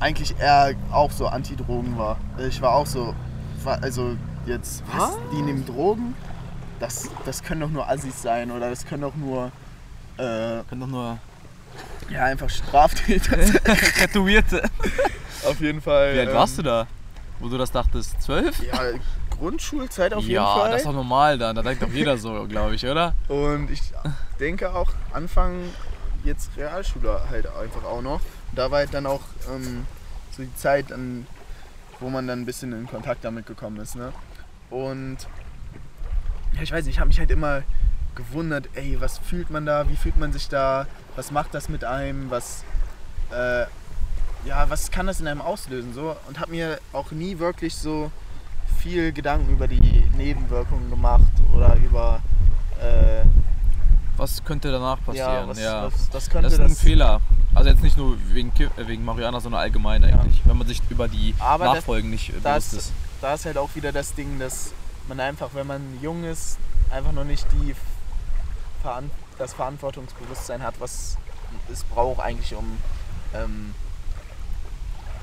eigentlich 0.00 0.36
eher 0.40 0.74
auch 0.90 1.12
so 1.12 1.28
Anti-Drogen 1.28 1.96
war. 1.96 2.18
Ich 2.48 2.60
war 2.60 2.74
auch 2.74 2.86
so, 2.86 3.14
war, 3.62 3.80
also 3.80 4.16
jetzt, 4.44 4.82
was, 4.92 5.10
Was? 5.10 5.18
die 5.32 5.42
nehmen 5.42 5.64
Drogen? 5.66 6.16
Das, 6.80 7.08
das 7.24 7.44
können 7.44 7.60
doch 7.60 7.70
nur 7.70 7.88
Assis 7.88 8.22
sein 8.22 8.50
oder 8.50 8.70
das 8.70 8.86
können 8.86 9.02
doch 9.02 9.14
nur, 9.14 9.52
äh, 10.18 10.62
Kann 10.68 10.80
doch 10.80 10.86
nur 10.86 11.18
ja, 12.10 12.24
einfach 12.24 12.50
Straftäter 12.50 13.42
sein. 13.42 13.60
Tätowierte. 13.98 14.62
Auf 15.44 15.60
jeden 15.60 15.80
Fall. 15.80 16.14
Wie 16.14 16.20
alt 16.20 16.28
ähm, 16.28 16.34
warst 16.34 16.58
du 16.58 16.62
da? 16.62 16.86
Wo 17.38 17.48
du 17.48 17.58
das 17.58 17.72
dachtest? 17.72 18.20
Zwölf? 18.22 18.62
Ja, 18.62 18.80
Grundschulzeit 19.30 20.12
auf 20.12 20.22
jeden 20.22 20.34
ja, 20.34 20.54
Fall. 20.54 20.70
das 20.70 20.80
ist 20.82 20.86
doch 20.86 20.92
normal 20.92 21.38
dann. 21.38 21.56
Da 21.56 21.62
denkt 21.62 21.82
doch 21.82 21.90
jeder 21.90 22.16
so, 22.18 22.46
glaube 22.46 22.74
ich, 22.74 22.86
oder? 22.86 23.14
Und 23.28 23.70
ich 23.70 23.82
denke 24.38 24.74
auch 24.74 24.92
Anfang 25.12 25.64
jetzt 26.24 26.50
Realschule 26.56 27.22
halt 27.28 27.46
einfach 27.46 27.84
auch 27.84 28.02
noch. 28.02 28.20
Da 28.54 28.70
war 28.70 28.78
halt 28.78 28.94
dann 28.94 29.06
auch 29.06 29.22
ähm, 29.52 29.86
so 30.30 30.42
die 30.42 30.54
Zeit, 30.54 30.92
an, 30.92 31.26
wo 31.98 32.10
man 32.10 32.26
dann 32.26 32.42
ein 32.42 32.46
bisschen 32.46 32.72
in 32.72 32.86
Kontakt 32.86 33.24
damit 33.24 33.46
gekommen 33.46 33.78
ist. 33.78 33.96
Ne? 33.96 34.12
Und 34.70 35.18
ja, 36.54 36.62
ich 36.62 36.70
weiß 36.70 36.84
nicht, 36.84 36.94
ich 36.94 37.00
habe 37.00 37.08
mich 37.08 37.18
halt 37.18 37.30
immer 37.30 37.62
gewundert, 38.14 38.68
ey, 38.74 39.00
was 39.00 39.18
fühlt 39.18 39.50
man 39.50 39.66
da, 39.66 39.88
wie 39.88 39.96
fühlt 39.96 40.16
man 40.18 40.32
sich 40.32 40.48
da, 40.48 40.86
was 41.16 41.30
macht 41.30 41.54
das 41.54 41.68
mit 41.68 41.84
einem, 41.84 42.30
was, 42.30 42.64
äh, 43.32 43.62
ja, 44.46 44.68
was 44.68 44.90
kann 44.90 45.06
das 45.06 45.20
in 45.20 45.28
einem 45.28 45.40
auslösen 45.40 45.94
so 45.94 46.16
und 46.28 46.40
habe 46.40 46.50
mir 46.50 46.78
auch 46.92 47.10
nie 47.12 47.38
wirklich 47.38 47.74
so 47.74 48.10
viel 48.78 49.12
Gedanken 49.12 49.50
über 49.52 49.68
die 49.68 50.04
Nebenwirkungen 50.16 50.90
gemacht 50.90 51.30
oder 51.54 51.76
über 51.76 52.20
äh, 52.80 53.24
Was 54.16 54.42
könnte 54.44 54.70
danach 54.72 54.98
passieren? 55.04 55.28
ja, 55.32 55.48
was, 55.48 55.58
ja. 55.60 55.84
Was, 55.86 56.10
das 56.10 56.28
könnte 56.28 56.44
das 56.48 56.54
ist 56.54 56.60
ein 56.60 56.68
das, 56.70 56.80
Fehler. 56.80 57.20
Also 57.54 57.68
jetzt 57.70 57.82
nicht 57.82 57.96
nur 57.96 58.16
wegen, 58.32 58.50
äh, 58.58 58.86
wegen 58.88 59.04
Marihuana, 59.04 59.40
sondern 59.40 59.60
allgemein 59.60 60.02
eigentlich. 60.04 60.40
Wenn 60.44 60.58
man 60.58 60.66
sich 60.66 60.80
über 60.90 61.06
die 61.08 61.34
Aber 61.38 61.66
das- 61.66 61.74
Nachfolgen 61.76 62.10
nicht 62.10 62.32
das- 62.42 62.70
bewusst 62.70 62.72
ist. 62.74 62.92
da 63.20 63.34
ist 63.34 63.44
halt 63.46 63.56
auch 63.58 63.74
wieder 63.74 63.92
das 63.92 64.14
Ding, 64.14 64.38
dass 64.38 64.72
man 65.08 65.20
einfach, 65.20 65.50
wenn 65.54 65.66
man 65.66 65.80
jung 66.02 66.24
ist, 66.24 66.58
einfach 66.90 67.12
noch 67.12 67.24
nicht 67.24 67.46
die 67.52 67.74
das 69.38 69.54
Verantwortungsbewusstsein 69.54 70.62
hat, 70.62 70.74
was 70.80 71.16
es 71.70 71.84
braucht 71.84 72.20
eigentlich, 72.20 72.54
um 72.54 72.78
ähm, 73.34 73.74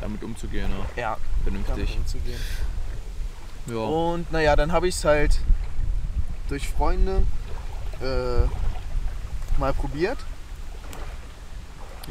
Damit 0.01 0.23
umzugehen, 0.23 0.71
ja. 0.95 1.01
ja, 1.01 1.17
Vernünftig. 1.43 1.97
umzugehen. 1.97 2.39
Ja. 3.67 3.77
Und 3.77 4.31
naja, 4.31 4.55
dann 4.55 4.71
habe 4.71 4.87
ich 4.87 4.95
es 4.95 5.05
halt 5.05 5.39
durch 6.47 6.67
Freunde 6.67 7.23
äh, 8.01 9.59
mal 9.59 9.73
probiert. 9.73 10.17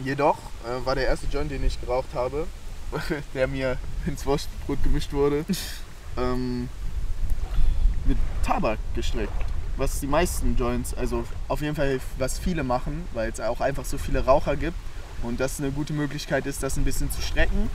Jedoch 0.04 0.38
äh, 0.64 0.86
war 0.86 0.94
der 0.94 1.06
erste 1.06 1.26
Joint, 1.26 1.50
den 1.50 1.64
ich 1.64 1.80
geraucht 1.80 2.14
habe, 2.14 2.46
der 3.34 3.48
mir 3.48 3.78
ins 4.06 4.24
Wurstbrot 4.24 4.82
gemischt 4.82 5.12
wurde, 5.12 5.44
ähm, 6.16 6.68
mit 8.04 8.18
Tabak 8.44 8.78
gestreckt. 8.94 9.32
Was 9.78 10.00
die 10.00 10.06
meisten 10.06 10.56
Joints, 10.56 10.92
also 10.94 11.24
auf 11.48 11.60
jeden 11.62 11.74
Fall 11.76 12.00
was 12.18 12.38
viele 12.38 12.64
machen, 12.64 13.04
weil 13.14 13.30
es 13.30 13.40
auch 13.40 13.60
einfach 13.60 13.84
so 13.84 13.96
viele 13.96 14.24
Raucher 14.24 14.56
gibt 14.56 14.76
und 15.22 15.40
das 15.40 15.58
eine 15.60 15.70
gute 15.70 15.92
Möglichkeit 15.92 16.46
ist, 16.46 16.62
das 16.62 16.76
ein 16.76 16.84
bisschen 16.84 17.10
zu 17.10 17.22
strecken, 17.22 17.70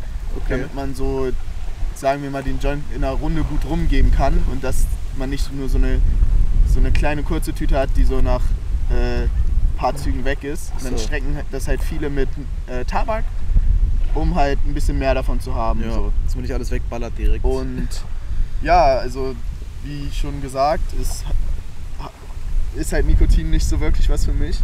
damit 0.49 0.75
man 0.75 0.93
so, 0.95 1.29
sagen 1.95 2.21
wir 2.23 2.29
mal, 2.29 2.43
den 2.43 2.59
Joint 2.59 2.83
in 2.95 3.03
einer 3.03 3.13
Runde 3.13 3.43
gut 3.43 3.65
rumgeben 3.65 4.11
kann 4.11 4.41
und 4.51 4.63
dass 4.63 4.85
man 5.17 5.29
nicht 5.29 5.51
nur 5.53 5.69
so 5.69 5.77
eine, 5.77 5.99
so 6.67 6.79
eine 6.79 6.91
kleine 6.91 7.23
kurze 7.23 7.53
Tüte 7.53 7.77
hat, 7.77 7.89
die 7.95 8.03
so 8.03 8.21
nach 8.21 8.41
äh, 8.89 9.27
paar 9.77 9.95
Zügen 9.95 10.25
weg 10.25 10.43
ist. 10.43 10.71
Und 10.77 10.85
dann 10.85 10.97
So. 10.97 11.03
strecken 11.05 11.37
das 11.51 11.67
halt 11.67 11.81
viele 11.83 12.09
mit 12.09 12.29
äh, 12.67 12.83
Tabak, 12.85 13.23
um 14.15 14.35
halt 14.35 14.59
ein 14.65 14.73
bisschen 14.73 14.97
mehr 14.99 15.13
davon 15.13 15.39
zu 15.39 15.53
haben. 15.55 15.81
Ja, 15.83 15.91
So. 15.93 16.13
dass 16.25 16.35
man 16.35 16.41
nicht 16.43 16.53
alles 16.53 16.71
wegballert 16.71 17.17
direkt. 17.17 17.43
Und 17.45 17.87
ja, 18.61 18.97
also 18.97 19.35
wie 19.83 20.09
schon 20.13 20.41
gesagt, 20.41 20.93
ist, 20.99 21.23
ist 22.75 22.93
halt 22.93 23.05
Nikotin 23.05 23.49
nicht 23.49 23.67
so 23.67 23.79
wirklich 23.79 24.09
was 24.09 24.25
für 24.25 24.33
mich. 24.33 24.59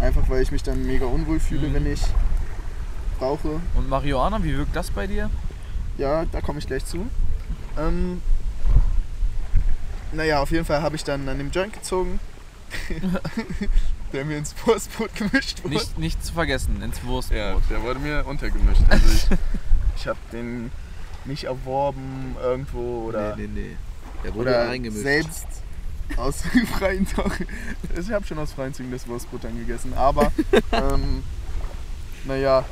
Einfach 0.00 0.28
weil 0.28 0.42
ich 0.42 0.50
mich 0.52 0.62
dann 0.62 0.86
mega 0.86 1.04
unwohl 1.06 1.40
fühle, 1.40 1.68
Mhm. 1.68 1.74
wenn 1.74 1.86
ich 1.92 2.00
rauche. 3.20 3.60
Und 3.74 3.88
Marihuana, 3.88 4.42
wie 4.42 4.56
wirkt 4.56 4.74
das 4.74 4.90
bei 4.90 5.06
dir? 5.06 5.28
Ja, 5.98 6.24
da 6.24 6.40
komme 6.40 6.58
ich 6.58 6.66
gleich 6.66 6.84
zu. 6.86 7.06
Ähm, 7.78 8.22
naja, 10.12 10.40
auf 10.40 10.50
jeden 10.50 10.64
Fall 10.64 10.82
habe 10.82 10.96
ich 10.96 11.04
dann 11.04 11.28
an 11.28 11.38
dem 11.38 11.50
Joint 11.50 11.72
gezogen, 11.72 12.18
der 14.12 14.24
mir 14.24 14.38
ins 14.38 14.54
Wurstbrot 14.64 15.14
gemischt 15.14 15.62
wurde. 15.62 15.74
Nicht, 15.74 15.98
nicht 15.98 16.24
zu 16.24 16.32
vergessen, 16.32 16.82
ins 16.82 17.02
Wurstbrot. 17.04 17.38
Ja, 17.38 17.56
der 17.70 17.82
wurde 17.82 18.00
mir 18.00 18.24
untergemischt. 18.26 18.82
Also 18.88 19.06
ich, 19.12 19.26
ich 19.96 20.06
habe 20.08 20.18
den 20.32 20.70
nicht 21.26 21.44
erworben 21.44 22.34
irgendwo 22.42 23.04
oder, 23.08 23.36
nee, 23.36 23.46
nee, 23.46 23.60
nee. 23.68 23.76
Der 24.24 24.34
wurde 24.34 24.50
oder 24.50 24.68
reingemischt. 24.68 25.02
selbst 25.02 25.46
aus 26.16 26.42
freien 26.78 27.06
Tagen. 27.06 27.46
Ich 27.98 28.10
habe 28.10 28.26
schon 28.26 28.38
aus 28.38 28.52
freien 28.52 28.74
Zügen 28.74 28.90
das 28.90 29.06
Wurstbrot 29.06 29.44
dann 29.44 29.56
gegessen. 29.56 29.94
Aber 29.94 30.32
ähm, 30.72 31.22
naja, 32.24 32.64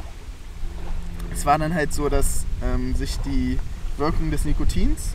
es 1.32 1.44
war 1.46 1.58
dann 1.58 1.74
halt 1.74 1.92
so, 1.92 2.08
dass 2.08 2.44
ähm, 2.62 2.94
sich 2.94 3.18
die 3.18 3.58
Wirkung 3.96 4.30
des 4.30 4.44
Nikotins 4.44 5.14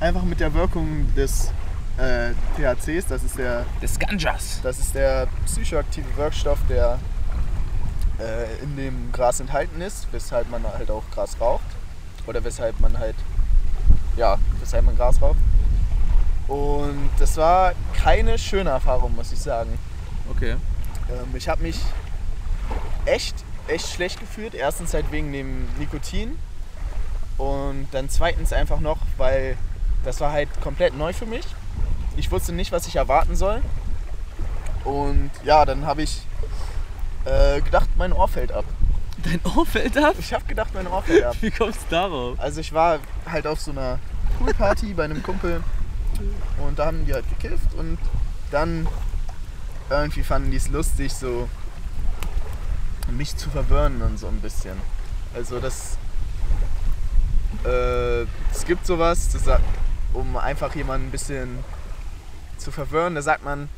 einfach 0.00 0.22
mit 0.22 0.40
der 0.40 0.54
Wirkung 0.54 1.12
des 1.14 1.50
äh, 1.98 2.30
THCs, 2.56 3.06
das 3.08 3.24
ist 3.24 3.38
der 3.38 3.64
Des 3.82 3.98
Ganjas. 3.98 4.60
das 4.62 4.78
ist 4.78 4.94
der 4.94 5.26
psychoaktive 5.46 6.06
Wirkstoff, 6.16 6.58
der 6.68 6.98
äh, 8.20 8.62
in 8.62 8.76
dem 8.76 9.12
Gras 9.12 9.40
enthalten 9.40 9.80
ist, 9.80 10.06
weshalb 10.12 10.50
man 10.50 10.62
halt 10.64 10.90
auch 10.90 11.02
Gras 11.12 11.36
raucht. 11.40 11.66
Oder 12.26 12.44
weshalb 12.44 12.78
man 12.80 12.98
halt, 12.98 13.16
ja, 14.16 14.38
weshalb 14.60 14.84
man 14.84 14.96
Gras 14.96 15.20
raucht. 15.20 15.38
Und 16.48 17.10
das 17.18 17.36
war 17.36 17.74
keine 17.94 18.38
schöne 18.38 18.70
Erfahrung, 18.70 19.14
muss 19.14 19.32
ich 19.32 19.38
sagen. 19.38 19.78
Okay. 20.30 20.56
Ähm, 21.10 21.36
ich 21.36 21.48
habe 21.48 21.62
mich 21.62 21.78
echt, 23.04 23.36
echt 23.68 23.86
schlecht 23.88 24.18
gefühlt. 24.18 24.54
Erstens 24.54 24.94
halt 24.94 25.12
wegen 25.12 25.32
dem 25.32 25.68
Nikotin. 25.78 26.38
Und 27.36 27.86
dann 27.92 28.08
zweitens 28.08 28.52
einfach 28.52 28.80
noch, 28.80 28.98
weil 29.16 29.56
das 30.04 30.20
war 30.20 30.32
halt 30.32 30.48
komplett 30.60 30.96
neu 30.96 31.12
für 31.12 31.26
mich. 31.26 31.44
Ich 32.16 32.30
wusste 32.30 32.52
nicht, 32.52 32.72
was 32.72 32.86
ich 32.86 32.96
erwarten 32.96 33.36
soll. 33.36 33.62
Und 34.84 35.30
ja, 35.44 35.64
dann 35.64 35.86
habe 35.86 36.02
ich 36.02 36.22
äh, 37.24 37.60
gedacht, 37.60 37.90
mein 37.96 38.12
Ohr 38.12 38.26
fällt 38.26 38.52
ab. 38.52 38.64
Dein 39.22 39.40
Ohr 39.44 39.66
fällt 39.66 39.98
ab? 39.98 40.14
Ich 40.18 40.32
habe 40.32 40.44
gedacht, 40.46 40.72
mein 40.72 40.86
Ohr 40.86 41.02
fällt 41.02 41.24
ab. 41.24 41.36
Wie 41.40 41.50
kommst 41.50 41.82
du 41.82 41.90
darauf? 41.90 42.40
Also 42.40 42.60
ich 42.60 42.72
war 42.72 43.00
halt 43.30 43.46
auf 43.46 43.60
so 43.60 43.70
einer 43.70 43.98
Poolparty 44.38 44.94
bei 44.94 45.04
einem 45.04 45.22
Kumpel 45.22 45.62
und 46.58 46.78
da 46.78 46.86
haben 46.86 47.04
die 47.06 47.14
halt 47.14 47.24
gekifft 47.28 47.74
und 47.74 47.98
dann 48.50 48.86
irgendwie 49.90 50.22
fanden 50.22 50.50
die 50.50 50.56
es 50.56 50.68
lustig, 50.68 51.12
so 51.14 51.48
mich 53.10 53.36
zu 53.36 53.48
verwirren 53.50 54.02
und 54.02 54.18
so 54.18 54.28
ein 54.28 54.40
bisschen. 54.40 54.76
Also 55.34 55.60
das 55.60 55.96
äh, 57.64 58.22
es 58.52 58.64
gibt 58.66 58.86
sowas, 58.86 59.30
das, 59.32 59.44
sagt- 59.44 59.64
um 60.12 60.36
einfach 60.36 60.74
jemanden 60.74 61.08
ein 61.08 61.10
bisschen 61.10 61.58
zu 62.58 62.70
verwirren, 62.70 63.14
da 63.14 63.22
sagt 63.22 63.44
man, 63.44 63.68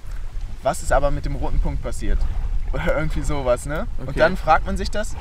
was 0.63 0.83
ist 0.83 0.93
aber 0.93 1.11
mit 1.11 1.25
dem 1.25 1.37
roten 1.37 1.61
Punkt 1.61 1.83
passiert? 1.83 2.19
Oder 2.73 2.97
irgendwie 2.99 3.23
sowas, 3.23 3.67
ne? 3.67 3.87
Okay. 3.99 4.09
Und 4.09 4.19
dann 4.19 4.37
fragt 4.37 4.67
man 4.67 4.77
sich 4.77 4.91
das 4.91 5.17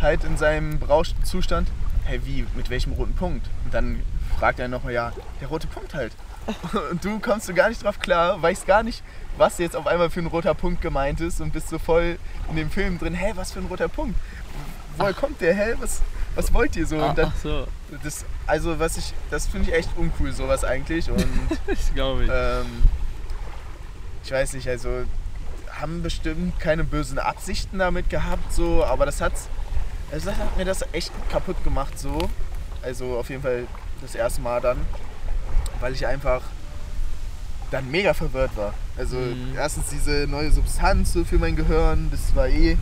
halt 0.00 0.24
in 0.24 0.36
seinem 0.36 0.78
berauschten 0.78 1.24
Zustand, 1.24 1.68
hey, 2.04 2.20
wie, 2.24 2.46
mit 2.56 2.68
welchem 2.68 2.92
roten 2.92 3.14
Punkt? 3.14 3.48
Und 3.64 3.72
dann 3.72 4.02
fragt 4.38 4.58
er 4.58 4.68
nochmal, 4.68 4.92
ja, 4.92 5.12
der 5.40 5.48
rote 5.48 5.66
Punkt 5.66 5.94
halt. 5.94 6.12
Und 6.90 7.04
du 7.04 7.18
kommst 7.20 7.46
so 7.46 7.54
gar 7.54 7.68
nicht 7.68 7.82
drauf 7.82 7.98
klar, 7.98 8.40
weißt 8.40 8.66
gar 8.66 8.82
nicht, 8.82 9.02
was 9.36 9.58
jetzt 9.58 9.74
auf 9.76 9.86
einmal 9.86 10.10
für 10.10 10.20
ein 10.20 10.26
roter 10.26 10.54
Punkt 10.54 10.80
gemeint 10.80 11.20
ist 11.20 11.40
und 11.40 11.52
bist 11.52 11.68
so 11.68 11.78
voll 11.78 12.18
in 12.50 12.56
dem 12.56 12.70
Film 12.70 12.98
drin, 12.98 13.14
hey, 13.14 13.32
was 13.34 13.52
für 13.52 13.60
ein 13.60 13.66
roter 13.66 13.88
Punkt? 13.88 14.18
Woher 14.96 15.12
kommt 15.14 15.40
der? 15.40 15.54
Hä, 15.54 15.74
was, 15.80 16.02
was 16.34 16.52
wollt 16.52 16.76
ihr 16.76 16.86
so? 16.86 17.00
Ah, 17.00 17.08
Und 17.10 17.18
dann, 17.18 17.32
ach 17.34 17.40
so, 17.42 17.66
das, 18.02 18.24
also 18.46 18.78
was 18.78 18.96
ich, 18.96 19.12
das 19.30 19.46
finde 19.46 19.70
ich 19.70 19.74
echt 19.76 19.90
uncool, 19.96 20.32
sowas 20.32 20.64
eigentlich. 20.64 21.10
Und 21.10 21.24
das 21.66 21.92
glaube 21.94 22.24
ich. 22.24 22.30
ähm, 22.32 22.66
ich 24.22 24.30
weiß 24.30 24.52
nicht, 24.54 24.68
also 24.68 25.04
haben 25.80 26.02
bestimmt 26.02 26.58
keine 26.60 26.84
bösen 26.84 27.18
Absichten 27.18 27.78
damit 27.80 28.08
gehabt, 28.08 28.52
so, 28.52 28.84
aber 28.84 29.06
das 29.06 29.20
hat, 29.20 29.32
also 30.12 30.30
das 30.30 30.38
hat 30.38 30.56
mir 30.56 30.64
das 30.64 30.84
echt 30.92 31.10
kaputt 31.30 31.62
gemacht, 31.64 31.98
so. 31.98 32.30
Also 32.82 33.16
auf 33.18 33.28
jeden 33.30 33.42
Fall 33.42 33.66
das 34.00 34.14
erste 34.14 34.40
Mal 34.42 34.60
dann, 34.60 34.78
weil 35.80 35.92
ich 35.94 36.06
einfach 36.06 36.42
dann 37.70 37.90
mega 37.90 38.14
verwirrt 38.14 38.56
war. 38.56 38.74
Also 38.96 39.16
Mhm. 39.16 39.54
erstens 39.56 39.86
diese 39.90 40.26
neue 40.28 40.50
Substanz 40.52 41.12
so 41.12 41.24
für 41.24 41.38
mein 41.38 41.56
Gehirn, 41.56 42.08
das 42.10 42.34
war 42.36 42.48
eh 42.48 42.72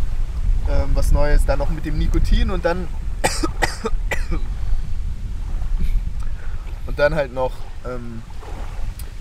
ähm, 0.68 0.90
was 0.94 1.12
Neues, 1.12 1.44
dann 1.44 1.58
noch 1.58 1.70
mit 1.70 1.84
dem 1.84 1.98
Nikotin 1.98 2.50
und 2.50 2.64
dann 2.64 2.86
und 6.86 6.98
dann 6.98 7.14
halt 7.14 7.32
noch 7.32 7.52
ähm, 7.86 8.22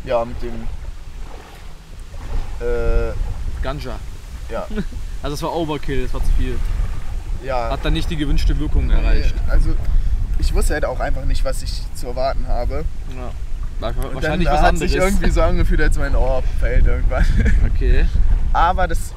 ja 0.03 0.25
mit 0.25 0.41
dem 0.41 0.53
äh, 2.65 3.13
Ganja. 3.61 3.97
ja 4.49 4.65
Also 5.23 5.35
es 5.35 5.41
war 5.43 5.53
Overkill, 5.55 6.03
das 6.03 6.13
war 6.15 6.21
zu 6.23 6.31
viel. 6.37 6.57
ja 7.43 7.69
Hat 7.69 7.85
dann 7.85 7.93
nicht 7.93 8.09
die 8.09 8.17
gewünschte 8.17 8.57
Wirkung 8.57 8.89
erreicht. 8.89 9.35
Also 9.49 9.75
ich 10.39 10.51
wusste 10.55 10.73
halt 10.73 10.85
auch 10.85 10.99
einfach 10.99 11.25
nicht, 11.25 11.45
was 11.45 11.61
ich 11.61 11.83
zu 11.93 12.07
erwarten 12.07 12.47
habe. 12.47 12.83
Ja. 13.15 13.31
War 13.81 13.89
Und 13.97 14.15
wahrscheinlich 14.15 14.47
dann 14.47 14.55
was 14.55 14.61
hat 14.61 14.69
anderes. 14.69 14.91
sich 14.91 14.99
irgendwie 15.01 15.29
so 15.31 15.41
angefühlt, 15.41 15.81
als 15.81 15.97
mein 15.97 16.15
Ohr 16.15 16.43
fällt 16.59 16.85
irgendwann. 16.87 17.25
Okay. 17.73 18.05
Aber 18.53 18.87
das 18.87 19.13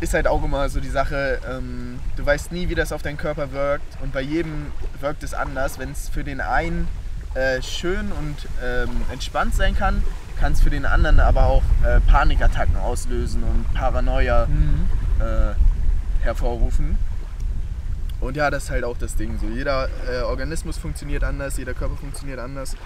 ist 0.00 0.12
halt 0.12 0.26
auch 0.26 0.44
immer 0.44 0.68
so 0.68 0.80
die 0.80 0.88
Sache, 0.90 1.38
ähm, 1.50 1.98
du 2.16 2.26
weißt 2.26 2.52
nie, 2.52 2.68
wie 2.68 2.74
das 2.74 2.92
auf 2.92 3.00
deinen 3.02 3.16
Körper 3.16 3.52
wirkt 3.52 3.96
und 4.02 4.12
bei 4.12 4.20
jedem 4.20 4.66
wirkt 5.00 5.22
es 5.22 5.32
anders. 5.34 5.78
Wenn 5.78 5.92
es 5.92 6.08
für 6.10 6.24
den 6.24 6.40
einen 6.42 6.86
äh, 7.34 7.62
schön 7.62 8.12
und 8.12 8.36
ähm, 8.62 8.90
entspannt 9.12 9.54
sein 9.54 9.74
kann, 9.76 10.02
kann 10.38 10.52
es 10.52 10.60
für 10.60 10.68
den 10.70 10.84
anderen 10.84 11.20
aber 11.20 11.46
auch 11.46 11.62
äh, 11.86 12.00
Panikattacken 12.00 12.76
auslösen 12.76 13.42
und 13.44 13.72
Paranoia 13.72 14.46
Mhm. 14.46 14.86
äh, 15.20 15.54
hervorrufen. 16.24 16.98
Und 18.20 18.36
ja, 18.36 18.50
das 18.50 18.64
ist 18.64 18.70
halt 18.70 18.84
auch 18.84 18.96
das 18.98 19.16
Ding. 19.16 19.38
So, 19.38 19.46
jeder 19.46 19.88
äh, 20.10 20.22
Organismus 20.22 20.76
funktioniert 20.78 21.24
anders, 21.24 21.56
jeder 21.56 21.74
Körper 21.74 21.96
funktioniert 21.96 22.38
anders. 22.40 22.76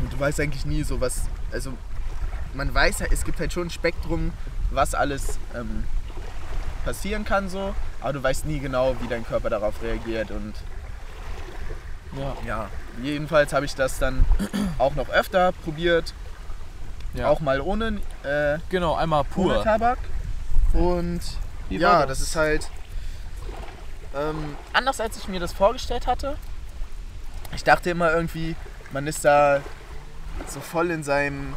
Und 0.00 0.12
du 0.12 0.18
weißt 0.18 0.40
eigentlich 0.40 0.66
nie 0.66 0.82
so 0.82 1.00
was. 1.00 1.22
Also 1.52 1.72
man 2.54 2.72
weiß 2.72 3.00
ja, 3.00 3.06
es 3.10 3.24
gibt 3.24 3.38
halt 3.40 3.52
schon 3.52 3.68
ein 3.68 3.70
Spektrum, 3.70 4.32
was 4.70 4.94
alles 4.94 5.38
ähm, 5.54 5.84
passieren 6.84 7.24
kann 7.24 7.48
so, 7.48 7.74
aber 8.00 8.14
du 8.14 8.22
weißt 8.22 8.46
nie 8.46 8.60
genau, 8.60 8.96
wie 9.00 9.08
dein 9.08 9.26
Körper 9.26 9.50
darauf 9.50 9.82
reagiert. 9.82 10.30
Und 10.30 10.54
Ja. 12.16 12.36
ja, 12.46 12.68
jedenfalls 13.02 13.52
habe 13.52 13.66
ich 13.66 13.74
das 13.74 13.98
dann 13.98 14.24
auch 14.78 14.94
noch 14.94 15.08
öfter 15.10 15.52
probiert, 15.52 16.14
ja. 17.14 17.28
auch 17.28 17.40
mal 17.40 17.60
ohne, 17.60 18.00
äh, 18.22 18.58
genau, 18.70 18.94
einmal 18.94 19.20
ohne 19.34 19.54
pur. 19.54 19.62
Tabak. 19.64 19.98
Und 20.72 21.20
Wie 21.68 21.78
ja, 21.78 22.00
war 22.00 22.06
das 22.06 22.20
ist 22.20 22.36
halt 22.36 22.70
ähm, 24.14 24.56
anders, 24.72 25.00
als 25.00 25.18
ich 25.18 25.28
mir 25.28 25.40
das 25.40 25.52
vorgestellt 25.52 26.06
hatte. 26.06 26.36
Ich 27.54 27.64
dachte 27.64 27.90
immer 27.90 28.12
irgendwie, 28.12 28.56
man 28.92 29.06
ist 29.06 29.24
da 29.24 29.60
so 30.48 30.60
voll 30.60 30.90
in 30.90 31.02
seinem 31.02 31.54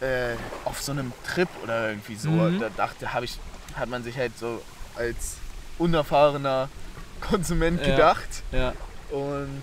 äh, 0.00 0.34
auf 0.64 0.80
so 0.82 0.92
einem 0.92 1.12
Trip 1.26 1.48
oder 1.62 1.90
irgendwie 1.90 2.16
so. 2.16 2.30
Mhm. 2.30 2.60
Da 2.60 2.68
dachte, 2.70 3.12
habe 3.12 3.24
ich, 3.24 3.38
hat 3.76 3.88
man 3.88 4.02
sich 4.02 4.16
halt 4.16 4.36
so 4.38 4.60
als 4.96 5.36
unerfahrener 5.78 6.68
Konsument 7.20 7.80
Ja. 7.80 7.86
gedacht. 7.86 8.42
Ja. 8.52 8.72
Und 9.10 9.62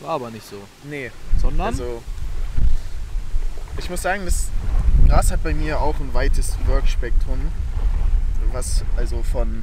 War 0.00 0.10
aber 0.10 0.30
nicht 0.30 0.46
so. 0.48 0.56
nee, 0.84 1.10
Sondern? 1.40 1.66
also 1.68 2.02
ich 3.78 3.88
muss 3.90 4.02
sagen, 4.02 4.24
das 4.24 4.48
Gras 5.06 5.30
hat 5.30 5.42
bei 5.42 5.54
mir 5.54 5.80
auch 5.80 5.98
ein 6.00 6.12
weites 6.12 6.54
Wirkspektrum, 6.66 7.50
was 8.52 8.84
also 8.96 9.22
von 9.22 9.62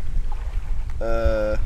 äh, 0.99 1.57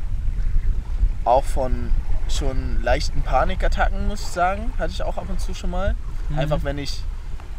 auch 1.24 1.44
von 1.44 1.92
schon 2.30 2.82
leichten 2.82 3.22
Panikattacken, 3.22 4.08
muss 4.08 4.20
ich 4.20 4.26
sagen. 4.28 4.72
Hatte 4.78 4.92
ich 4.92 5.02
auch 5.02 5.16
ab 5.16 5.26
und 5.28 5.40
zu 5.40 5.54
schon 5.54 5.70
mal. 5.70 5.94
Mhm. 6.28 6.38
Einfach 6.38 6.64
wenn 6.64 6.78
ich 6.78 7.02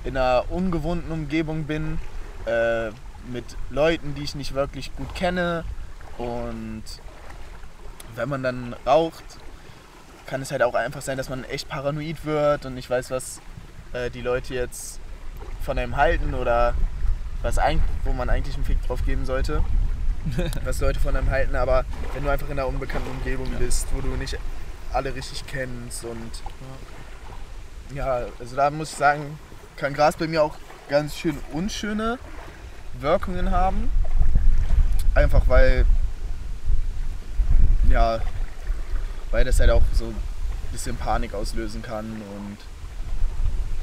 in 0.03 0.17
einer 0.17 0.45
ungewohnten 0.49 1.11
Umgebung 1.11 1.65
bin, 1.65 1.99
äh, 2.45 2.89
mit 3.31 3.45
Leuten, 3.69 4.15
die 4.15 4.23
ich 4.23 4.35
nicht 4.35 4.53
wirklich 4.53 4.95
gut 4.95 5.13
kenne. 5.13 5.63
Und 6.17 6.83
wenn 8.15 8.29
man 8.29 8.43
dann 8.43 8.75
raucht, 8.85 9.23
kann 10.25 10.41
es 10.41 10.51
halt 10.51 10.63
auch 10.63 10.73
einfach 10.75 11.01
sein, 11.01 11.17
dass 11.17 11.29
man 11.29 11.43
echt 11.45 11.69
paranoid 11.69 12.25
wird 12.25 12.65
und 12.65 12.73
nicht 12.75 12.89
weiß, 12.89 13.11
was 13.11 13.41
äh, 13.93 14.09
die 14.09 14.21
Leute 14.21 14.53
jetzt 14.53 14.99
von 15.61 15.77
einem 15.77 15.97
halten 15.97 16.33
oder 16.33 16.73
was 17.41 17.57
eigentlich, 17.57 17.83
wo 18.03 18.13
man 18.13 18.29
eigentlich 18.29 18.55
einen 18.55 18.65
Fick 18.65 18.81
drauf 18.87 19.05
geben 19.05 19.25
sollte. 19.25 19.63
was 20.63 20.79
Leute 20.79 20.99
von 20.99 21.15
einem 21.15 21.29
halten, 21.31 21.55
aber 21.55 21.83
wenn 22.13 22.23
du 22.23 22.29
einfach 22.29 22.47
in 22.47 22.53
einer 22.59 22.67
unbekannten 22.67 23.09
Umgebung 23.09 23.51
Ja. 23.53 23.57
bist, 23.59 23.87
wo 23.93 24.01
du 24.01 24.07
nicht 24.09 24.37
alle 24.93 25.13
richtig 25.15 25.45
kennst 25.47 26.03
und 26.05 26.31
ja, 27.95 28.21
also 28.39 28.55
da 28.55 28.69
muss 28.69 28.91
ich 28.91 28.97
sagen, 28.97 29.37
kann 29.75 29.93
Gras 29.93 30.15
bei 30.15 30.27
mir 30.27 30.43
auch 30.43 30.55
ganz 30.89 31.15
schön 31.15 31.37
unschöne 31.51 32.17
Wirkungen 32.99 33.51
haben. 33.51 33.89
Einfach 35.13 35.41
weil, 35.47 35.85
ja, 37.89 38.19
weil 39.31 39.43
das 39.45 39.59
halt 39.59 39.69
auch 39.71 39.83
so 39.93 40.05
ein 40.05 40.15
bisschen 40.71 40.95
Panik 40.95 41.33
auslösen 41.33 41.81
kann 41.81 42.05
und 42.35 42.57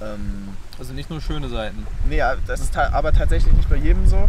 ähm, 0.07 0.49
Also 0.79 0.93
nicht 0.95 1.11
nur 1.11 1.21
schöne 1.21 1.49
Seiten. 1.49 1.87
Nee, 2.09 2.17
ja, 2.19 2.37
das 2.47 2.61
ist 2.61 2.73
ta 2.75 2.91
aber 2.93 3.13
tatsächlich 3.13 3.53
nicht 3.55 3.69
bei 3.69 3.77
jedem 3.77 4.07
so. 4.07 4.29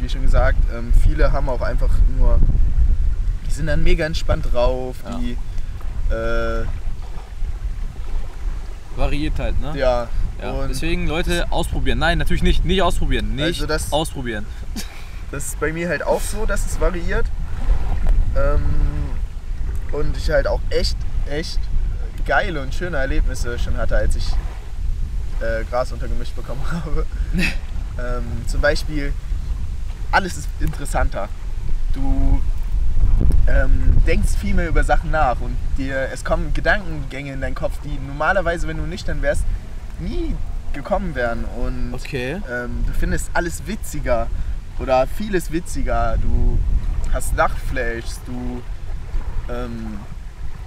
Wie 0.00 0.08
schon 0.08 0.22
gesagt, 0.22 0.58
ähm, 0.74 0.92
viele 1.02 1.32
haben 1.32 1.48
auch 1.48 1.60
einfach 1.60 1.90
nur, 2.16 2.38
die 3.46 3.50
sind 3.50 3.66
dann 3.66 3.82
mega 3.82 4.06
entspannt 4.06 4.46
drauf, 4.52 4.96
Ja. 5.04 5.18
die, 5.18 5.36
äh, 6.12 6.64
Variiert 8.96 9.38
halt, 9.38 9.58
ne? 9.60 9.72
ja, 9.78 10.08
Ja, 10.40 10.50
und 10.52 10.68
Deswegen, 10.68 11.06
Leute, 11.06 11.46
ausprobieren. 11.50 11.98
Nein, 11.98 12.18
natürlich 12.18 12.42
nicht. 12.42 12.64
Nicht 12.64 12.82
ausprobieren. 12.82 13.34
Nicht 13.34 13.44
Also 13.60 13.66
das- 13.66 13.92
ausprobieren. 13.92 14.44
das 15.30 15.46
ist 15.46 15.60
bei 15.60 15.72
mir 15.72 15.88
halt 15.88 16.02
auch 16.04 16.20
so, 16.20 16.44
dass 16.46 16.66
es 16.66 16.78
variiert. 16.80 17.26
Ähm, 18.36 18.62
und 19.92 20.16
ich 20.16 20.30
halt 20.30 20.46
auch 20.46 20.60
echt, 20.70 20.96
echt 21.30 21.58
geile 22.26 22.60
und 22.60 22.74
schöne 22.74 22.96
Erlebnisse 22.98 23.58
schon 23.58 23.76
hatte, 23.76 23.96
als 23.96 24.16
ich 24.16 24.26
äh, 25.40 25.64
Gras 25.70 25.90
untergemischt 25.92 26.34
bekommen 26.36 26.62
habe. 26.70 27.06
ähm, 27.98 28.24
zum 28.46 28.60
Beispiel, 28.60 29.12
alles 30.10 30.36
ist 30.36 30.48
interessanter. 30.60 31.28
Du 31.94 32.40
ähm, 33.46 33.96
denkst 34.06 34.36
viel 34.40 34.54
mehr 34.54 34.68
über 34.68 34.84
Sachen 34.84 35.10
nach 35.10 35.40
und 35.40 35.56
dir, 35.78 36.08
es 36.12 36.24
kommen 36.24 36.52
Gedankengänge 36.54 37.32
in 37.32 37.40
deinen 37.40 37.54
Kopf, 37.54 37.74
die 37.84 37.98
normalerweise, 38.06 38.66
wenn 38.68 38.76
du 38.76 38.84
nüchtern 38.84 39.22
wärst, 39.22 39.44
nie 40.00 40.34
gekommen 40.72 41.14
wären. 41.14 41.44
Und 41.44 41.92
Okay. 41.94 42.40
ähm, 42.50 42.84
du 42.86 42.92
findest 42.92 43.30
alles 43.34 43.66
witziger 43.66 44.26
oder 44.78 45.06
vieles 45.06 45.52
witziger. 45.52 46.16
Du 46.22 46.58
hast 47.12 47.36
Lachflashs, 47.36 48.20
du, 48.26 48.62
ähm, 49.52 49.98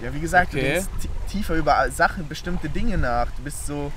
ja 0.01 0.13
wie 0.13 0.19
gesagt, 0.19 0.53
du 0.53 0.57
Okay. 0.57 0.73
denkst 0.73 0.87
ti- 1.01 1.09
tiefer 1.29 1.55
über 1.55 1.89
Sachen, 1.91 2.27
bestimmte 2.27 2.69
Dinge 2.69 2.97
nach. 2.97 3.27
Du 3.37 3.43
bist 3.43 3.65
so, 3.65 3.91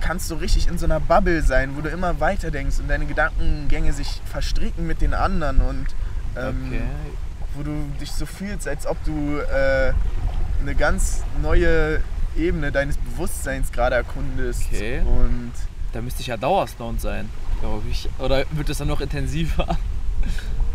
kannst 0.00 0.28
so 0.28 0.36
richtig 0.36 0.68
in 0.68 0.78
so 0.78 0.86
einer 0.86 1.00
Bubble 1.00 1.42
sein, 1.42 1.76
wo 1.76 1.80
du 1.80 1.88
immer 1.90 2.18
weiter 2.20 2.50
denkst 2.50 2.78
und 2.78 2.88
deine 2.88 3.04
Gedankengänge 3.06 3.92
sich 3.92 4.22
verstricken 4.24 4.86
mit 4.86 5.00
den 5.00 5.12
anderen 5.12 5.60
und 5.60 5.86
ähm, 6.36 6.66
Okay. 6.66 6.80
Wo 7.58 7.64
du 7.64 7.72
dich 8.00 8.12
so 8.12 8.24
fühlst, 8.24 8.68
als 8.68 8.86
ob 8.86 9.02
du 9.04 9.38
äh, 9.38 9.92
eine 10.62 10.74
ganz 10.76 11.24
neue 11.42 12.00
Ebene 12.36 12.70
deines 12.70 12.96
Bewusstseins 12.96 13.72
gerade 13.72 13.96
erkundest. 13.96 14.62
Okay. 14.72 15.00
Und 15.00 15.52
Da 15.92 16.00
müsste 16.00 16.20
ich 16.20 16.28
ja 16.28 16.36
Dauerstoned 16.36 17.00
sein, 17.00 17.28
glaube 17.60 17.82
ich. 17.90 18.08
Oder 18.18 18.44
wird 18.52 18.68
es 18.68 18.78
dann 18.78 18.88
noch 18.88 19.00
intensiver? 19.00 19.76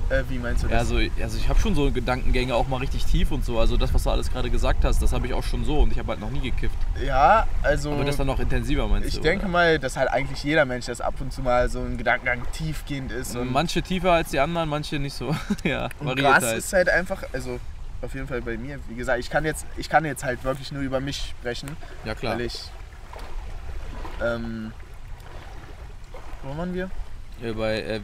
Äh, 0.10 0.24
wie 0.30 0.38
meinst 0.38 0.64
du 0.64 0.68
Ja, 0.68 0.80
das? 0.80 0.92
also, 0.92 0.98
also 1.22 1.38
ich 1.38 1.48
habe 1.50 1.60
schon 1.60 1.76
so 1.76 1.92
Gedankengänge 1.92 2.54
auch 2.56 2.68
mal 2.68 2.78
richtig 2.78 3.06
tief 3.06 3.32
und 3.32 3.44
so. 3.46 3.60
Also 3.60 3.78
das, 3.78 3.94
was 3.94 4.04
du 4.04 4.10
alles 4.10 4.32
gerade 4.32 4.50
gesagt 4.50 4.84
hast, 4.86 5.02
das 5.02 5.14
habe 5.14 5.26
ich 5.28 5.34
auch 5.34 5.44
schon 5.44 5.66
so 5.66 5.80
und 5.80 5.92
ich 5.92 6.00
habe 6.00 6.10
halt 6.10 6.20
noch 6.20 6.30
nie 6.30 6.42
gekifft. 6.42 6.78
Ja, 7.04 7.48
also 7.62 7.92
Aber 7.94 8.04
das 8.04 8.18
dann 8.18 8.28
noch 8.28 8.40
intensiver, 8.40 8.88
meinst 8.88 9.08
ich 9.10 9.16
du? 9.16 9.22
denke 9.22 9.46
oder? 9.46 9.52
mal, 9.52 9.80
dass 9.80 9.98
halt 9.98 10.10
eigentlich 10.10 10.44
jeder 10.44 10.66
Mensch, 10.66 10.86
das 10.86 11.02
ab 11.02 11.16
und 11.20 11.32
zu 11.34 11.42
mal 11.42 11.70
so 11.70 11.80
ein 11.80 11.98
Gedankengang 11.98 12.42
tiefgehend 12.52 13.12
ist. 13.12 13.36
Und, 13.36 13.52
Manche 13.52 13.82
tiefer 13.82 14.12
als 14.12 14.30
die 14.32 14.40
anderen, 14.40 14.70
manche 14.70 15.00
nicht 15.00 15.16
so. 15.16 15.36
ja, 15.64 15.90
und 16.00 16.16
Gras 16.20 16.44
halt. 16.44 16.58
ist 16.58 16.74
halt 16.74 16.90
einfach, 16.90 17.24
also 17.34 17.60
auf 18.02 18.14
jeden 18.14 18.28
Fall 18.28 18.42
bei 18.42 18.58
mir, 18.58 18.80
wie 18.90 18.96
gesagt, 18.96 19.20
ich 19.20 19.30
kann 19.30 19.46
jetzt, 19.46 19.66
ich 19.78 19.90
kann 19.90 20.04
jetzt 20.06 20.24
halt 20.24 20.44
wirklich 20.44 20.72
nur 20.72 20.82
über 20.82 21.00
mich 21.00 21.34
sprechen, 21.40 21.70
Ja 22.04 22.14
klar. 22.16 22.34
weil 22.34 22.42
ich 22.46 22.60
ähm, 24.22 24.72
wo 26.44 26.58
waren 26.58 26.74
wir? 26.74 26.90
Ja, 27.42 27.54
bei 27.54 27.80
äh, 27.82 28.00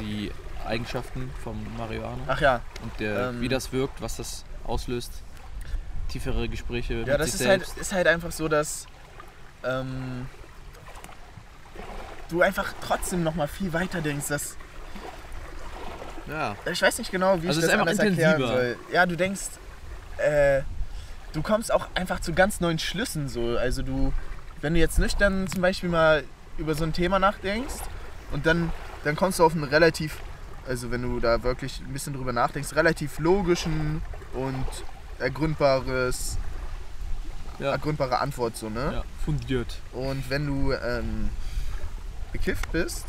die 0.00 0.30
Eigenschaften 0.66 1.30
vom 1.42 1.56
Marihuana 1.76 2.22
Ach 2.28 2.40
ja, 2.40 2.60
und 2.82 2.98
der, 3.00 3.28
ähm, 3.30 3.40
wie 3.40 3.48
das 3.48 3.72
wirkt, 3.72 4.00
was 4.00 4.16
das 4.16 4.44
auslöst. 4.64 5.12
Tiefere 6.08 6.48
Gespräche 6.48 6.94
Ja, 7.06 7.16
das 7.16 7.34
ist 7.34 7.46
halt, 7.46 7.64
selbst. 7.64 7.78
ist 7.78 7.92
halt 7.92 8.06
einfach 8.06 8.32
so, 8.32 8.48
dass 8.48 8.86
ähm, 9.64 10.26
du 12.28 12.42
einfach 12.42 12.72
trotzdem 12.86 13.22
noch 13.22 13.34
mal 13.34 13.48
viel 13.48 13.72
weiter 13.72 14.00
denkst. 14.00 14.28
Dass, 14.28 14.56
Ja. 16.28 16.54
ich 16.70 16.80
weiß 16.82 16.98
nicht 16.98 17.10
genau, 17.10 17.42
wie 17.42 17.48
Also 17.48 17.60
ich 17.60 17.66
das 17.66 17.74
anders 17.78 17.98
erklären 17.98 18.32
intensiver. 18.34 18.48
soll. 18.48 18.76
Ja, 18.92 19.06
du 19.06 19.16
denkst, 19.16 19.42
äh, 20.18 20.62
du 21.32 21.42
kommst 21.42 21.72
auch 21.72 21.88
einfach 21.94 22.20
zu 22.20 22.32
ganz 22.32 22.60
neuen 22.60 22.78
Schlüssen. 22.78 23.28
So. 23.28 23.56
Also 23.56 23.82
du, 23.82 24.12
wenn 24.60 24.74
du 24.74 24.80
jetzt 24.80 24.98
nüchtern 24.98 25.46
zum 25.48 25.62
Beispiel 25.62 25.88
mal 25.88 26.24
über 26.58 26.74
so 26.74 26.84
ein 26.84 26.92
Thema 26.92 27.18
nachdenkst 27.18 27.74
und 28.32 28.44
dann, 28.46 28.70
dann 29.04 29.16
kommst 29.16 29.38
du 29.38 29.44
auf 29.44 29.52
einen 29.54 29.64
relativ, 29.64 30.16
also 30.66 30.90
wenn 30.90 31.02
du 31.02 31.20
da 31.20 31.42
wirklich 31.42 31.80
ein 31.80 31.92
bisschen 31.92 32.12
drüber 32.14 32.32
nachdenkst, 32.32 32.74
relativ 32.74 33.18
logischen 33.18 34.02
und 34.34 34.64
ergründbares, 35.18 36.38
Ja. 37.58 37.72
ergründbare 37.72 38.18
Antwort 38.18 38.56
so, 38.56 38.68
ne? 38.70 38.92
ja, 38.94 39.04
fundiert. 39.24 39.78
Und 39.92 40.28
wenn 40.30 40.46
du 40.46 40.72
ähm, 40.72 41.30
bekifft 42.32 42.70
bist 42.72 43.06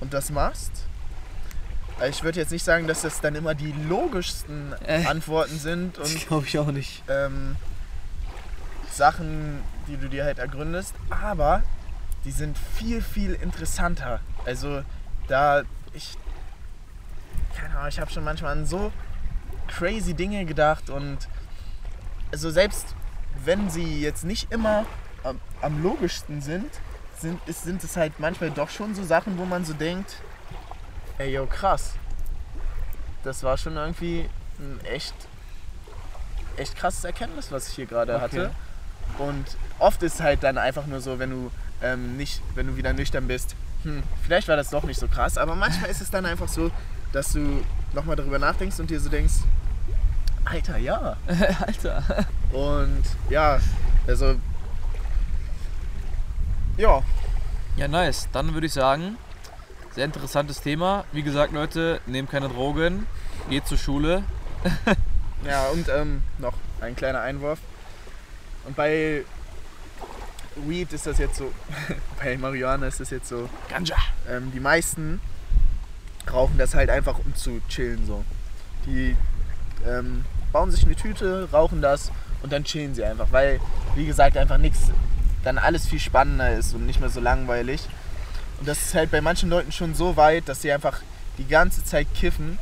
und 0.00 0.12
das 0.14 0.30
machst, 0.30 0.70
also 1.98 2.10
ich 2.10 2.22
würde 2.22 2.38
jetzt 2.40 2.52
nicht 2.52 2.64
sagen, 2.64 2.86
dass 2.86 3.02
das 3.02 3.20
dann 3.20 3.34
immer 3.34 3.54
die 3.54 3.72
logischsten 3.88 4.74
Äh. 4.86 5.06
Antworten 5.06 5.58
sind 5.58 5.98
und 5.98 6.26
glaube 6.26 6.46
ich 6.46 6.58
auch 6.58 6.70
nicht. 6.70 7.02
ähm, 7.08 7.56
Sachen, 8.92 9.60
die 9.88 9.96
du 9.96 10.08
dir 10.08 10.24
halt 10.24 10.38
ergründest, 10.38 10.94
aber 11.10 11.62
die 12.24 12.30
sind 12.32 12.56
viel, 12.58 13.02
viel 13.02 13.34
interessanter. 13.34 14.20
Also 14.44 14.82
da 15.28 15.62
ich, 15.92 16.16
keine 17.56 17.74
Ahnung, 17.76 17.88
ich 17.88 17.98
habe 17.98 18.10
schon 18.10 18.24
manchmal 18.24 18.52
an 18.52 18.66
so 18.66 18.92
crazy 19.68 20.14
Dinge 20.14 20.44
gedacht 20.44 20.90
und 20.90 21.18
also 22.32 22.50
selbst 22.50 22.94
wenn 23.44 23.68
sie 23.70 24.00
jetzt 24.00 24.24
nicht 24.24 24.52
immer 24.52 24.84
am, 25.22 25.40
am 25.60 25.82
logischsten 25.82 26.40
sind, 26.40 26.70
sind, 27.18 27.40
ist, 27.46 27.62
sind 27.64 27.82
es 27.82 27.96
halt 27.96 28.18
manchmal 28.18 28.50
doch 28.50 28.70
schon 28.70 28.94
so 28.94 29.02
Sachen, 29.02 29.38
wo 29.38 29.44
man 29.44 29.64
so 29.64 29.72
denkt, 29.74 30.16
ey 31.18 31.32
yo 31.32 31.46
krass, 31.46 31.92
das 33.24 33.42
war 33.42 33.56
schon 33.56 33.76
irgendwie 33.76 34.28
ein 34.58 34.80
echt, 34.84 35.14
echt 36.56 36.76
krasses 36.76 37.04
Erkenntnis, 37.04 37.50
was 37.50 37.68
ich 37.68 37.74
hier 37.74 37.86
gerade 37.86 38.14
Okay. 38.14 38.22
hatte. 38.22 38.50
Und 39.18 39.44
oft 39.78 40.02
ist 40.02 40.20
halt 40.20 40.42
dann 40.42 40.58
einfach 40.58 40.86
nur 40.86 41.00
so, 41.00 41.18
wenn 41.18 41.30
du 41.30 41.50
ähm, 41.82 42.16
nicht, 42.16 42.42
wenn 42.54 42.66
du 42.66 42.76
wieder 42.76 42.92
nüchtern 42.92 43.26
bist, 43.26 43.54
hm, 43.82 44.02
vielleicht 44.22 44.48
war 44.48 44.56
das 44.56 44.70
doch 44.70 44.82
nicht 44.84 44.98
so 44.98 45.08
krass, 45.08 45.38
aber 45.38 45.54
manchmal 45.54 45.90
ist 45.90 46.00
es 46.00 46.10
dann 46.10 46.26
einfach 46.26 46.48
so, 46.48 46.70
dass 47.12 47.32
du 47.32 47.62
nochmal 47.92 48.16
darüber 48.16 48.38
nachdenkst 48.38 48.78
und 48.80 48.90
dir 48.90 49.00
so 49.00 49.08
denkst, 49.08 49.34
Alter, 50.44 50.76
ja. 50.76 51.16
Alter. 51.66 52.02
Und 52.52 53.02
ja, 53.28 53.58
also 54.06 54.36
ja, 56.76 57.02
Ja, 57.76 57.88
nice. 57.88 58.28
Dann 58.32 58.52
würde 58.52 58.66
ich 58.66 58.72
sagen, 58.74 59.16
sehr 59.94 60.04
interessantes 60.04 60.60
Thema. 60.60 61.04
Wie 61.12 61.22
gesagt, 61.22 61.52
Leute, 61.52 62.00
nehmt 62.06 62.30
keine 62.30 62.48
Drogen, 62.48 63.06
geht 63.48 63.66
zur 63.66 63.78
Schule. 63.78 64.24
ja 65.46 65.68
und 65.68 65.88
ähm, 65.88 66.22
noch 66.38 66.52
ein 66.80 66.94
kleiner 66.94 67.20
Einwurf. 67.20 67.58
Und 68.66 68.76
bei 68.76 69.24
Weed 70.56 70.92
ist 70.92 71.06
das 71.06 71.18
jetzt 71.18 71.36
so, 71.36 71.50
bei 72.22 72.36
Marihuana 72.36 72.86
ist 72.86 73.00
das 73.00 73.10
jetzt 73.10 73.28
so, 73.28 73.48
Ganja. 73.70 73.96
ähm, 74.28 74.52
die 74.52 74.60
meisten 74.60 75.20
rauchen 76.32 76.58
das 76.58 76.74
halt 76.74 76.90
einfach 76.90 77.18
um 77.18 77.34
zu 77.34 77.60
chillen 77.68 78.06
so. 78.06 78.24
Die 78.86 79.16
ähm, 79.86 80.24
bauen 80.52 80.70
sich 80.70 80.84
eine 80.84 80.94
Tüte, 80.96 81.48
rauchen 81.52 81.80
das 81.82 82.10
und 82.42 82.52
dann 82.52 82.64
chillen 82.64 82.94
sie 82.94 83.04
einfach, 83.04 83.28
weil 83.30 83.60
wie 83.94 84.06
gesagt 84.06 84.36
einfach 84.36 84.58
nichts, 84.58 84.90
dann 85.44 85.58
alles 85.58 85.86
viel 85.86 86.00
spannender 86.00 86.52
ist 86.52 86.74
und 86.74 86.86
nicht 86.86 87.00
mehr 87.00 87.10
so 87.10 87.20
langweilig. 87.20 87.82
Und 88.58 88.68
das 88.68 88.78
ist 88.86 88.94
halt 88.94 89.10
bei 89.10 89.20
manchen 89.20 89.50
Leuten 89.50 89.70
schon 89.72 89.94
so 89.94 90.16
weit, 90.16 90.48
dass 90.48 90.62
sie 90.62 90.72
einfach 90.72 91.00
die 91.38 91.46
ganze 91.46 91.84
Zeit 91.84 92.06
kiffen 92.14 92.58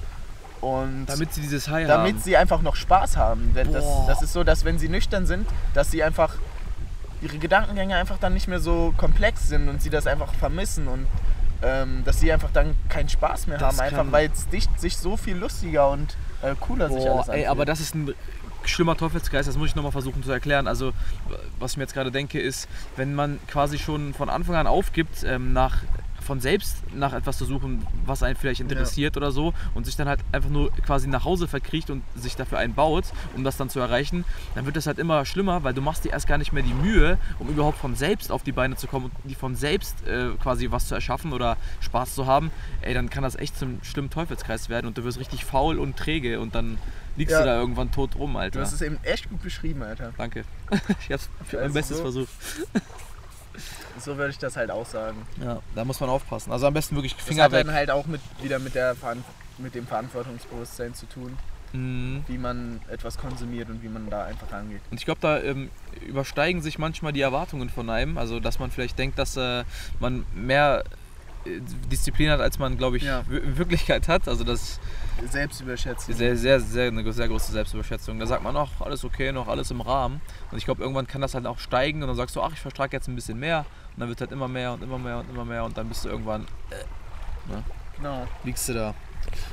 Und 0.61 1.07
Damit 1.07 1.33
sie 1.33 1.41
dieses 1.41 1.69
High 1.69 1.87
damit 1.87 2.15
haben. 2.15 2.23
sie 2.23 2.37
einfach 2.37 2.63
noch 2.63 2.75
Spaß 2.77 3.17
haben. 3.17 3.55
Denn 3.55 3.73
Das, 3.73 3.85
das 4.09 4.23
ist 4.23 4.33
so, 4.33 4.43
dass 4.45 4.65
wenn 4.65 4.79
sie 4.79 4.89
nüchtern 4.89 5.27
sind, 5.27 5.47
dass 5.73 5.91
sie 5.91 6.03
einfach 6.03 6.35
ihre 7.23 7.39
Gedankengänge 7.39 7.95
einfach 7.97 8.19
dann 8.19 8.35
nicht 8.35 8.49
mehr 8.49 8.61
so 8.61 8.93
komplex 8.97 9.49
sind 9.49 9.69
und 9.69 9.81
sie 9.81 9.91
das 9.91 10.07
einfach 10.07 10.35
vermissen 10.35 10.89
und 10.89 11.07
ähm, 11.65 12.03
dass 12.05 12.21
sie 12.21 12.33
einfach 12.33 12.51
dann 12.53 12.77
keinen 12.89 13.09
Spaß 13.09 13.47
mehr 13.47 13.59
Das 13.59 13.79
haben, 13.79 13.81
einfach 13.81 14.13
weil 14.13 14.31
es 14.31 14.47
sich 14.81 14.97
so 14.97 15.17
viel 15.17 15.37
lustiger 15.37 15.91
und 15.91 16.17
äh, 16.43 16.55
cooler 16.61 16.89
sich 16.89 16.99
alles 16.99 17.09
Boah, 17.09 17.19
anfühlt. 17.21 17.39
ey, 17.39 17.47
aber 17.47 17.65
das 17.65 17.81
ist 17.81 17.95
ein 17.95 18.15
schlimmer 18.65 18.97
Teufelskreis, 18.97 19.47
das 19.47 19.57
muss 19.57 19.69
ich 19.69 19.75
nochmal 19.75 19.93
versuchen 19.93 20.23
zu 20.23 20.31
erklären. 20.31 20.67
Also, 20.67 20.93
was 21.59 21.73
ich 21.73 21.77
mir 21.77 21.85
jetzt 21.85 21.95
gerade 21.95 22.11
denke, 22.11 22.41
ist, 22.41 22.69
wenn 22.97 23.15
man 23.15 23.39
quasi 23.47 23.79
schon 23.79 24.15
von 24.15 24.29
Anfang 24.29 24.57
an 24.57 24.67
aufgibt, 24.67 25.25
ähm, 25.25 25.53
nach 25.53 25.79
von 26.25 26.41
selbst 26.41 26.77
nach 26.95 27.13
etwas 27.13 27.39
zu 27.39 27.45
suchen, 27.45 27.87
was 28.07 28.23
einen 28.23 28.37
vielleicht 28.37 28.61
interessiert 28.61 29.17
oder 29.17 29.31
so 29.31 29.55
und 29.75 29.87
sich 29.87 29.95
dann 29.97 30.09
halt 30.09 30.21
einfach 30.33 30.51
nur 30.51 30.73
quasi 30.73 31.07
nach 31.09 31.25
Hause 31.25 31.47
verkriecht 31.47 31.91
und 31.91 32.03
sich 32.17 32.35
dafür 32.37 32.59
einbaut, 32.59 33.05
um 33.37 33.45
das 33.45 33.57
dann 33.57 33.69
zu 33.71 33.79
erreichen, 33.81 34.25
dann 34.55 34.67
wird 34.67 34.77
das 34.77 34.87
halt 34.87 34.99
immer 34.99 35.25
schlimmer, 35.25 35.63
weil 35.65 35.75
du 35.75 35.81
machst 35.83 36.05
dir 36.05 36.11
erst 36.13 36.27
gar 36.27 36.39
nicht 36.39 36.53
mehr 36.53 36.63
die 36.63 36.75
Mühe, 36.75 37.19
um 37.39 37.49
überhaupt 37.49 37.79
von 37.79 37.95
selbst 37.95 38.33
auf 38.33 38.43
die 38.43 38.53
Beine 38.53 38.77
zu 38.77 38.87
kommen 38.87 39.07
und 39.07 39.13
die 39.31 39.35
von 39.35 39.55
selbst 39.55 40.07
äh, 40.07 40.31
quasi 40.43 40.71
was 40.71 40.89
zu 40.89 40.95
erschaffen 40.95 41.33
oder 41.33 41.57
Spaß 41.81 42.15
zu 42.15 42.27
haben, 42.27 42.51
ey, 42.81 42.95
dann 42.95 43.11
kann 43.11 43.23
das 43.23 43.37
echt 43.37 43.59
zum 43.59 43.79
schlimmen 43.85 44.11
Teufelskreis 44.11 44.69
werden 44.69 44.87
und 44.87 44.97
du 44.99 45.05
wirst 45.05 45.19
richtig 45.19 45.45
faul 45.45 45.79
und 45.79 45.97
träge 45.97 46.41
und 46.41 46.55
dann 46.55 46.79
liegst 47.17 47.33
Ja. 47.33 47.41
du 47.41 47.47
da 47.47 47.57
irgendwann 47.61 47.93
tot 47.93 48.17
rum, 48.17 48.33
du 48.33 48.39
Alter. 48.39 48.61
hast 48.61 48.73
es 48.73 48.83
eben 48.83 48.99
echt 49.05 49.29
gut 49.29 49.43
beschrieben, 49.43 49.83
Alter. 49.83 50.13
Danke. 50.17 50.45
Ich 51.01 51.13
hab's 51.13 51.29
für 51.45 51.57
mein 51.57 51.65
Also 51.65 51.75
Bestes 51.75 51.97
so- 51.99 52.03
versucht. 52.03 52.29
So 54.05 54.17
würde 54.17 54.31
ich 54.31 54.39
das 54.39 54.57
halt 54.57 54.71
auch 54.71 54.87
sagen. 54.87 55.27
Ja, 55.43 55.61
da 55.75 55.85
muss 55.85 55.99
man 56.01 56.11
aufpassen. 56.11 56.53
Also 56.53 56.67
am 56.67 56.75
besten 56.75 56.95
wirklich 56.97 57.15
Das 57.17 57.25
Finger 57.25 57.45
hat 57.45 57.53
weg. 57.53 57.67
dann 57.67 57.75
halt 57.75 57.91
auch 57.91 58.07
mit, 58.07 58.21
wieder 58.43 58.59
mit, 58.59 58.75
der, 58.75 58.95
Veran- 58.95 59.25
mit 59.59 59.75
dem 59.75 59.87
Verantwortungsbewusstsein 59.87 60.95
zu 60.95 61.07
tun, 61.07 61.37
Mhm. 61.73 62.23
wie 62.29 62.39
man 62.39 62.81
etwas 62.89 63.19
konsumiert 63.19 63.69
und 63.69 63.83
wie 63.83 63.89
man 63.89 64.09
da 64.09 64.25
einfach 64.27 64.53
rangeht. 64.53 64.81
Und 64.93 64.99
ich 65.01 65.05
glaube, 65.05 65.21
da 65.21 65.41
ähm, 65.41 65.71
übersteigen 66.07 66.63
sich 66.63 66.79
manchmal 66.79 67.13
die 67.13 67.21
Erwartungen 67.23 67.69
von 67.69 67.91
einem. 67.91 68.17
Also, 68.17 68.39
dass 68.39 68.61
man 68.61 68.71
vielleicht 68.71 68.97
denkt, 68.97 69.19
dass 69.19 69.37
äh, 69.37 69.65
man 69.99 70.25
mehr 70.35 70.85
äh, 71.45 71.61
Disziplin 71.91 72.31
hat, 72.31 72.41
als 72.41 72.61
man, 72.61 72.79
glaube 72.79 72.97
ich, 72.99 73.03
Ja. 73.03 73.25
in 73.29 73.59
Wirklichkeit 73.59 74.07
hat. 74.07 74.29
Also, 74.29 74.45
das 74.45 74.79
Selbstüberschätzung. 75.29 76.15
sehr, 76.15 76.37
sehr, 76.37 76.61
sehr, 76.61 76.89
eine 76.89 77.13
sehr 77.13 77.27
große 77.29 77.51
Selbstüberschätzung. 77.53 78.19
Da 78.21 78.27
sagt 78.27 78.43
man 78.45 78.57
auch, 78.57 78.71
alles 78.81 79.05
okay, 79.05 79.33
noch 79.33 79.49
alles 79.49 79.71
im 79.73 79.81
Rahmen. 79.81 80.21
Und 80.53 80.59
ich 80.59 80.65
glaube, 80.65 80.81
irgendwann 80.83 81.07
kann 81.09 81.21
das 81.23 81.35
halt 81.35 81.47
auch 81.47 81.59
steigen 81.59 82.03
und 82.03 82.09
dann 82.09 82.17
sagst 82.17 82.37
du, 82.37 82.43
ach, 82.43 82.53
ich 82.53 82.61
vertrage 82.61 82.97
jetzt 82.97 83.09
ein 83.09 83.15
bisschen 83.17 83.39
mehr. 83.41 83.65
Und 83.97 84.01
dann 84.01 84.09
wird 84.09 84.21
halt 84.21 84.33
immer 84.33 84.49
mehr 84.49 84.73
und 84.73 84.83
immer 84.83 84.99
mehr 84.99 85.19
und 85.19 85.31
immer 85.31 85.45
mehr 85.45 85.65
und 85.65 85.77
dann 85.79 85.89
bist 85.89 86.05
du 86.05 86.09
irgendwann, 86.09 86.47
Genau. 87.97 88.27
liegst 88.43 88.69
du 88.69 88.73
da. 88.75 88.95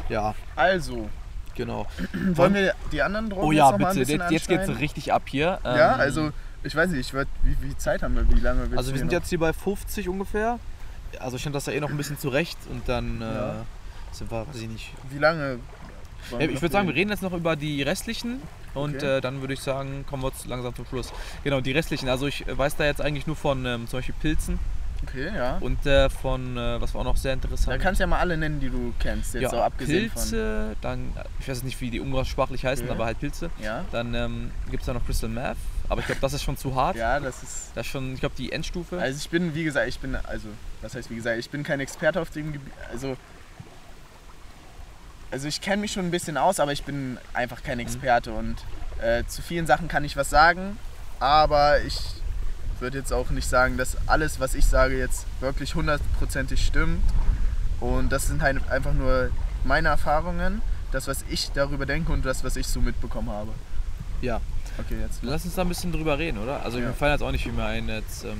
Ja, 0.09 0.33
Also, 0.55 1.09
genau. 1.55 1.85
wollen 2.33 2.53
wir 2.53 2.73
die 2.91 3.01
anderen 3.01 3.29
Drogen 3.29 3.47
Oh 3.47 3.51
ja, 3.51 3.71
noch 3.71 3.77
mal 3.79 3.89
ein 3.91 3.97
bitte, 3.97 4.11
jetzt, 4.13 4.31
jetzt 4.31 4.47
geht's 4.47 4.67
richtig 4.79 5.13
ab 5.13 5.23
hier. 5.27 5.59
Ja, 5.63 5.93
Ähm, 5.95 5.99
also, 5.99 6.31
ich 6.63 6.75
weiß 6.75 6.89
nicht, 6.89 6.99
ich 6.99 7.13
würd, 7.13 7.27
wie 7.43 7.55
viel 7.55 7.77
Zeit 7.77 8.01
haben 8.03 8.15
wir, 8.15 8.27
wie 8.29 8.39
lange 8.39 8.61
willst 8.61 8.77
Also 8.77 8.91
wir 8.93 8.99
sind 8.99 9.11
jetzt 9.11 9.29
hier 9.29 9.39
bei 9.39 9.53
50 9.53 10.09
ungefähr. 10.09 10.59
Also 11.19 11.35
ich 11.35 11.41
stand 11.41 11.55
das 11.55 11.65
ja 11.65 11.73
eh 11.73 11.79
noch 11.79 11.89
ein 11.89 11.97
bisschen 11.97 12.17
zurecht 12.17 12.57
und 12.69 12.87
dann 12.87 13.21
Ja. 13.21 13.51
äh, 13.51 13.55
sind 14.11 14.31
wir, 14.31 14.47
weiß 14.47 14.55
ich 14.61 14.69
nicht. 14.69 14.93
Wie 15.09 15.17
lange? 15.19 15.59
Ich 16.39 16.61
würde 16.61 16.72
sagen, 16.72 16.88
wir 16.88 16.95
reden 16.95 17.09
jetzt 17.11 17.22
noch 17.24 17.34
über 17.34 17.55
die 17.55 17.82
restlichen 17.84 18.41
und 18.74 18.95
Okay. 18.97 19.17
äh, 19.17 19.22
dann 19.22 19.41
würde 19.41 19.53
ich 19.53 19.59
sagen, 19.59 20.05
kommen 20.09 20.24
wir 20.24 20.30
jetzt 20.30 20.45
langsam 20.47 20.76
zum 20.76 20.86
Schluss. 20.86 21.11
Genau, 21.43 21.61
die 21.61 21.72
restlichen. 21.72 22.07
Also 22.09 22.28
ich 22.28 22.47
äh, 22.47 22.57
weiß 22.57 22.76
da 22.78 22.86
jetzt 22.86 23.01
eigentlich 23.01 23.28
nur 23.28 23.36
von 23.36 23.65
ähm, 23.65 23.88
zum 23.88 23.99
Beispiel 23.99 24.15
Pilzen 24.22 24.59
Okay, 25.03 25.32
ja. 25.36 25.57
und 25.61 25.84
äh, 25.88 26.11
von, 26.11 26.55
äh, 26.57 26.80
was 26.80 26.93
war 26.93 27.01
auch 27.01 27.05
noch 27.05 27.17
sehr 27.17 27.32
Da 27.36 27.41
interessant. 27.41 27.82
kannst 27.82 27.99
du 27.99 28.03
ja 28.03 28.07
mal 28.07 28.19
alle 28.19 28.38
nennen, 28.38 28.59
die 28.59 28.69
du 28.69 28.93
kennst, 28.99 29.34
jetzt 29.34 29.49
so 29.49 29.57
ja, 29.57 29.65
abgesehen 29.65 30.11
von. 30.11 30.22
Pilze, 30.22 30.76
dann, 30.82 30.99
äh, 31.15 31.24
ich 31.39 31.49
weiß 31.49 31.63
nicht, 31.63 31.82
wie 31.82 31.89
die 31.89 31.99
umgangssprachlich 31.99 32.63
heißen, 32.65 32.86
Okay. 32.86 32.93
aber 32.93 33.05
halt 33.05 33.19
Pilze. 33.19 33.49
Ja, 33.63 33.84
Dann 33.91 34.13
ähm, 34.13 34.51
gibt 34.69 34.82
es 34.84 34.86
da 34.86 34.93
noch 34.93 35.03
Crystal 35.03 35.28
Meth, 35.28 35.57
aber 35.89 36.01
ich 36.01 36.05
glaube, 36.05 36.22
das 36.22 36.34
ist 36.34 36.43
schon 36.43 36.55
zu 36.55 36.76
hart. 36.76 36.95
ja, 36.97 37.19
das 37.19 37.41
ist. 37.41 37.72
Das 37.74 37.88
ist 37.88 37.91
schon, 37.91 38.13
ich 38.13 38.19
glaube, 38.19 38.36
die 38.38 38.51
Endstufe. 38.51 38.99
Also 38.99 39.17
ich 39.17 39.28
bin, 39.32 39.55
wie 39.55 39.63
gesagt, 39.63 39.88
ich 39.88 39.97
bin, 39.99 40.15
also, 40.15 40.49
was 40.84 40.93
heißt 40.93 41.09
wie 41.09 41.15
gesagt, 41.15 41.39
ich 41.39 41.49
bin 41.49 41.63
kein 41.63 41.80
Experte 41.80 42.22
auf 42.22 42.30
dem 42.30 42.53
Gebiet. 42.53 42.72
Also, 42.91 43.17
also 45.32 45.47
ich 45.47 45.61
kenne 45.61 45.82
mich 45.82 45.93
schon 45.93 46.05
ein 46.05 46.11
bisschen 46.11 46.38
aus, 46.38 46.59
aber 46.59 46.71
ich 46.73 46.84
bin 46.84 47.17
einfach 47.34 47.63
kein 47.63 47.79
Experte 47.79 48.34
und 48.34 48.55
äh, 49.01 49.23
zu 49.25 49.41
vielen 49.41 49.65
Sachen 49.65 49.88
kann 49.88 50.03
ich 50.03 50.15
was 50.17 50.29
sagen, 50.29 50.77
aber 51.19 51.82
ich 51.82 51.97
würde 52.79 52.97
jetzt 52.97 53.13
auch 53.13 53.29
nicht 53.29 53.47
sagen, 53.47 53.77
dass 53.77 53.95
alles, 54.07 54.39
was 54.39 54.55
ich 54.55 54.65
sage, 54.65 54.97
jetzt 54.97 55.25
wirklich 55.39 55.75
hundertprozentig 55.75 56.65
stimmt. 56.65 57.03
Und 57.79 58.11
das 58.11 58.27
sind 58.27 58.41
halt 58.41 58.57
einfach 58.69 58.93
nur 58.93 59.29
meine 59.63 59.89
Erfahrungen, 59.89 60.61
das, 60.91 61.07
was 61.07 61.23
ich 61.29 61.51
darüber 61.51 61.86
denke 61.86 62.11
und 62.11 62.25
das, 62.25 62.43
was 62.43 62.55
ich 62.55 62.67
so 62.67 62.79
mitbekommen 62.82 63.29
habe. 63.29 63.51
ja. 64.21 64.41
Okay, 64.79 64.95
jetzt. 65.01 65.19
Lass 65.21 65.43
uns 65.43 65.55
da 65.55 65.63
ein 65.63 65.67
bisschen 65.67 65.91
drüber 65.91 66.17
reden, 66.17 66.38
oder? 66.38 66.63
Also 66.63 66.79
Ja. 66.79 66.88
mir 66.88 66.93
fallen 66.93 67.11
jetzt 67.11 67.21
auch 67.21 67.32
nicht 67.32 67.43
viel 67.43 67.51
mehr 67.51 67.65
ein 67.65 67.89
jetzt. 67.89 68.23
Ähm, 68.23 68.39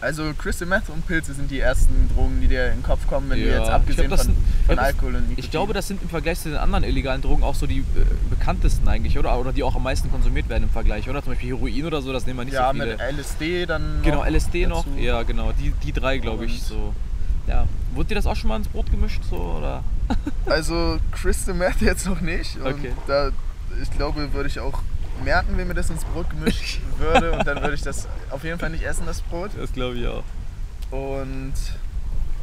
Also 0.00 0.32
Crystal 0.38 0.66
Meth 0.66 0.88
und 0.88 1.06
Pilze 1.06 1.34
sind 1.34 1.50
die 1.50 1.60
ersten 1.60 2.08
Drogen, 2.14 2.40
die 2.40 2.48
dir 2.48 2.68
in 2.68 2.78
den 2.78 2.82
Kopf 2.82 3.06
kommen, 3.06 3.28
wenn 3.28 3.40
du 3.40 3.46
Ja, 3.46 3.58
jetzt 3.58 3.68
ich 3.68 3.72
abgesehen 3.74 4.08
glaub, 4.08 4.20
von, 4.20 4.36
von 4.66 4.78
Alkohol 4.78 5.14
und 5.16 5.20
Nikotin. 5.22 5.44
Ich 5.44 5.50
glaube, 5.50 5.74
das 5.74 5.88
sind 5.88 6.02
im 6.02 6.08
Vergleich 6.08 6.40
zu 6.40 6.48
den 6.48 6.58
anderen 6.58 6.84
illegalen 6.84 7.20
Drogen 7.20 7.42
auch 7.42 7.54
so 7.54 7.66
die 7.66 7.80
äh, 7.80 7.84
bekanntesten 8.30 8.88
eigentlich, 8.88 9.18
oder? 9.18 9.38
Oder 9.38 9.52
die 9.52 9.62
auch 9.62 9.76
am 9.76 9.82
meisten 9.82 10.10
konsumiert 10.10 10.48
werden 10.48 10.64
im 10.64 10.70
Vergleich, 10.70 11.08
oder? 11.08 11.22
Zum 11.22 11.32
Beispiel 11.32 11.50
Heroin 11.50 11.84
oder 11.84 12.00
so, 12.00 12.12
das 12.12 12.26
nehmen 12.26 12.38
wir 12.38 12.44
nicht 12.46 12.54
ja, 12.54 12.72
so 12.72 12.80
viele. 12.80 12.96
mit 12.96 13.00
LSD 13.18 13.66
dann. 13.66 14.00
genau, 14.02 14.24
noch 14.24 14.26
LSD 14.26 14.66
noch. 14.66 14.84
dazu. 14.84 14.98
Ja, 14.98 15.22
genau. 15.22 15.52
Die, 15.52 15.72
die 15.84 15.92
drei, 15.92 16.18
glaube 16.18 16.46
ich, 16.46 16.62
so. 16.62 16.94
Ja. 17.46 17.66
Wurde 17.94 18.08
dir 18.10 18.14
das 18.14 18.26
auch 18.26 18.36
schon 18.36 18.48
mal 18.48 18.56
ins 18.56 18.68
Brot 18.68 18.90
gemischt, 18.90 19.22
so, 19.28 19.36
oder? 19.36 19.82
Also 20.46 20.98
Crystal 21.12 21.54
Meth 21.54 21.80
jetzt 21.80 22.06
noch 22.06 22.20
nicht. 22.20 22.56
Okay. 22.64 22.92
da, 23.06 23.30
ich 23.82 23.90
glaube, 23.90 24.32
würde 24.32 24.48
ich 24.48 24.60
auch 24.60 24.82
merken, 25.20 25.56
wenn 25.56 25.68
mir 25.68 25.74
das 25.74 25.90
ins 25.90 26.04
Brot 26.04 26.28
gemischt 26.30 26.80
würde. 26.98 27.32
Und 27.32 27.46
dann 27.46 27.60
würde 27.60 27.74
ich 27.74 27.82
das 27.82 28.08
auf 28.30 28.44
jeden 28.44 28.58
Fall 28.58 28.70
nicht 28.70 28.84
essen, 28.84 29.04
das 29.06 29.20
Brot. 29.22 29.50
Das 29.58 29.72
glaube 29.72 29.96
ich 29.96 30.06
auch. 30.06 30.24
Und 30.90 31.54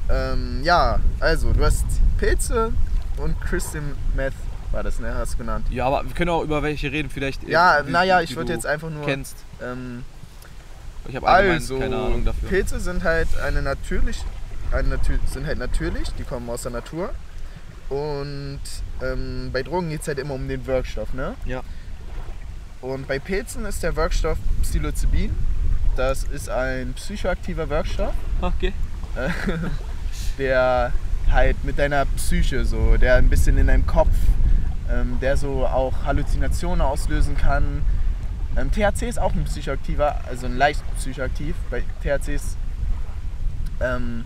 ähm, 0.09 0.61
ja, 0.63 0.99
also 1.19 1.51
du 1.53 1.63
hast 1.65 1.86
Pilze 2.17 2.71
und 3.17 3.39
Crystal 3.41 3.82
Meth 4.15 4.34
war 4.71 4.84
das, 4.84 4.99
ne? 4.99 5.13
Hast 5.15 5.34
du 5.34 5.38
genannt. 5.39 5.65
Ja, 5.69 5.86
aber 5.86 6.03
wir 6.05 6.13
können 6.13 6.30
auch 6.30 6.43
über 6.43 6.61
welche 6.63 6.91
reden, 6.91 7.09
vielleicht. 7.09 7.43
äh, 7.43 7.51
Ja, 7.51 7.82
naja, 7.86 8.21
ich 8.21 8.36
würde 8.36 8.53
jetzt 8.53 8.65
einfach 8.65 8.89
nur. 8.89 9.05
kennst. 9.05 9.38
Ähm, 9.61 10.03
Ich 11.07 11.15
habe 11.15 11.28
Also, 11.28 11.80
keine 11.80 11.95
Ahnung 11.97 12.25
dafür. 12.25 12.49
Pilze 12.49 12.80
sind 12.80 13.03
halt 13.03 13.28
eine 13.45 13.61
natürlich, 13.61 14.23
eine 14.71 14.89
natür 14.89 15.19
sind 15.32 15.45
halt 15.45 15.57
natürlich, 15.57 16.09
die 16.19 16.23
kommen 16.23 16.49
aus 16.49 16.63
der 16.63 16.71
Natur. 16.71 17.11
Und 17.89 18.59
ähm, 19.01 19.49
bei 19.53 19.63
Drogen 19.63 19.89
geht 19.89 20.01
es 20.01 20.07
halt 20.09 20.19
immer 20.19 20.34
um 20.34 20.47
den 20.49 20.65
Wirkstoff, 20.65 21.13
ne? 21.13 21.36
Ja. 21.45 21.61
Und 22.82 23.07
bei 23.07 23.19
Pilzen 23.19 23.65
ist 23.65 23.84
der 23.84 23.95
Wirkstoff 23.95 24.38
Psilocybin. 24.61 25.36
Das 25.95 26.23
ist 26.23 26.49
ein 26.49 26.93
psychoaktiver 26.93 27.69
Wirkstoff, 27.69 28.13
Okay. 28.41 28.73
der 30.38 30.93
halt 31.32 31.63
mit 31.63 31.80
deiner 31.80 32.05
Psyche 32.05 32.65
so, 32.65 32.97
der 32.97 33.15
ein 33.15 33.30
bisschen 33.30 33.57
in 33.57 33.67
deinem 33.67 33.88
Kopf, 33.88 34.13
ähm, 34.91 35.17
der 35.19 35.38
so 35.38 35.65
auch 35.65 36.05
Halluzinationen 36.05 36.82
auslösen 36.82 37.36
kann. 37.36 37.82
Ähm, 38.55 38.71
THC 38.71 39.03
ist 39.09 39.19
auch 39.19 39.34
ein 39.34 39.43
psychoaktiver, 39.45 40.21
also 40.28 40.45
ein 40.45 40.55
leicht 40.55 40.84
psychoaktiv. 40.97 41.55
Bei 41.71 41.82
THC 42.03 42.36
ist 42.36 42.57
ähm, 43.82 44.23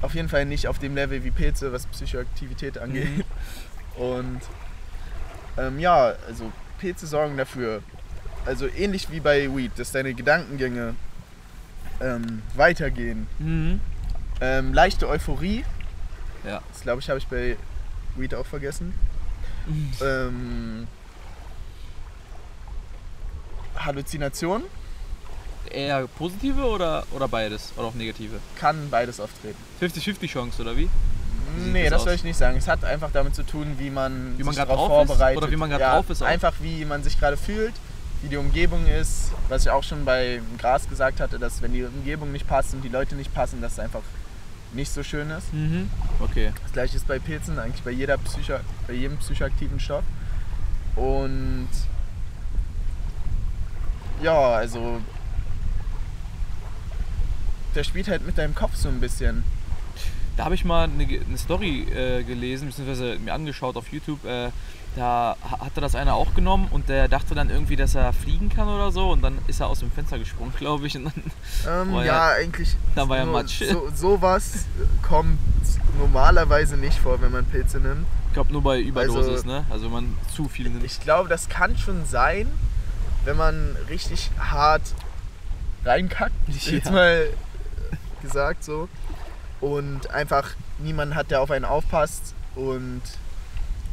auf 0.00 0.14
jeden 0.14 0.28
Fall 0.28 0.46
nicht 0.46 0.68
auf 0.68 0.78
dem 0.78 0.94
Level 0.94 1.24
wie 1.24 1.30
Pilze, 1.32 1.72
was 1.72 1.86
Psychoaktivität 1.86 2.78
angeht. 2.78 3.24
Und 3.96 4.40
ähm, 5.58 5.78
ja, 5.78 6.14
also 6.26 6.50
Pilze 6.82 7.06
sorgen 7.06 7.36
dafür, 7.36 7.80
also 8.44 8.66
ähnlich 8.66 9.08
wie 9.12 9.20
bei 9.20 9.48
Weed, 9.56 9.70
dass 9.76 9.92
deine 9.92 10.14
Gedankengänge 10.14 10.96
ähm, 12.00 12.42
weitergehen. 12.56 13.28
Mhm. 13.38 13.80
Ähm, 14.40 14.74
leichte 14.74 15.08
Euphorie, 15.08 15.64
Ja. 16.44 16.60
das 16.72 16.82
glaube 16.82 17.00
ich, 17.00 17.08
habe 17.08 17.20
ich 17.20 17.28
bei 17.28 17.56
Weed 18.16 18.34
auch 18.34 18.46
vergessen. 18.46 18.92
ähm, 20.04 20.88
Halluzination 23.76 24.64
Eher 25.70 26.08
positive 26.08 26.64
oder, 26.64 27.04
oder 27.12 27.28
beides? 27.28 27.72
Oder 27.76 27.86
auch 27.86 27.94
negative? 27.94 28.40
kann 28.58 28.90
beides 28.90 29.20
auftreten. 29.20 29.56
50-50 29.80 30.26
Chance, 30.28 30.60
oder 30.62 30.76
wie? 30.76 30.90
Nee, 31.56 31.84
das 31.84 31.92
das 31.92 32.04
soll 32.04 32.14
ich 32.14 32.24
nicht 32.24 32.36
sagen. 32.36 32.56
Es 32.56 32.68
hat 32.68 32.84
einfach 32.84 33.10
damit 33.12 33.34
zu 33.34 33.42
tun, 33.42 33.76
wie 33.78 33.90
man, 33.90 34.38
Wie 34.38 34.42
man 34.42 34.54
sich 34.54 34.62
darauf 34.62 34.88
drauf 34.88 35.02
ist? 35.02 35.08
vorbereitet. 35.08 35.42
Oder 35.42 35.50
wie 35.50 35.56
man 35.56 35.70
grad 35.70 35.80
ja, 35.80 35.94
drauf 35.94 36.10
ist 36.10 36.22
auch? 36.22 36.26
Einfach 36.26 36.54
wie 36.60 36.84
man 36.84 37.02
sich 37.02 37.18
gerade 37.18 37.36
fühlt, 37.36 37.74
wie 38.22 38.28
die 38.28 38.36
Umgebung 38.36 38.86
ist. 38.86 39.32
Was 39.48 39.62
ich 39.62 39.70
auch 39.70 39.82
schon 39.82 40.04
bei 40.04 40.40
Gras 40.58 40.88
gesagt 40.88 41.20
hatte, 41.20 41.38
dass 41.38 41.62
wenn 41.62 41.72
die 41.72 41.84
Umgebung 41.84 42.32
nicht 42.32 42.46
passt 42.46 42.74
und 42.74 42.82
die 42.82 42.88
Leute 42.88 43.14
nicht 43.14 43.34
passen, 43.34 43.60
dass 43.60 43.72
es 43.72 43.78
einfach 43.78 44.02
nicht 44.72 44.92
so 44.92 45.02
schön 45.02 45.30
ist. 45.30 45.52
Mhm. 45.52 45.90
Okay. 46.20 46.52
Das 46.62 46.72
gleiche 46.72 46.96
ist 46.96 47.06
bei 47.06 47.18
Pilzen, 47.18 47.58
eigentlich 47.58 47.82
bei, 47.82 47.90
jeder 47.90 48.16
Psycho, 48.18 48.54
bei 48.86 48.94
jedem 48.94 49.18
psychoaktiven 49.18 49.78
Stoff. 49.80 50.04
Und 50.96 51.68
ja, 54.22 54.38
also 54.38 55.00
der 57.74 57.84
spielt 57.84 58.08
halt 58.08 58.24
mit 58.26 58.38
deinem 58.38 58.54
Kopf 58.54 58.76
so 58.76 58.88
ein 58.88 59.00
bisschen. 59.00 59.44
Da 60.36 60.44
habe 60.44 60.54
ich 60.54 60.64
mal 60.64 60.84
eine, 60.84 61.04
eine 61.04 61.38
Story 61.38 61.82
äh, 61.94 62.22
gelesen, 62.22 62.68
beziehungsweise 62.68 63.18
mir 63.18 63.34
angeschaut 63.34 63.76
auf 63.76 63.88
YouTube. 63.92 64.24
Äh, 64.24 64.50
da 64.96 65.36
ha- 65.50 65.60
hatte 65.60 65.80
das 65.80 65.94
einer 65.94 66.14
auch 66.14 66.34
genommen 66.34 66.68
und 66.70 66.88
der 66.90 67.08
dachte 67.08 67.34
dann 67.34 67.48
irgendwie, 67.50 67.76
dass 67.76 67.94
er 67.94 68.12
fliegen 68.12 68.50
kann 68.50 68.68
oder 68.68 68.92
so 68.92 69.10
und 69.10 69.22
dann 69.22 69.38
ist 69.46 69.60
er 69.60 69.68
aus 69.68 69.78
dem 69.80 69.90
Fenster 69.90 70.18
gesprungen, 70.18 70.52
glaube 70.58 70.86
ich. 70.86 70.96
Und 70.96 71.04
dann, 71.64 71.88
Ähm, 71.88 71.94
ja, 71.96 72.04
ja- 72.04 72.28
eigentlich. 72.32 72.76
da 72.94 73.08
war 73.08 73.16
ja 73.18 73.24
Matsch. 73.26 73.62
So, 73.62 73.90
sowas 73.94 74.66
kommt 75.02 75.38
normalerweise 75.98 76.76
nicht 76.76 76.98
vor, 76.98 77.20
wenn 77.22 77.32
man 77.32 77.44
Pilze 77.44 77.78
nimmt. 77.78 78.06
ich 78.28 78.34
glaube 78.34 78.52
nur 78.52 78.62
bei 78.62 78.80
Überdosis, 78.80 79.26
Also- 79.42 79.46
ne? 79.48 79.64
Also 79.70 79.84
wenn 79.86 79.92
man 79.92 80.16
zu 80.34 80.48
viel 80.48 80.68
nimmt. 80.70 80.84
Ich 80.84 81.00
glaube, 81.00 81.28
das 81.28 81.48
kann 81.48 81.76
schon 81.76 82.04
sein, 82.06 82.46
wenn 83.24 83.36
man 83.36 83.76
richtig 83.88 84.30
hart 84.38 84.82
reinkackt, 85.84 86.34
Ja. 86.66 86.72
jetzt 86.72 86.90
mal 86.90 87.26
gesagt 88.22 88.62
so. 88.64 88.88
Und 89.62 90.10
einfach 90.10 90.50
niemand 90.78 91.14
hat, 91.14 91.30
der 91.30 91.40
auf 91.40 91.50
einen 91.50 91.64
aufpasst 91.64 92.34
und 92.56 93.00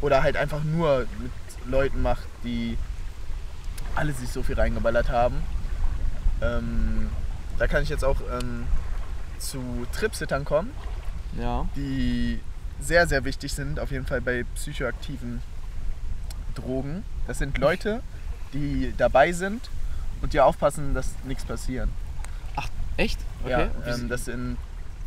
oder 0.02 0.24
halt 0.24 0.36
einfach 0.36 0.64
nur 0.64 1.06
mit 1.20 1.32
Leuten 1.72 2.02
macht, 2.02 2.28
die 2.44 2.78
alle 3.96 4.12
sich 4.14 4.30
so 4.30 4.44
viel 4.44 4.56
reingeballert 4.56 5.10
haben. 5.10 5.38
Ähm, 6.42 7.10
da 7.58 7.68
kann 7.68 7.84
ich 7.84 7.90
jetzt 7.90 8.04
auch 8.04 8.18
ähm, 8.32 8.66
zu 9.38 9.86
Tripsittern 9.94 10.44
kommen 10.44 10.72
Ja. 11.38 11.66
die 11.76 12.42
sehr, 12.82 13.08
sehr 13.08 13.24
wichtig 13.26 13.54
sind, 13.54 13.80
auf 13.80 13.92
jeden 13.92 14.06
Fall 14.06 14.22
bei 14.22 14.46
psychoaktiven 14.56 15.42
Drogen. 16.56 17.04
Das 17.28 17.38
sind 17.38 17.58
Leute, 17.58 18.02
die 18.54 18.94
dabei 18.98 19.34
sind 19.34 19.70
und 20.22 20.34
die 20.34 20.40
aufpassen, 20.40 20.94
dass 20.94 21.14
nichts 21.26 21.46
passiert. 21.46 21.90
Echt? 23.00 23.20
Okay. 23.46 23.70
Ja, 23.86 23.94
ähm, 23.96 24.10
das 24.10 24.26
sind 24.26 24.58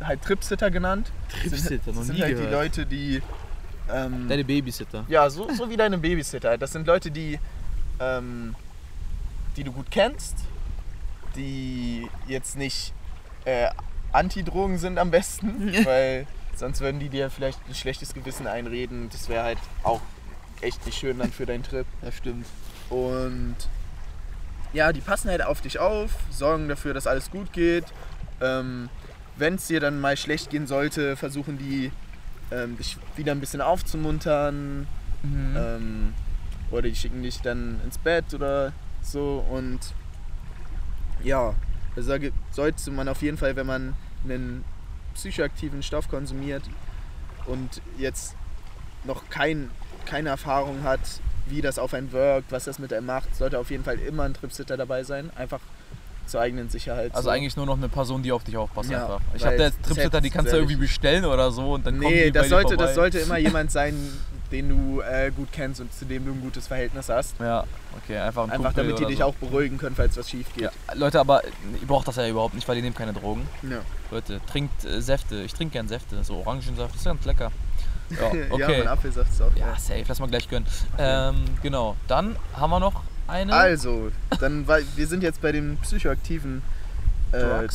halt 0.01 0.21
Tripsitter 0.21 0.71
genannt. 0.71 1.11
Tripsitter, 1.29 1.81
das 1.85 1.95
noch 1.95 2.03
sind 2.03 2.15
nie 2.15 2.21
halt 2.21 2.33
gehört. 2.35 2.49
die 2.49 2.53
Leute, 2.53 2.85
die 2.85 3.21
ähm, 3.91 4.27
Deine 4.29 4.43
Babysitter. 4.45 5.05
ja, 5.07 5.29
so, 5.29 5.51
so 5.53 5.69
wie 5.69 5.77
deine 5.77 5.97
Babysitter. 5.97 6.57
Das 6.57 6.71
sind 6.71 6.87
Leute, 6.87 7.11
die, 7.11 7.39
ähm, 7.99 8.55
die 9.57 9.63
du 9.63 9.71
gut 9.71 9.87
kennst, 9.91 10.37
die 11.35 12.07
jetzt 12.27 12.57
nicht 12.57 12.93
äh, 13.45 13.69
Anti-Drogen 14.11 14.77
sind 14.77 14.97
am 14.97 15.11
besten, 15.11 15.73
weil 15.85 16.27
sonst 16.55 16.81
würden 16.81 16.99
die 16.99 17.09
dir 17.09 17.29
vielleicht 17.29 17.59
ein 17.67 17.75
schlechtes 17.75 18.13
Gewissen 18.13 18.47
einreden. 18.47 19.09
Das 19.11 19.27
wäre 19.27 19.43
halt 19.43 19.57
auch 19.83 20.01
echt 20.61 20.85
nicht 20.85 20.97
schön 20.97 21.19
dann 21.19 21.31
für 21.31 21.45
deinen 21.45 21.63
Trip. 21.63 21.85
Das 22.01 22.15
stimmt. 22.15 22.45
Und 22.89 23.55
ja, 24.71 24.93
die 24.93 25.01
passen 25.01 25.29
halt 25.29 25.43
auf 25.43 25.61
dich 25.61 25.79
auf, 25.79 26.11
sorgen 26.31 26.69
dafür, 26.69 26.93
dass 26.93 27.05
alles 27.05 27.29
gut 27.31 27.51
geht. 27.53 27.85
Ähm, 28.41 28.89
Wenn 29.35 29.55
es 29.55 29.67
dir 29.67 29.79
dann 29.79 29.99
mal 29.99 30.17
schlecht 30.17 30.49
gehen 30.49 30.67
sollte, 30.67 31.15
versuchen 31.15 31.57
die 31.57 31.91
ähm, 32.51 32.77
dich 32.77 32.97
wieder 33.15 33.31
ein 33.31 33.39
bisschen 33.39 33.61
aufzumuntern. 33.61 34.87
Mhm. 35.23 35.55
Ähm, 35.55 36.13
oder 36.71 36.83
die 36.83 36.95
schicken 36.95 37.23
dich 37.23 37.41
dann 37.41 37.79
ins 37.83 37.97
Bett 37.97 38.33
oder 38.33 38.73
so. 39.01 39.45
Und 39.49 39.79
ja, 41.23 41.53
also 41.95 42.15
sollte 42.51 42.91
man 42.91 43.07
auf 43.07 43.21
jeden 43.21 43.37
Fall, 43.37 43.55
wenn 43.55 43.67
man 43.67 43.93
einen 44.23 44.63
psychoaktiven 45.13 45.83
Stoff 45.83 46.09
konsumiert 46.09 46.63
und 47.45 47.81
jetzt 47.97 48.35
noch 49.03 49.29
kein, 49.29 49.69
keine 50.05 50.29
Erfahrung 50.29 50.83
hat, 50.83 50.99
wie 51.45 51.61
das 51.61 51.77
auf 51.77 51.93
einen 51.93 52.11
wirkt, 52.11 52.51
was 52.51 52.63
das 52.63 52.79
mit 52.79 52.93
einem 52.93 53.05
macht, 53.05 53.35
sollte 53.35 53.59
auf 53.59 53.69
jeden 53.69 53.83
Fall 53.83 53.99
immer 53.99 54.23
ein 54.23 54.33
Tripsitter 54.33 54.77
dabei 54.77 55.03
sein. 55.03 55.29
Einfach 55.35 55.59
zur 56.25 56.41
eigenen 56.41 56.69
Sicherheit. 56.69 57.13
Also 57.13 57.25
so. 57.25 57.29
eigentlich 57.29 57.55
nur 57.55 57.65
noch 57.65 57.77
eine 57.77 57.89
Person, 57.89 58.23
die 58.23 58.31
auf 58.31 58.43
dich 58.43 58.57
aufpasst 58.57 58.89
Ja, 58.89 59.03
einfach. 59.03 59.21
Ich 59.35 59.45
habe 59.45 59.57
da 59.57 59.63
jetzt 59.65 59.83
Tripsitter, 59.83 60.21
die 60.21 60.29
kannst 60.29 60.51
du 60.51 60.57
irgendwie 60.57 60.75
bestellen 60.75 61.25
oder 61.25 61.51
so 61.51 61.73
und 61.73 61.85
dann 61.85 61.99
Nee, 61.99 62.25
die 62.25 62.31
bei 62.31 62.39
das 62.39 62.49
sollte, 62.49 62.77
das 62.77 62.95
sollte 62.95 63.19
immer 63.19 63.37
jemand 63.39 63.71
sein, 63.71 63.95
den 64.51 64.69
du 64.69 65.01
äh, 65.01 65.31
gut 65.31 65.49
kennst 65.51 65.81
und 65.81 65.91
zu 65.93 66.05
dem 66.05 66.25
du 66.25 66.31
ein 66.31 66.41
gutes 66.41 66.67
Verhältnis 66.67 67.09
hast. 67.09 67.39
Ja, 67.39 67.65
okay, 67.97 68.19
einfach 68.19 68.43
ein 68.43 68.51
Einfach 68.51 68.65
Kumpel 68.73 68.83
damit 68.83 68.99
die 68.99 69.05
dich 69.05 69.19
so. 69.19 69.25
auch 69.25 69.33
beruhigen 69.35 69.77
können, 69.77 69.95
falls 69.95 70.15
was 70.15 70.29
schief 70.29 70.47
geht. 70.53 70.65
Ja, 70.65 70.71
Leute, 70.93 71.19
aber 71.19 71.41
ihr 71.43 71.87
braucht 71.87 72.07
das 72.07 72.15
ja 72.17 72.27
überhaupt 72.27 72.53
nicht, 72.53 72.67
weil 72.67 72.77
ihr 72.77 72.83
nehmt 72.83 72.95
keine 72.95 73.13
Drogen. 73.13 73.47
Ja. 73.63 73.79
Leute, 74.11 74.39
trinkt 74.51 74.85
äh, 74.85 75.01
Säfte. 75.01 75.37
Ich 75.41 75.53
trinke 75.53 75.73
gern 75.73 75.87
Säfte. 75.87 76.23
So 76.23 76.35
Orangensaft, 76.35 76.95
ist 76.95 77.03
ganz 77.03 77.25
lecker. 77.25 77.51
Ja, 78.09 78.35
ja, 78.35 78.45
okay. 78.51 78.77
mein 78.79 78.87
Apfelsaft 78.89 79.31
ist 79.31 79.41
auch. 79.41 79.55
Ja, 79.55 79.75
safe, 79.79 80.03
lass 80.07 80.19
mal 80.19 80.27
gleich 80.27 80.47
gönnen. 80.47 80.67
Ähm, 80.99 81.45
genau, 81.63 81.95
dann 82.07 82.35
haben 82.53 82.69
wir 82.69 82.79
noch 82.79 83.01
eine. 83.27 83.53
Also, 83.53 84.11
dann 84.39 84.67
war, 84.67 84.79
wir 84.95 85.07
sind 85.07 85.23
jetzt 85.23 85.41
bei 85.41 85.51
den 85.51 85.77
psychoaktiven 85.77 86.61
äh. 87.31 87.67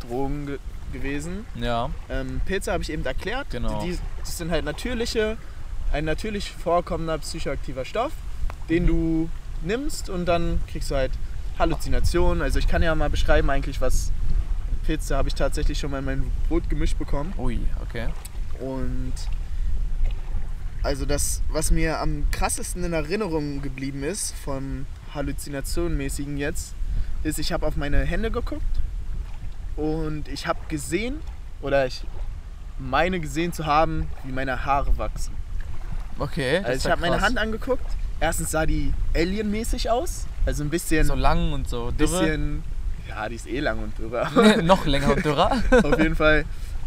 Drogen 0.00 0.46
ge 0.46 0.58
gewesen. 0.92 1.44
Ja, 1.56 1.90
Ähm, 2.08 2.40
Pilze 2.46 2.72
habe 2.72 2.82
ich 2.82 2.90
eben 2.92 3.04
erklärt. 3.04 3.48
Genau. 3.50 3.82
Die, 3.82 3.98
das 4.20 4.38
sind 4.38 4.52
halt 4.52 4.64
natürliche, 4.64 5.36
ein 5.92 6.04
natürlich 6.04 6.52
vorkommender 6.52 7.18
psychoaktiver 7.18 7.84
Stoff, 7.84 8.12
den 8.68 8.84
Mhm. 8.84 8.86
du 8.86 9.30
nimmst 9.62 10.08
und 10.08 10.26
dann 10.26 10.60
kriegst 10.70 10.90
du 10.92 10.94
halt 10.94 11.10
Halluzinationen. 11.58 12.40
Also 12.40 12.60
ich 12.60 12.68
kann 12.68 12.82
ja 12.84 12.94
mal 12.94 13.10
beschreiben 13.10 13.50
eigentlich, 13.50 13.80
was 13.80 14.12
Pilze 14.86 15.16
habe 15.16 15.28
ich 15.28 15.34
tatsächlich 15.34 15.78
schon 15.78 15.90
mal 15.90 15.98
in 15.98 16.04
mein 16.04 16.32
Brot 16.48 16.70
gemischt 16.70 16.98
bekommen. 16.98 17.32
ui, 17.36 17.58
okay. 17.82 18.06
Und 18.60 19.12
also 20.86 21.04
das, 21.04 21.42
was 21.50 21.70
mir 21.70 21.98
am 22.00 22.30
krassesten 22.30 22.84
in 22.84 22.92
Erinnerung 22.92 23.60
geblieben 23.60 24.04
ist, 24.04 24.34
vom 24.44 24.86
Halluzinationenmäßigen 25.14 26.36
jetzt, 26.38 26.74
ist, 27.24 27.38
ich 27.40 27.52
habe 27.52 27.66
auf 27.66 27.76
meine 27.76 27.98
Hände 28.04 28.30
geguckt 28.30 28.62
und 29.76 30.28
ich 30.28 30.46
habe 30.46 30.60
gesehen, 30.68 31.20
oder 31.60 31.86
ich 31.86 32.04
meine 32.78 33.18
gesehen 33.20 33.52
zu 33.52 33.66
haben, 33.66 34.08
wie 34.24 34.32
meine 34.32 34.64
Haare 34.64 34.96
wachsen. 34.96 35.34
Okay, 36.18 36.58
Also 36.58 36.86
ich 36.86 36.90
habe 36.92 37.00
meine. 37.00 37.20
Hand 37.20 37.36
angeguckt. 37.38 37.84
Erstens 38.20 38.52
sah 38.52 38.64
die 38.64 38.94
alienmäßig 39.14 39.90
aus, 39.90 40.26
also 40.46 40.62
ein 40.64 40.70
bisschen, 40.70 41.04
So 41.06 41.14
lang 41.14 41.52
und 41.52 41.68
so 41.68 41.90
dürre. 41.90 42.20
bisschen, 42.20 42.62
ja, 43.08 43.28
die 43.28 43.34
ist 43.34 43.46
eh 43.46 43.60
lang 43.60 43.82
und 43.82 43.98
dürre, 43.98 44.26
aber 44.26 44.62
noch 44.62 44.86
länger 44.86 45.14
und 45.14 45.24
dürrer. 45.24 45.50
auf 45.82 45.98
jeden 45.98 46.14
Fall 46.16 46.44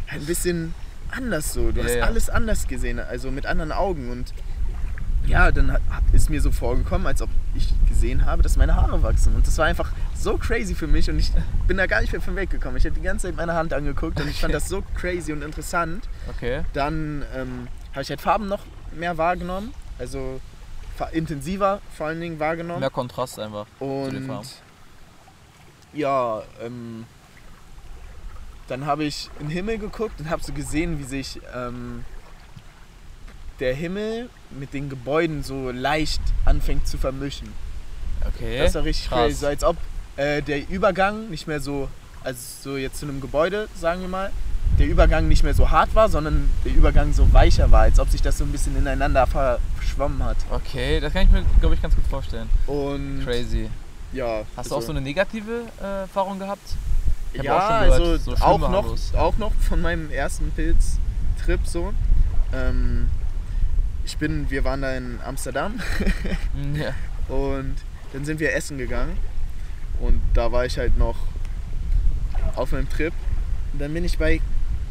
ein 0.08 0.26
bisschen 0.26 0.74
anders 1.12 1.54
so. 1.54 1.72
Du 1.72 1.80
Ja, 1.80 1.86
hast 1.86 1.96
ja. 1.96 2.04
alles 2.06 2.30
anders 2.30 2.68
gesehen, 2.68 3.00
also 3.00 3.32
mit 3.32 3.46
anderen 3.46 3.72
Augen. 3.72 4.10
Und 4.12 4.34
ja, 5.28 5.52
dann 5.52 5.72
hat- 5.74 5.82
ist 6.12 6.30
mir 6.30 6.42
so 6.42 6.52
vorgekommen, 6.52 7.06
als 7.08 7.22
ob 7.22 7.30
ich 7.56 7.74
gesehen 7.88 8.26
habe, 8.26 8.42
dass 8.42 8.58
meine 8.58 8.76
Haare 8.76 9.04
wachsen. 9.04 9.36
Und 9.36 9.46
das 9.46 9.58
war 9.58 9.66
einfach 9.66 9.92
so 10.16 10.38
crazy 10.38 10.74
für 10.76 10.88
mich 10.88 11.10
und 11.10 11.20
ich 11.20 11.32
bin 11.68 11.78
da 11.78 11.86
gar 11.86 12.02
nicht 12.02 12.12
mehr 12.12 12.22
von 12.22 12.36
weggekommen. 12.36 12.78
Ich 12.78 12.86
habe 12.86 12.96
die 12.96 13.02
ganze 13.02 13.28
Zeit 13.28 13.36
meine 13.36 13.54
Hand 13.54 13.74
angeguckt 13.74 14.20
und 14.20 14.28
ich 14.30 14.40
fand 14.42 14.54
das 14.54 14.68
so 14.70 14.84
crazy 14.96 15.32
und 15.34 15.44
interessant. 15.44 16.08
Okay. 16.30 16.62
Dann 16.74 17.24
ähm, 17.36 17.68
habe 17.92 18.02
ich 18.02 18.10
halt 18.10 18.22
Farben 18.22 18.48
noch 18.48 18.62
mehr 18.96 19.18
wahrgenommen, 19.18 19.74
also 20.00 20.40
intensiver 21.14 21.80
vor 21.96 22.08
allen 22.08 22.20
Dingen 22.20 22.40
wahrgenommen. 22.40 22.82
Mehr 22.82 22.90
Kontrast 22.90 23.40
einfach. 23.40 23.68
Und 23.80 24.28
ja, 25.94 26.42
ähm, 26.62 27.06
dann 28.70 28.86
habe 28.86 29.04
ich 29.04 29.30
in 29.40 29.48
den 29.48 29.52
Himmel 29.52 29.78
geguckt 29.80 30.20
und 30.20 30.30
habe 30.30 30.44
so 30.44 30.54
gesehen, 30.54 31.00
wie 31.00 31.04
sich 31.04 31.40
ähm, 31.56 32.06
der 33.60 33.74
Himmel 33.74 34.30
mit 34.52 34.74
den 34.74 34.90
Gebäuden 34.90 35.44
so 35.44 35.72
leicht 35.72 36.22
anfängt 36.46 36.88
zu 36.88 36.98
vermischen. 36.98 37.52
Okay. 38.26 38.60
Das 38.60 38.76
war 38.76 38.84
richtig 38.84 39.10
krass. 39.10 39.20
crazy. 39.20 39.40
So 39.40 39.48
als 39.48 39.64
ob 39.64 39.78
äh, 40.18 40.42
der 40.42 40.70
Übergang 40.70 41.30
nicht 41.30 41.48
mehr 41.48 41.60
so, 41.60 41.90
also 42.24 42.40
so 42.62 42.78
jetzt 42.78 43.00
zu 43.00 43.06
einem 43.06 43.22
Gebäude, 43.22 43.68
sagen 43.76 44.02
wir 44.02 44.10
mal, 44.10 44.32
der 44.78 44.88
Übergang 44.88 45.28
nicht 45.28 45.44
mehr 45.44 45.54
so 45.54 45.70
hart 45.70 45.94
war, 45.96 46.10
sondern 46.10 46.50
der 46.64 46.74
Übergang 46.74 47.12
so 47.14 47.32
weicher 47.34 47.72
war, 47.72 47.82
als 47.82 48.00
ob 48.00 48.10
sich 48.10 48.22
das 48.22 48.38
so 48.38 48.44
ein 48.44 48.52
bisschen 48.52 48.78
ineinander 48.78 49.28
verschwommen 49.28 50.24
hat. 50.24 50.38
Okay, 50.52 51.00
das 51.00 51.12
kann 51.12 51.24
ich 51.24 51.32
mir, 51.32 51.44
glaube 51.60 51.76
ich, 51.76 51.82
ganz 51.82 51.96
gut 51.96 52.06
vorstellen. 52.08 52.50
Und 52.68 53.24
Crazy. 53.26 53.70
ja. 54.14 54.44
Hast 54.56 54.72
du 54.72 54.76
auch 54.76 54.82
so 54.82 54.92
eine 54.92 55.02
negative 55.02 55.64
äh, 55.82 56.02
Erfahrung 56.02 56.40
gehabt? 56.40 56.76
Ich 57.34 57.44
ja, 57.44 57.58
auch 57.58 57.70
schon 57.70 57.86
gehört, 57.86 58.02
also 58.02 58.36
so 58.36 58.44
auch, 58.44 58.60
noch, 58.60 59.14
auch 59.16 59.38
noch 59.38 59.54
von 59.54 59.82
meinem 59.82 60.10
ersten 60.12 60.52
Pilztrip 60.52 61.66
so. 61.66 61.94
Ähm, 62.54 63.10
ich 64.06 64.18
bin, 64.18 64.50
wir 64.50 64.64
waren 64.64 64.82
da 64.82 64.96
in 64.96 65.20
Amsterdam. 65.24 65.80
Mm, 66.54 66.76
Ja. 66.76 66.94
und 67.34 67.76
dann 68.14 68.26
sind 68.26 68.40
wir 68.40 68.54
essen 68.56 68.78
gegangen. 68.78 69.18
Und 70.00 70.22
da 70.34 70.52
war 70.52 70.66
ich 70.66 70.78
halt 70.78 70.98
noch 70.98 71.18
auf 72.56 72.74
einem 72.74 72.90
Trip. 72.90 73.14
Und 73.74 73.80
dann 73.80 73.94
bin 73.94 74.04
ich 74.04 74.18
bei 74.18 74.42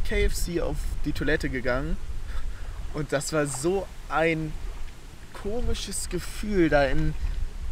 KFC 0.09 0.61
auf 0.61 0.77
die 1.05 1.13
Toilette 1.13 1.49
gegangen. 1.51 1.97
Und 2.95 3.13
das 3.13 3.33
war 3.33 3.47
so 3.47 3.87
ein 4.09 4.53
komisches 5.33 6.09
Gefühl 6.09 6.69
da 6.69 6.85
in, 6.85 7.15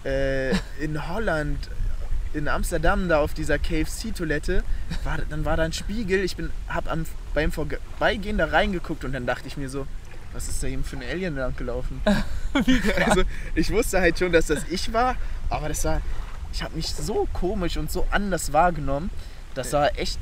äh, 0.04 0.50
in 0.80 1.08
Holland, 1.08 1.70
in 2.34 2.48
Amsterdam 2.48 3.08
da 3.08 3.20
auf 3.20 3.34
dieser 3.34 3.58
KFC-Toilette. 3.58 4.62
War, 5.04 5.18
dann 5.28 5.44
war 5.44 5.56
da 5.56 5.64
ein 5.64 5.72
Spiegel, 5.72 6.20
ich 6.24 6.36
bin, 6.36 6.50
hab 6.68 6.90
am, 6.90 7.06
beim 7.34 7.52
Vorbeigehen 7.52 8.38
da 8.38 8.46
reingeguckt 8.46 9.04
und 9.04 9.12
dann 9.12 9.26
dachte 9.26 9.48
ich 9.48 9.56
mir 9.56 9.68
so, 9.68 9.86
was 10.32 10.48
ist 10.48 10.62
da 10.62 10.66
eben 10.66 10.84
für 10.84 10.96
ein 10.96 11.02
Alien 11.02 11.36
lang 11.36 11.56
gelaufen? 11.56 12.00
also 13.06 13.22
ich 13.54 13.70
wusste 13.70 14.00
halt 14.00 14.18
schon, 14.18 14.32
dass 14.32 14.46
das 14.46 14.64
ich 14.70 14.92
war, 14.92 15.16
aber 15.50 15.68
das 15.68 15.84
war, 15.84 16.00
ich 16.52 16.62
habe 16.62 16.74
mich 16.76 16.88
so 16.88 17.26
komisch 17.32 17.76
und 17.76 17.90
so 17.90 18.06
anders 18.10 18.52
wahrgenommen. 18.52 19.10
Das 19.54 19.72
war 19.72 19.98
echt 19.98 20.18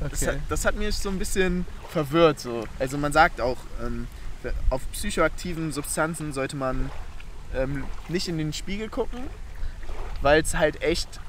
Das, 0.00 0.22
Okay. 0.22 0.26
hat, 0.26 0.36
das 0.48 0.64
hat 0.64 0.76
mich 0.76 0.94
so 0.96 1.08
ein 1.08 1.18
bisschen 1.18 1.64
verwirrt. 1.90 2.38
So. 2.40 2.64
Also 2.78 2.98
man 2.98 3.12
sagt 3.12 3.40
auch, 3.40 3.56
ähm, 3.84 4.06
auf 4.70 4.80
psychoaktiven 4.92 5.72
Substanzen 5.72 6.32
sollte 6.32 6.56
man 6.56 6.90
ähm, 7.54 7.84
nicht 8.08 8.28
in 8.28 8.38
den 8.38 8.52
Spiegel 8.52 8.88
gucken, 8.88 9.18
weil 10.22 10.40
es 10.42 10.54
halt 10.56 10.82
echt 10.82 11.20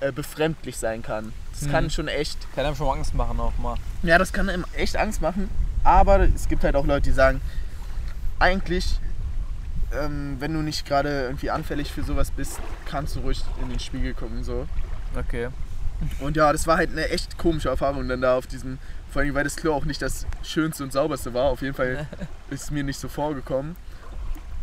äh, 0.00 0.12
befremdlich 0.12 0.76
sein 0.76 1.02
kann. 1.02 1.32
Das 1.52 1.62
Mhm. 1.62 1.70
kann 1.70 1.90
schon 1.90 2.08
echt, 2.08 2.38
Kann 2.54 2.66
einem 2.66 2.74
schon 2.76 2.88
Angst 2.96 3.14
machen 3.14 3.38
auch 3.40 3.56
mal. 3.58 3.76
ja, 4.02 4.18
das 4.18 4.32
kann 4.32 4.48
einem 4.48 4.64
echt 4.74 4.96
Angst 4.96 5.20
machen. 5.22 5.48
Aber 5.84 6.20
es 6.20 6.48
gibt 6.48 6.64
halt 6.64 6.74
auch 6.76 6.86
Leute, 6.86 7.02
die 7.02 7.12
sagen, 7.12 7.40
eigentlich, 8.38 8.98
ähm, 9.92 10.36
wenn 10.40 10.52
du 10.54 10.60
nicht 10.60 10.86
gerade 10.86 11.24
irgendwie 11.24 11.50
anfällig 11.50 11.92
für 11.92 12.02
sowas 12.02 12.30
bist, 12.30 12.58
kannst 12.86 13.16
du 13.16 13.20
ruhig 13.20 13.42
in 13.60 13.68
den 13.68 13.80
Spiegel 13.80 14.14
gucken. 14.14 14.42
So. 14.44 14.66
Okay. 15.16 15.48
Und 16.20 16.36
ja, 16.36 16.50
das 16.52 16.66
war 16.66 16.76
halt 16.78 16.90
eine 16.90 17.08
echt 17.10 17.38
komische 17.38 17.68
Erfahrung 17.68 18.08
dann 18.08 18.20
da 18.20 18.36
auf 18.36 18.46
diesem, 18.46 18.78
vor 19.10 19.22
allem 19.22 19.34
weil 19.34 19.44
das 19.44 19.56
Klo 19.56 19.74
auch 19.74 19.84
nicht 19.84 20.02
das 20.02 20.26
schönste 20.42 20.82
und 20.82 20.92
sauberste 20.92 21.32
war. 21.34 21.44
Auf 21.44 21.62
jeden 21.62 21.74
Fall 21.74 22.06
ist 22.50 22.64
es 22.64 22.70
mir 22.70 22.82
nicht 22.82 22.98
so 22.98 23.08
vorgekommen. 23.08 23.76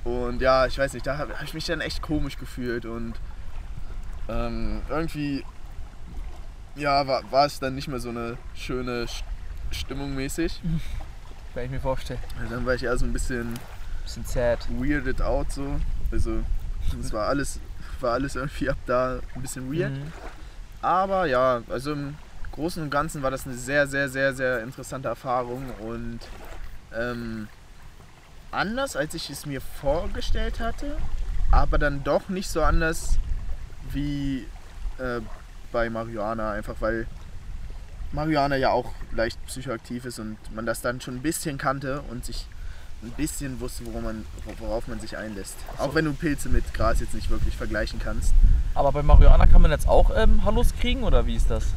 Und 0.04 0.42
ja, 0.42 0.66
ich 0.66 0.78
weiß 0.78 0.94
nicht, 0.94 1.06
da 1.06 1.18
habe 1.18 1.34
hab 1.36 1.44
ich 1.44 1.54
mich 1.54 1.66
dann 1.66 1.82
echt 1.82 2.02
komisch 2.02 2.38
gefühlt 2.38 2.86
und 2.86 3.14
ähm, 4.30 4.82
irgendwie 4.90 5.44
ja, 6.76 7.06
war, 7.08 7.24
war 7.32 7.46
es 7.46 7.60
dann 7.60 7.76
nicht 7.76 7.88
mehr 7.88 8.00
so 8.00 8.10
eine 8.10 8.38
schöne 8.56 9.04
St- 9.06 9.24
Stimmung 9.72 10.16
mäßig. 10.16 10.62
Kann 11.54 11.66
ich 11.66 11.72
mir 11.72 11.80
vorstellen. 11.80 12.20
Also 12.40 12.56
dann 12.56 12.66
war 12.66 12.76
ich 12.76 12.84
eher 12.84 12.98
so 12.98 13.06
ein 13.06 13.12
bisschen 13.14 13.60
Bisschen 14.04 14.24
sad. 14.26 14.60
weirded 14.80 15.22
out 15.22 15.52
so. 15.52 15.80
Also 16.12 16.40
es 17.00 17.12
war 17.12 17.28
alles, 17.28 17.60
war 18.00 18.14
alles 18.14 18.36
irgendwie 18.36 18.70
ab 18.70 18.78
da 18.86 19.20
ein 19.36 19.42
bisschen 19.42 19.72
weird. 19.74 19.92
Mhm. 19.92 20.12
Aber 20.82 21.26
ja, 21.26 21.62
also 21.70 21.92
im 21.94 22.16
Großen 22.54 22.82
und 22.82 22.90
Ganzen 22.90 23.22
war 23.24 23.32
das 23.32 23.46
eine 23.46 23.56
sehr, 23.56 23.88
sehr, 23.88 24.10
sehr, 24.10 24.34
sehr 24.34 24.62
interessante 24.64 25.08
Erfahrung 25.10 25.70
und 25.82 26.20
ähm, 26.96 27.48
anders, 28.52 28.96
als 28.96 29.14
ich 29.14 29.30
es 29.30 29.46
mir 29.46 29.60
vorgestellt 29.62 30.60
hatte, 30.60 30.98
aber 31.52 31.78
dann 31.78 32.04
doch 32.04 32.30
nicht 32.30 32.50
so 32.50 32.64
anders 32.64 33.18
wie 33.94 34.46
äh, 34.98 35.22
bei 35.72 35.90
Marihuana, 35.90 36.52
einfach 36.52 36.76
weil 36.80 37.08
Marihuana 38.12 38.56
ja 38.56 38.72
auch 38.72 38.92
leicht 39.12 39.44
psychoaktiv 39.48 40.06
ist 40.06 40.20
und 40.20 40.38
man 40.56 40.66
das 40.66 40.82
dann 40.82 41.00
schon 41.02 41.16
ein 41.16 41.22
bisschen 41.22 41.58
kannte 41.58 42.02
und 42.10 42.26
sich 42.26 42.48
ein 43.04 43.12
bisschen 43.12 43.60
wusste, 43.62 43.86
worauf 43.86 44.02
man, 44.04 44.26
worauf 44.58 44.88
man 44.88 45.00
sich 45.00 45.16
einlässt. 45.16 45.56
Auch 45.78 45.96
wenn 45.96 46.06
du 46.06 46.14
Pilze 46.14 46.50
mit 46.50 46.74
Gras 46.74 47.00
jetzt 47.00 47.14
nicht 47.14 47.30
wirklich 47.30 47.56
vergleichen 47.56 48.00
kannst. 48.04 48.34
Aber 48.76 48.92
bei 48.92 49.04
Marihuana 49.04 49.46
kann 49.46 49.62
man 49.62 49.72
jetzt 49.72 49.88
auch 49.88 50.12
ähm, 50.16 50.44
Hallos 50.44 50.74
kriegen 50.80 51.04
oder 51.04 51.26
wie 51.26 51.36
ist 51.36 51.50
das? 51.50 51.68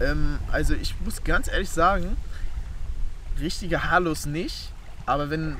Ähm, 0.00 0.38
also 0.52 0.74
ich 0.74 0.94
muss 1.04 1.24
ganz 1.24 1.48
ehrlich 1.48 1.70
sagen, 1.70 2.16
richtige 3.40 3.90
Halos 3.90 4.26
nicht. 4.26 4.72
Aber 5.06 5.30
wenn 5.30 5.56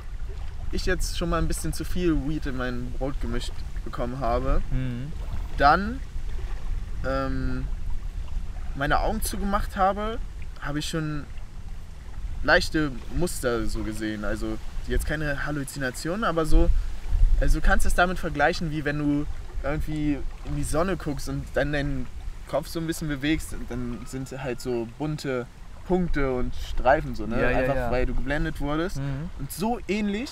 ich 0.71 0.85
jetzt 0.85 1.17
schon 1.17 1.29
mal 1.29 1.39
ein 1.39 1.47
bisschen 1.47 1.73
zu 1.73 1.83
viel 1.83 2.15
Weed 2.27 2.45
in 2.45 2.55
mein 2.55 2.91
Brot 2.93 3.19
gemischt 3.21 3.51
bekommen 3.83 4.19
habe, 4.19 4.61
Mhm. 4.71 5.11
Dann 5.57 5.99
ähm, 7.05 7.65
meine 8.75 8.99
Augen 8.99 9.21
zugemacht 9.21 9.75
habe, 9.75 10.17
habe 10.61 10.79
ich 10.79 10.89
schon 10.89 11.25
leichte 12.43 12.91
Muster 13.15 13.65
so 13.67 13.83
gesehen. 13.83 14.23
Also 14.23 14.57
jetzt 14.87 15.05
keine 15.05 15.45
Halluzinationen, 15.45 16.23
aber 16.23 16.45
so, 16.45 16.69
also 17.39 17.59
du 17.59 17.65
kannst 17.65 17.85
es 17.85 17.93
damit 17.93 18.19
vergleichen, 18.19 18.71
wie 18.71 18.85
wenn 18.85 18.99
du 18.99 19.25
irgendwie 19.63 20.17
in 20.45 20.55
die 20.55 20.63
Sonne 20.63 20.97
guckst 20.97 21.29
und 21.29 21.45
dann 21.53 21.71
deinen 21.71 22.07
Kopf 22.47 22.67
so 22.67 22.79
ein 22.79 22.87
bisschen 22.87 23.07
bewegst, 23.07 23.53
und 23.53 23.69
dann 23.69 23.99
sind 24.05 24.29
halt 24.43 24.59
so 24.59 24.87
bunte 24.97 25.45
Punkte 25.87 26.33
und 26.33 26.53
Streifen 26.55 27.15
so, 27.15 27.25
ne? 27.25 27.41
Ja, 27.41 27.51
ja, 27.51 27.57
Einfach 27.59 27.75
ja. 27.75 27.91
weil 27.91 28.05
du 28.05 28.13
geblendet 28.13 28.59
wurdest. 28.59 28.97
Mhm. 28.97 29.29
Und 29.39 29.51
so 29.51 29.79
ähnlich, 29.87 30.31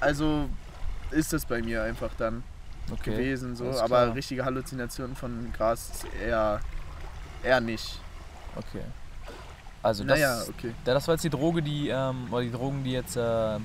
also 0.00 0.48
ist 1.10 1.32
das 1.32 1.44
bei 1.44 1.62
mir 1.62 1.82
einfach 1.82 2.10
dann 2.16 2.42
Okay. 2.90 3.12
gewesen, 3.12 3.56
so. 3.56 3.70
aber 3.80 4.14
richtige 4.14 4.44
Halluzinationen 4.44 5.16
von 5.16 5.52
Gras 5.52 6.04
eher, 6.22 6.60
eher 7.42 7.60
nicht. 7.60 8.00
Okay. 8.56 8.82
Also 9.82 10.04
das, 10.04 10.18
naja, 10.18 10.42
okay. 10.48 10.72
das 10.84 11.06
war 11.06 11.14
jetzt 11.14 11.24
die 11.24 11.30
Droge, 11.30 11.62
die, 11.62 11.88
ähm, 11.88 12.28
oder 12.30 12.42
die 12.42 12.50
Drogen, 12.50 12.84
die 12.84 12.92
jetzt 12.92 13.16
äh, 13.16 13.58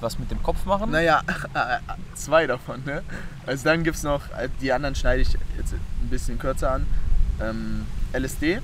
was 0.00 0.18
mit 0.18 0.30
dem 0.30 0.42
Kopf 0.42 0.64
machen. 0.64 0.90
Naja, 0.90 1.22
zwei 2.14 2.46
davon, 2.46 2.82
ne? 2.84 3.02
Also 3.46 3.64
dann 3.64 3.84
gibt 3.84 3.96
es 3.96 4.02
noch, 4.02 4.28
äh, 4.30 4.48
die 4.60 4.72
anderen 4.72 4.94
schneide 4.94 5.22
ich 5.22 5.36
jetzt 5.56 5.72
ein 5.72 6.08
bisschen 6.10 6.38
kürzer 6.38 6.72
an. 6.72 6.86
Ähm, 7.40 7.86
LSD, 8.12 8.60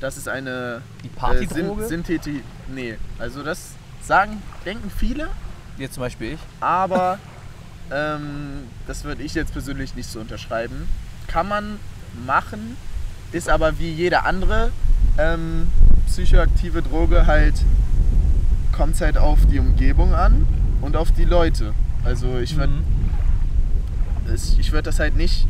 das 0.00 0.16
ist 0.16 0.28
eine 0.28 0.82
Die 1.02 1.08
äh, 1.08 1.10
Partydroge, 1.10 1.86
Syntheti... 1.86 2.42
Nee, 2.68 2.98
also 3.18 3.42
das 3.42 3.70
sagen, 4.02 4.42
denken 4.64 4.90
viele, 4.90 5.28
jetzt 5.78 5.94
zum 5.94 6.02
Beispiel 6.02 6.34
ich. 6.34 6.40
aber 6.60 7.18
ähm, 7.90 8.64
das 8.86 9.04
würde 9.04 9.22
ich 9.22 9.34
jetzt 9.34 9.52
persönlich 9.52 9.94
nicht 9.94 10.08
so 10.10 10.20
unterschreiben. 10.20 10.88
Kann 11.26 11.48
man 11.48 11.78
machen, 12.26 12.76
ist 13.32 13.48
aber 13.48 13.78
wie 13.78 13.90
jede 13.90 14.24
andere 14.24 14.70
ähm, 15.18 15.68
psychoaktive 16.06 16.82
Droge 16.82 17.26
halt, 17.26 17.54
kommt 18.72 19.00
halt 19.00 19.18
auf 19.18 19.46
die 19.46 19.58
Umgebung 19.58 20.14
an 20.14 20.46
und 20.80 20.96
auf 20.96 21.12
die 21.12 21.24
Leute. 21.24 21.74
Also 22.04 22.38
ich 22.38 22.56
würde 22.56 22.72
Mhm. 22.72 24.34
ich 24.58 24.72
würd 24.72 24.86
das 24.86 24.98
halt 24.98 25.16
nicht 25.16 25.46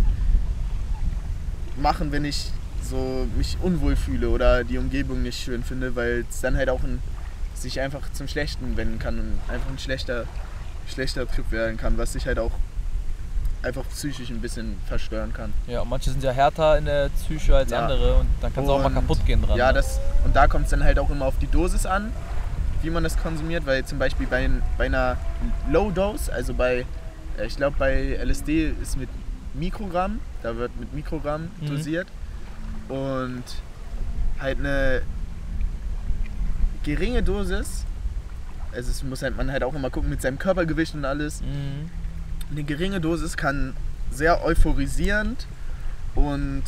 machen, 1.77 2.13
wenn 2.13 2.25
ich 2.25 2.51
so 2.83 3.27
mich 3.37 3.57
unwohl 3.63 3.97
fühle 3.97 4.29
oder 4.29 4.65
die 4.65 4.79
Umgebung 4.79 5.23
nicht 5.23 5.43
schön 5.43 5.65
finde, 5.65 5.97
weil 5.97 6.25
es 6.29 6.41
dann 6.41 6.57
halt 6.57 6.69
auch 6.71 6.83
ein, 6.83 7.01
sich 7.55 7.81
einfach 7.81 8.13
zum 8.13 8.29
Schlechten 8.29 8.77
wenden 8.77 8.99
kann 8.99 9.19
und 9.19 9.33
einfach 9.53 9.69
ein 9.69 9.79
schlechter, 9.79 10.25
schlechter 10.87 11.27
Trip 11.27 11.51
werden 11.51 11.77
kann, 11.77 11.99
was 11.99 12.13
sich 12.13 12.27
halt 12.27 12.39
auch 12.39 12.53
einfach 13.63 13.85
psychisch 13.89 14.31
ein 14.31 14.41
bisschen 14.41 14.77
verstören 14.87 15.33
kann. 15.33 15.53
Ja, 15.67 15.81
und 15.81 15.89
manche 15.89 16.11
sind 16.11 16.23
ja 16.23 16.31
härter 16.31 16.79
in 16.79 16.85
der 16.85 17.09
Psyche 17.09 17.57
als 17.57 17.71
Ja. 17.71 17.81
andere 17.83 18.15
und 18.17 18.29
dann 18.41 18.55
kann 18.55 18.65
es 18.65 18.71
auch 18.71 18.83
mal 18.83 18.93
kaputt 18.93 19.25
gehen 19.27 19.43
dran. 19.43 19.57
Ja, 19.59 19.69
ne? 19.69 19.75
das, 19.75 19.99
und 20.25 20.37
da 20.37 20.47
kommt 20.47 20.65
es 20.67 20.71
dann 20.71 20.85
halt 20.85 20.99
auch 20.99 21.11
immer 21.11 21.25
auf 21.27 21.39
die 21.39 21.49
Dosis 21.49 21.85
an, 21.87 22.13
wie 22.83 22.91
man 22.91 23.03
das 23.03 23.17
konsumiert, 23.21 23.67
weil 23.67 23.85
zum 23.85 23.99
Beispiel 23.99 24.27
bei, 24.29 24.49
bei 24.79 24.87
einer 24.87 25.17
Low 25.71 25.91
Dose, 25.91 26.33
also 26.33 26.55
bei, 26.55 26.85
äh, 27.39 27.47
ich 27.47 27.57
glaube 27.57 27.75
bei 27.79 28.17
LSD 28.23 28.71
ist 28.81 28.97
mit 28.97 29.09
Mikrogramm, 29.55 30.21
da 30.43 30.57
wird 30.57 30.79
mit 30.79 30.95
Mikrogramm 30.95 31.49
Mhm. 31.61 31.67
dosiert 31.67 32.07
und 32.89 33.43
halt 34.39 34.59
eine 34.61 35.03
geringe 36.85 37.23
Dosis, 37.23 37.85
also 38.77 38.91
es 38.91 39.03
muss 39.03 39.23
halt, 39.23 39.37
man 39.37 39.51
halt 39.51 39.63
auch 39.65 39.75
immer 39.75 39.91
gucken 39.91 40.11
mit 40.11 40.23
seinem 40.23 40.39
Körpergewicht 40.39 40.95
und 40.95 41.05
alles, 41.05 41.41
Mhm. 41.41 41.91
eine 42.51 42.63
geringe 42.63 43.01
Dosis 43.01 43.37
kann 43.37 43.75
sehr 44.11 44.45
euphorisierend 44.45 45.47
und 46.15 46.63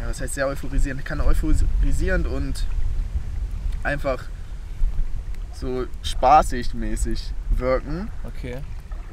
ja, 0.00 0.08
was 0.08 0.20
heißt 0.20 0.34
sehr 0.34 0.46
euphorisierend? 0.46 1.04
Kann 1.04 1.20
euphorisierend 1.20 2.26
und 2.26 2.64
einfach 3.82 4.24
so 5.52 5.86
spaßig 6.02 6.74
mäßig 6.74 7.32
wirken. 7.50 8.08
Okay. 8.24 8.58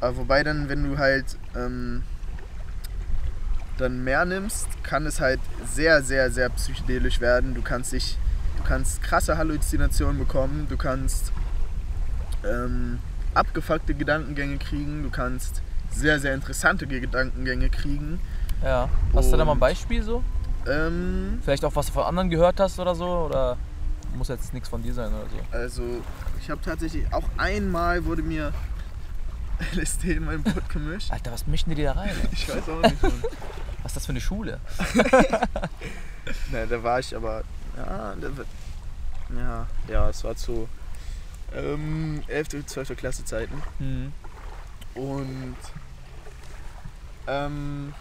Aber 0.01 0.17
wobei 0.17 0.43
dann, 0.43 0.69
wenn 0.69 0.83
du 0.83 0.97
halt 0.97 1.37
ähm, 1.55 2.03
dann 3.77 4.03
mehr 4.03 4.23
nimmst, 4.25 4.67
kann 4.83 5.05
es 5.05 5.19
halt 5.19 5.39
sehr, 5.73 6.01
sehr, 6.03 6.31
sehr 6.31 6.49
psychedelisch 6.49 7.19
werden. 7.21 7.55
Du 7.55 7.61
kannst 7.61 7.91
dich, 7.93 8.17
du 8.57 8.63
kannst 8.63 9.01
krasse 9.01 9.37
Halluzinationen 9.37 10.17
bekommen, 10.19 10.67
du 10.69 10.77
kannst 10.77 11.31
ähm, 12.45 12.99
abgefuckte 13.33 13.93
Gedankengänge 13.93 14.57
kriegen, 14.57 15.03
du 15.03 15.09
kannst 15.09 15.61
sehr, 15.91 16.19
sehr 16.19 16.33
interessante 16.33 16.87
Gedankengänge 16.87 17.69
kriegen. 17.69 18.19
Ja. 18.63 18.89
Hast 19.13 19.31
du 19.31 19.37
da 19.37 19.45
mal 19.45 19.51
ein 19.51 19.55
Und- 19.55 19.59
Beispiel 19.59 20.03
so? 20.03 20.23
Ähm, 20.67 21.39
Vielleicht 21.43 21.65
auch 21.65 21.75
was 21.75 21.87
du 21.87 21.93
von 21.93 22.03
anderen 22.03 22.29
gehört 22.29 22.59
hast 22.59 22.79
oder 22.79 22.95
so? 22.95 23.05
Oder 23.05 23.57
muss 24.15 24.27
jetzt 24.29 24.53
nichts 24.53 24.69
von 24.69 24.81
dir 24.81 24.93
sein 24.93 25.11
oder 25.13 25.25
so? 25.29 25.57
also 25.57 25.83
ich 26.39 26.49
habe 26.49 26.61
tatsächlich 26.61 27.11
auch 27.13 27.23
einmal 27.37 28.05
wurde 28.05 28.21
mir 28.21 28.53
LSD 29.75 30.13
in 30.13 30.25
mein 30.25 30.41
Brot 30.43 30.67
gemischt. 30.69 31.11
Alter, 31.11 31.31
was 31.31 31.45
mischen 31.47 31.69
die 31.69 31.75
dir 31.75 31.93
da 31.93 31.99
rein? 31.99 32.09
ey? 32.09 32.29
Ich 32.31 32.47
weiß 32.47 32.69
auch 32.69 32.81
nicht. 32.81 33.01
Mann. 33.03 33.11
Was 33.83 33.91
ist 33.91 33.95
das 33.97 34.05
für 34.05 34.11
eine 34.13 34.21
Schule? 34.21 34.59
Ne, 36.51 36.65
da 36.69 36.81
war 36.81 36.99
ich 36.99 37.15
aber. 37.15 37.43
Ja, 37.75 38.13
da, 38.19 38.37
wird- 38.37 38.47
ja, 39.35 39.65
ja, 39.89 40.09
es 40.09 40.23
war 40.23 40.35
zu 40.35 40.67
ähm, 41.55 42.23
11., 42.27 42.65
12. 42.65 42.95
Klasse 42.97 43.25
Zeiten. 43.25 43.61
Mhm. 43.79 44.11
Und 44.95 45.55
ähm, 47.27 47.93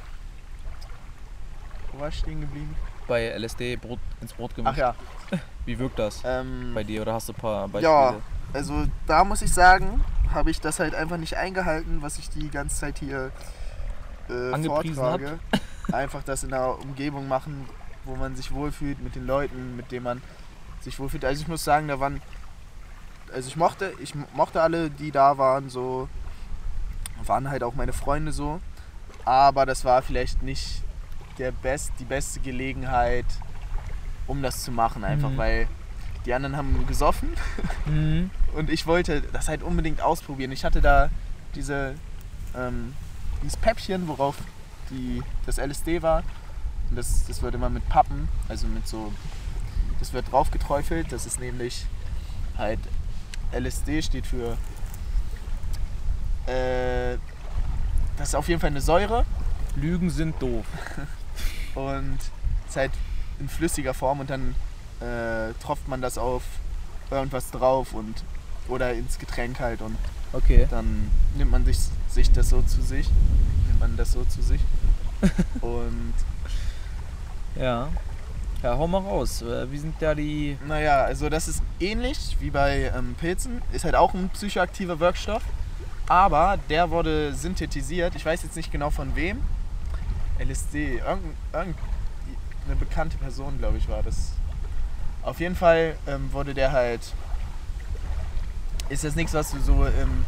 wo 1.92 2.00
war 2.00 2.09
ich 2.09 2.18
stehen 2.18 2.40
geblieben? 2.40 2.74
Bei 3.07 3.28
LSD 3.36 3.76
Brot 3.76 3.98
ins 4.20 4.32
Brot 4.32 4.55
gemischt. 4.55 4.74
Ach 4.74 4.78
ja. 4.78 4.94
Wie 5.66 5.78
wirkt 5.78 5.98
das 5.98 6.22
Ähm, 6.24 6.72
bei 6.74 6.82
dir? 6.84 7.03
Oder 7.03 7.14
hast 7.14 7.28
du 7.28 7.32
ein 7.32 7.36
paar 7.36 7.68
Beispiele? 7.68 7.82
ja, 7.92 8.14
also 8.53 8.86
da 9.07 9.24
muss 9.24 9.42
ich 9.42 9.53
sagen, 9.53 10.05
habe 10.32 10.50
ich 10.50 10.61
das 10.61 10.78
halt 10.80 10.94
einfach 10.94 11.16
nicht 11.16 11.36
eingehalten, 11.36 12.03
was 12.03 12.18
ich 12.18 12.28
die 12.30 12.50
ganze 12.50 12.76
Zeit 12.76 12.98
hier 12.98 13.30
äh, 14.28 14.53
Angepriesen 14.53 14.94
vortrage. 14.96 15.38
Einfach 15.92 16.22
das 16.22 16.42
in 16.44 16.50
der 16.50 16.78
Umgebung 16.78 17.28
machen, 17.28 17.68
wo 18.05 18.16
man 18.16 18.34
sich 18.36 18.53
wohlfühlt, 18.53 19.00
mit 19.03 19.14
den 19.14 19.26
Leuten, 19.26 19.76
mit 19.76 19.90
denen 19.92 20.05
man 20.05 20.22
sich 20.80 20.98
wohlfühlt. 20.98 21.24
Also 21.24 21.42
ich 21.42 21.48
muss 21.48 21.64
sagen, 21.64 21.88
da 21.88 22.00
waren, 22.00 22.20
also 23.34 23.48
ich 23.48 23.56
mochte, 23.56 23.92
ich 24.00 24.14
mochte 24.34 24.60
alle, 24.62 24.90
die 24.90 25.10
da 25.10 25.38
waren, 25.38 25.68
so, 25.70 26.08
waren 27.24 27.48
halt 27.50 27.62
auch 27.62 27.74
meine 27.74 27.92
Freunde 27.92 28.32
so, 28.32 28.60
aber 29.24 29.66
das 29.66 29.84
war 29.84 30.02
vielleicht 30.02 30.42
nicht 30.42 30.82
der 31.38 31.52
best, 31.52 31.92
die 31.98 32.04
beste 32.04 32.40
Gelegenheit, 32.40 33.26
um 34.26 34.42
das 34.42 34.62
zu 34.64 34.70
machen, 34.70 35.04
einfach 35.04 35.30
Mhm. 35.30 35.36
weil 35.38 35.68
die 36.26 36.34
anderen 36.34 36.56
haben 36.56 36.86
gesoffen 36.86 37.30
Mhm. 37.86 38.30
und 38.54 38.70
ich 38.70 38.86
wollte 38.86 39.22
das 39.32 39.48
halt 39.48 39.62
unbedingt 39.62 40.00
ausprobieren. 40.00 40.52
Ich 40.52 40.64
hatte 40.64 40.80
da 40.80 41.10
diese, 41.54 41.94
ähm, 42.56 42.94
dieses 43.42 43.56
Päppchen, 43.56 44.06
worauf 44.08 44.36
die, 44.90 45.22
das 45.46 45.58
LSD 45.58 46.02
war. 46.02 46.22
Und 46.90 46.96
das, 46.96 47.24
das 47.26 47.42
wird 47.42 47.54
immer 47.54 47.70
mit 47.70 47.88
Pappen, 47.88 48.28
also 48.48 48.66
mit 48.66 48.86
so, 48.86 49.12
das 49.98 50.12
wird 50.12 50.30
drauf 50.30 50.50
geträufelt. 50.50 51.10
Das 51.10 51.26
ist 51.26 51.40
nämlich 51.40 51.86
halt, 52.58 52.78
LSD 53.53 54.03
steht 54.03 54.26
für, 54.26 54.57
äh, 56.46 57.16
das 58.16 58.28
ist 58.28 58.34
auf 58.34 58.48
jeden 58.48 58.61
Fall 58.61 58.70
eine 58.70 58.80
Säure 58.80 59.24
Lügen 59.76 60.11
sind 60.11 60.40
doof. 60.40 60.66
und 61.74 62.18
ist 62.68 62.76
halt 62.76 62.92
in 63.40 63.48
flüssiger 63.48 63.94
Form 63.94 64.20
und 64.20 64.30
dann 64.30 64.55
äh, 65.00 65.53
tropft 65.62 65.88
man 65.88 66.00
das 66.03 66.18
auf 66.18 66.42
irgendwas 67.11 67.50
drauf 67.50 67.92
und 67.94 68.22
oder 68.68 68.92
ins 68.92 69.18
Getränk 69.18 69.61
halt 69.61 69.82
und 69.82 69.96
Okay. 70.32 70.66
dann 70.70 71.11
nimmt 71.36 71.50
man 71.50 71.64
sich, 71.66 71.76
sich 72.09 72.30
das 72.32 72.48
so 72.48 72.62
zu 72.62 72.80
sich. 72.80 73.07
Nimmt 73.66 73.80
man 73.80 73.96
das 73.98 74.12
so 74.12 74.24
zu 74.24 74.40
sich. 74.42 74.61
Und 75.61 76.14
Ja. 77.55 77.88
Ja, 78.62 78.78
hau 78.78 78.86
mal 78.86 78.98
raus. 78.98 79.42
Äh, 79.42 79.70
Wie 79.72 79.78
sind 79.78 79.96
da 80.00 80.14
die. 80.14 80.56
naja, 80.66 81.02
also 81.02 81.28
das 81.28 81.48
ist 81.48 81.62
ähnlich 81.80 82.36
wie 82.38 82.50
bei 82.50 82.92
ähm, 82.96 83.16
Pilzen. 83.18 83.60
Ist 83.72 83.84
halt 83.84 83.96
auch 83.96 84.14
ein 84.14 84.28
psychoaktiver 84.30 85.00
Wirkstoff. 85.00 85.42
Aber 86.06 86.58
der 86.68 86.90
wurde 86.90 87.34
synthetisiert. 87.34 88.14
Ich 88.14 88.24
weiß 88.24 88.42
jetzt 88.44 88.54
nicht 88.54 88.70
genau 88.70 88.90
von 88.90 89.16
wem. 89.16 89.40
LSD. 90.38 90.98
Irgendeine 90.98 91.34
irgend, 91.52 91.76
eine 92.66 92.76
bekannte 92.76 93.16
Person, 93.16 93.58
glaube 93.58 93.78
ich, 93.78 93.88
war 93.88 94.02
das. 94.02 94.32
Auf 95.22 95.40
jeden 95.40 95.56
Fall 95.56 95.96
ähm, 96.06 96.32
wurde 96.32 96.54
der 96.54 96.70
halt. 96.70 97.00
Ist 98.88 99.02
jetzt 99.02 99.16
nichts, 99.16 99.34
was 99.34 99.50
du 99.50 99.60
so 99.60 99.86
im, 99.86 100.24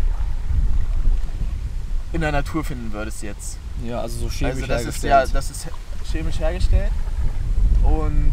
in 2.13 2.21
der 2.21 2.33
Natur 2.33 2.65
finden 2.65 2.93
würdest 2.93 3.23
jetzt. 3.23 3.59
Ja, 3.85 4.01
also 4.01 4.19
so 4.19 4.31
chemisch 4.31 4.55
also 4.55 4.67
das 4.67 4.81
ist 4.81 5.05
hergestellt. 5.05 5.29
ja, 5.29 5.33
das 5.33 5.51
ist 5.51 5.69
chemisch 6.11 6.39
hergestellt 6.39 6.91
und 7.85 8.33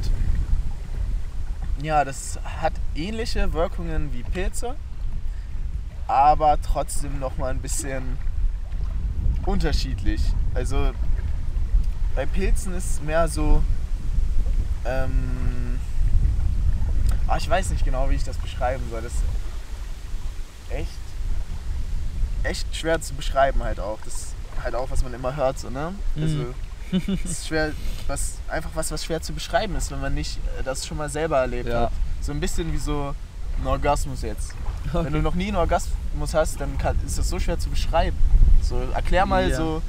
ja, 1.81 2.05
das 2.05 2.39
hat 2.61 2.73
ähnliche 2.95 3.53
Wirkungen 3.53 4.13
wie 4.13 4.23
Pilze, 4.23 4.75
aber 6.07 6.59
trotzdem 6.61 7.19
noch 7.19 7.37
mal 7.37 7.51
ein 7.51 7.59
bisschen 7.59 8.17
unterschiedlich. 9.45 10.21
Also 10.53 10.91
bei 12.15 12.25
Pilzen 12.25 12.73
ist 12.75 12.91
es 12.91 13.01
mehr 13.01 13.27
so, 13.27 13.63
ähm, 14.85 15.79
ah, 17.27 17.37
ich 17.37 17.49
weiß 17.49 17.69
nicht 17.71 17.85
genau, 17.85 18.09
wie 18.09 18.15
ich 18.15 18.23
das 18.23 18.37
beschreiben 18.37 18.83
soll. 18.89 19.01
Das 19.01 19.13
ist 19.13 19.23
echt, 20.69 20.89
echt 22.43 22.75
schwer 22.75 23.01
zu 23.01 23.13
beschreiben 23.13 23.63
halt 23.63 23.79
auch. 23.79 23.99
Das 24.03 24.13
ist 24.13 24.35
halt 24.63 24.75
auch, 24.75 24.91
was 24.91 25.03
man 25.03 25.13
immer 25.13 25.35
hört, 25.35 25.57
so, 25.59 25.69
ne? 25.69 25.93
Also, 26.15 26.53
es 26.91 27.31
ist 27.31 27.47
schwer, 27.47 27.71
was, 28.07 28.33
einfach 28.47 28.69
was, 28.73 28.91
was 28.91 29.03
schwer 29.03 29.21
zu 29.21 29.33
beschreiben 29.33 29.75
ist, 29.75 29.91
wenn 29.91 30.01
man 30.01 30.13
nicht 30.13 30.37
äh, 30.59 30.63
das 30.63 30.85
schon 30.85 30.97
mal 30.97 31.09
selber 31.09 31.39
erlebt 31.39 31.69
Ja. 31.69 31.83
hat. 31.83 31.91
So 32.21 32.31
ein 32.31 32.39
bisschen 32.39 32.71
wie 32.73 32.77
so 32.77 33.15
ein 33.59 33.67
Orgasmus 33.67 34.21
jetzt. 34.21 34.53
Wenn 34.93 35.13
du 35.13 35.21
noch 35.21 35.35
nie 35.35 35.47
einen 35.47 35.57
Orgasmus 35.57 36.33
hast, 36.33 36.59
dann 36.59 36.77
kann, 36.77 36.97
ist 37.05 37.17
das 37.17 37.29
so 37.29 37.39
schwer 37.39 37.57
zu 37.59 37.69
beschreiben. 37.69 38.17
So, 38.61 38.79
erklär 38.93 39.25
mal 39.25 39.49
Ja. 39.49 39.55
so 39.57 39.81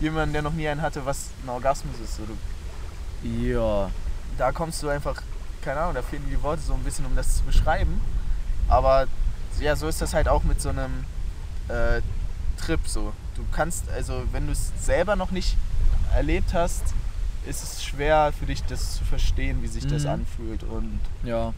jemanden, 0.00 0.32
der 0.32 0.42
noch 0.42 0.52
nie 0.52 0.68
einen 0.68 0.80
hatte, 0.82 1.04
was 1.04 1.26
ein 1.44 1.48
Orgasmus 1.48 1.94
ist. 2.02 2.16
So, 2.16 2.22
du, 2.24 3.28
Ja. 3.28 3.90
da 4.36 4.52
kommst 4.52 4.82
du 4.82 4.88
einfach, 4.88 5.20
keine 5.62 5.80
Ahnung, 5.80 5.94
da 5.94 6.02
fehlen 6.02 6.24
die 6.30 6.40
Worte 6.42 6.62
so 6.62 6.74
ein 6.74 6.82
bisschen, 6.84 7.04
um 7.06 7.14
das 7.16 7.36
zu 7.38 7.42
beschreiben. 7.44 8.00
Aber 8.68 9.06
ja, 9.60 9.74
so 9.76 9.88
ist 9.88 10.00
das 10.00 10.14
halt 10.14 10.28
auch 10.28 10.44
mit 10.44 10.60
so 10.60 10.68
einem 10.68 11.04
äh, 11.68 12.00
Trip 12.60 12.80
so. 12.86 13.12
Du 13.34 13.44
kannst, 13.52 13.88
also 13.90 14.22
wenn 14.32 14.46
du 14.46 14.52
es 14.52 14.70
selber 14.80 15.16
noch 15.16 15.30
nicht 15.30 15.56
erlebt 16.14 16.54
hast, 16.54 16.82
ist 17.46 17.62
es 17.62 17.84
schwer 17.84 18.32
für 18.38 18.46
dich, 18.46 18.62
das 18.64 18.96
zu 18.96 19.04
verstehen, 19.04 19.62
wie 19.62 19.68
sich 19.68 19.86
das 19.86 20.04
Mhm. 20.04 20.10
anfühlt. 20.10 20.62
Und 20.64 21.00
Ja. 21.24 21.52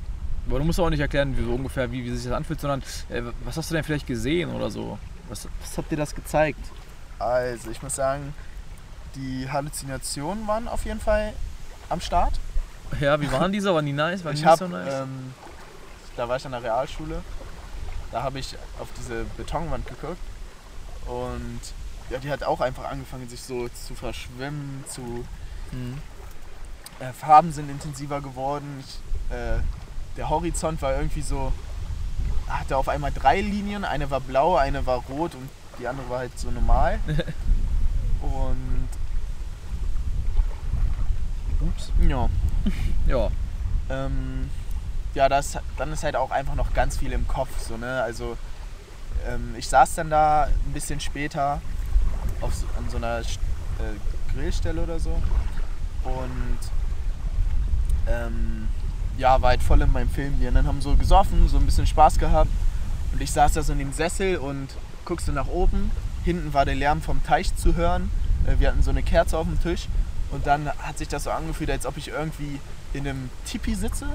Aber 0.49 0.59
du 0.59 0.65
musst 0.65 0.81
auch 0.81 0.91
nicht 0.91 1.01
erklären, 1.01 1.37
wie 1.37 1.45
so 1.45 1.53
ungefähr, 1.53 1.91
wie, 1.93 2.05
wie 2.05 2.15
sich 2.17 2.25
das 2.25 2.33
anfühlt, 2.33 2.61
sondern 2.61 2.83
äh, 3.11 3.23
was 3.45 3.57
hast 3.57 3.71
du 3.71 3.75
denn 3.75 3.85
vielleicht 3.85 4.07
gesehen 4.07 4.51
oder 4.55 4.71
so? 4.71 4.99
Was, 5.29 5.47
was 5.61 5.79
hat 5.79 5.91
dir 5.91 5.97
das 5.97 6.15
gezeigt? 6.15 6.61
also 7.19 7.71
ich 7.71 7.83
muss 7.83 7.95
sagen, 7.97 8.33
die 9.15 9.47
Halluzinationen 9.51 10.47
waren 10.49 10.67
auf 10.69 10.85
jeden 10.87 11.01
Fall 11.01 11.35
am 11.91 12.01
Start. 12.01 12.41
Ja, 13.01 13.21
wie 13.21 13.31
waren 13.31 13.53
diese? 13.53 13.75
Waren 13.75 13.85
die 13.87 13.93
nice? 14.05 14.25
Waren 14.25 14.33
die 14.35 14.41
ich 14.41 14.45
nicht 14.45 14.51
habe, 14.51 14.59
so 14.65 14.69
nice? 14.69 14.95
ähm, 15.03 15.35
da 16.17 16.29
war 16.29 16.37
ich 16.37 16.47
an 16.47 16.53
der 16.53 16.63
Realschule, 16.63 17.23
da 18.11 18.23
habe 18.23 18.39
ich 18.39 18.57
auf 18.81 18.89
diese 18.99 19.25
Betonwand 19.37 19.87
geguckt 19.87 20.19
und 21.07 21.61
ja, 22.11 22.19
die 22.19 22.31
hat 22.31 22.43
auch 22.43 22.61
einfach 22.61 22.85
angefangen, 22.91 23.29
sich 23.29 23.41
so 23.43 23.69
zu 23.69 23.95
verschwimmen, 23.95 24.85
zu 24.89 25.25
Mhm. 25.73 25.99
äh, 26.99 27.13
Farben 27.13 27.53
sind 27.53 27.71
intensiver 27.71 28.21
geworden. 28.21 28.83
Ich, 28.85 29.35
äh, 29.35 29.61
der 30.17 30.29
Horizont 30.29 30.83
war 30.83 30.97
irgendwie 30.97 31.23
so, 31.23 31.53
hatte 32.49 32.77
auf 32.77 32.89
einmal 32.89 33.13
drei 33.13 33.41
Linien, 33.41 33.85
eine 33.85 34.11
war 34.11 34.21
blau, 34.21 34.57
eine 34.57 34.85
war 34.87 34.97
rot 35.09 35.35
und 35.37 35.49
die 35.79 35.87
andere 35.87 36.11
war 36.11 36.19
halt 36.19 36.37
so 36.39 36.51
normal. 36.51 36.99
und 38.21 38.89
Ups. 41.61 41.93
ja, 42.09 42.29
Ja. 43.07 43.29
ähm, 43.91 44.51
ja, 45.15 45.29
das, 45.29 45.59
dann 45.77 45.93
ist 45.93 46.03
halt 46.03 46.17
auch 46.17 46.31
einfach 46.31 46.55
noch 46.55 46.73
ganz 46.75 46.97
viel 46.97 47.13
im 47.13 47.27
Kopf. 47.29 47.49
So, 47.61 47.77
ne? 47.77 48.03
Also 48.03 48.37
ähm, 49.27 49.55
ich 49.57 49.69
saß 49.69 49.95
dann 49.97 50.11
da 50.11 50.45
ein 50.45 50.73
bisschen 50.73 51.01
später 51.01 51.61
auf 52.41 52.55
so, 52.55 52.67
an 52.79 52.89
so 52.91 52.97
einer 52.97 53.19
äh, 53.21 54.33
Grillstelle 54.35 54.83
oder 54.83 54.99
so 54.99 55.11
und 56.05 56.59
ähm, 58.07 58.69
ja, 59.19 59.41
war 59.43 59.51
halt 59.51 59.63
voll 59.63 59.81
in 59.83 59.93
meinem 59.93 60.09
Film. 60.09 60.39
Die 60.41 60.47
anderen 60.47 60.67
haben 60.67 60.81
so 60.81 60.97
gesoffen, 60.97 61.49
so 61.49 61.59
ein 61.59 61.67
bisschen 61.67 61.87
Spaß 61.87 62.19
gehabt 62.19 62.51
und 63.13 63.21
ich 63.21 63.31
saß 63.31 63.53
da 63.53 63.63
so 63.63 63.73
in 63.73 63.79
dem 63.79 63.93
Sessel 63.93 64.37
und 64.37 64.69
guckste 65.05 65.33
nach 65.33 65.49
oben. 65.49 65.91
Hinten 66.25 66.55
war 66.55 66.65
der 66.65 66.75
Lärm 66.75 67.03
vom 67.03 67.23
Teich 67.25 67.55
zu 67.57 67.75
hören. 67.75 68.11
Äh, 68.47 68.59
Wir 68.59 68.69
hatten 68.69 68.83
so 68.83 68.91
eine 68.91 69.03
Kerze 69.03 69.37
auf 69.37 69.47
dem 69.47 69.61
Tisch 69.63 69.89
und 70.31 70.47
dann 70.47 70.71
hat 70.79 70.99
sich 70.99 71.09
das 71.09 71.25
so 71.25 71.31
angefühlt, 71.31 71.71
als 71.71 71.87
ob 71.87 71.97
ich 71.97 72.09
irgendwie 72.09 72.61
in 72.95 73.07
einem 73.07 73.31
Tipi 73.45 73.75
sitze. 73.75 74.07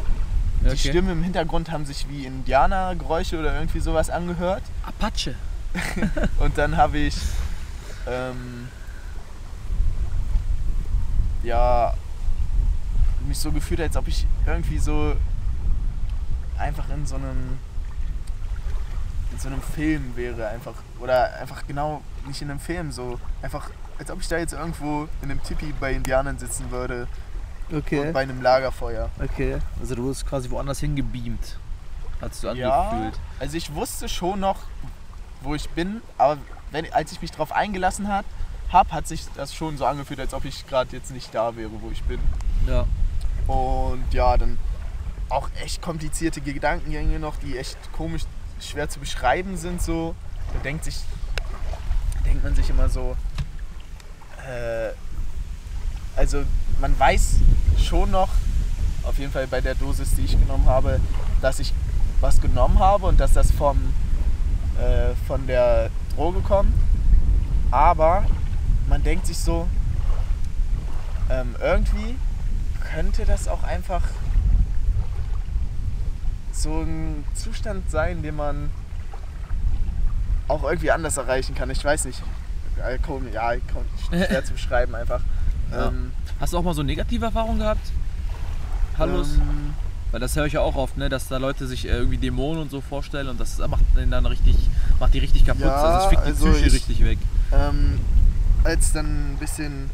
Die 0.62 0.68
Okay. 0.68 0.78
Stimmen 0.78 1.10
im 1.10 1.24
Hintergrund 1.24 1.70
haben 1.72 1.86
sich 1.86 2.08
wie 2.10 2.26
Indianergeräusche 2.26 3.38
oder 3.40 3.54
irgendwie 3.54 3.82
sowas 3.82 4.10
angehört. 4.10 4.64
Apache. 4.84 5.36
Und 6.40 6.58
dann 6.58 6.78
habe 6.78 6.98
ich 6.98 7.16
ähm, 8.08 8.68
ja 11.44 11.94
mich 13.28 13.38
so 13.40 13.52
gefühlt, 13.52 13.82
als 13.82 13.98
ob 13.98 14.08
ich 14.08 14.26
irgendwie 14.46 14.78
so 14.78 15.16
einfach 16.58 16.90
in 16.90 17.06
so 17.06 17.16
einem 17.16 17.58
in 19.32 19.40
so 19.40 19.48
einem 19.50 19.62
Film 19.62 20.16
wäre 20.16 20.48
einfach 20.48 20.76
oder 21.00 21.34
einfach 21.40 21.66
genau 21.68 22.02
nicht 22.28 22.42
in 22.42 22.50
einem 22.52 22.60
Film 22.60 22.92
so 22.92 23.20
einfach 23.42 23.70
als 23.98 24.12
ob 24.12 24.22
ich 24.22 24.28
da 24.28 24.38
jetzt 24.38 24.54
irgendwo 24.54 25.08
in 25.22 25.32
einem 25.32 25.42
Tipi 25.44 25.74
bei 25.80 25.94
Indianern 25.94 26.38
sitzen 26.38 26.70
würde 26.72 27.08
und 27.72 28.14
bei 28.14 28.22
einem 28.22 28.42
Lagerfeuer. 28.42 29.10
Okay. 29.20 29.58
Also 29.80 29.96
du 29.96 30.04
wurdest 30.04 30.28
quasi 30.28 30.50
woanders 30.52 30.80
hingebeamt. 30.80 31.58
Hast 32.22 32.44
du 32.44 32.50
Ja, 32.54 32.90
angefühlt. 32.90 33.20
also 33.40 33.58
ich 33.58 33.74
wusste 33.74 34.08
schon 34.08 34.40
noch, 34.42 34.60
wo 35.42 35.56
ich 35.56 35.68
bin, 35.72 36.02
aber 36.18 36.38
wenn, 36.76 36.92
als 36.92 37.14
ich 37.14 37.22
mich 37.22 37.32
darauf 37.32 37.54
eingelassen 37.54 38.10
hat, 38.10 38.26
hab, 38.70 38.92
hat 38.92 39.08
sich 39.08 39.26
das 39.36 39.56
schon 39.56 39.78
so 39.78 39.86
angefühlt, 39.86 40.20
als 40.20 40.34
ob 40.34 40.44
ich 40.44 40.68
gerade 40.68 40.94
jetzt 40.94 41.12
nicht 41.12 41.34
da 41.34 41.56
wäre, 41.56 41.72
wo 41.82 41.90
ich 41.90 42.04
bin. 42.04 42.20
Ja. 42.68 42.86
Und 43.48 44.14
ja, 44.14 44.38
dann 44.38 44.58
auch 45.30 45.50
echt 45.64 45.82
komplizierte 45.82 46.42
Gedankengänge 46.42 47.18
noch, 47.18 47.38
die 47.38 47.58
echt 47.58 47.78
komisch 47.94 48.24
schwer 48.60 48.90
zu 48.90 49.00
beschreiben 49.00 49.56
sind. 49.56 49.82
So, 49.82 50.16
da 50.54 50.60
denkt 50.60 50.84
sich, 50.84 50.98
denkt 52.26 52.44
man 52.44 52.56
sich 52.56 52.70
immer 52.70 52.90
so, 52.90 53.16
äh, 54.46 54.90
also 56.18 56.44
man 56.82 57.00
weiß 57.00 57.36
schon 57.80 58.12
noch, 58.12 58.30
auf 59.04 59.18
jeden 59.18 59.32
Fall 59.32 59.48
bei 59.48 59.62
der 59.62 59.76
Dosis, 59.76 60.16
die 60.16 60.26
ich 60.26 60.38
genommen 60.38 60.66
habe, 60.66 61.00
dass 61.42 61.60
ich 61.60 61.74
was 62.20 62.42
genommen 62.42 62.80
habe 62.80 63.06
und 63.06 63.18
dass 63.20 63.32
das 63.32 63.52
vom, 63.52 63.94
äh, 64.78 65.16
von 65.26 65.48
der 65.48 65.90
Droge 66.16 66.40
kommt. 66.42 66.74
Aber 67.72 68.26
man 68.88 69.04
denkt 69.04 69.26
sich 69.28 69.38
so, 69.38 69.68
ähm, 71.30 71.56
irgendwie, 71.60 72.16
könnte 72.92 73.26
das 73.26 73.48
auch 73.48 73.64
einfach 73.64 74.04
so 76.52 76.82
ein 76.82 77.24
Zustand 77.34 77.90
sein, 77.90 78.22
den 78.22 78.36
man 78.36 78.70
auch 80.48 80.64
irgendwie 80.64 80.92
anders 80.92 81.18
erreichen 81.18 81.56
kann. 81.56 81.70
Ich 81.70 81.84
weiß 81.84 82.06
nicht. 82.06 82.22
Ja, 82.78 82.98
komm, 82.98 83.32
ja, 83.34 83.54
komm, 83.72 83.84
schwer 84.08 84.44
zu 84.46 84.54
beschreiben 84.54 84.96
einfach. 84.96 85.22
Ja. 85.72 85.88
Ähm, 85.88 86.12
Hast 86.40 86.54
du 86.54 86.60
auch 86.60 86.64
mal 86.64 86.76
so 86.76 86.84
negative 86.84 87.26
Erfahrungen 87.26 87.58
gehabt? 87.58 87.92
Hallos? 89.00 89.34
ähm, 89.34 89.74
Weil 90.16 90.22
das 90.22 90.34
höre 90.38 90.46
ich 90.46 90.54
ja 90.54 90.62
auch 90.62 90.76
oft, 90.78 90.96
ne? 90.96 91.10
dass 91.10 91.28
da 91.28 91.36
Leute 91.36 91.68
sich 91.68 91.84
äh, 91.84 91.90
irgendwie 91.90 92.18
Dämonen 92.18 92.62
und 92.62 92.72
so 92.72 92.80
vorstellen 92.80 93.28
und 93.28 93.38
das 93.38 93.58
macht 93.58 93.84
den 93.98 94.12
dann 94.12 94.26
richtig, 94.26 94.56
macht 94.98 95.14
die 95.14 95.20
richtig 95.20 95.46
kaputt. 95.46 95.64
Ja, 95.66 95.76
also 95.76 95.98
es 95.98 96.06
fickt 96.06 96.22
die 96.26 96.30
also 96.30 96.52
Psyche 96.52 96.68
ich- 96.68 96.74
richtig 96.74 97.04
weg. 97.04 97.18
Ähm, 97.52 98.00
als 98.64 98.94
dann 98.94 99.34
ein 99.34 99.38
bisschen 99.38 99.90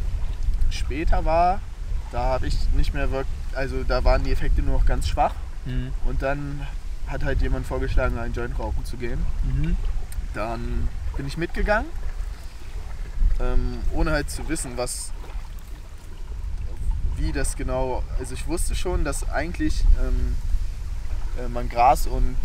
später 0.70 1.26
war, 1.26 1.60
da 2.12 2.20
habe 2.22 2.46
ich 2.46 2.56
nicht 2.78 2.94
mehr 2.94 3.10
wirklich, 3.10 3.34
also 3.56 3.82
da 3.84 4.04
waren 4.04 4.24
die 4.24 4.32
Effekte 4.32 4.62
nur 4.62 4.78
noch 4.78 4.86
ganz 4.86 5.08
schwach 5.08 5.34
Mhm. 5.66 5.92
und 6.06 6.22
dann 6.22 6.68
hat 7.08 7.24
halt 7.24 7.42
jemand 7.42 7.66
vorgeschlagen, 7.66 8.20
einen 8.20 8.36
Joint 8.36 8.60
rauchen 8.60 8.86
zu 8.86 8.98
gehen. 8.98 9.26
Mhm. 9.44 9.76
Dann 10.36 10.88
bin 11.18 11.26
ich 11.26 11.36
mitgegangen, 11.36 11.90
ähm, 13.40 13.80
ohne 13.92 14.12
halt 14.12 14.30
zu 14.30 14.48
wissen, 14.50 14.74
was, 14.76 15.14
wie 17.22 17.32
das 17.32 17.56
genau, 17.56 18.04
also 18.20 18.34
ich 18.34 18.48
wusste 18.48 18.76
schon, 18.76 19.04
dass 19.04 19.30
eigentlich 19.30 19.86
ähm, 20.02 20.36
äh, 21.40 21.48
man 21.48 21.70
Gras 21.70 22.08
und 22.08 22.36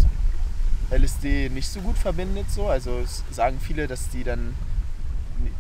LSD 0.91 1.49
nicht 1.49 1.69
so 1.69 1.81
gut 1.81 1.97
verbindet, 1.97 2.51
so. 2.51 2.69
also 2.69 3.01
es 3.01 3.25
sagen 3.31 3.59
viele, 3.61 3.87
dass 3.87 4.09
die 4.11 4.23
dann 4.23 4.55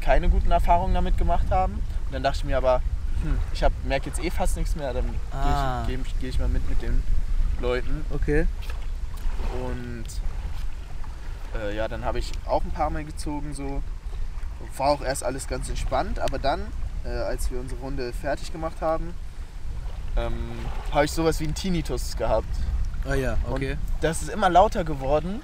keine 0.01 0.29
guten 0.29 0.51
Erfahrungen 0.51 0.95
damit 0.95 1.19
gemacht 1.19 1.51
haben. 1.51 1.75
Und 2.07 2.13
dann 2.13 2.23
dachte 2.23 2.39
ich 2.39 2.45
mir 2.45 2.57
aber, 2.57 2.83
hm, 3.23 3.39
ich 3.53 3.65
merke 3.85 4.09
jetzt 4.11 4.23
eh 4.23 4.31
fast 4.31 4.57
nichts 4.57 4.77
mehr, 4.77 4.93
dann 4.93 5.05
Ah. 5.33 5.85
gehe 5.87 5.97
ich, 5.97 6.03
geh 6.05 6.11
ich, 6.11 6.21
geh 6.21 6.29
ich 6.29 6.39
mal 6.39 6.49
mit 6.49 6.69
mit 6.69 6.81
den 6.83 7.03
Leuten. 7.61 8.05
Okay. 8.11 8.47
Und 9.65 10.05
äh, 11.59 11.75
ja, 11.75 11.89
dann 11.89 12.05
habe 12.05 12.19
ich 12.19 12.33
auch 12.47 12.63
ein 12.63 12.71
paar 12.71 12.91
Mal 12.91 13.05
gezogen 13.05 13.55
so. 13.55 13.83
War 14.77 14.89
auch 14.89 15.03
erst 15.03 15.25
alles 15.25 15.49
ganz 15.49 15.69
entspannt, 15.69 16.19
aber 16.19 16.39
dann, 16.39 16.61
äh, 17.07 17.11
als 17.11 17.51
wir 17.51 17.61
unsere 17.61 17.81
Runde 17.81 18.13
fertig 18.13 18.53
gemacht 18.53 18.81
haben, 18.81 19.15
ähm, 20.17 20.35
habe 20.93 21.05
ich 21.05 21.13
sowas 21.13 21.41
wie 21.41 21.45
einen 21.45 21.55
Tinnitus 21.55 22.17
gehabt. 22.17 22.49
Ah 23.09 23.15
ja, 23.15 23.37
okay. 23.51 23.77
Das 24.01 24.23
ist 24.23 24.31
immer 24.31 24.51
lauter 24.51 24.83
geworden 24.85 25.41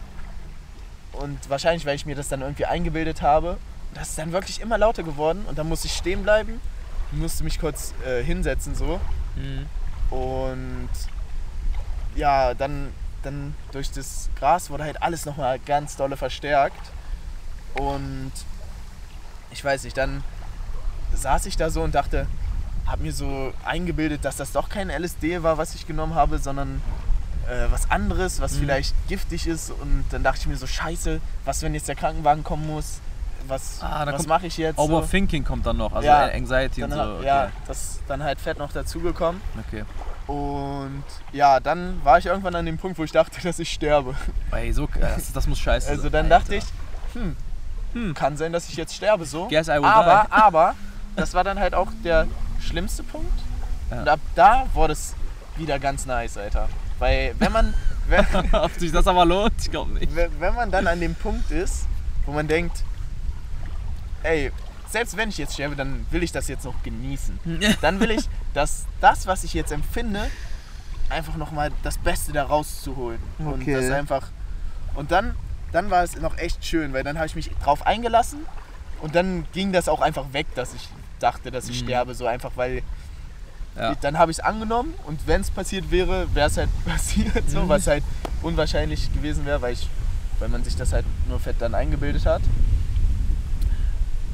und 1.13 1.39
wahrscheinlich, 1.49 1.87
weil 1.87 1.95
ich 1.95 2.07
mir 2.07 2.17
das 2.17 2.29
dann 2.29 2.41
irgendwie 2.41 2.67
eingebildet 2.67 3.23
habe. 3.23 3.59
Das 3.95 4.09
ist 4.11 4.19
dann 4.19 4.33
wirklich 4.33 4.61
immer 4.61 4.79
lauter 4.79 5.03
geworden 5.03 5.45
und 5.49 5.59
dann 5.59 5.69
musste 5.69 5.87
ich 5.87 5.95
stehen 5.95 6.23
bleiben, 6.23 6.61
musste 7.13 7.45
mich 7.45 7.59
kurz 7.61 7.93
äh, 8.07 8.23
hinsetzen 8.23 8.75
so 8.75 9.01
Mhm. 9.37 9.67
und 10.11 10.89
ja, 12.15 12.53
dann, 12.53 12.93
dann 13.23 13.55
durch 13.73 13.91
das 13.91 14.29
Gras 14.39 14.69
wurde 14.69 14.85
halt 14.85 15.03
alles 15.03 15.25
nochmal 15.25 15.59
ganz 15.59 15.97
dolle 15.97 16.19
verstärkt. 16.19 16.91
Und 17.75 18.33
ich 19.51 19.65
weiß 19.65 19.85
nicht, 19.85 19.97
dann 19.97 20.23
saß 21.15 21.47
ich 21.47 21.57
da 21.57 21.71
so 21.71 21.83
und 21.83 21.95
dachte, 21.95 22.27
hab 22.87 23.01
mir 23.01 23.13
so 23.13 23.53
eingebildet, 23.65 24.25
dass 24.25 24.37
das 24.37 24.53
doch 24.53 24.69
kein 24.69 24.91
LSD 24.91 25.43
war, 25.43 25.59
was 25.59 25.75
ich 25.75 25.87
genommen 25.87 26.15
habe, 26.15 26.39
sondern 26.39 26.81
äh, 27.49 27.71
was 27.71 27.91
anderes, 27.91 28.41
was 28.41 28.55
Mhm. 28.55 28.59
vielleicht 28.61 28.95
giftig 29.09 29.47
ist. 29.47 29.71
Und 29.71 30.05
dann 30.11 30.23
dachte 30.23 30.41
ich 30.41 30.47
mir 30.47 30.57
so, 30.57 30.67
scheiße, 30.67 31.21
was, 31.45 31.63
wenn 31.63 31.75
jetzt 31.75 31.89
der 31.89 31.97
Krankenwagen 31.97 32.43
kommen 32.45 32.67
muss? 32.67 33.01
Was, 33.49 33.79
Ah, 33.83 34.07
was 34.07 34.27
mache 34.29 34.47
ich 34.47 34.57
jetzt? 34.57 34.77
so? 34.77 34.83
Overthinking 34.85 35.43
kommt 35.45 35.67
dann 35.67 35.77
noch, 35.77 35.93
also 35.93 36.07
Ja, 36.07 36.27
Anxiety 36.27 36.85
und 36.85 36.93
so. 36.93 37.01
Okay. 37.01 37.27
Ja, 37.27 37.49
das 37.67 37.83
ist 37.83 38.01
dann 38.07 38.23
halt 38.23 38.41
fett 38.41 38.59
noch 38.59 38.71
dazugekommen. 38.73 39.41
okay. 39.67 39.85
Und 40.29 41.03
ja, 41.33 41.59
dann 41.59 42.01
war 42.05 42.19
ich 42.19 42.27
irgendwann 42.27 42.55
an 42.55 42.65
dem 42.65 42.79
Punkt, 42.79 42.97
wo 42.99 43.05
ich 43.05 43.11
dachte, 43.11 43.41
dass 43.43 43.59
ich 43.59 43.73
sterbe. 43.73 44.15
Ey, 44.53 44.73
so, 44.73 44.89
das, 45.01 45.33
das 45.33 45.47
muss 45.49 45.59
scheiße 45.59 45.91
Also 45.91 46.05
sein. 46.05 46.13
dann 46.13 46.25
Alter. 46.27 46.39
dachte 46.39 46.55
ich, 46.55 46.65
hm, 47.15 47.37
Hm. 47.95 48.15
kann 48.15 48.37
sein, 48.37 48.53
dass 48.53 48.69
ich 48.69 48.77
jetzt 48.77 48.95
sterbe 48.95 49.25
so. 49.27 49.49
Guess 49.49 49.67
I 49.67 49.73
will 49.73 49.85
Aber, 49.85 50.27
aber, 50.31 50.75
das 51.17 51.35
war 51.35 51.45
dann 51.45 51.59
halt 51.59 51.75
auch 51.75 51.89
der 52.05 52.27
schlimmste 52.61 53.03
Punkt. 53.03 53.33
Ja. 53.91 54.01
Und 54.01 54.09
ab 54.09 54.21
da 54.35 54.67
wurde 54.75 54.93
es 54.95 55.15
wieder 55.57 55.79
ganz 55.79 56.07
nice, 56.07 56.37
Alter. 56.39 56.69
Weil 56.99 57.35
wenn 57.39 57.53
man, 57.53 57.75
wenn. 58.09 58.25
Ob 58.55 58.73
sich 58.73 58.93
das 58.93 59.07
aber 59.07 59.25
lohnt, 59.25 59.53
ich 59.61 59.71
glaube 59.71 59.93
nicht. 59.93 60.11
wenn 60.15 60.55
man 60.55 60.71
dann 60.71 60.87
an 60.87 61.01
dem 61.01 61.15
Punkt 61.15 61.51
ist, 61.51 61.87
wo 62.27 62.33
man 62.33 62.49
denkt, 62.49 62.85
ey, 64.23 64.53
selbst 64.89 65.17
wenn 65.17 65.29
ich 65.31 65.39
jetzt 65.39 65.55
sterbe, 65.55 65.75
dann 65.77 66.07
will 66.11 66.23
ich 66.23 66.33
das 66.33 66.49
jetzt 66.49 66.65
noch 66.65 66.83
genießen. 66.83 67.39
Dann 67.81 67.99
will 67.99 68.11
ich, 68.11 68.29
dass 68.53 68.85
das, 69.01 69.27
was 69.27 69.43
ich 69.43 69.55
jetzt 69.55 69.73
empfinde, 69.73 70.31
einfach 71.09 71.37
nochmal 71.37 71.71
das 71.83 71.97
Beste 71.99 72.33
da 72.33 72.45
rauszuholen. 72.45 73.19
Und 73.39 73.63
Okay. 73.63 73.73
das 73.75 73.91
einfach. 73.91 74.29
Und 74.95 75.11
dann, 75.11 75.35
dann 75.73 75.91
war 75.91 76.03
es 76.03 76.15
noch 76.17 76.37
echt 76.37 76.65
schön, 76.67 76.93
weil 76.93 77.05
dann 77.05 77.17
habe 77.17 77.27
ich 77.27 77.35
mich 77.35 77.51
drauf 77.65 77.87
eingelassen 77.87 78.41
und 79.01 79.15
dann 79.15 79.47
ging 79.53 79.73
das 79.73 79.89
auch 79.89 80.03
einfach 80.03 80.35
weg, 80.35 80.47
dass 80.55 80.75
ich 80.75 80.89
dachte, 81.23 81.51
dass 81.51 81.69
ich 81.69 81.83
Mhm. 81.83 81.87
sterbe, 81.87 82.15
so 82.15 82.27
einfach, 82.27 82.53
weil 82.57 82.83
Ja. 83.77 83.95
dann 84.01 84.19
habe 84.19 84.31
ich 84.31 84.39
es 84.39 84.45
angenommen 84.45 84.93
und 85.07 85.27
wenn 85.27 85.41
es 85.41 85.51
passiert 85.51 85.91
wäre, 85.91 86.27
wäre 86.35 86.49
es 86.49 86.57
halt 86.57 86.69
passiert, 86.85 87.49
so, 87.49 87.63
Mhm. 87.63 87.69
was 87.69 87.87
halt 87.87 88.05
unwahrscheinlich 88.43 89.13
gewesen 89.15 89.47
wäre, 89.47 89.63
weil, 89.63 89.73
ich, 89.75 89.89
weil 90.39 90.49
man 90.49 90.63
sich 90.65 90.77
das 90.77 90.93
halt 90.93 91.07
nur 91.29 91.39
fett 91.41 91.57
dann 91.61 91.75
eingebildet 91.75 92.27
hat. 92.27 92.43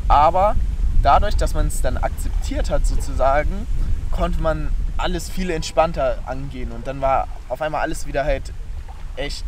Aber 0.09 0.56
dadurch, 1.02 1.36
dass 1.36 1.55
man 1.55 1.66
es 1.66 1.81
dann 1.82 1.97
akzeptiert 1.98 2.70
hat 2.70 2.86
sozusagen, 2.86 3.66
konnte 4.10 4.40
man 4.40 4.70
alles 4.97 5.28
viel 5.28 5.51
entspannter 5.51 6.19
angehen 6.27 6.73
und 6.73 6.86
dann 6.86 7.01
war 7.01 7.28
auf 7.48 7.62
einmal 7.62 7.82
alles 7.82 8.06
wieder 8.06 8.24
halt 8.24 8.52
echt 9.16 9.44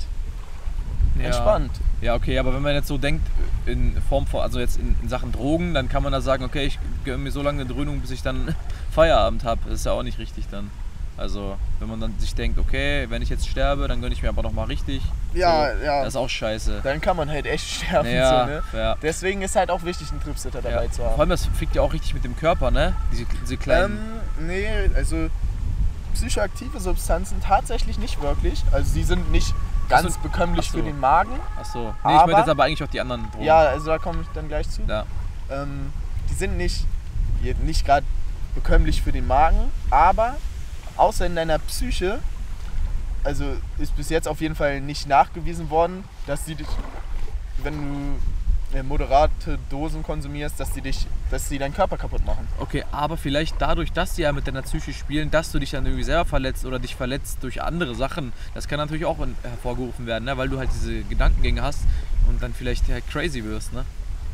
Ja. 1.20 1.26
entspannt. 1.26 1.72
Ja, 2.00 2.14
okay, 2.14 2.38
aber 2.38 2.54
wenn 2.54 2.62
man 2.62 2.74
jetzt 2.74 2.88
so 2.88 2.98
denkt, 2.98 3.26
in 3.66 4.00
Form 4.08 4.26
von, 4.26 4.40
also 4.40 4.58
jetzt 4.58 4.78
in, 4.78 4.96
in 5.02 5.08
Sachen 5.08 5.32
Drogen, 5.32 5.74
dann 5.74 5.88
kann 5.88 6.02
man 6.02 6.12
da 6.12 6.20
sagen, 6.20 6.44
okay, 6.44 6.64
ich 6.64 6.78
gönne 7.04 7.18
mir 7.18 7.30
so 7.30 7.42
lange 7.42 7.60
eine 7.62 7.70
Dröhnung, 7.72 8.00
bis 8.00 8.10
ich 8.10 8.22
dann 8.22 8.54
Feierabend 8.90 9.44
habe. 9.44 9.60
Das 9.64 9.74
ist 9.80 9.86
ja 9.86 9.92
auch 9.92 10.02
nicht 10.02 10.18
richtig 10.18 10.46
dann. 10.50 10.70
Also, 11.16 11.58
wenn 11.80 11.88
man 11.90 12.00
dann 12.00 12.18
sich 12.18 12.34
denkt, 12.34 12.58
okay, 12.58 13.04
wenn 13.10 13.20
ich 13.20 13.28
jetzt 13.28 13.46
sterbe, 13.46 13.86
dann 13.88 14.00
gönne 14.00 14.14
ich 14.14 14.22
mir 14.22 14.30
aber 14.30 14.42
nochmal 14.42 14.66
richtig. 14.68 15.02
Ja, 15.34 15.76
so, 15.76 15.84
ja. 15.84 15.98
Das 16.00 16.14
ist 16.14 16.16
auch 16.16 16.30
scheiße. 16.30 16.80
Dann 16.82 17.02
kann 17.02 17.14
man 17.14 17.28
halt 17.28 17.44
echt 17.44 17.68
sterben. 17.84 18.08
Ja, 18.08 18.46
So, 18.46 18.46
ne? 18.50 18.62
ja. 18.72 18.96
Deswegen 19.02 19.42
ist 19.42 19.54
halt 19.54 19.70
auch 19.70 19.84
wichtig, 19.84 20.10
einen 20.12 20.22
Tripsitter 20.22 20.62
dabei 20.62 20.84
ja. 20.86 20.90
zu 20.90 21.02
Vor 21.02 21.10
haben. 21.10 21.20
allem, 21.20 21.28
das 21.28 21.44
fickt 21.44 21.76
ja 21.76 21.82
auch 21.82 21.92
richtig 21.92 22.14
mit 22.14 22.24
dem 22.24 22.36
Körper, 22.38 22.70
ne? 22.70 22.94
Diese, 23.12 23.26
diese 23.42 23.58
kleinen. 23.58 23.98
Ähm, 24.38 24.46
nee, 24.46 24.66
also 24.96 25.28
psychoaktive 26.14 26.80
Substanzen 26.80 27.40
tatsächlich 27.40 27.98
nicht 27.98 28.20
wirklich. 28.22 28.62
Also 28.72 28.92
sie 28.92 29.02
sind 29.04 29.30
nicht 29.30 29.54
ganz 29.88 30.14
so. 30.14 30.20
bekömmlich 30.20 30.70
so. 30.70 30.78
für 30.78 30.84
den 30.84 30.98
Magen. 31.00 31.32
Achso. 31.58 31.78
Nee, 31.82 31.88
ich 31.88 32.04
meine 32.04 32.20
aber- 32.22 32.38
jetzt 32.38 32.48
aber 32.48 32.64
eigentlich 32.64 32.82
auch 32.82 32.88
die 32.88 33.00
anderen 33.00 33.30
Drogen. 33.30 33.44
Ja, 33.44 33.58
also 33.58 33.86
da 33.86 33.98
komme 33.98 34.22
ich 34.22 34.28
dann 34.34 34.48
gleich 34.48 34.68
zu. 34.70 34.82
Ja. 34.82 35.04
Ähm, 35.50 35.92
die 36.28 36.34
sind 36.34 36.56
nicht, 36.56 36.86
nicht 37.62 37.84
gerade 37.84 38.06
bekömmlich 38.54 39.02
für 39.02 39.12
den 39.12 39.26
Magen, 39.26 39.70
aber 39.90 40.36
außer 40.96 41.26
in 41.26 41.36
deiner 41.36 41.58
Psyche, 41.58 42.20
also 43.24 43.44
ist 43.78 43.96
bis 43.96 44.08
jetzt 44.10 44.28
auf 44.28 44.40
jeden 44.40 44.54
Fall 44.54 44.80
nicht 44.80 45.08
nachgewiesen 45.08 45.70
worden, 45.70 46.04
dass 46.26 46.44
die 46.44 46.54
dich, 46.54 46.68
wenn 47.62 47.74
du 47.74 48.18
moderate 48.82 49.58
Dosen 49.68 50.02
konsumierst, 50.02 50.58
dass 50.60 50.72
die 50.72 50.80
dich, 50.80 51.06
dass 51.30 51.48
die 51.48 51.58
deinen 51.58 51.74
Körper 51.74 51.96
kaputt 51.96 52.24
machen. 52.24 52.46
Okay, 52.58 52.84
aber 52.92 53.16
vielleicht 53.16 53.56
dadurch, 53.58 53.92
dass 53.92 54.14
die 54.14 54.22
ja 54.22 54.32
mit 54.32 54.46
deiner 54.46 54.62
Psyche 54.62 54.92
spielen, 54.92 55.30
dass 55.30 55.50
du 55.52 55.58
dich 55.58 55.72
dann 55.72 55.84
irgendwie 55.86 56.04
selber 56.04 56.24
verletzt 56.24 56.64
oder 56.64 56.78
dich 56.78 56.94
verletzt 56.94 57.38
durch 57.42 57.62
andere 57.62 57.94
Sachen, 57.94 58.32
das 58.54 58.68
kann 58.68 58.78
natürlich 58.78 59.04
auch 59.04 59.18
hervorgerufen 59.42 60.06
werden, 60.06 60.24
ne? 60.24 60.36
weil 60.36 60.48
du 60.48 60.58
halt 60.58 60.70
diese 60.72 61.02
Gedankengänge 61.02 61.62
hast 61.62 61.80
und 62.28 62.42
dann 62.42 62.54
vielleicht 62.54 62.88
halt 62.88 63.08
crazy 63.10 63.44
wirst. 63.44 63.72
Ne? 63.72 63.84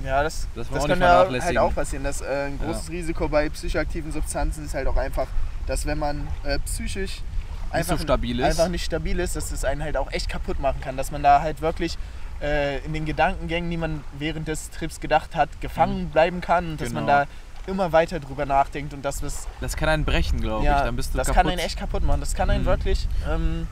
Ja, 0.05 0.23
das, 0.23 0.47
Das 0.55 0.69
das, 0.69 0.81
kann 0.81 0.99
nicht 0.99 1.01
ja 1.01 1.27
halt 1.43 1.59
auch 1.59 1.75
passieren. 1.75 2.05
Das, 2.05 2.21
äh, 2.21 2.47
ein 2.47 2.59
großes 2.59 2.91
Risiko 2.91 3.29
bei 3.29 3.49
psychoaktiven 3.49 4.13
Substanzen 4.13 4.65
ist 4.65 4.75
halt 4.75 4.87
auch 4.87 4.97
einfach, 4.97 5.27
dass 5.67 5.87
wenn 5.87 5.99
man 5.99 6.29
äh, 6.45 6.59
psychisch 6.61 7.23
einfach, 7.71 7.97
so 7.97 8.03
stabil 8.03 8.39
ist. 8.41 8.47
einfach 8.47 8.69
nicht 8.69 8.85
stabil 8.85 9.19
ist, 9.19 9.37
dass 9.37 9.51
es 9.53 9.65
einen 9.65 9.83
halt 9.83 9.97
auch 9.97 10.11
echt 10.13 10.29
kaputt 10.29 10.61
machen 10.61 10.81
kann. 10.81 10.97
Dass 10.97 11.11
man 11.11 11.23
da 11.23 11.41
halt 11.41 11.61
wirklich 11.61 11.97
äh, 12.43 12.79
in 12.85 12.93
den 12.93 13.05
Gedankengängen, 13.07 13.71
die 13.71 13.77
man 13.77 14.05
während 14.19 14.49
des 14.49 14.71
Trips 14.71 15.01
gedacht 15.01 15.35
hat, 15.35 15.61
gefangen 15.61 16.11
bleiben 16.11 16.41
kann 16.41 16.73
und 16.73 16.81
dass 16.81 16.91
man 16.93 17.07
Genau. 17.07 17.21
da 17.25 17.27
immer 17.67 17.91
weiter 17.93 18.21
drüber 18.21 18.47
nachdenkt 18.47 18.93
und 18.95 19.03
dass 19.05 19.21
das, 19.21 19.49
Das 19.61 19.77
kann 19.77 19.89
einen 19.89 20.05
brechen, 20.05 20.41
glaube 20.41 20.63
ich. 20.63 20.67
ja, 20.67 20.85
Dann 20.85 20.95
bist 20.97 21.15
du 21.15 21.19
das 21.19 21.27
kaputt. 21.29 21.43
kann 21.43 21.51
einen 21.51 21.59
echt 21.59 21.79
kaputt 21.79 22.05
machen. 22.05 22.21
Das 22.21 22.35
kann 22.35 22.49
einen 22.51 22.63
Mhm. 22.63 22.67
wirklich 22.67 23.09
ähm, 23.29 23.67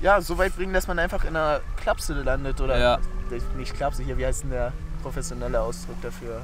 ja, 0.00 0.20
so 0.20 0.36
weit 0.38 0.56
bringen, 0.56 0.74
dass 0.74 0.86
man 0.88 0.98
einfach 0.98 1.22
in 1.24 1.36
einer 1.36 1.60
Klapse 1.76 2.14
landet 2.14 2.60
oder 2.60 2.78
Ja. 2.78 2.98
nicht 3.56 3.74
Klapse 3.76 4.02
hier, 4.02 4.18
wie 4.18 4.26
heißt 4.26 4.42
denn 4.42 4.50
der 4.50 4.72
professionelle 5.02 5.60
Ausdruck 5.60 6.00
dafür? 6.02 6.42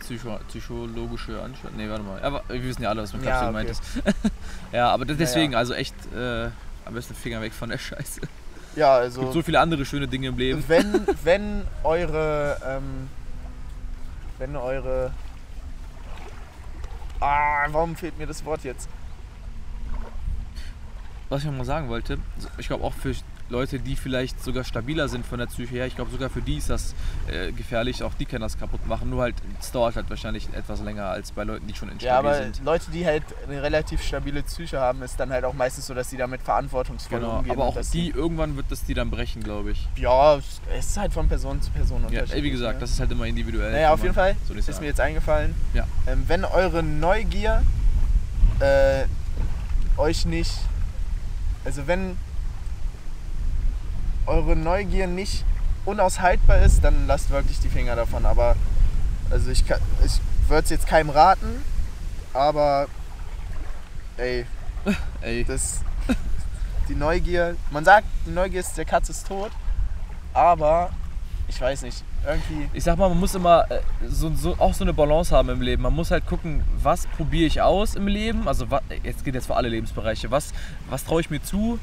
Psycho 0.00 0.38
psychologische 0.48 1.40
Anstalt. 1.42 1.76
Nee, 1.76 1.88
warte 1.88 2.02
mal. 2.02 2.22
Aber 2.22 2.42
wir 2.48 2.62
wissen 2.62 2.82
ja 2.82 2.88
alle, 2.90 3.02
was 3.02 3.12
mit 3.12 3.22
Ja, 3.24 3.30
Kapsel 3.32 3.46
gemeint 3.48 3.70
okay. 3.70 4.12
ist. 4.14 4.32
ja, 4.72 4.90
aber 4.90 5.04
deswegen, 5.04 5.52
Ja, 5.52 5.58
also 5.58 5.74
echt 5.74 5.94
äh, 6.14 6.48
am 6.84 6.94
besten 6.94 7.14
Finger 7.14 7.40
weg 7.40 7.52
von 7.52 7.68
der 7.70 7.78
Scheiße. 7.78 8.20
Ja, 8.76 9.02
Es 9.02 9.14
gibt 9.14 9.26
also 9.26 9.32
so 9.32 9.42
viele 9.42 9.58
andere 9.58 9.84
schöne 9.84 10.06
Dinge 10.06 10.28
im 10.28 10.38
Leben. 10.38 10.62
wenn, 10.68 11.06
wenn 11.24 11.62
eure, 11.82 12.58
ähm, 12.64 13.08
wenn 14.38 14.54
eure, 14.54 15.12
ah, 17.20 17.66
warum 17.72 17.96
fehlt 17.96 18.18
mir 18.18 18.26
das 18.26 18.44
Wort 18.44 18.64
jetzt? 18.64 18.88
was 21.28 21.40
ich 21.40 21.46
noch 21.50 21.56
mal 21.56 21.64
sagen 21.64 21.88
wollte, 21.88 22.18
ich 22.56 22.68
glaube 22.68 22.84
auch 22.84 22.94
für 22.94 23.12
Leute, 23.48 23.78
die 23.78 23.94
vielleicht 23.94 24.42
sogar 24.42 24.64
stabiler 24.64 25.08
sind 25.08 25.24
von 25.24 25.38
der 25.38 25.46
Psyche 25.46 25.74
her, 25.76 25.86
ich 25.86 25.94
glaube 25.94 26.10
sogar 26.10 26.28
für 26.30 26.42
die 26.42 26.56
ist 26.56 26.68
das 26.68 26.94
äh, 27.28 27.52
gefährlich, 27.52 28.02
auch 28.02 28.12
die 28.14 28.24
können 28.26 28.40
das 28.42 28.58
kaputt 28.58 28.84
machen, 28.86 29.08
nur 29.08 29.22
halt, 29.22 29.36
es 29.60 29.70
dauert 29.70 29.94
halt 29.94 30.10
wahrscheinlich 30.10 30.48
etwas 30.52 30.80
länger 30.80 31.04
als 31.06 31.30
bei 31.30 31.44
Leuten, 31.44 31.66
die 31.68 31.74
schon 31.74 31.88
instabil 31.88 32.08
Ja, 32.08 32.18
aber 32.18 32.34
sind. 32.34 32.60
Leute, 32.64 32.90
die 32.90 33.06
halt 33.06 33.22
eine 33.48 33.62
relativ 33.62 34.02
stabile 34.02 34.42
Psyche 34.42 34.80
haben, 34.80 35.00
ist 35.02 35.20
dann 35.20 35.30
halt 35.30 35.44
auch 35.44 35.54
meistens 35.54 35.86
so, 35.86 35.94
dass 35.94 36.10
sie 36.10 36.16
damit 36.16 36.42
verantwortungsvoll 36.42 37.20
Genau, 37.20 37.38
umgehen. 37.38 37.52
aber 37.52 37.66
auch 37.66 37.76
die, 37.92 38.10
irgendwann 38.10 38.56
wird 38.56 38.66
das 38.70 38.84
die 38.84 38.94
dann 38.94 39.10
brechen, 39.10 39.42
glaube 39.44 39.70
ich. 39.70 39.88
Ja, 39.96 40.36
es 40.36 40.60
ist 40.78 40.96
halt 40.96 41.12
von 41.12 41.28
Person 41.28 41.62
zu 41.62 41.70
Person 41.70 42.00
Ja, 42.02 42.06
unterschiedlich. 42.08 42.34
ey, 42.38 42.42
wie 42.42 42.50
gesagt, 42.50 42.74
ne? 42.74 42.80
das 42.80 42.90
ist 42.90 42.98
halt 43.00 43.12
immer 43.12 43.26
individuell. 43.26 43.72
Naja, 43.72 43.92
auf 43.92 44.02
jeden 44.02 44.14
Fall 44.14 44.34
so 44.48 44.54
ist 44.54 44.80
mir 44.80 44.86
jetzt 44.86 45.00
eingefallen, 45.00 45.54
Ja. 45.72 45.86
ähm, 46.08 46.24
wenn 46.26 46.44
eure 46.44 46.82
Neugier 46.82 47.62
äh, 48.60 49.04
euch 49.96 50.26
nicht, 50.26 50.52
also 51.64 51.86
wenn 51.86 52.16
eure 54.26 54.56
Neugier 54.56 55.06
nicht 55.06 55.44
unaushaltbar 55.84 56.58
ist, 56.58 56.82
dann 56.82 57.06
lasst 57.06 57.30
wirklich 57.30 57.60
die 57.60 57.68
Finger 57.68 57.94
davon. 57.96 58.26
Aber 58.26 58.56
also 59.30 59.50
ich, 59.50 59.66
kann- 59.66 59.80
ich 60.04 60.20
würde 60.48 60.64
es 60.64 60.70
jetzt 60.70 60.86
keinem 60.86 61.10
raten, 61.10 61.62
aber 62.32 62.86
ey, 64.16 64.46
Ey, 65.20 65.42
das, 65.44 65.80
die 66.88 66.94
Neugier, 66.94 67.56
man 67.72 67.84
sagt, 67.84 68.06
die 68.24 68.30
Neugier 68.30 68.60
ist 68.60 68.76
der 68.78 68.84
Katze 68.84 69.10
ist 69.10 69.26
tot, 69.26 69.50
aber 70.32 70.90
ich 71.48 71.60
weiß 71.60 71.82
nicht, 71.82 72.04
irgendwie, 72.24 72.68
ich 72.72 72.84
sag 72.84 72.96
mal, 72.98 73.08
man 73.08 73.18
muss 73.18 73.34
immer 73.34 73.68
äh, 73.70 73.80
so, 74.08 74.32
so, 74.34 74.54
auch 74.58 74.74
so 74.74 74.84
eine 74.84 74.92
Balance 74.92 75.34
haben 75.34 75.48
im 75.48 75.60
Leben. 75.60 75.82
Man 75.82 75.92
muss 75.94 76.10
halt 76.10 76.26
gucken, 76.26 76.64
was 76.82 77.06
probiere 77.16 77.46
ich 77.46 77.62
aus 77.62 77.94
im 77.94 78.06
Leben. 78.08 78.46
Also 78.48 78.68
was, 78.70 78.82
jetzt 79.04 79.24
geht 79.24 79.34
jetzt 79.34 79.46
für 79.46 79.54
alle 79.56 79.68
Lebensbereiche. 79.68 80.30
Was, 80.32 80.52
was 80.90 81.04
traue 81.04 81.20
ich 81.20 81.30
mir 81.30 81.40
zu? 81.42 81.78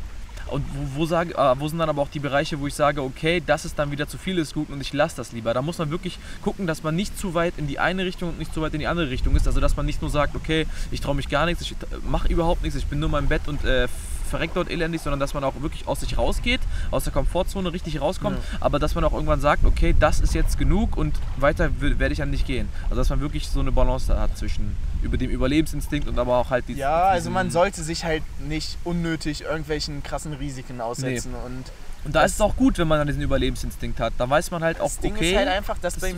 Und 0.53 0.63
wo, 0.71 1.01
wo, 1.01 1.05
sage, 1.07 1.33
äh, 1.33 1.59
wo 1.59 1.67
sind 1.67 1.79
dann 1.79 1.89
aber 1.89 2.01
auch 2.03 2.09
die 2.09 2.19
Bereiche, 2.19 2.59
wo 2.59 2.67
ich 2.67 2.75
sage, 2.75 3.01
okay, 3.01 3.41
das 3.43 3.65
ist 3.65 3.79
dann 3.79 3.89
wieder 3.89 4.07
zu 4.07 4.19
viel 4.19 4.37
ist 4.37 4.53
gut 4.53 4.69
und 4.69 4.79
ich 4.81 4.93
lasse 4.93 5.15
das 5.17 5.31
lieber. 5.31 5.51
Da 5.55 5.63
muss 5.63 5.79
man 5.79 5.89
wirklich 5.89 6.19
gucken, 6.43 6.67
dass 6.67 6.83
man 6.83 6.95
nicht 6.95 7.17
zu 7.17 7.33
weit 7.33 7.55
in 7.57 7.65
die 7.65 7.79
eine 7.79 8.05
Richtung 8.05 8.29
und 8.29 8.37
nicht 8.37 8.53
zu 8.53 8.61
weit 8.61 8.75
in 8.75 8.79
die 8.79 8.85
andere 8.85 9.09
Richtung 9.09 9.35
ist. 9.35 9.47
Also 9.47 9.59
dass 9.59 9.75
man 9.75 9.87
nicht 9.87 10.01
nur 10.01 10.11
sagt, 10.11 10.35
okay, 10.35 10.67
ich 10.91 11.01
traue 11.01 11.15
mich 11.15 11.27
gar 11.27 11.47
nichts, 11.47 11.63
ich 11.63 11.75
mache 12.07 12.27
überhaupt 12.27 12.61
nichts, 12.61 12.77
ich 12.77 12.85
bin 12.85 12.99
nur 12.99 13.07
in 13.07 13.13
meinem 13.13 13.27
Bett 13.29 13.41
und 13.47 13.65
äh, 13.65 13.87
verreckt 14.33 14.55
dort 14.55 14.71
elendig, 14.71 15.01
sondern 15.01 15.19
dass 15.19 15.35
man 15.35 15.43
auch 15.43 15.53
wirklich 15.61 15.87
aus 15.87 15.99
sich 15.99 16.17
rausgeht, 16.17 16.59
aus 16.89 17.03
der 17.03 17.13
Komfortzone 17.13 17.71
richtig 17.71 18.01
rauskommt, 18.01 18.39
aber 18.59 18.79
dass 18.79 18.95
man 18.95 19.03
auch 19.03 19.13
irgendwann 19.13 19.41
sagt, 19.41 19.63
okay, 19.63 19.93
das 19.99 20.19
ist 20.21 20.33
jetzt 20.33 20.57
genug 20.57 20.97
und 20.97 21.13
weiter 21.37 21.69
werde 21.79 22.11
ich 22.13 22.17
dann 22.17 22.31
nicht 22.31 22.47
gehen. 22.47 22.67
Also 22.85 22.95
dass 22.95 23.09
man 23.09 23.19
wirklich 23.21 23.47
so 23.47 23.59
eine 23.59 23.71
Balance 23.71 24.17
hat 24.19 24.35
zwischen 24.35 24.75
über 25.03 25.17
dem 25.17 25.29
Überlebensinstinkt 25.29 26.07
und 26.07 26.17
aber 26.17 26.37
auch 26.37 26.49
halt 26.49 26.67
die, 26.67 26.73
ja, 26.73 27.03
also 27.03 27.29
man 27.29 27.51
sollte 27.51 27.83
sich 27.83 28.05
halt 28.05 28.23
nicht 28.47 28.77
unnötig 28.83 29.43
irgendwelchen 29.43 30.01
krassen 30.01 30.33
Risiken 30.33 30.81
aussetzen 30.81 31.35
und 31.45 31.65
Und 32.05 32.15
da 32.15 32.23
ist 32.23 32.33
es 32.33 32.41
auch 32.41 32.55
gut, 32.55 32.79
wenn 32.79 32.87
man 32.87 32.97
dann 32.97 33.07
diesen 33.07 33.21
Überlebensinstinkt 33.21 33.99
hat. 33.99 34.13
Da 34.17 34.27
weiß 34.27 34.49
man 34.49 34.63
halt 34.63 34.81
auch, 34.81 34.89
Ding 35.03 35.13
okay, 35.13 35.31
ist 35.31 35.37
halt 35.37 35.47
einfach, 35.49 35.77
dass 35.77 35.93
das 35.93 36.01
bei, 36.01 36.15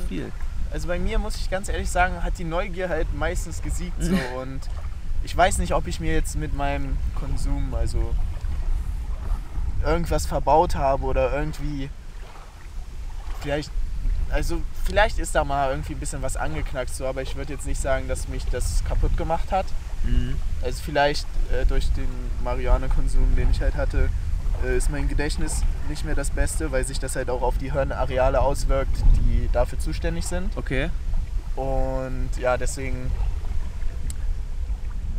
also 0.71 0.87
bei 0.87 0.99
mir, 0.99 1.19
muss 1.19 1.35
ich 1.35 1.49
ganz 1.49 1.67
ehrlich 1.67 1.89
sagen, 1.89 2.23
hat 2.23 2.37
die 2.37 2.43
Neugier 2.43 2.87
halt 2.89 3.13
meistens 3.13 3.61
gesiegt 3.61 4.01
so 4.01 4.13
und 4.41 4.61
ich 5.25 5.35
weiß 5.35 5.57
nicht, 5.57 5.73
ob 5.73 5.87
ich 5.87 5.99
mir 5.99 6.13
jetzt 6.13 6.35
mit 6.35 6.53
meinem 6.53 6.97
Konsum, 7.15 7.73
also 7.73 8.13
irgendwas 9.83 10.27
verbaut 10.27 10.75
habe 10.75 11.03
oder 11.03 11.33
irgendwie 11.33 11.89
vielleicht, 13.41 13.71
also 14.29 14.61
vielleicht 14.83 15.17
ist 15.17 15.33
da 15.33 15.43
mal 15.43 15.71
irgendwie 15.71 15.93
ein 15.93 15.99
bisschen 15.99 16.21
was 16.21 16.37
angeknackst 16.37 16.95
so, 16.95 17.07
aber 17.07 17.23
ich 17.23 17.35
würde 17.35 17.53
jetzt 17.53 17.65
nicht 17.65 17.81
sagen, 17.81 18.07
dass 18.07 18.27
mich 18.27 18.45
das 18.45 18.83
kaputt 18.85 19.17
gemacht 19.17 19.51
hat. 19.51 19.65
Mhm. 20.03 20.35
Also 20.63 20.81
vielleicht 20.83 21.27
äh, 21.51 21.65
durch 21.65 21.91
den 21.93 22.07
Marihuana-Konsum, 22.43 23.35
den 23.35 23.49
ich 23.49 23.61
halt 23.61 23.75
hatte, 23.75 24.09
äh, 24.63 24.77
ist 24.77 24.91
mein 24.91 25.09
Gedächtnis 25.09 25.63
nicht 25.89 26.05
mehr 26.05 26.15
das 26.15 26.29
Beste, 26.29 26.71
weil 26.71 26.85
sich 26.85 26.99
das 26.99 27.15
halt 27.15 27.31
auch 27.31 27.41
auf 27.41 27.57
die 27.57 27.71
Hirnareale 27.71 28.41
auswirkt, 28.41 28.95
die 29.17 29.49
dafür 29.51 29.79
zuständig 29.79 30.25
sind. 30.27 30.55
Okay. 30.55 30.91
Und 31.55 32.29
ja, 32.39 32.57
deswegen. 32.57 33.09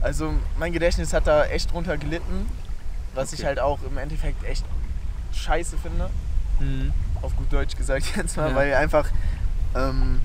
Also 0.07 0.33
mein 0.57 0.73
Gedächtnis 0.73 1.13
hat 1.13 1.27
da 1.27 1.47
echt 1.47 1.73
drunter 1.73 1.97
gelitten, 1.97 2.49
was 3.15 3.33
ich 3.33 3.41
Okay. 3.41 3.49
halt 3.49 3.59
auch 3.61 3.81
im 3.83 3.99
Endeffekt 3.99 4.45
echt 4.45 4.65
scheiße 5.33 5.77
finde, 5.79 6.09
Mhm. 6.61 6.93
auf 7.23 7.35
gut 7.37 7.53
Deutsch 7.53 7.75
gesagt 7.77 8.07
jetzt 8.17 8.37
mal, 8.37 8.51
Ja. 8.51 8.55
weil 8.55 8.73
einfach, 8.75 9.09
ähm, 9.75 10.21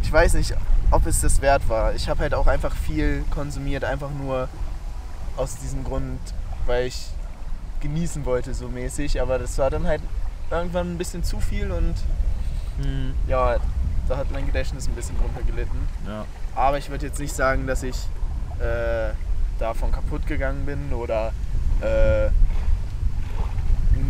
ich 0.00 0.12
weiß 0.12 0.34
nicht, 0.34 0.54
ob 0.92 1.06
es 1.06 1.22
das 1.22 1.42
wert 1.42 1.68
war. 1.68 1.92
Ich 1.94 2.08
habe 2.08 2.20
halt 2.20 2.34
auch 2.34 2.46
einfach 2.46 2.76
viel 2.76 3.24
konsumiert, 3.30 3.82
einfach 3.82 4.10
nur 4.10 4.48
aus 5.36 5.56
diesem 5.56 5.82
Grund, 5.82 6.20
weil 6.66 6.86
ich 6.86 7.08
genießen 7.80 8.24
wollte 8.26 8.54
so 8.54 8.68
mäßig, 8.68 9.20
aber 9.20 9.40
das 9.40 9.58
war 9.58 9.70
dann 9.70 9.88
halt 9.88 10.02
irgendwann 10.52 10.92
ein 10.94 10.98
bisschen 10.98 11.24
zu 11.24 11.40
viel 11.40 11.72
und 11.72 11.94
Mhm. 12.78 13.14
ja, 13.26 13.56
da 14.08 14.18
hat 14.18 14.30
mein 14.30 14.46
Gedächtnis 14.46 14.86
ein 14.86 14.94
bisschen 14.94 15.18
drunter 15.18 15.42
gelitten. 15.42 15.88
Ja. 16.06 16.24
Aber 16.54 16.78
ich 16.78 16.90
würde 16.90 17.06
jetzt 17.06 17.18
nicht 17.18 17.34
sagen, 17.34 17.66
dass 17.66 17.82
ich 17.82 17.96
äh, 18.60 19.12
davon 19.58 19.92
kaputt 19.92 20.26
gegangen 20.26 20.66
bin 20.66 20.92
oder 20.92 21.32
äh, 21.80 22.28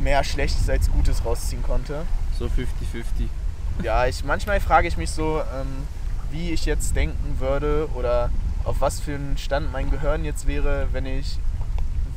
mehr 0.02 0.24
Schlechtes 0.24 0.68
als 0.68 0.90
Gutes 0.90 1.24
rausziehen 1.24 1.62
konnte. 1.62 2.04
So 2.38 2.46
50-50. 2.46 3.28
Ja, 3.82 4.06
ich, 4.06 4.24
manchmal 4.24 4.60
frage 4.60 4.88
ich 4.88 4.96
mich 4.96 5.10
so, 5.10 5.40
ähm, 5.40 5.86
wie 6.30 6.50
ich 6.50 6.64
jetzt 6.64 6.96
denken 6.96 7.40
würde 7.40 7.88
oder 7.94 8.30
auf 8.64 8.80
was 8.80 9.00
für 9.00 9.14
einen 9.14 9.38
Stand 9.38 9.70
mein 9.72 9.90
Gehirn 9.90 10.24
jetzt 10.24 10.46
wäre, 10.46 10.88
wenn 10.92 11.06
ich, 11.06 11.38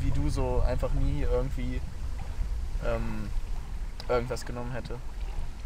wie 0.01 0.11
du, 0.11 0.29
so 0.29 0.63
einfach 0.65 0.91
nie 0.93 1.21
irgendwie 1.21 1.81
ähm, 2.85 3.29
irgendwas 4.07 4.45
genommen 4.45 4.71
hätte. 4.71 4.95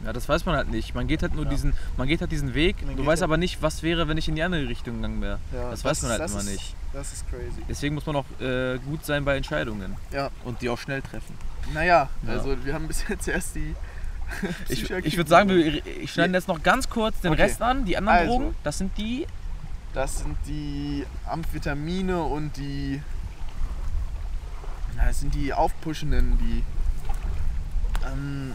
Ja, 0.06 0.12
das 0.14 0.28
weiß 0.28 0.46
man 0.46 0.56
halt 0.56 0.70
nicht. 0.70 0.94
Man 0.96 1.08
geht 1.08 1.22
halt 1.22 1.34
nur 1.36 1.46
Ja. 1.46 1.50
diesen, 1.52 1.74
man 1.98 2.08
geht 2.08 2.20
halt 2.22 2.32
diesen 2.32 2.54
Weg. 2.54 2.76
Du 2.82 3.06
weißt 3.06 3.22
halt- 3.22 3.24
aber 3.24 3.38
nicht, 3.38 3.62
was 3.62 3.84
wäre, 3.84 4.08
wenn 4.08 4.18
ich 4.18 4.28
in 4.28 4.36
die 4.36 4.44
andere 4.44 4.68
Richtung 4.68 4.96
gegangen 4.98 5.22
wäre. 5.22 5.40
Ja, 5.54 5.70
das 5.72 5.84
weiß 5.86 6.02
man 6.02 6.12
halt 6.12 6.22
das 6.22 6.32
immer 6.32 6.42
ist, 6.42 6.52
nicht. 6.52 6.76
Das 6.92 7.14
ist 7.14 7.30
crazy. 7.30 7.62
Deswegen 7.70 7.96
muss 7.96 8.06
man 8.06 8.18
auch 8.18 8.26
äh, 8.42 8.78
gut 8.80 9.06
sein 9.06 9.24
bei 9.26 9.38
Entscheidungen 9.38 9.96
Ja. 10.12 10.30
und 10.44 10.62
die 10.62 10.70
auch 10.70 10.78
schnell 10.78 11.02
treffen. 11.02 11.36
Naja, 11.74 12.10
Ja. 12.26 12.30
also 12.30 12.56
wir 12.66 12.74
haben 12.74 12.88
bis 12.88 13.08
jetzt 13.08 13.28
erst 13.28 13.56
die. 13.56 13.76
Ich, 14.70 14.90
ich 14.90 15.18
würde 15.18 15.30
sagen, 15.30 15.50
wir 15.50 15.86
ich 15.86 16.12
schneiden 16.12 16.34
jetzt 16.34 16.48
noch 16.48 16.64
ganz 16.64 16.90
kurz 16.90 17.20
den 17.22 17.34
Okay. 17.34 17.44
Rest 17.44 17.62
an. 17.62 17.86
Die 17.86 17.96
anderen 17.98 18.18
Also. 18.20 18.32
Drogen, 18.40 18.56
das 18.64 18.78
sind 18.80 18.98
die. 18.98 19.28
Das 19.94 20.20
sind 20.20 20.36
die 20.48 21.06
Amphetamine 21.30 22.22
und 22.24 22.58
die. 22.58 23.02
Na, 24.98 25.06
das 25.06 25.20
sind 25.20 25.34
die 25.36 25.54
aufpushenden, 25.54 26.38
die. 26.40 26.64
Ähm, 28.12 28.54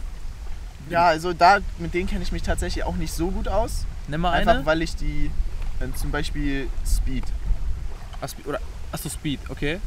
ja, 0.89 1.05
also 1.07 1.33
da 1.33 1.59
mit 1.77 1.93
denen 1.93 2.07
kenne 2.07 2.23
ich 2.23 2.31
mich 2.31 2.43
tatsächlich 2.43 2.83
auch 2.83 2.95
nicht 2.95 3.13
so 3.13 3.29
gut 3.31 3.47
aus. 3.47 3.85
Nimm 4.07 4.21
mal 4.21 4.31
Einfach 4.33 4.55
eine. 4.55 4.65
weil 4.65 4.81
ich 4.81 4.95
die. 4.95 5.29
ähm, 5.81 5.95
zum 5.95 6.11
Beispiel 6.11 6.67
Speed, 6.85 7.23
Aspi 8.21 8.43
oder 8.45 8.59
Achso, 8.91 9.07
Speed, 9.09 9.39
okay. 9.49 9.79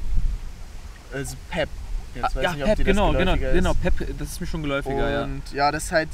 also 1.13 1.37
Pep. 1.51 1.69
Jetzt 2.15 2.25
Ah, 2.25 2.29
weiß 2.37 2.43
ja, 2.45 2.53
nicht, 2.53 2.63
ob 2.63 2.69
Pep, 2.69 2.77
dir 2.79 2.85
das 2.85 2.95
genau, 2.95 3.13
genau, 3.13 3.35
ist. 3.35 3.41
genau. 3.53 3.75
Pep, 3.75 4.19
das 4.19 4.29
ist 4.33 4.41
mir 4.41 4.47
schon 4.47 4.63
geläufiger, 4.63 5.11
ja. 5.11 5.23
Und 5.25 5.43
ja. 5.53 5.73
das 5.73 5.85
ist 5.85 5.93
halt 5.93 6.09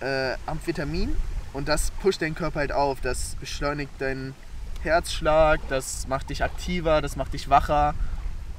äh, 0.00 0.34
Amphetamin 0.46 1.14
und 1.52 1.68
das 1.68 1.90
pusht 2.02 2.20
deinen 2.22 2.34
Körper 2.34 2.60
halt 2.60 2.72
auf. 2.72 3.00
Das 3.00 3.36
beschleunigt 3.40 3.92
deinen 4.00 4.34
Herzschlag, 4.82 5.60
das 5.68 6.06
macht 6.08 6.28
dich 6.30 6.42
aktiver, 6.44 7.00
das 7.00 7.14
macht 7.16 7.32
dich 7.34 7.48
wacher. 7.48 7.94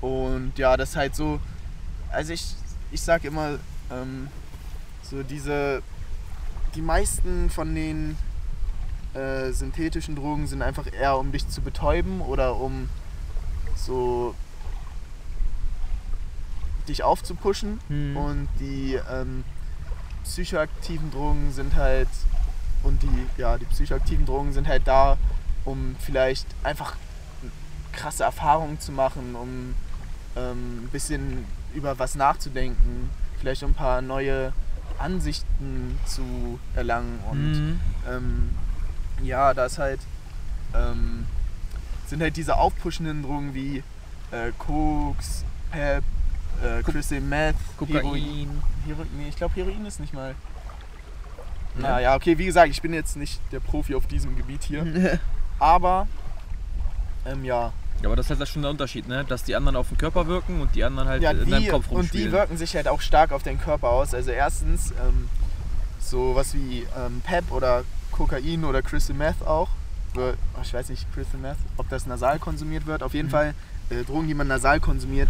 Und 0.01 0.53
ja, 0.57 0.75
das 0.77 0.91
ist 0.91 0.95
halt 0.95 1.15
so. 1.15 1.39
Also 2.11 2.33
ich, 2.33 2.45
ich 2.91 3.01
sag 3.01 3.23
immer, 3.23 3.59
ähm, 3.91 4.27
so 5.03 5.23
diese. 5.23 5.81
Die 6.75 6.81
meisten 6.81 7.51
von 7.51 7.75
den 7.75 8.17
äh, 9.13 9.51
synthetischen 9.51 10.15
Drogen 10.15 10.47
sind 10.47 10.63
einfach 10.63 10.91
eher 10.91 11.19
um 11.19 11.31
dich 11.31 11.47
zu 11.47 11.61
betäuben 11.61 12.19
oder 12.21 12.55
um 12.55 12.89
so 13.75 14.33
dich 16.87 17.03
aufzupuschen. 17.03 17.79
Hm. 17.89 18.17
Und 18.17 18.49
die 18.59 18.99
ähm, 19.11 19.43
psychoaktiven 20.23 21.11
Drogen 21.11 21.51
sind 21.51 21.75
halt 21.75 22.09
und 22.83 23.01
die 23.03 23.27
ja 23.37 23.57
die 23.57 23.65
psychoaktiven 23.65 24.25
Drogen 24.25 24.51
sind 24.51 24.67
halt 24.67 24.87
da, 24.87 25.17
um 25.65 25.95
vielleicht 25.99 26.47
einfach 26.63 26.95
krasse 27.91 28.23
Erfahrungen 28.23 28.79
zu 28.79 28.91
machen, 28.91 29.35
um 29.35 29.75
ähm, 30.35 30.83
ein 30.83 30.89
bisschen 30.91 31.45
über 31.73 31.99
was 31.99 32.15
nachzudenken, 32.15 33.09
vielleicht 33.39 33.63
um 33.63 33.71
ein 33.71 33.75
paar 33.75 34.01
neue 34.01 34.53
Ansichten 34.99 35.99
zu 36.05 36.59
erlangen 36.75 37.19
und 37.29 37.51
Mhm. 37.53 37.79
ähm, 38.09 38.49
ja, 39.23 39.53
da 39.53 39.65
ist 39.65 39.77
halt 39.77 39.99
ähm, 40.75 41.25
sind 42.07 42.21
halt 42.21 42.35
diese 42.35 42.57
aufpushenden 42.57 43.23
Drogen 43.23 43.53
wie 43.53 43.83
äh, 44.31 44.51
Koks, 44.57 45.45
Pep, 45.71 46.03
äh, 46.63 46.81
Crystal 46.83 47.21
Meth, 47.21 47.55
Heroin. 47.79 48.03
Kokain. 48.03 48.63
Hero 48.85 49.05
nee, 49.17 49.29
ich 49.29 49.35
glaube 49.35 49.55
Heroin 49.55 49.85
ist 49.85 49.99
nicht 49.99 50.13
mal. 50.13 50.29
Ja. 51.75 51.81
Na 51.81 51.99
ja, 52.01 52.15
okay, 52.15 52.37
wie 52.37 52.45
gesagt, 52.45 52.69
ich 52.69 52.81
bin 52.81 52.93
jetzt 52.93 53.15
nicht 53.15 53.39
der 53.51 53.59
Profi 53.59 53.95
auf 53.95 54.05
diesem 54.07 54.35
Gebiet 54.35 54.63
hier, 54.63 55.19
aber 55.59 56.07
ähm, 57.25 57.43
ja, 57.45 57.71
Ja, 58.03 58.09
aber 58.09 58.15
das 58.17 58.29
ist 58.29 58.37
halt 58.37 58.49
schon 58.49 58.61
der 58.61 58.71
Unterschied, 58.71 59.07
ne? 59.07 59.23
Dass 59.25 59.43
die 59.43 59.55
anderen 59.55 59.75
auf 59.77 59.87
den 59.87 59.97
Körper 59.97 60.27
wirken 60.27 60.59
und 60.61 60.75
die 60.75 60.83
anderen 60.83 61.07
halt 61.07 61.23
Ja, 61.23 61.31
in 61.31 61.49
deinem 61.49 61.63
die, 61.63 61.69
Kopf 61.69 61.87
und 61.89 61.97
rumspielen. 61.97 62.27
die 62.27 62.31
wirken 62.33 62.57
sich 62.57 62.75
halt 62.75 62.87
auch 62.87 62.99
stark 63.01 63.31
auf 63.31 63.43
den 63.43 63.59
Körper 63.59 63.89
aus. 63.89 64.13
Also 64.13 64.31
erstens 64.31 64.91
ähm, 64.91 65.29
so 65.99 66.35
was 66.35 66.53
wie 66.53 66.85
ähm, 66.97 67.21
Pep 67.23 67.49
oder 67.51 67.83
Kokain 68.11 68.65
oder 68.65 68.81
Crystal 68.81 69.15
Meth 69.15 69.41
auch. 69.45 69.69
Oh, 70.17 70.33
Ich 70.61 70.73
weiß 70.73 70.89
nicht, 70.89 71.11
Crystal 71.13 71.39
Meth, 71.39 71.57
ob 71.77 71.87
das 71.89 72.05
nasal 72.05 72.37
konsumiert 72.39 72.85
wird. 72.85 73.01
Auf 73.03 73.13
jeden 73.13 73.27
Mhm. 73.29 73.31
Fall 73.31 73.53
äh, 73.89 74.03
Drogen, 74.03 74.27
die 74.27 74.33
man 74.33 74.47
nasal 74.47 74.79
konsumiert, 74.81 75.29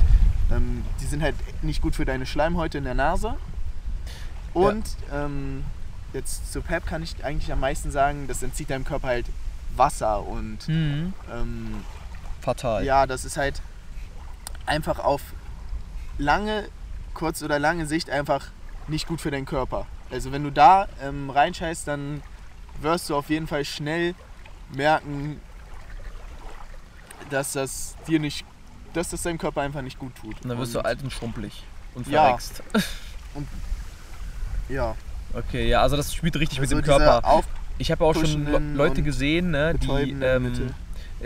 ähm, 0.51 0.83
die 0.99 1.05
sind 1.05 1.21
halt 1.21 1.35
nicht 1.63 1.81
gut 1.81 1.95
für 1.95 2.05
deine 2.05 2.25
Schleimhäute 2.25 2.79
in 2.79 2.83
der 2.85 2.95
Nase. 2.95 3.35
Und 4.53 4.83
ähm, 5.13 5.63
jetzt 6.13 6.51
zu 6.51 6.61
Pep 6.61 6.85
kann 6.85 7.01
ich 7.03 7.23
eigentlich 7.23 7.51
am 7.51 7.59
meisten 7.59 7.91
sagen, 7.91 8.25
das 8.27 8.43
entzieht 8.43 8.69
deinem 8.69 8.83
Körper 8.83 9.07
halt 9.07 9.27
Wasser 9.75 10.21
und 10.25 10.67
Mhm. 10.67 11.13
ähm, 11.31 11.83
Fatal. 12.43 12.83
ja, 12.83 13.05
das 13.07 13.25
ist 13.25 13.37
halt 13.37 13.61
einfach 14.65 14.99
auf 14.99 15.21
lange, 16.17 16.67
kurz 17.13 17.41
oder 17.41 17.57
lange 17.59 17.85
Sicht 17.85 18.09
einfach 18.09 18.47
nicht 18.87 19.07
gut 19.07 19.21
für 19.21 19.31
deinen 19.31 19.45
Körper. 19.45 19.85
Also 20.11 20.31
wenn 20.31 20.43
du 20.43 20.51
da 20.51 20.87
ähm, 21.01 21.29
reinscheißt, 21.29 21.87
dann 21.87 22.21
wirst 22.81 23.09
du 23.09 23.15
auf 23.15 23.29
jeden 23.29 23.47
Fall 23.47 23.65
schnell 23.65 24.13
merken, 24.75 25.39
dass 27.29 27.53
das 27.53 27.95
dir 28.07 28.19
nicht, 28.19 28.45
dass 28.93 29.09
das 29.09 29.21
deinem 29.23 29.37
Körper 29.37 29.61
einfach 29.61 29.81
nicht 29.81 29.97
gut 29.97 30.13
tut. 30.15 30.41
Und 30.43 30.49
dann 30.49 30.57
wirst 30.59 30.75
du 30.75 30.79
Und, 30.79 30.85
alt 30.85 31.01
und 31.03 31.11
schrumpelig 31.11 31.63
und 31.95 32.07
Ja. 32.07 32.23
verreckst. 32.23 32.61
Ja, 34.69 34.95
Okay, 35.33 35.67
ja, 35.67 35.81
also 35.81 35.97
das 35.97 36.13
spielt 36.13 36.35
richtig 36.35 36.59
also 36.59 36.75
mit 36.75 36.85
dem 36.85 36.87
Körper. 36.87 37.25
Auf 37.27 37.45
Ich 37.79 37.91
habe 37.91 38.05
auch 38.05 38.13
schon 38.13 38.45
Le 38.45 38.59
Leute 38.75 38.99
und 39.01 39.03
gesehen, 39.03 39.51
ne, 39.51 39.73
die, 39.75 40.11
ähm. 40.21 40.73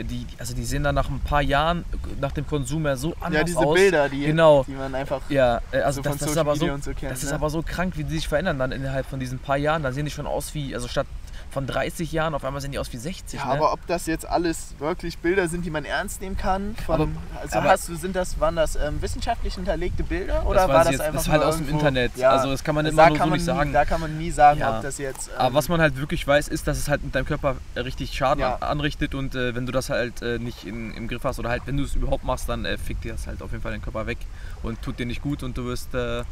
Die, 0.03 0.25
also 0.37 0.53
die 0.53 0.63
sehen 0.63 0.83
dann 0.83 0.95
nach 0.95 1.09
ein 1.09 1.19
paar 1.19 1.41
Jahren, 1.41 1.85
nach 2.19 2.31
dem 2.31 2.45
Konsum 2.47 2.85
ja 2.85 2.95
so 2.95 3.13
anders 3.19 3.39
ja, 3.39 3.43
diese 3.43 3.59
aus. 3.59 3.75
Bilder, 3.75 4.09
die, 4.09 4.25
Genau. 4.25 4.63
die 4.67 4.71
man 4.71 4.93
einfach 4.95 5.21
Ja, 5.29 5.61
äh, 5.71 5.79
also 5.81 6.01
so 6.01 6.09
das, 6.09 6.17
das 6.17 6.31
ist 6.31 6.37
aber 6.37 6.55
so, 6.55 6.65
so 6.77 6.91
kennt. 6.93 7.11
das 7.11 7.23
ist 7.23 7.29
ne? 7.29 7.35
aber 7.35 7.49
so 7.49 7.61
krank, 7.61 7.93
wie 7.97 8.03
die 8.03 8.15
sich 8.15 8.27
verändern 8.27 8.59
dann 8.59 8.71
innerhalb 8.71 9.05
von 9.05 9.19
diesen 9.19 9.39
paar 9.39 9.57
Jahren. 9.57 9.83
Da 9.83 9.91
sehen 9.91 10.05
die 10.05 10.11
schon 10.11 10.27
aus 10.27 10.53
wie, 10.53 10.73
also 10.75 10.87
statt 10.87 11.07
von 11.49 11.65
30 11.65 12.11
Jahren, 12.11 12.33
auf 12.33 12.43
einmal 12.43 12.61
sehen 12.61 12.71
die 12.71 12.79
aus 12.79 12.91
wie 12.93 12.97
60. 12.97 13.39
Ja, 13.39 13.45
ne? 13.47 13.51
aber 13.53 13.73
ob 13.73 13.85
das 13.87 14.05
jetzt 14.05 14.27
alles 14.27 14.75
wirklich 14.79 15.17
Bilder 15.19 15.47
sind, 15.47 15.65
die 15.65 15.69
man 15.69 15.85
ernst 15.85 16.21
nehmen 16.21 16.37
kann, 16.37 16.75
von, 16.85 16.95
Aber- 17.01 17.07
also 17.41 17.57
aber- 17.59 17.69
hast 17.69 17.87
du, 17.89 17.95
sind 17.95 18.15
das, 18.15 18.39
waren 18.39 18.55
das 18.55 18.75
ähm, 18.75 19.01
wissenschaftlich 19.01 19.55
hinterlegte 19.55 20.03
Bilder 20.03 20.45
oder 20.45 20.59
das 20.61 20.67
war 20.67 20.83
das 20.83 20.91
jetzt, 20.91 21.01
einfach 21.01 21.13
das 21.15 21.23
ist 21.27 21.31
halt 21.31 21.43
aus 21.43 21.57
dem 21.57 21.69
Internet. 21.69 22.17
Ja, 22.17 22.31
Also 22.31 22.49
das 22.51 22.63
kann 22.63 22.75
man 22.75 22.85
immer 22.85 23.03
da 23.03 23.09
nur 23.09 23.17
kann 23.17 23.25
so 23.27 23.29
man 23.29 23.37
nicht 23.39 23.47
nie, 23.47 23.53
sagen. 23.55 23.73
Da 23.73 23.85
kann 23.85 24.01
man 24.01 24.17
nie 24.17 24.31
sagen, 24.31 24.59
Ja. 24.59 24.77
ob 24.77 24.83
das 24.83 24.97
jetzt. 24.97 25.29
Ähm, 25.29 25.33
Aber 25.37 25.55
was 25.55 25.69
man 25.69 25.79
halt 25.81 25.95
wirklich 25.97 26.27
weiß, 26.27 26.47
ist, 26.49 26.67
dass 26.67 26.77
es 26.77 26.89
halt 26.89 27.03
mit 27.03 27.15
deinem 27.15 27.25
Körper 27.25 27.55
richtig 27.75 28.13
Schaden 28.13 28.41
Ja. 28.41 28.55
an- 28.55 28.63
anrichtet 28.77 29.15
und 29.15 29.33
äh, 29.35 29.55
wenn 29.55 29.65
du 29.65 29.71
das 29.71 29.89
halt 29.89 30.21
äh, 30.21 30.39
nicht 30.39 30.65
in, 30.65 30.93
im 30.93 31.07
Griff 31.07 31.23
hast 31.23 31.39
oder 31.39 31.49
halt 31.49 31.63
wenn 31.65 31.77
du 31.77 31.83
es 31.83 31.95
überhaupt 31.95 32.23
machst, 32.25 32.49
dann 32.49 32.65
äh, 32.65 32.77
fickt 32.77 33.03
dir 33.03 33.13
das 33.13 33.25
halt 33.25 33.41
auf 33.41 33.51
jeden 33.51 33.63
Fall 33.63 33.71
deinen 33.71 33.81
Körper 33.81 34.05
weg 34.05 34.17
und 34.63 34.81
tut 34.81 34.99
dir 34.99 35.05
nicht 35.05 35.21
gut 35.21 35.43
und 35.43 35.57
du 35.57 35.65
wirst 35.65 35.93
äh, 35.95 36.23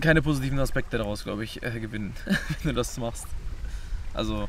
keine 0.00 0.20
positiven 0.22 0.58
Aspekte 0.60 0.98
daraus, 0.98 1.24
glaube 1.24 1.44
ich, 1.44 1.62
äh, 1.62 1.80
gewinnen, 1.80 2.14
wenn 2.62 2.70
du 2.70 2.72
das 2.74 2.96
machst. 2.98 3.26
Also, 4.16 4.48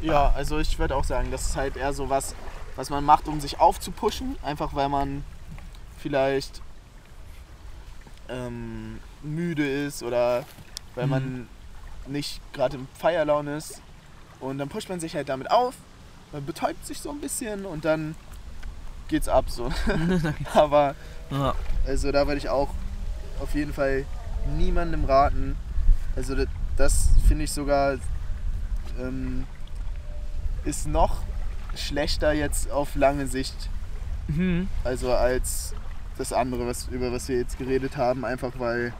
Ja, 0.00 0.30
also 0.36 0.58
ich 0.58 0.78
würde 0.78 0.94
auch 0.96 1.04
sagen, 1.04 1.30
das 1.30 1.42
ist 1.50 1.56
halt 1.56 1.76
eher 1.76 1.92
so 1.92 2.08
was, 2.08 2.34
was 2.76 2.88
man 2.90 3.04
macht, 3.04 3.26
um 3.28 3.40
sich 3.40 3.58
aufzupushen, 3.60 4.36
einfach 4.42 4.74
weil 4.74 4.88
man 4.88 5.24
vielleicht 5.98 6.62
ähm, 8.28 9.00
müde 9.22 9.66
ist 9.86 10.02
oder 10.02 10.44
weil 10.94 11.06
Mhm. 11.06 11.10
man 11.10 11.48
nicht 12.06 12.40
gerade 12.52 12.76
im 12.76 12.88
Feierlaune 12.98 13.56
ist. 13.56 13.80
Und 14.40 14.58
dann 14.58 14.68
pusht 14.68 14.88
man 14.88 15.00
sich 15.00 15.14
halt 15.16 15.28
damit 15.28 15.50
auf, 15.50 15.74
man 16.32 16.44
betäubt 16.46 16.86
sich 16.86 17.00
so 17.00 17.10
ein 17.10 17.20
bisschen 17.20 17.66
und 17.66 17.84
dann 17.84 18.14
geht's 19.08 19.28
ab 19.28 19.46
so. 19.50 19.72
Aber 20.54 20.94
ja. 21.30 21.54
also 21.86 22.12
da 22.12 22.26
würde 22.26 22.38
ich 22.38 22.48
auch 22.48 22.68
auf 23.40 23.54
jeden 23.54 23.72
Fall 23.72 24.04
niemandem 24.56 25.04
raten. 25.04 25.56
Also 26.14 26.34
das, 26.34 26.46
das 26.76 27.08
finde 27.26 27.44
ich 27.44 27.52
sogar 27.52 27.96
ähm, 29.00 29.46
ist 30.64 30.86
noch 30.86 31.22
schlechter 31.74 32.32
jetzt 32.32 32.70
auf 32.70 32.94
lange 32.94 33.26
Sicht, 33.26 33.54
Mhm. 34.28 34.68
also 34.84 35.12
als 35.14 35.74
das 36.18 36.32
andere, 36.32 36.66
was, 36.66 36.88
über 36.88 37.10
was 37.12 37.28
wir 37.28 37.38
jetzt 37.38 37.56
geredet 37.58 37.96
haben, 37.96 38.24
einfach 38.24 38.52
weil 38.58 38.92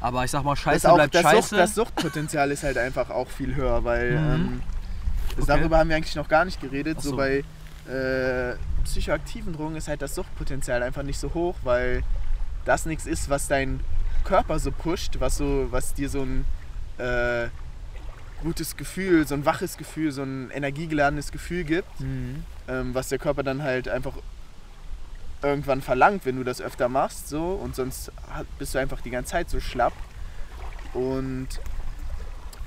Aber 0.00 0.24
ich 0.24 0.30
sag 0.30 0.42
mal, 0.44 0.56
Scheiße 0.56 0.90
auch, 0.90 0.94
bleibt 0.94 1.14
das, 1.14 1.22
Scheiße. 1.22 1.48
Sucht, 1.48 1.58
das 1.60 1.74
Suchtpotenzial 1.74 2.50
ist 2.50 2.62
halt 2.62 2.78
einfach 2.78 3.10
auch 3.10 3.28
viel 3.28 3.54
höher, 3.54 3.84
weil 3.84 4.12
Mhm. 4.12 4.32
ähm, 4.34 4.62
Okay. 5.36 5.44
darüber 5.46 5.78
haben 5.78 5.88
wir 5.90 5.96
eigentlich 5.96 6.16
noch 6.16 6.28
gar 6.28 6.44
nicht 6.44 6.60
geredet. 6.60 6.96
Ach 6.98 7.02
So 7.02 7.10
so. 7.10 7.16
bei 7.16 7.44
äh, 7.88 8.56
psychoaktiven 8.84 9.52
Drogen 9.52 9.76
ist 9.76 9.88
halt 9.88 10.00
das 10.02 10.14
Suchtpotenzial 10.14 10.82
einfach 10.82 11.02
nicht 11.02 11.18
so 11.18 11.34
hoch, 11.34 11.56
weil 11.64 12.02
das 12.64 12.86
nichts 12.86 13.06
ist, 13.06 13.28
was 13.28 13.46
dein 13.48 13.80
Körper 14.24 14.58
so 14.58 14.70
pusht, 14.72 15.18
was, 15.20 15.36
so, 15.36 15.66
was 15.70 15.92
dir 15.94 16.08
so 16.08 16.22
ein 16.22 16.44
äh, 16.98 17.48
gutes 18.42 18.76
Gefühl, 18.76 19.26
so 19.26 19.34
ein 19.34 19.44
waches 19.44 19.76
Gefühl, 19.76 20.12
so 20.12 20.22
ein 20.22 20.50
energiegeladenes 20.50 21.30
Gefühl 21.32 21.64
gibt, 21.64 22.00
Mhm. 22.00 22.42
ähm, 22.68 22.94
was 22.94 23.08
der 23.08 23.18
Körper 23.18 23.42
dann 23.42 23.62
halt 23.62 23.88
einfach 23.88 24.14
irgendwann 25.42 25.80
verlangt, 25.82 26.26
wenn 26.26 26.36
du 26.36 26.44
das 26.44 26.60
öfter 26.60 26.88
machst, 26.88 27.28
so 27.28 27.52
und 27.52 27.74
sonst 27.74 28.12
bist 28.58 28.74
du 28.74 28.78
einfach 28.78 29.00
die 29.00 29.10
ganze 29.10 29.32
Zeit 29.32 29.48
so 29.50 29.60
schlapp. 29.60 29.92
Und 30.92 31.48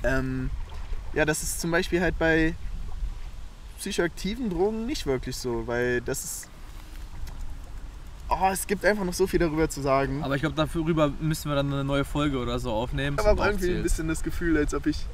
ähm, 0.02 0.50
ja, 1.12 1.24
das 1.24 1.42
ist 1.42 1.60
zum 1.60 1.70
Beispiel 1.70 2.00
halt 2.00 2.18
bei 2.18 2.54
psychoaktiven 3.78 4.50
Drogen 4.50 4.86
nicht 4.86 5.06
wirklich 5.06 5.36
so, 5.36 5.66
weil 5.66 6.00
das 6.00 6.24
ist. 6.24 6.48
Oh, 8.28 8.48
es 8.50 8.66
gibt 8.66 8.84
einfach 8.84 9.04
noch 9.04 9.12
so 9.12 9.26
viel 9.26 9.38
darüber 9.38 9.68
zu 9.68 9.82
sagen. 9.82 10.24
Aber 10.24 10.34
ich 10.34 10.40
glaube, 10.40 10.56
darüber 10.56 11.10
müssen 11.20 11.50
wir 11.50 11.54
dann 11.56 11.72
eine 11.72 11.84
neue 11.84 12.04
Folge 12.04 12.38
oder 12.38 12.58
so 12.58 12.72
aufnehmen. 12.72 13.18
Aber 13.18 13.30
zum 13.30 13.38
habe 13.40 13.50
irgendwie 13.50 13.76
ein 13.76 13.82
bisschen 13.82 14.08
das 14.08 14.22
Gefühl, 14.22 14.56
als 14.56 14.74
ob 14.74 14.86
ich, 14.86 15.04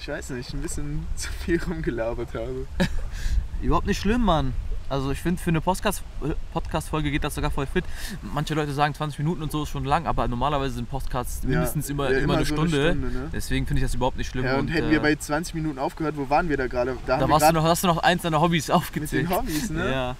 ich 0.00 0.08
weiß 0.08 0.30
nicht, 0.30 0.52
ein 0.54 0.62
bisschen 0.62 1.06
zu 1.16 1.28
viel 1.44 1.60
rumgelabert 1.62 2.34
habe. 2.34 2.66
Überhaupt 3.62 3.86
nicht 3.86 4.00
schlimm, 4.00 4.22
Mann. 4.22 4.52
Also 4.88 5.12
ich 5.12 5.20
finde, 5.20 5.40
für 5.40 5.50
eine 5.50 5.60
Podcast- 5.60 6.02
äh, 6.24 6.34
Podcast-Folge 6.52 7.12
geht 7.12 7.22
das 7.22 7.36
sogar 7.36 7.52
voll 7.52 7.66
fit. 7.66 7.84
Manche 8.22 8.54
Leute 8.54 8.72
sagen 8.72 8.92
20 8.92 9.20
Minuten 9.20 9.40
und 9.42 9.52
so 9.52 9.62
ist 9.62 9.68
schon 9.68 9.84
lang, 9.84 10.06
aber 10.06 10.26
normalerweise 10.26 10.74
sind 10.74 10.90
Podcasts 10.90 11.44
mindestens 11.44 11.86
Ja, 11.88 11.92
immer, 11.94 12.10
ja, 12.10 12.18
immer, 12.18 12.34
eine 12.38 12.44
so 12.44 12.54
Stunde. 12.54 12.96
ne? 12.96 13.30
Deswegen 13.32 13.66
finde 13.66 13.80
ich 13.82 13.86
das 13.86 13.94
überhaupt 13.94 14.16
nicht 14.16 14.30
schlimm. 14.30 14.44
Ja, 14.46 14.56
und, 14.58 14.66
hätten 14.68 14.88
äh, 14.88 14.92
wir 14.92 15.00
bei 15.00 15.14
20 15.14 15.54
Minuten 15.54 15.78
aufgehört, 15.78 16.16
wo 16.16 16.28
waren 16.28 16.48
wir 16.48 16.56
da 16.56 16.66
gerade? 16.66 16.96
Da, 17.06 17.18
da 17.18 17.28
warst 17.28 17.48
du 17.48 17.52
noch, 17.52 17.62
hast 17.62 17.84
du 17.84 17.86
noch 17.86 17.98
eins 17.98 18.22
deiner 18.22 18.40
Hobbys 18.40 18.66
mit 18.66 18.76
aufgezählt. 18.76 19.30
den 19.30 19.36
Hobbys, 19.36 19.70
ne? 19.70 19.92
Ja, 19.92 20.16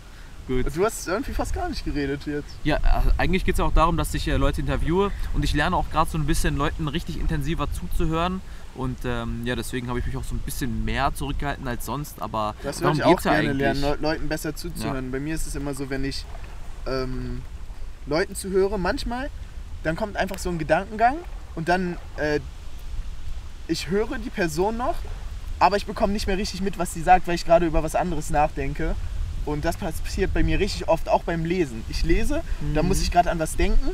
gut. 0.47 0.67
Du 0.77 0.85
hast 0.85 1.09
irgendwie 1.09 1.33
fast 1.33 1.53
gar 1.53 1.69
nicht 1.69 1.85
geredet 1.85 2.21
jetzt. 2.27 2.55
Ja, 2.63 2.77
äh, 2.77 2.81
eigentlich 3.19 3.45
geht 3.45 3.55
es 3.55 3.59
ja 3.59 3.65
auch 3.65 3.75
darum, 3.75 3.97
dass 3.97 4.15
ich 4.15 4.29
äh, 4.29 4.37
Leute 4.37 4.61
interviewe 4.61 5.11
und 5.35 5.43
ich 5.45 5.53
lerne 5.53 5.75
auch 5.75 5.91
gerade 5.91 6.09
so 6.09 6.17
ein 6.17 6.27
bisschen 6.27 6.57
Leuten 6.57 6.87
richtig 6.87 7.19
intensiver 7.19 7.67
zuzuhören. 7.73 8.41
Und 8.81 8.97
ähm, 9.05 9.43
ja, 9.45 9.55
deswegen 9.57 9.89
habe 9.89 9.99
ich 9.99 10.07
mich 10.07 10.17
auch 10.17 10.25
so 10.25 10.35
ein 10.35 10.39
bisschen 10.39 10.87
mehr 10.87 11.13
zurückgehalten 11.15 11.69
als 11.69 11.85
sonst. 11.85 12.23
Aber 12.23 12.55
Das 12.63 12.81
würde 12.81 12.97
ich 12.97 13.05
auch 13.05 13.21
ja 13.21 13.33
gerne 13.33 13.51
eigentlich. 13.51 13.59
lernen, 13.59 13.81
Le 13.83 13.99
Leuten 14.01 14.27
besser 14.27 14.57
zuzuhören. 14.57 15.11
Bei 15.11 15.21
mir 15.21 15.35
ist 15.35 15.47
es 15.47 15.55
immer 15.55 15.75
so, 15.75 15.91
wenn 15.91 16.03
ich 16.03 16.25
ähm, 16.87 17.43
Leuten 18.07 18.35
zuhöre, 18.35 18.79
manchmal, 18.79 19.29
dann 19.83 19.97
kommt 19.97 20.17
einfach 20.17 20.39
so 20.39 20.49
ein 20.49 20.57
Gedankengang 20.59 21.17
und 21.55 21.69
dann, 21.69 21.99
äh, 22.17 22.41
ich 23.69 23.91
höre 23.91 24.17
die 24.17 24.31
Person 24.31 24.79
noch, 24.79 24.95
aber 25.59 25.77
ich 25.77 25.85
bekomme 25.85 26.15
nicht 26.15 26.27
mehr 26.27 26.39
richtig 26.39 26.63
mit, 26.63 26.79
was 26.79 26.95
sie 26.95 27.03
sagt, 27.03 27.29
weil 27.29 27.35
ich 27.35 27.45
gerade 27.45 27.67
über 27.67 27.83
was 27.83 27.95
anderes 27.95 28.31
nachdenke. 28.31 28.95
Und 29.45 29.67
das 29.67 29.77
passiert 29.77 30.33
bei 30.33 30.43
mir 30.43 30.59
richtig 30.59 30.89
oft, 30.89 31.07
auch 31.11 31.25
beim 31.25 31.45
Lesen. 31.45 31.85
Ich 31.91 32.03
lese, 32.03 32.43
da 32.75 32.83
muss 32.83 33.03
ich 33.03 33.11
gerade 33.11 33.31
an 33.31 33.39
was 33.39 33.57
denken. 33.57 33.91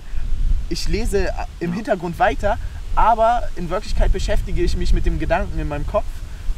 Ich 0.69 0.87
lese 0.87 1.27
äh, 1.27 1.33
im 1.59 1.73
Hintergrund 1.73 2.21
weiter, 2.21 2.57
aber 2.97 3.43
in 3.57 3.71
Wirklichkeit 3.71 4.13
beschäftige 4.13 4.63
ich 4.63 4.77
mich 4.77 4.93
mit 4.93 5.07
dem 5.07 5.19
Gedanken 5.19 5.59
in 5.59 5.69
meinem 5.69 5.87
Kopf 5.87 6.05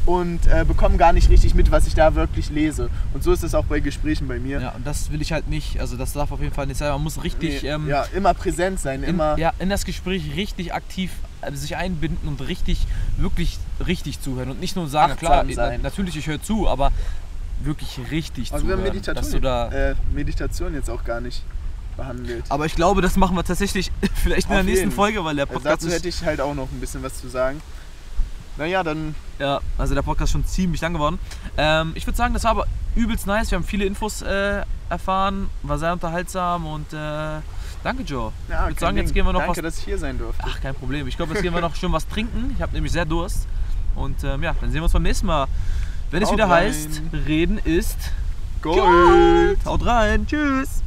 und 0.07 0.47
äh, 0.47 0.65
bekomme 0.67 0.97
gar 0.97 1.13
nicht 1.13 1.29
richtig 1.29 1.55
mit, 1.55 1.71
was 1.71 1.87
ich 1.87 1.95
da 1.95 2.15
wirklich 2.15 2.49
lese. 2.49 2.89
Und 3.13 3.23
so 3.23 3.33
ist 3.33 3.43
es 3.45 3.55
auch 3.55 3.67
bei 3.67 3.81
Gesprächen 3.81 4.27
bei 4.27 4.39
mir. 4.39 4.59
Ja, 4.61 4.71
und 4.71 4.87
das 4.87 5.11
will 5.13 5.21
ich 5.21 5.33
halt 5.33 5.49
nicht. 5.49 5.79
Also 5.81 5.97
das 5.97 6.15
darf 6.15 6.33
auf 6.33 6.41
jeden 6.41 6.55
Fall 6.55 6.67
nicht 6.67 6.79
sein. 6.79 6.91
Man 6.93 7.03
muss 7.03 7.23
richtig 7.23 7.63
Nee, 7.63 7.69
ähm, 7.69 7.87
ja, 7.89 8.05
immer 8.15 8.33
präsent 8.33 8.81
sein, 8.81 9.03
in, 9.03 9.11
immer. 9.11 9.37
ja, 9.39 9.53
in 9.59 9.69
das 9.69 9.85
Gespräch 9.85 10.23
richtig 10.35 10.73
aktiv 10.73 11.11
äh, 11.43 11.53
sich 11.53 11.77
einbinden 11.77 12.27
und 12.27 12.41
richtig, 12.49 12.87
wirklich 13.19 13.59
richtig 13.87 14.21
zuhören. 14.23 14.51
Und 14.51 14.61
nicht 14.61 14.77
nur 14.77 14.89
sagen, 14.89 15.13
Achtsam 15.13 15.47
klar, 15.49 15.55
sein. 15.69 15.81
na, 15.83 15.89
natürlich, 15.89 16.17
ich 16.17 16.27
höre 16.27 16.41
zu, 16.43 16.69
aber 16.69 16.91
wirklich 17.63 17.99
richtig 18.11 18.53
Also 18.53 18.65
zuhören. 18.65 18.83
Meditation, 18.85 19.15
dass 19.17 19.31
du 19.31 19.41
da, 19.41 19.69
äh, 19.91 19.95
Meditation 20.15 20.73
jetzt 20.75 20.89
auch 20.89 21.05
gar 21.05 21.21
nicht 21.21 21.43
behandelt. 21.99 22.45
aber 22.49 22.65
ich 22.65 22.75
glaube, 22.75 23.03
das 23.03 23.17
machen 23.17 23.37
wir 23.37 23.45
tatsächlich 23.45 23.93
vielleicht 24.15 24.45
in 24.47 24.53
der 24.53 24.61
Auf 24.61 24.65
nächsten 24.65 24.85
jeden. 24.87 24.93
Folge, 24.97 25.23
weil 25.25 25.37
der 25.37 25.45
Also 25.47 25.59
Podcast 25.61 25.83
dazu 25.85 25.95
hätte 25.95 26.09
ich 26.09 26.25
halt 26.25 26.41
auch 26.41 26.55
noch 26.55 26.71
ein 26.73 26.81
bisschen 26.81 27.03
was 27.03 27.21
zu 27.21 27.29
sagen. 27.29 27.61
Naja, 28.57 28.83
dann 28.83 29.15
Ja, 29.39 29.61
also 29.77 29.95
der 29.95 30.03
Podcast 30.03 30.31
ist 30.31 30.33
schon 30.33 30.47
ziemlich 30.47 30.81
lang 30.81 30.95
geworden. 30.95 31.19
Ähm, 31.57 31.93
ich 31.95 32.07
würde 32.07 32.17
sagen, 32.17 32.33
das 32.35 32.45
war 32.45 32.53
aber 32.53 32.67
übelst 32.97 33.27
nice. 33.27 33.51
Wir 33.51 33.57
haben 33.57 33.65
viele 33.65 33.85
Infos 33.85 34.23
äh, 34.23 34.63
erfahren, 34.89 35.51
war 35.63 35.79
sehr 35.79 35.93
unterhaltsam 35.93 36.67
und 36.67 36.93
äh, 36.93 37.41
danke 37.85 38.03
Joe. 38.05 38.33
ja, 38.49 38.63
ich 38.65 38.71
würde 38.71 38.81
sagen, 38.81 38.97
jetzt 38.97 39.09
Ding. 39.09 39.15
gehen 39.15 39.27
wir 39.27 39.33
noch 39.33 39.41
Danke, 39.45 39.59
was. 39.63 39.75
dass 39.75 39.79
ich 39.79 39.85
hier 39.85 39.99
sein 39.99 40.19
durfte. 40.19 40.43
Ach, 40.45 40.61
kein 40.61 40.75
Problem. 40.75 41.07
Ich 41.07 41.17
glaube, 41.17 41.35
jetzt 41.35 41.43
gehen 41.43 41.55
wir 41.55 41.61
noch 41.69 41.77
schön 41.77 41.93
was 41.93 42.09
trinken. 42.09 42.53
Ich 42.57 42.63
habe 42.63 42.73
nämlich 42.73 42.93
sehr 42.93 43.05
Durst. 43.05 43.47
Und 43.95 44.25
ähm, 44.25 44.43
ja, 44.43 44.55
dann 44.61 44.71
sehen 44.71 44.81
wir 44.81 44.85
uns 44.85 44.93
beim 44.93 45.03
nächsten 45.03 45.27
Mal. 45.27 45.47
Wenn 46.11 46.23
es 46.23 46.29
Haut 46.29 46.37
wieder 46.37 46.49
rein. 46.49 46.67
heißt, 46.73 47.03
reden 47.27 47.59
ist 47.59 47.97
Gold. 48.63 49.59
Haut 49.67 49.85
rein. 49.87 50.27
Tschüss. 50.27 50.83